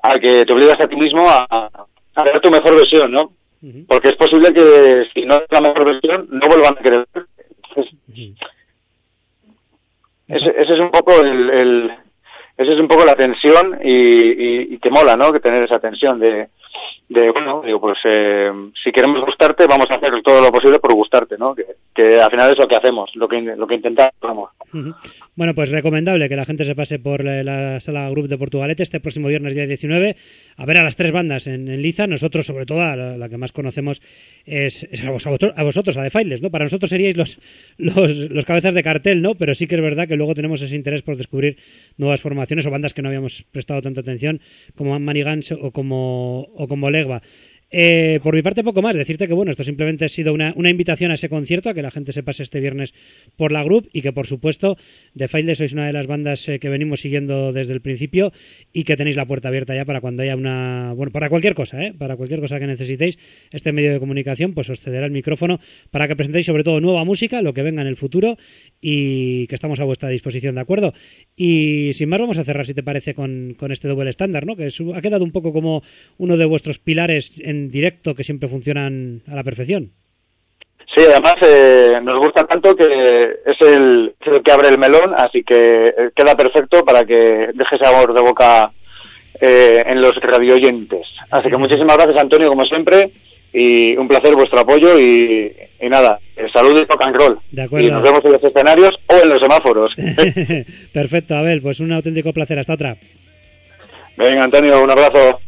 a 0.01 0.19
que 0.19 0.45
te 0.45 0.53
obligas 0.53 0.79
a 0.81 0.87
ti 0.87 0.95
mismo 0.95 1.29
a, 1.29 1.45
a 1.49 2.23
ver 2.23 2.41
tu 2.41 2.49
mejor 2.49 2.75
versión 2.75 3.11
no 3.11 3.33
porque 3.87 4.09
es 4.09 4.15
posible 4.15 4.51
que 4.53 5.05
si 5.13 5.25
no 5.25 5.35
es 5.35 5.45
la 5.49 5.61
mejor 5.61 5.85
versión 5.85 6.27
no 6.31 6.47
vuelvan 6.47 6.77
a 6.77 6.81
querer. 6.81 7.07
Ese, 10.27 10.49
ese, 10.57 10.73
es 10.73 10.79
un 10.79 10.89
poco 10.89 11.21
el, 11.21 11.49
el 11.51 11.91
ese 12.57 12.73
es 12.73 12.79
un 12.79 12.87
poco 12.87 13.05
la 13.05 13.15
tensión 13.15 13.79
y, 13.83 13.91
y, 13.91 14.73
y 14.73 14.79
que 14.79 14.89
mola 14.89 15.15
no 15.15 15.31
que 15.31 15.39
tener 15.39 15.63
esa 15.63 15.79
tensión 15.79 16.19
de 16.19 16.49
de 17.09 17.31
bueno 17.31 17.61
digo 17.63 17.79
pues 17.79 17.99
eh, 18.05 18.51
si 18.83 18.91
queremos 18.91 19.23
gustarte 19.25 19.67
vamos 19.67 19.89
a 19.89 19.95
hacer 19.95 20.11
todo 20.23 20.41
lo 20.41 20.49
posible 20.49 20.79
por 20.79 20.93
gustarte 20.93 21.37
no 21.37 21.53
que, 21.53 21.65
que 21.93 22.15
al 22.15 22.31
final 22.31 22.49
es 22.49 22.57
lo 22.57 22.67
que 22.67 22.75
hacemos 22.75 23.11
lo 23.15 23.27
que 23.27 23.41
lo 23.41 23.67
que 23.67 23.75
intentamos 23.75 24.49
bueno 25.35 25.55
pues 25.55 25.69
recomendable 25.69 26.29
que 26.29 26.35
la 26.35 26.45
gente 26.45 26.63
se 26.63 26.75
pase 26.75 26.99
por 26.99 27.23
la, 27.23 27.79
sala 27.79 28.09
Group 28.09 28.27
de 28.27 28.37
Portugalete 28.37 28.83
este 28.83 28.99
próximo 28.99 29.27
viernes 29.27 29.53
día 29.53 29.67
19 29.67 30.15
a 30.57 30.65
ver 30.65 30.77
a 30.77 30.83
las 30.83 30.95
tres 30.95 31.11
bandas 31.11 31.47
en, 31.47 31.65
Liza. 31.81 32.07
Nosotros 32.07 32.45
sobre 32.45 32.65
todo 32.65 32.79
la, 32.79 33.17
la, 33.17 33.29
que 33.29 33.37
más 33.37 33.51
conocemos 33.51 34.01
es, 34.45 34.87
es 34.91 35.03
a, 35.03 35.11
vosotros, 35.11 35.53
a, 35.55 35.63
vosotros 35.63 35.97
a 35.97 36.03
The 36.03 36.09
Files 36.09 36.41
no 36.41 36.49
para 36.49 36.65
nosotros 36.65 36.89
seríais 36.89 37.17
los, 37.17 37.37
los 37.77 38.15
los 38.29 38.45
cabezas 38.45 38.73
de 38.73 38.83
cartel 38.83 39.21
no 39.21 39.35
pero 39.35 39.55
sí 39.55 39.67
que 39.67 39.75
es 39.75 39.81
verdad 39.81 40.07
que 40.07 40.15
luego 40.15 40.33
tenemos 40.33 40.61
ese 40.61 40.75
interés 40.75 41.01
por 41.01 41.17
descubrir 41.17 41.57
nuevas 41.97 42.21
formaciones 42.21 42.65
o 42.65 42.71
bandas 42.71 42.93
que 42.93 43.01
no 43.01 43.09
habíamos 43.09 43.43
prestado 43.51 43.81
tanta 43.81 44.01
atención 44.01 44.41
como 44.75 44.97
Manigans 44.99 45.51
o 45.51 45.71
como 45.71 46.41
o 46.55 46.67
como 46.67 46.89
Legba. 46.89 47.21
Eh, 47.71 48.19
por 48.21 48.35
mi 48.35 48.41
parte, 48.41 48.63
poco 48.63 48.81
más. 48.81 48.95
Decirte 48.95 49.27
que, 49.27 49.33
bueno, 49.33 49.51
esto 49.51 49.63
simplemente 49.63 50.05
ha 50.05 50.07
sido 50.07 50.33
una, 50.33 50.53
una, 50.55 50.69
invitación 50.69 51.11
a 51.11 51.15
ese 51.15 51.29
concierto, 51.29 51.69
a 51.69 51.73
que 51.73 51.81
la 51.81 51.91
gente 51.91 52.11
se 52.11 52.23
pase 52.23 52.43
este 52.43 52.59
viernes 52.59 52.93
por 53.35 53.51
la 53.51 53.63
group 53.63 53.89
y 53.91 54.01
que, 54.01 54.13
por 54.13 54.27
supuesto, 54.27 54.77
The 55.17 55.27
File 55.27 55.55
sois 55.55 55.73
una 55.73 55.87
de 55.87 55.93
las 55.93 56.05
bandas 56.07 56.47
eh, 56.47 56.59
que 56.59 56.69
venimos 56.69 57.01
siguiendo 57.01 57.51
desde 57.51 57.73
el 57.73 57.81
principio 57.81 58.31
y 58.71 58.83
que 58.83 58.95
tenéis 58.95 59.15
la 59.15 59.25
puerta 59.25 59.49
abierta 59.49 59.75
ya 59.75 59.83
para 59.85 59.99
cuando 59.99 60.23
haya 60.23 60.35
una. 60.35 60.93
Bueno, 60.95 61.11
para 61.11 61.29
cualquier 61.29 61.55
cosa, 61.55 61.83
¿eh? 61.83 61.93
Para 61.97 62.15
cualquier 62.15 62.39
cosa 62.39 62.59
que 62.59 62.67
necesitéis, 62.67 63.17
este 63.51 63.71
medio 63.71 63.91
de 63.93 63.99
comunicación, 63.99 64.53
pues 64.53 64.69
os 64.69 64.79
cederá 64.79 65.05
el 65.05 65.11
micrófono 65.11 65.59
para 65.89 66.07
que 66.07 66.15
presentéis, 66.15 66.45
sobre 66.45 66.63
todo, 66.63 66.79
nueva 66.79 67.03
música, 67.03 67.41
lo 67.41 67.53
que 67.53 67.63
venga 67.63 67.81
en 67.81 67.87
el 67.87 67.97
futuro 67.97 68.37
y 68.79 69.47
que 69.47 69.55
estamos 69.55 69.79
a 69.79 69.85
vuestra 69.85 70.09
disposición, 70.09 70.55
¿de 70.55 70.61
acuerdo? 70.61 70.93
Y 71.35 71.91
sin 71.93 72.09
más, 72.09 72.19
vamos 72.19 72.37
a 72.37 72.43
cerrar, 72.43 72.65
si 72.65 72.73
te 72.73 72.83
parece, 72.83 73.13
con, 73.13 73.55
con 73.57 73.71
este 73.71 73.87
doble 73.87 74.09
estándar, 74.11 74.45
¿no? 74.45 74.55
Que 74.55 74.67
es, 74.67 74.79
ha 74.93 75.01
quedado 75.01 75.23
un 75.23 75.31
poco 75.31 75.51
como 75.51 75.83
uno 76.17 76.37
de 76.37 76.45
vuestros 76.45 76.79
pilares 76.79 77.41
en 77.43 77.54
directo 77.69 78.15
que 78.15 78.23
siempre 78.23 78.49
funcionan 78.49 79.21
a 79.27 79.35
la 79.35 79.43
perfección. 79.43 79.91
Sí, 80.95 81.03
además 81.03 81.35
eh, 81.41 81.99
nos 82.03 82.19
gusta 82.19 82.45
tanto 82.45 82.75
que 82.75 82.83
es 82.83 83.61
el, 83.61 84.13
es 84.19 84.27
el, 84.27 84.43
que 84.43 84.51
abre 84.51 84.69
el 84.69 84.77
melón, 84.77 85.13
así 85.17 85.43
que 85.43 85.85
eh, 85.85 86.11
queda 86.15 86.35
perfecto 86.35 86.85
para 86.85 87.05
que 87.05 87.49
deje 87.53 87.77
sabor 87.81 88.13
de 88.13 88.21
boca 88.21 88.71
eh, 89.41 89.83
en 89.85 90.01
los 90.01 90.15
radioyentes. 90.21 91.07
Así 91.31 91.49
que 91.49 91.57
muchísimas 91.57 91.97
gracias, 91.97 92.21
Antonio, 92.21 92.49
como 92.49 92.63
siempre, 92.65 93.11
y 93.51 93.97
un 93.97 94.07
placer 94.07 94.35
vuestro 94.35 94.59
apoyo 94.59 94.97
y, 94.99 95.53
y 95.81 95.89
nada, 95.89 96.19
salud 96.53 96.79
y 96.79 96.85
rock 96.85 97.05
and 97.05 97.15
roll. 97.15 97.39
De 97.51 97.63
acuerdo. 97.63 97.87
Y 97.87 97.91
nos 97.91 98.03
vemos 98.03 98.23
en 98.23 98.31
los 98.31 98.43
escenarios 98.43 98.95
o 99.07 99.15
en 99.21 99.29
los 99.29 99.41
semáforos. 99.41 99.93
Perfecto, 100.93 101.35
Abel, 101.35 101.61
pues 101.61 101.79
un 101.79 101.91
auténtico 101.91 102.31
placer. 102.31 102.59
Hasta 102.59 102.73
otra. 102.73 102.95
Venga, 104.17 104.43
Antonio, 104.43 104.81
un 104.81 104.91
abrazo. 104.91 105.39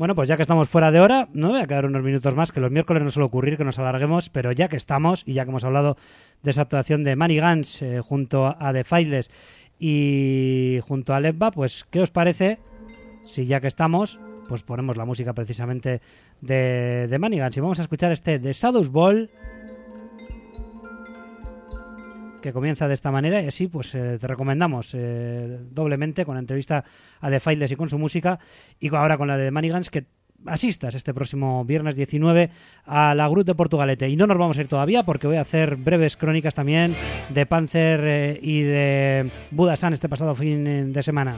Bueno, 0.00 0.14
pues 0.14 0.30
ya 0.30 0.36
que 0.36 0.42
estamos 0.44 0.66
fuera 0.66 0.90
de 0.90 0.98
hora, 0.98 1.28
no 1.34 1.50
voy 1.50 1.60
a 1.60 1.66
quedar 1.66 1.84
unos 1.84 2.02
minutos 2.02 2.34
más, 2.34 2.52
que 2.52 2.60
los 2.60 2.70
miércoles 2.70 3.02
no 3.02 3.10
suele 3.10 3.26
ocurrir 3.26 3.58
que 3.58 3.64
nos 3.64 3.78
alarguemos, 3.78 4.30
pero 4.30 4.50
ya 4.50 4.66
que 4.66 4.78
estamos 4.78 5.22
y 5.26 5.34
ya 5.34 5.44
que 5.44 5.50
hemos 5.50 5.62
hablado 5.62 5.98
de 6.42 6.52
esa 6.52 6.62
actuación 6.62 7.04
de 7.04 7.16
Manny 7.16 7.36
Gans 7.36 7.82
eh, 7.82 8.00
junto 8.00 8.46
a 8.46 8.72
The 8.72 8.84
Files 8.84 9.30
y 9.78 10.78
junto 10.88 11.12
a 11.12 11.20
Lebba, 11.20 11.50
pues 11.50 11.84
¿qué 11.90 12.00
os 12.00 12.10
parece 12.10 12.60
si 13.26 13.44
ya 13.44 13.60
que 13.60 13.66
estamos, 13.66 14.18
pues 14.48 14.62
ponemos 14.62 14.96
la 14.96 15.04
música 15.04 15.34
precisamente 15.34 16.00
de, 16.40 17.06
de 17.06 17.18
Manny 17.18 17.36
Gans 17.36 17.58
y 17.58 17.60
vamos 17.60 17.78
a 17.78 17.82
escuchar 17.82 18.10
este 18.10 18.38
de 18.38 18.54
Shadows 18.54 18.88
Ball 18.88 19.28
que 22.40 22.52
comienza 22.52 22.88
de 22.88 22.94
esta 22.94 23.10
manera 23.10 23.40
y 23.42 23.46
así 23.46 23.68
pues 23.68 23.94
eh, 23.94 24.18
te 24.18 24.26
recomendamos 24.26 24.90
eh, 24.94 25.58
doblemente 25.70 26.24
con 26.24 26.34
la 26.34 26.40
entrevista 26.40 26.84
a 27.20 27.30
The 27.30 27.40
Files 27.40 27.72
y 27.72 27.76
con 27.76 27.88
su 27.88 27.98
música 27.98 28.38
y 28.78 28.94
ahora 28.94 29.16
con 29.16 29.28
la 29.28 29.36
de 29.36 29.50
Manigans 29.50 29.90
que 29.90 30.06
asistas 30.46 30.94
este 30.94 31.12
próximo 31.12 31.64
viernes 31.64 31.96
19 31.96 32.50
a 32.86 33.14
la 33.14 33.28
Grut 33.28 33.46
de 33.46 33.54
Portugalete 33.54 34.08
y 34.08 34.16
no 34.16 34.26
nos 34.26 34.38
vamos 34.38 34.58
a 34.58 34.62
ir 34.62 34.68
todavía 34.68 35.02
porque 35.02 35.26
voy 35.26 35.36
a 35.36 35.42
hacer 35.42 35.76
breves 35.76 36.16
crónicas 36.16 36.54
también 36.54 36.94
de 37.28 37.46
Panzer 37.46 38.00
eh, 38.04 38.38
y 38.42 38.62
de 38.62 39.30
Budasan 39.50 39.92
este 39.92 40.08
pasado 40.08 40.34
fin 40.34 40.92
de 40.92 41.02
semana. 41.02 41.36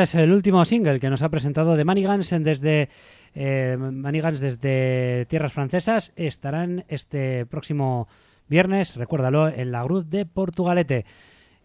Es 0.00 0.14
el 0.14 0.32
último 0.32 0.64
single 0.64 1.00
que 1.00 1.10
nos 1.10 1.22
ha 1.22 1.28
presentado 1.28 1.76
de 1.76 1.84
Manigans 1.84 2.30
desde 2.40 2.88
eh, 3.34 3.76
Manigans 3.78 4.40
desde 4.40 5.26
tierras 5.26 5.52
francesas. 5.52 6.12
Estarán 6.16 6.84
este 6.88 7.46
próximo 7.46 8.08
viernes, 8.48 8.96
recuérdalo, 8.96 9.48
en 9.48 9.72
la 9.72 9.82
Cruz 9.84 10.08
de 10.08 10.26
Portugalete. 10.26 11.04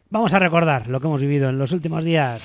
Vamos 0.10 0.34
a 0.34 0.40
recordar 0.40 0.88
lo 0.88 1.00
que 1.00 1.08
hemos 1.08 1.22
vivido 1.22 1.50
en 1.50 1.58
los 1.58 1.72
últimos 1.72 2.04
días. 2.04 2.44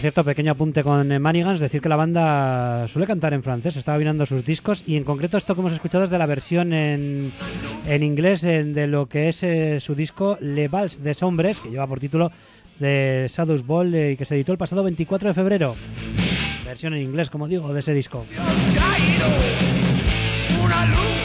Cierto, 0.00 0.24
pequeño 0.24 0.52
apunte 0.52 0.82
con 0.82 1.12
eh, 1.12 1.18
Manigans, 1.18 1.60
decir 1.60 1.80
que 1.82 1.88
la 1.88 1.96
banda 1.96 2.88
suele 2.88 3.06
cantar 3.06 3.34
en 3.34 3.42
francés, 3.42 3.76
estaba 3.76 3.98
mirando 3.98 4.24
sus 4.24 4.44
discos 4.46 4.82
y 4.86 4.96
en 4.96 5.04
concreto 5.04 5.36
esto 5.36 5.54
que 5.54 5.60
hemos 5.60 5.72
escuchado 5.72 6.04
es 6.04 6.10
de 6.10 6.16
la 6.16 6.26
versión 6.26 6.72
en, 6.72 7.32
en 7.86 8.02
inglés 8.02 8.40
de 8.40 8.86
lo 8.86 9.06
que 9.06 9.28
es 9.28 9.42
eh, 9.42 9.78
su 9.80 9.94
disco 9.94 10.38
Le 10.40 10.68
Vals 10.68 11.02
des 11.02 11.22
Hombres, 11.22 11.60
que 11.60 11.70
lleva 11.70 11.86
por 11.86 12.00
título 12.00 12.32
de 12.78 13.26
Shadows 13.28 13.66
Ball 13.66 13.94
eh, 13.94 14.12
y 14.12 14.16
que 14.16 14.24
se 14.24 14.36
editó 14.36 14.52
el 14.52 14.58
pasado 14.58 14.82
24 14.82 15.28
de 15.28 15.34
febrero. 15.34 15.76
Versión 16.64 16.94
en 16.94 17.02
inglés, 17.02 17.28
como 17.28 17.46
digo, 17.46 17.72
de 17.72 17.80
ese 17.80 17.92
disco. 17.92 18.24
una 20.64 20.86
luz 20.86 21.19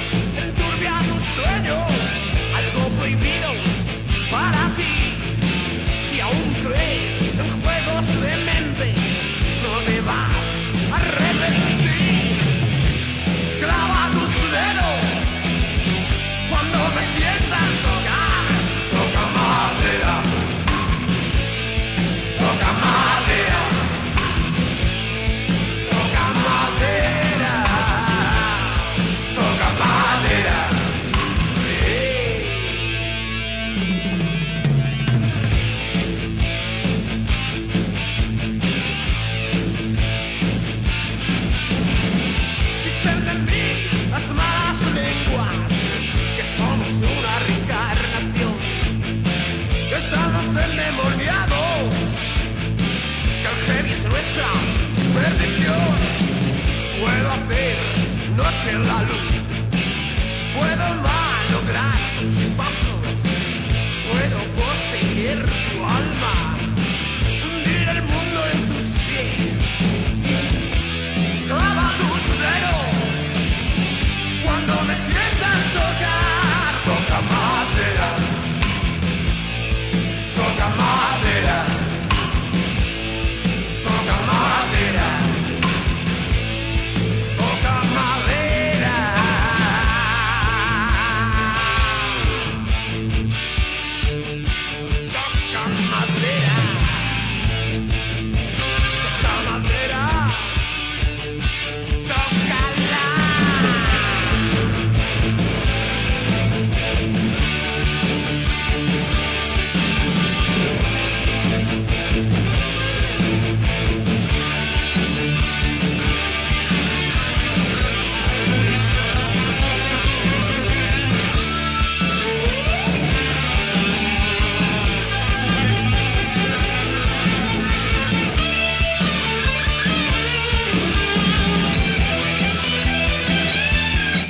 la 58.84 59.02
luz. 59.04 59.25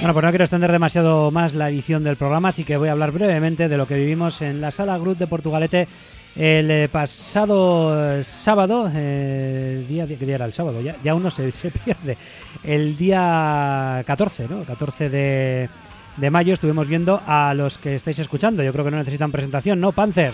Bueno, 0.05 0.13
pues 0.13 0.23
no 0.25 0.29
quiero 0.29 0.43
extender 0.43 0.71
demasiado 0.71 1.31
más 1.31 1.55
la 1.55 1.67
edición 1.67 2.03
del 2.03 2.15
programa, 2.15 2.49
así 2.49 2.63
que 2.63 2.77
voy 2.77 2.89
a 2.89 2.91
hablar 2.91 3.11
brevemente 3.11 3.67
de 3.67 3.75
lo 3.75 3.87
que 3.87 3.95
vivimos 3.95 4.39
en 4.43 4.61
la 4.61 4.69
Sala 4.69 4.99
Group 4.99 5.17
de 5.17 5.25
Portugalete 5.25 5.87
el 6.35 6.69
eh, 6.69 6.87
pasado 6.91 8.19
eh, 8.19 8.23
sábado, 8.23 8.87
eh, 8.93 9.83
día, 9.89 10.05
¿qué 10.05 10.15
día 10.17 10.35
era 10.35 10.45
el 10.45 10.53
sábado? 10.53 10.79
Ya, 10.79 10.95
ya 11.03 11.15
uno 11.15 11.31
se, 11.31 11.51
se, 11.51 11.71
pierde. 11.71 12.19
El 12.63 12.95
día 12.97 14.03
14, 14.05 14.47
¿no? 14.47 14.59
14 14.59 15.09
de, 15.09 15.69
de 16.17 16.29
mayo 16.29 16.53
estuvimos 16.53 16.87
viendo 16.87 17.19
a 17.25 17.55
los 17.55 17.79
que 17.79 17.95
estáis 17.95 18.19
escuchando. 18.19 18.61
Yo 18.61 18.71
creo 18.73 18.85
que 18.85 18.91
no 18.91 18.97
necesitan 18.97 19.31
presentación, 19.31 19.81
¿no? 19.81 19.91
Panzer. 19.91 20.33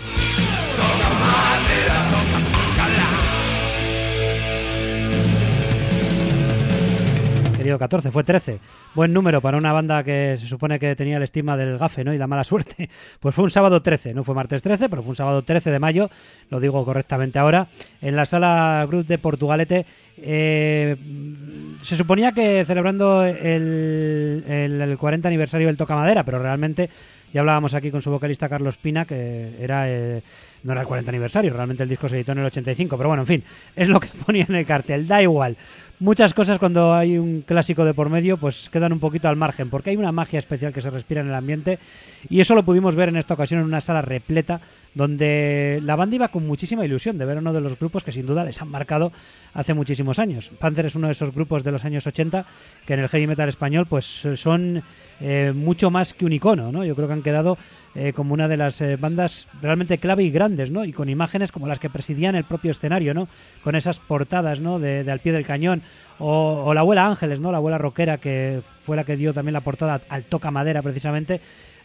14, 7.78 8.12
fue 8.12 8.24
13. 8.24 8.60
Buen 8.94 9.14
número 9.14 9.40
para 9.40 9.58
una 9.58 9.72
banda 9.72 10.04
que 10.04 10.36
se 10.38 10.48
supone 10.48 10.78
que 10.78 10.98
tenía 10.98 11.16
el 11.16 11.24
estigma 11.24 11.56
del 11.56 11.78
gafe 11.78 12.04
¿no? 12.04 12.14
y 12.14 12.18
la 12.18 12.28
mala 12.28 12.44
suerte. 12.44 12.90
Pues 13.22 13.34
fue 13.34 13.46
un 13.46 13.52
sábado 13.52 13.82
13, 13.82 14.14
no 14.14 14.24
fue 14.24 14.36
martes 14.36 14.62
13, 14.62 14.90
pero 14.90 15.02
fue 15.02 15.12
un 15.12 15.16
sábado 15.16 15.44
13 15.44 15.72
de 15.72 15.80
mayo, 15.80 16.10
lo 16.50 16.60
digo 16.60 16.84
correctamente 16.84 17.40
ahora, 17.40 17.68
en 18.02 18.16
la 18.16 18.26
sala 18.26 18.86
Cruz 18.90 19.08
de 19.08 19.18
Portugalete. 19.18 19.86
Eh, 20.18 20.96
se 21.82 21.96
suponía 21.96 22.32
que 22.32 22.66
celebrando 22.66 23.24
el, 23.24 24.44
el, 24.48 24.98
40 24.98 25.28
aniversario 25.28 25.68
del 25.68 25.78
Toca 25.78 25.96
Madera, 25.96 26.24
pero 26.24 26.40
realmente 26.40 26.90
ya 27.34 27.42
hablábamos 27.42 27.74
aquí 27.74 27.92
con 27.92 28.02
su 28.02 28.12
vocalista 28.12 28.50
Carlos 28.50 28.78
Pina, 28.78 29.06
que 29.06 29.56
era 29.60 29.90
eh, 29.90 30.22
no 30.64 30.72
era 30.72 30.82
el 30.82 30.88
40 30.88 31.12
aniversario, 31.12 31.54
realmente 31.54 31.84
el 31.84 31.90
disco 31.90 32.08
se 32.08 32.16
editó 32.16 32.32
en 32.34 32.40
el 32.40 32.46
85, 32.46 32.98
pero 32.98 33.10
bueno, 33.10 33.24
en 33.24 33.28
fin, 33.28 33.44
es 33.76 33.88
lo 33.88 34.00
que 34.00 34.10
ponía 34.26 34.46
en 34.48 34.56
el 34.56 34.66
cartel, 34.66 35.08
da 35.08 35.22
igual 35.22 35.58
muchas 36.02 36.34
cosas 36.34 36.58
cuando 36.58 36.96
hay 36.96 37.20
un 37.20 37.44
clásico 37.44 37.86
de 37.86 37.94
por 37.94 38.10
medio 38.10 38.36
pues 38.36 38.70
quedan 38.72 38.92
un 38.92 39.00
poquito 39.00 39.28
al 39.30 39.36
margen 39.36 39.70
porque 39.70 39.92
hay 39.92 39.98
una 39.98 40.12
magia 40.12 40.40
especial 40.40 40.74
que 40.74 40.82
se 40.82 40.90
respira 40.90 41.22
en 41.22 41.28
el 41.28 41.36
ambiente 41.36 41.78
y 42.28 42.40
eso 42.40 42.56
lo 42.56 42.64
pudimos 42.64 42.96
ver 42.96 43.10
en 43.10 43.18
esta 43.18 43.36
ocasión 43.36 43.60
en 43.60 43.68
una 43.68 43.82
sala 43.82 44.02
repleta 44.02 44.60
donde 44.96 45.80
la 45.84 45.96
banda 45.96 46.16
iba 46.16 46.28
con 46.30 46.48
muchísima 46.48 46.84
ilusión 46.84 47.20
de 47.20 47.26
ver 47.26 47.38
uno 47.38 47.54
de 47.54 47.62
los 47.62 47.78
grupos 47.78 48.04
que 48.04 48.12
sin 48.12 48.26
duda 48.26 48.44
les 48.44 48.60
han 48.64 48.70
marcado 48.70 49.12
hace 49.54 49.74
muchísimos 49.74 50.18
años. 50.18 50.50
Panther 50.60 50.88
es 50.88 50.96
uno 50.96 51.08
de 51.08 51.14
esos 51.14 51.34
grupos 51.34 51.64
de 51.64 51.72
los 51.72 51.86
años 51.86 52.06
80 52.08 52.46
que 52.86 52.94
en 52.96 53.00
el 53.00 53.08
heavy 53.08 53.28
metal 53.28 53.48
español 53.48 53.86
pues 53.88 54.28
son 54.36 54.82
eh, 55.22 55.54
mucho 55.56 55.92
más 55.92 56.14
que 56.14 56.26
un 56.26 56.34
icono, 56.34 56.72
¿no? 56.72 56.84
Yo 56.84 56.96
creo 56.96 57.08
que 57.08 57.14
han 57.14 57.22
quedado 57.22 57.60
eh, 57.94 58.14
como 58.14 58.34
una 58.34 58.48
de 58.48 58.56
las 58.56 58.80
eh, 58.80 58.96
bandas 58.96 59.50
realmente 59.62 59.98
clave 59.98 60.24
y 60.24 60.32
grandes, 60.32 60.72
¿no? 60.72 60.86
Y 60.86 60.94
con 60.94 61.10
imágenes 61.10 61.52
como 61.52 61.68
las 61.68 61.80
que 61.80 61.90
presidían 61.90 62.36
el 62.36 62.46
propio 62.46 62.72
escenario, 62.72 63.14
¿no? 63.14 63.28
Con 63.66 63.76
esas 63.76 64.00
portadas, 64.00 64.62
¿no? 64.62 64.80
De, 64.80 65.10
al 65.12 65.20
pie 65.20 65.34
del 65.34 65.46
cañón. 65.46 65.82
O, 66.18 66.74
la 66.74 66.82
abuela 66.82 67.06
Ángeles, 67.06 67.42
¿no? 67.42 67.52
La 67.52 67.58
abuela 67.58 67.78
rockera 67.78 68.18
que 68.18 68.62
fue 68.86 68.96
la 68.96 69.04
que 69.04 69.18
dio 69.18 69.34
también 69.34 69.54
la 69.54 69.62
portada 69.62 70.00
al 70.08 70.24
Toca 70.24 70.52
Madera, 70.52 70.82
precisamente. 70.82 71.42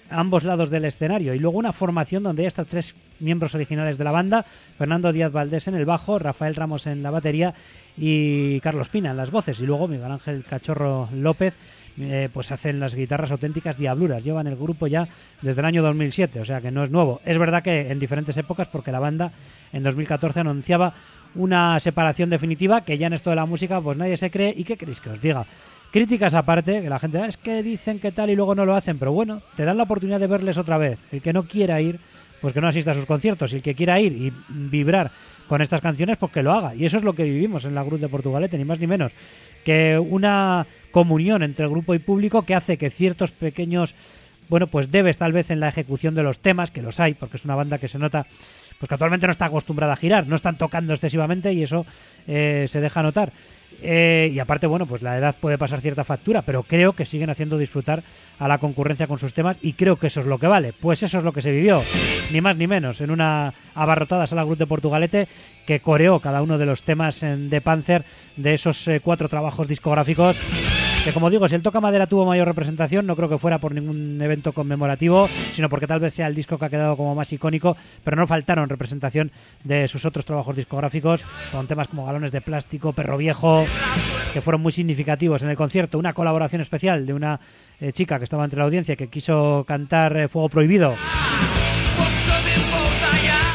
a 0.08 0.20
ambos 0.20 0.44
lados 0.44 0.70
del 0.70 0.84
escenario. 0.84 1.34
Y 1.34 1.40
luego 1.40 1.58
una 1.58 1.72
formación 1.72 2.22
donde 2.22 2.42
hay 2.42 2.46
hasta 2.46 2.64
tres 2.64 2.94
miembros 3.18 3.56
originales 3.56 3.98
de 3.98 4.04
la 4.04 4.12
banda, 4.12 4.44
Fernando 4.78 5.12
Díaz 5.12 5.32
Valdés 5.32 5.66
en 5.66 5.74
el 5.74 5.86
bajo, 5.86 6.20
Rafael 6.20 6.54
Ramos 6.54 6.86
en 6.86 7.02
la 7.02 7.10
batería 7.10 7.52
y 7.96 8.60
Carlos 8.60 8.90
Pina 8.90 9.10
en 9.10 9.16
las 9.16 9.32
voces. 9.32 9.58
Y 9.58 9.66
luego 9.66 9.88
Miguel 9.88 10.12
Ángel 10.12 10.44
Cachorro 10.44 11.08
López 11.12 11.56
eh, 11.98 12.28
pues 12.32 12.52
hacen 12.52 12.78
las 12.78 12.94
guitarras 12.94 13.30
auténticas 13.30 13.78
diabluras. 13.78 14.22
Llevan 14.22 14.46
el 14.46 14.56
grupo 14.56 14.86
ya 14.86 15.08
desde 15.42 15.60
el 15.60 15.64
año 15.64 15.82
2007, 15.82 16.40
o 16.40 16.44
sea 16.44 16.60
que 16.60 16.70
no 16.70 16.84
es 16.84 16.90
nuevo. 16.90 17.20
Es 17.24 17.38
verdad 17.38 17.62
que 17.62 17.90
en 17.90 17.98
diferentes 17.98 18.36
épocas, 18.36 18.68
porque 18.68 18.92
la 18.92 19.00
banda 19.00 19.32
en 19.72 19.82
2014 19.82 20.40
anunciaba 20.40 20.94
una 21.34 21.78
separación 21.80 22.30
definitiva 22.30 22.80
que 22.80 22.98
ya 22.98 23.06
en 23.06 23.12
esto 23.12 23.30
de 23.30 23.36
la 23.36 23.46
música 23.46 23.80
pues 23.80 23.96
nadie 23.96 24.16
se 24.16 24.30
cree 24.30 24.54
y 24.56 24.64
qué 24.64 24.76
queréis 24.76 25.00
que 25.00 25.10
os 25.10 25.20
diga. 25.20 25.46
Críticas 25.90 26.34
aparte, 26.34 26.82
que 26.82 26.90
la 26.90 26.98
gente 26.98 27.18
ah, 27.18 27.26
es 27.26 27.36
que 27.36 27.62
dicen 27.62 27.98
que 27.98 28.12
tal 28.12 28.28
y 28.30 28.36
luego 28.36 28.54
no 28.54 28.66
lo 28.66 28.74
hacen, 28.74 28.98
pero 28.98 29.12
bueno, 29.12 29.40
te 29.54 29.64
dan 29.64 29.76
la 29.76 29.84
oportunidad 29.84 30.20
de 30.20 30.26
verles 30.26 30.58
otra 30.58 30.78
vez. 30.78 30.98
El 31.12 31.22
que 31.22 31.32
no 31.32 31.44
quiera 31.44 31.80
ir, 31.80 31.98
pues 32.40 32.52
que 32.52 32.60
no 32.60 32.68
asista 32.68 32.90
a 32.90 32.94
sus 32.94 33.06
conciertos. 33.06 33.52
Y 33.52 33.56
el 33.56 33.62
que 33.62 33.74
quiera 33.74 33.98
ir 34.00 34.12
y 34.12 34.32
vibrar 34.48 35.10
con 35.48 35.62
estas 35.62 35.80
canciones, 35.80 36.18
pues 36.18 36.32
que 36.32 36.42
lo 36.42 36.52
haga. 36.52 36.74
Y 36.74 36.84
eso 36.84 36.96
es 36.96 37.04
lo 37.04 37.14
que 37.14 37.22
vivimos 37.22 37.64
en 37.64 37.74
la 37.74 37.84
Cruz 37.84 38.00
de 38.00 38.08
Portugalete, 38.08 38.58
ni 38.58 38.64
más 38.64 38.80
ni 38.80 38.86
menos. 38.86 39.12
Que 39.64 39.98
una 39.98 40.66
comunión 40.96 41.42
entre 41.42 41.68
grupo 41.68 41.94
y 41.94 41.98
público 41.98 42.46
que 42.46 42.54
hace 42.54 42.78
que 42.78 42.88
ciertos 42.88 43.30
pequeños, 43.30 43.94
bueno, 44.48 44.66
pues 44.66 44.90
debes 44.90 45.18
tal 45.18 45.30
vez 45.30 45.50
en 45.50 45.60
la 45.60 45.68
ejecución 45.68 46.14
de 46.14 46.22
los 46.22 46.38
temas, 46.38 46.70
que 46.70 46.80
los 46.80 47.00
hay, 47.00 47.12
porque 47.12 47.36
es 47.36 47.44
una 47.44 47.54
banda 47.54 47.76
que 47.76 47.86
se 47.86 47.98
nota 47.98 48.24
pues 48.78 48.88
que 48.88 48.94
actualmente 48.94 49.26
no 49.26 49.30
está 49.30 49.44
acostumbrada 49.44 49.92
a 49.92 49.96
girar, 49.96 50.26
no 50.26 50.36
están 50.36 50.56
tocando 50.56 50.94
excesivamente 50.94 51.52
y 51.52 51.62
eso 51.62 51.84
eh, 52.26 52.64
se 52.66 52.80
deja 52.80 53.02
notar. 53.02 53.30
Eh, 53.82 54.30
y 54.32 54.38
aparte, 54.38 54.66
bueno, 54.66 54.86
pues 54.86 55.02
la 55.02 55.18
edad 55.18 55.36
puede 55.38 55.58
pasar 55.58 55.82
cierta 55.82 56.02
factura, 56.02 56.40
pero 56.40 56.62
creo 56.62 56.94
que 56.94 57.04
siguen 57.04 57.28
haciendo 57.28 57.58
disfrutar 57.58 58.02
a 58.38 58.48
la 58.48 58.56
concurrencia 58.56 59.06
con 59.06 59.18
sus 59.18 59.34
temas 59.34 59.58
y 59.60 59.74
creo 59.74 59.96
que 59.96 60.06
eso 60.06 60.20
es 60.20 60.26
lo 60.26 60.38
que 60.38 60.46
vale. 60.46 60.72
Pues 60.72 61.02
eso 61.02 61.18
es 61.18 61.24
lo 61.24 61.32
que 61.34 61.42
se 61.42 61.50
vivió, 61.50 61.82
ni 62.32 62.40
más 62.40 62.56
ni 62.56 62.66
menos, 62.66 63.02
en 63.02 63.10
una 63.10 63.52
abarrotada 63.74 64.26
sala 64.26 64.44
Cruz 64.44 64.56
de 64.56 64.66
Portugalete 64.66 65.28
que 65.66 65.80
coreó 65.80 66.20
cada 66.20 66.40
uno 66.40 66.56
de 66.56 66.64
los 66.64 66.84
temas 66.84 67.20
de 67.20 67.60
Panzer 67.60 68.06
de 68.36 68.54
esos 68.54 68.88
eh, 68.88 69.00
cuatro 69.04 69.28
trabajos 69.28 69.68
discográficos 69.68 70.40
que 71.06 71.12
como 71.12 71.30
digo, 71.30 71.46
si 71.46 71.54
el 71.54 71.62
Toca 71.62 71.80
Madera 71.80 72.08
tuvo 72.08 72.26
mayor 72.26 72.48
representación, 72.48 73.06
no 73.06 73.14
creo 73.14 73.28
que 73.28 73.38
fuera 73.38 73.58
por 73.58 73.72
ningún 73.72 74.20
evento 74.20 74.50
conmemorativo, 74.50 75.28
sino 75.52 75.68
porque 75.68 75.86
tal 75.86 76.00
vez 76.00 76.12
sea 76.14 76.26
el 76.26 76.34
disco 76.34 76.58
que 76.58 76.64
ha 76.64 76.68
quedado 76.68 76.96
como 76.96 77.14
más 77.14 77.32
icónico, 77.32 77.76
pero 78.02 78.16
no 78.16 78.26
faltaron 78.26 78.68
representación 78.68 79.30
de 79.62 79.86
sus 79.86 80.04
otros 80.04 80.24
trabajos 80.24 80.56
discográficos, 80.56 81.24
con 81.52 81.68
temas 81.68 81.86
como 81.86 82.04
Galones 82.04 82.32
de 82.32 82.40
Plástico, 82.40 82.92
Perro 82.92 83.18
Viejo, 83.18 83.64
que 84.32 84.40
fueron 84.40 84.62
muy 84.62 84.72
significativos 84.72 85.44
en 85.44 85.50
el 85.50 85.56
concierto. 85.56 85.96
Una 85.96 86.12
colaboración 86.12 86.60
especial 86.60 87.06
de 87.06 87.14
una 87.14 87.38
eh, 87.78 87.92
chica 87.92 88.18
que 88.18 88.24
estaba 88.24 88.42
entre 88.42 88.58
la 88.58 88.64
audiencia 88.64 88.96
que 88.96 89.06
quiso 89.06 89.62
cantar 89.64 90.16
eh, 90.16 90.26
Fuego 90.26 90.48
Prohibido 90.48 90.92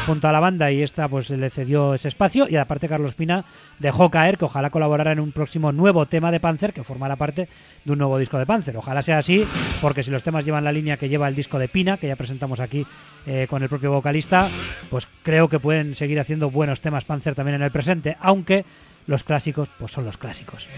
junto 0.06 0.28
a 0.28 0.32
la 0.32 0.40
banda 0.40 0.70
y 0.70 0.82
esta 0.82 1.08
pues 1.08 1.30
le 1.30 1.50
cedió 1.50 1.94
ese 1.94 2.08
espacio 2.08 2.48
y 2.48 2.56
aparte 2.56 2.88
Carlos 2.88 3.14
Pina 3.14 3.44
dejó 3.78 4.10
caer 4.10 4.38
que 4.38 4.44
ojalá 4.44 4.70
colaborara 4.70 5.12
en 5.12 5.20
un 5.20 5.32
próximo 5.32 5.72
nuevo 5.72 6.06
tema 6.06 6.30
de 6.30 6.40
Panzer 6.40 6.72
que 6.72 6.82
formará 6.82 7.16
parte 7.16 7.48
de 7.84 7.92
un 7.92 7.98
nuevo 7.98 8.18
disco 8.18 8.38
de 8.38 8.46
Panzer. 8.46 8.76
Ojalá 8.76 9.02
sea 9.02 9.18
así 9.18 9.46
porque 9.80 10.02
si 10.02 10.10
los 10.10 10.22
temas 10.22 10.44
llevan 10.44 10.64
la 10.64 10.72
línea 10.72 10.96
que 10.96 11.08
lleva 11.08 11.28
el 11.28 11.34
disco 11.34 11.58
de 11.58 11.68
Pina, 11.68 11.96
que 11.96 12.08
ya 12.08 12.16
presentamos 12.16 12.60
aquí 12.60 12.86
eh, 13.26 13.46
con 13.48 13.62
el 13.62 13.68
propio 13.68 13.92
vocalista, 13.92 14.48
pues 14.90 15.06
creo 15.22 15.48
que 15.48 15.58
pueden 15.58 15.94
seguir 15.94 16.18
haciendo 16.18 16.50
buenos 16.50 16.80
temas 16.80 17.04
Panzer 17.04 17.34
también 17.34 17.56
en 17.56 17.62
el 17.62 17.70
presente, 17.70 18.16
aunque 18.20 18.64
los 19.06 19.24
clásicos 19.24 19.68
pues 19.78 19.92
son 19.92 20.04
los 20.04 20.16
clásicos. 20.16 20.68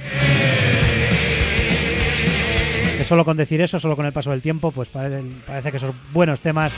Solo 3.05 3.25
con 3.25 3.37
decir 3.37 3.61
eso, 3.61 3.79
solo 3.79 3.97
con 3.97 4.07
el 4.07 4.13
paso 4.13 4.31
del 4.31 4.41
tiempo, 4.41 4.71
pues 4.71 4.89
parece 4.89 5.71
que 5.71 5.77
esos 5.77 5.95
buenos 6.13 6.41
temas 6.41 6.73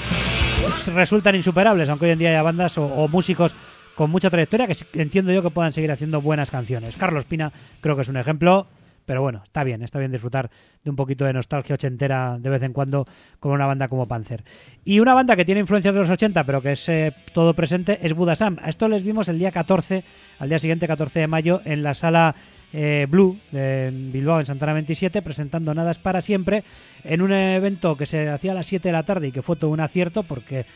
resultan 0.95 1.35
insuperables, 1.35 1.89
aunque 1.89 2.07
hoy 2.07 2.13
en 2.13 2.19
día 2.19 2.31
haya 2.31 2.43
bandas 2.43 2.79
o, 2.79 3.09
músicos 3.09 3.55
con 3.95 4.11
mucha 4.11 4.31
trayectoria 4.31 4.67
que 4.67 4.77
entiendo 5.01 5.33
yo 5.33 5.43
que 5.43 5.51
puedan 5.51 5.73
seguir 5.73 5.91
haciendo 5.91 6.21
buenas 6.21 6.51
canciones. 6.51 6.97
Carlos 6.97 7.25
Pina 7.25 7.53
creo 7.81 7.97
que 7.97 8.03
es 8.03 8.09
un 8.09 8.17
ejemplo, 8.17 8.67
pero 9.07 9.23
bueno, 9.23 9.41
está 9.45 9.65
bien, 9.65 9.83
está 9.83 9.99
bien 9.99 10.13
disfrutar 10.13 10.51
de 10.85 10.91
un 10.91 10.97
poquito 10.97 11.25
de 11.25 11.33
nostalgia 11.33 11.75
ochentera 11.75 12.37
de 12.39 12.51
vez 12.51 12.63
en 12.63 12.73
cuando 12.73 13.07
con 13.41 13.53
una 13.53 13.65
banda 13.65 13.89
como 13.89 14.07
Panzer. 14.07 14.45
Y 14.85 15.01
una 15.01 15.15
banda 15.15 15.37
que 15.37 15.45
tiene 15.45 15.61
influencias 15.61 15.95
de 15.95 16.01
los 16.01 16.11
80, 16.11 16.45
pero 16.45 16.61
que 16.61 16.73
es 16.73 16.89
eh, 16.89 17.13
todo 17.33 17.55
presente, 17.55 18.01
es 18.03 18.13
Budasam. 18.13 18.59
A 18.61 18.69
esto 18.69 18.89
les 18.89 19.03
vimos 19.03 19.29
el 19.29 19.39
día 19.39 19.53
14, 19.53 20.05
al 20.41 20.49
día 20.49 20.59
siguiente, 20.59 20.87
14 20.87 21.21
de 21.21 21.27
mayo, 21.29 21.63
en 21.65 21.83
la 21.83 21.95
sala 21.95 22.35
eh, 22.73 23.07
Blue 23.09 23.39
de 23.53 23.91
Bilbao, 23.93 24.41
en 24.41 24.47
Santana 24.47 24.73
27, 24.73 25.23
presentando 25.23 25.75
Nadas 25.75 25.99
para 25.99 26.21
siempre, 26.21 26.65
en 27.05 27.23
un 27.23 27.33
evento 27.33 27.97
que 27.97 28.07
se 28.07 28.29
hacía 28.29 28.53
a 28.53 28.55
las 28.55 28.67
7 28.67 28.89
de 28.89 28.93
la 28.93 29.03
tarde 29.03 29.29
y 29.29 29.33
que 29.33 29.43
fue 29.43 29.57
todo 29.57 29.71
un 29.71 29.81
acierto 29.81 30.23
porque 30.23 30.67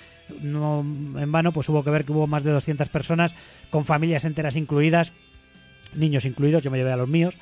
no 0.42 0.80
en 0.80 1.32
vano 1.32 1.52
pues 1.52 1.68
hubo 1.68 1.82
que 1.82 1.90
ver 1.90 2.04
que 2.04 2.12
hubo 2.12 2.26
más 2.26 2.44
de 2.44 2.52
200 2.52 2.88
personas 2.88 3.34
con 3.68 3.84
familias 3.84 4.24
enteras 4.24 4.56
incluidas, 4.56 5.12
niños 5.94 6.24
incluidos, 6.24 6.62
yo 6.62 6.70
me 6.70 6.78
llevé 6.78 6.92
a 6.92 6.96
los 6.96 7.08
míos 7.08 7.36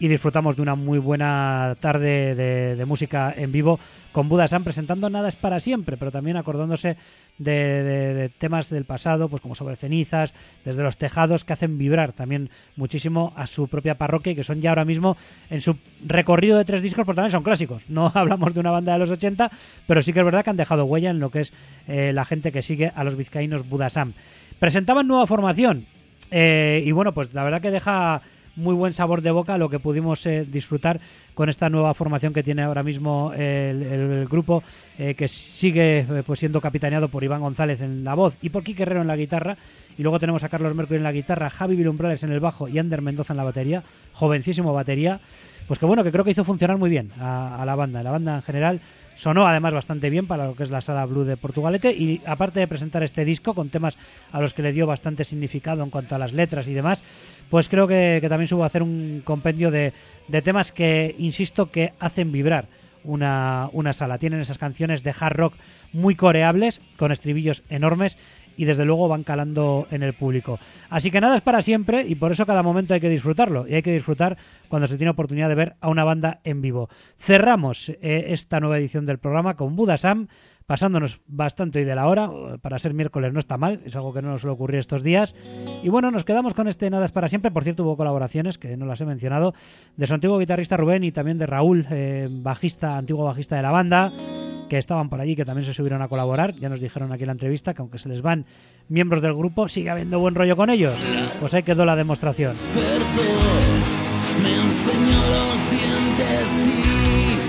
y 0.00 0.08
disfrutamos 0.08 0.56
de 0.56 0.62
una 0.62 0.74
muy 0.74 0.98
buena 0.98 1.76
tarde 1.80 2.34
de, 2.34 2.84
música 2.84 3.34
en 3.36 3.52
vivo 3.52 3.78
con 4.12 4.28
Budasan 4.28 4.64
presentando 4.64 5.10
Nada 5.10 5.28
es 5.28 5.36
para 5.36 5.60
siempre, 5.60 5.96
pero 5.96 6.10
también 6.10 6.36
acordándose 6.36 6.96
de, 7.38 8.30
temas 8.38 8.70
del 8.70 8.84
pasado, 8.84 9.28
pues 9.28 9.42
como 9.42 9.54
sobre 9.54 9.76
cenizas, 9.76 10.32
desde 10.64 10.82
los 10.82 10.96
tejados, 10.96 11.44
que 11.44 11.52
hacen 11.52 11.78
vibrar 11.78 12.12
también 12.12 12.50
muchísimo 12.76 13.32
a 13.36 13.46
su 13.46 13.68
propia 13.68 13.96
parroquia 13.96 14.32
y 14.32 14.36
que 14.36 14.44
son 14.44 14.60
ya 14.60 14.70
ahora 14.70 14.84
mismo 14.84 15.16
en 15.50 15.60
su 15.60 15.76
recorrido 16.06 16.58
de 16.58 16.64
tres 16.64 16.82
discos, 16.82 17.04
porque 17.04 17.16
también 17.16 17.32
son 17.32 17.42
clásicos. 17.42 17.82
No 17.88 18.10
hablamos 18.14 18.54
de 18.54 18.60
una 18.60 18.70
banda 18.70 18.92
de 18.92 18.98
los 18.98 19.10
80, 19.10 19.50
pero 19.86 20.02
sí 20.02 20.12
que 20.12 20.20
es 20.20 20.24
verdad 20.24 20.44
que 20.44 20.50
han 20.50 20.56
dejado 20.56 20.84
huella 20.84 21.10
en 21.10 21.20
lo 21.20 21.30
que 21.30 21.40
es 21.40 21.52
eh, 21.86 22.12
la 22.14 22.24
gente 22.24 22.52
que 22.52 22.62
sigue 22.62 22.92
a 22.94 23.04
los 23.04 23.16
vizcaínos 23.16 23.68
Budasam. 23.68 24.14
Presentaban 24.58 25.06
nueva 25.06 25.26
formación 25.26 25.86
eh, 26.30 26.82
y 26.84 26.92
bueno, 26.92 27.12
pues 27.12 27.32
la 27.34 27.44
verdad 27.44 27.60
que 27.60 27.70
deja 27.70 28.22
muy 28.58 28.74
buen 28.74 28.92
sabor 28.92 29.22
de 29.22 29.30
boca 29.30 29.56
lo 29.56 29.68
que 29.70 29.78
pudimos 29.78 30.26
eh, 30.26 30.44
disfrutar 30.44 31.00
con 31.34 31.48
esta 31.48 31.70
nueva 31.70 31.94
formación 31.94 32.32
que 32.32 32.42
tiene 32.42 32.62
ahora 32.62 32.82
mismo 32.82 33.32
el, 33.32 34.26
grupo, 34.28 34.62
eh, 34.98 35.14
que 35.14 35.28
sigue 35.28 36.00
eh, 36.00 36.22
pues 36.26 36.40
siendo 36.40 36.60
capitaneado 36.60 37.08
por 37.08 37.22
Iván 37.22 37.40
González 37.40 37.80
en 37.80 38.02
la 38.02 38.14
voz 38.14 38.36
y 38.42 38.48
por 38.48 38.64
Quique 38.64 38.82
Herrero 38.82 39.02
en 39.02 39.06
la 39.06 39.16
guitarra. 39.16 39.56
Y 39.96 40.02
luego 40.02 40.18
tenemos 40.18 40.42
a 40.44 40.48
Carlos 40.48 40.74
Mercury 40.74 40.98
en 40.98 41.04
la 41.04 41.12
guitarra, 41.12 41.48
Javi 41.50 41.76
Vilumbrales 41.76 42.22
en 42.24 42.32
el 42.32 42.40
bajo 42.40 42.68
y 42.68 42.78
Ander 42.78 43.02
Mendoza 43.02 43.32
en 43.32 43.38
la 43.38 43.44
batería, 43.44 43.82
jovencísimo 44.12 44.72
batería. 44.72 45.20
Pues 45.66 45.78
que 45.78 45.86
bueno, 45.86 46.02
que 46.02 46.10
creo 46.10 46.24
que 46.24 46.30
hizo 46.32 46.44
funcionar 46.44 46.78
muy 46.78 46.90
bien 46.90 47.10
a, 47.20 47.62
a 47.62 47.64
la 47.64 47.74
banda. 47.76 48.02
La 48.02 48.10
banda 48.10 48.36
en 48.36 48.42
general 48.42 48.80
Sonó 49.18 49.48
además 49.48 49.74
bastante 49.74 50.10
bien 50.10 50.28
para 50.28 50.46
lo 50.46 50.54
que 50.54 50.62
es 50.62 50.70
la 50.70 50.80
sala 50.80 51.04
Blue 51.04 51.24
de 51.24 51.36
Portugalete 51.36 51.90
y 51.90 52.22
aparte 52.24 52.60
de 52.60 52.68
presentar 52.68 53.02
este 53.02 53.24
disco 53.24 53.52
con 53.52 53.68
temas 53.68 53.98
a 54.30 54.40
los 54.40 54.54
que 54.54 54.62
le 54.62 54.72
dio 54.72 54.86
bastante 54.86 55.24
significado 55.24 55.82
en 55.82 55.90
cuanto 55.90 56.14
a 56.14 56.18
las 56.18 56.32
letras 56.32 56.68
y 56.68 56.72
demás, 56.72 57.02
pues 57.50 57.68
creo 57.68 57.88
que, 57.88 58.24
también 58.28 58.46
subo 58.46 58.62
a 58.62 58.66
hacer 58.66 58.80
un 58.80 59.22
compendio 59.24 59.72
de, 59.72 59.92
de 60.28 60.40
temas 60.40 60.70
que, 60.70 61.16
insisto, 61.18 61.68
que 61.68 61.94
hacen 61.98 62.30
vibrar 62.30 62.66
una, 63.02 63.68
una, 63.72 63.92
sala. 63.92 64.18
Tienen 64.18 64.38
esas 64.38 64.56
canciones 64.56 65.02
de 65.02 65.12
hard 65.18 65.36
rock 65.36 65.54
muy 65.92 66.14
coreables, 66.14 66.80
con 66.96 67.10
estribillos 67.10 67.64
enormes 67.70 68.16
y 68.58 68.64
desde 68.64 68.84
luego 68.84 69.08
van 69.08 69.22
calando 69.22 69.86
en 69.90 70.02
el 70.02 70.12
público. 70.12 70.58
Así 70.90 71.10
que 71.10 71.20
nada 71.20 71.36
es 71.36 71.40
para 71.40 71.62
siempre 71.62 72.04
y 72.06 72.16
por 72.16 72.32
eso 72.32 72.44
cada 72.44 72.62
momento 72.62 72.92
hay 72.92 73.00
que 73.00 73.08
disfrutarlo 73.08 73.66
y 73.66 73.74
hay 73.74 73.82
que 73.82 73.92
disfrutar 73.92 74.36
cuando 74.68 74.88
se 74.88 74.96
tiene 74.96 75.12
oportunidad 75.12 75.48
de 75.48 75.54
ver 75.54 75.76
a 75.80 75.88
una 75.88 76.04
banda 76.04 76.40
en 76.42 76.60
vivo. 76.60 76.90
Cerramos 77.16 77.88
eh, 77.88 78.26
esta 78.28 78.58
nueva 78.58 78.78
edición 78.78 79.06
del 79.06 79.18
programa 79.18 79.54
con 79.54 79.76
Buda 79.76 79.96
Sam 79.96 80.26
pasándonos 80.68 81.22
bastante 81.26 81.78
hoy 81.78 81.86
de 81.86 81.94
la 81.94 82.06
hora. 82.06 82.30
Para 82.60 82.78
ser 82.78 82.92
miércoles 82.92 83.32
no 83.32 83.40
está 83.40 83.56
mal, 83.56 83.80
es 83.86 83.96
algo 83.96 84.12
que 84.12 84.20
no 84.20 84.28
nos 84.28 84.42
suele 84.42 84.52
ocurrir 84.52 84.78
estos 84.78 85.02
días. 85.02 85.34
Y 85.82 85.88
bueno, 85.88 86.10
nos 86.10 86.26
quedamos 86.26 86.52
con 86.52 86.68
este 86.68 86.90
Nada 86.90 87.06
es 87.06 87.10
para 87.10 87.28
siempre. 87.28 87.50
Por 87.50 87.64
cierto, 87.64 87.84
hubo 87.84 87.96
colaboraciones, 87.96 88.58
que 88.58 88.76
no 88.76 88.84
las 88.84 89.00
he 89.00 89.06
mencionado, 89.06 89.54
de 89.96 90.06
su 90.06 90.12
antiguo 90.12 90.38
guitarrista 90.38 90.76
Rubén 90.76 91.04
y 91.04 91.10
también 91.10 91.38
de 91.38 91.46
Raúl, 91.46 91.86
eh, 91.90 92.28
bajista, 92.30 92.98
antiguo 92.98 93.24
bajista 93.24 93.56
de 93.56 93.62
la 93.62 93.70
banda 93.70 94.12
que 94.68 94.76
estaban 94.76 95.08
por 95.08 95.22
allí, 95.22 95.34
que 95.34 95.46
también 95.46 95.64
se 95.64 95.72
subieron 95.72 96.02
a 96.02 96.08
colaborar. 96.08 96.54
Ya 96.56 96.68
nos 96.68 96.80
dijeron 96.80 97.12
aquí 97.12 97.22
en 97.22 97.28
la 97.28 97.32
entrevista 97.32 97.72
que 97.72 97.80
aunque 97.80 97.98
se 97.98 98.10
les 98.10 98.20
van 98.20 98.44
miembros 98.90 99.22
del 99.22 99.32
grupo, 99.32 99.68
sigue 99.68 99.88
habiendo 99.88 100.20
buen 100.20 100.34
rollo 100.34 100.54
con 100.54 100.68
ellos. 100.68 100.94
Pues 101.40 101.54
ahí 101.54 101.62
quedó 101.62 101.86
la 101.86 101.96
demostración. 101.96 102.52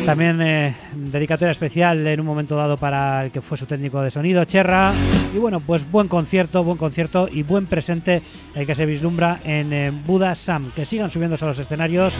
También 0.09 0.41
eh, 0.41 0.75
dedicatoria 0.91 1.51
especial 1.51 2.07
en 2.07 2.19
un 2.19 2.25
momento 2.25 2.55
dado 2.55 2.77
para 2.77 3.25
el 3.25 3.31
que 3.31 3.41
fue 3.41 3.59
su 3.59 3.67
técnico 3.67 4.01
de 4.01 4.09
sonido, 4.09 4.43
Cherra. 4.43 4.91
Y 5.35 5.37
bueno, 5.37 5.59
pues 5.59 5.89
buen 5.91 6.07
concierto, 6.07 6.63
buen 6.63 6.79
concierto 6.79 7.29
y 7.31 7.43
buen 7.43 7.67
presente 7.67 8.23
el 8.55 8.65
que 8.65 8.73
se 8.73 8.87
vislumbra 8.87 9.39
en 9.43 9.71
eh, 9.71 9.91
Buda 9.91 10.33
Sam. 10.33 10.71
Que 10.75 10.83
sigan 10.83 11.11
subiéndose 11.11 11.45
a 11.45 11.49
los 11.49 11.59
escenarios 11.59 12.15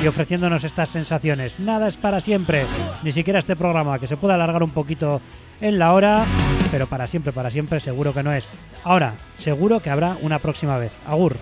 y 0.00 0.06
ofreciéndonos 0.06 0.62
estas 0.62 0.90
sensaciones. 0.90 1.58
Nada 1.58 1.88
es 1.88 1.96
para 1.96 2.20
siempre, 2.20 2.64
ni 3.02 3.10
siquiera 3.10 3.40
este 3.40 3.56
programa, 3.56 3.98
que 3.98 4.06
se 4.06 4.16
pueda 4.16 4.36
alargar 4.36 4.62
un 4.62 4.70
poquito 4.70 5.20
en 5.60 5.80
la 5.80 5.94
hora, 5.94 6.24
pero 6.70 6.86
para 6.86 7.08
siempre, 7.08 7.32
para 7.32 7.50
siempre 7.50 7.80
seguro 7.80 8.14
que 8.14 8.22
no 8.22 8.32
es. 8.32 8.46
Ahora, 8.84 9.14
seguro 9.36 9.80
que 9.80 9.90
habrá 9.90 10.16
una 10.22 10.38
próxima 10.38 10.78
vez. 10.78 10.92
Agur. 11.08 11.36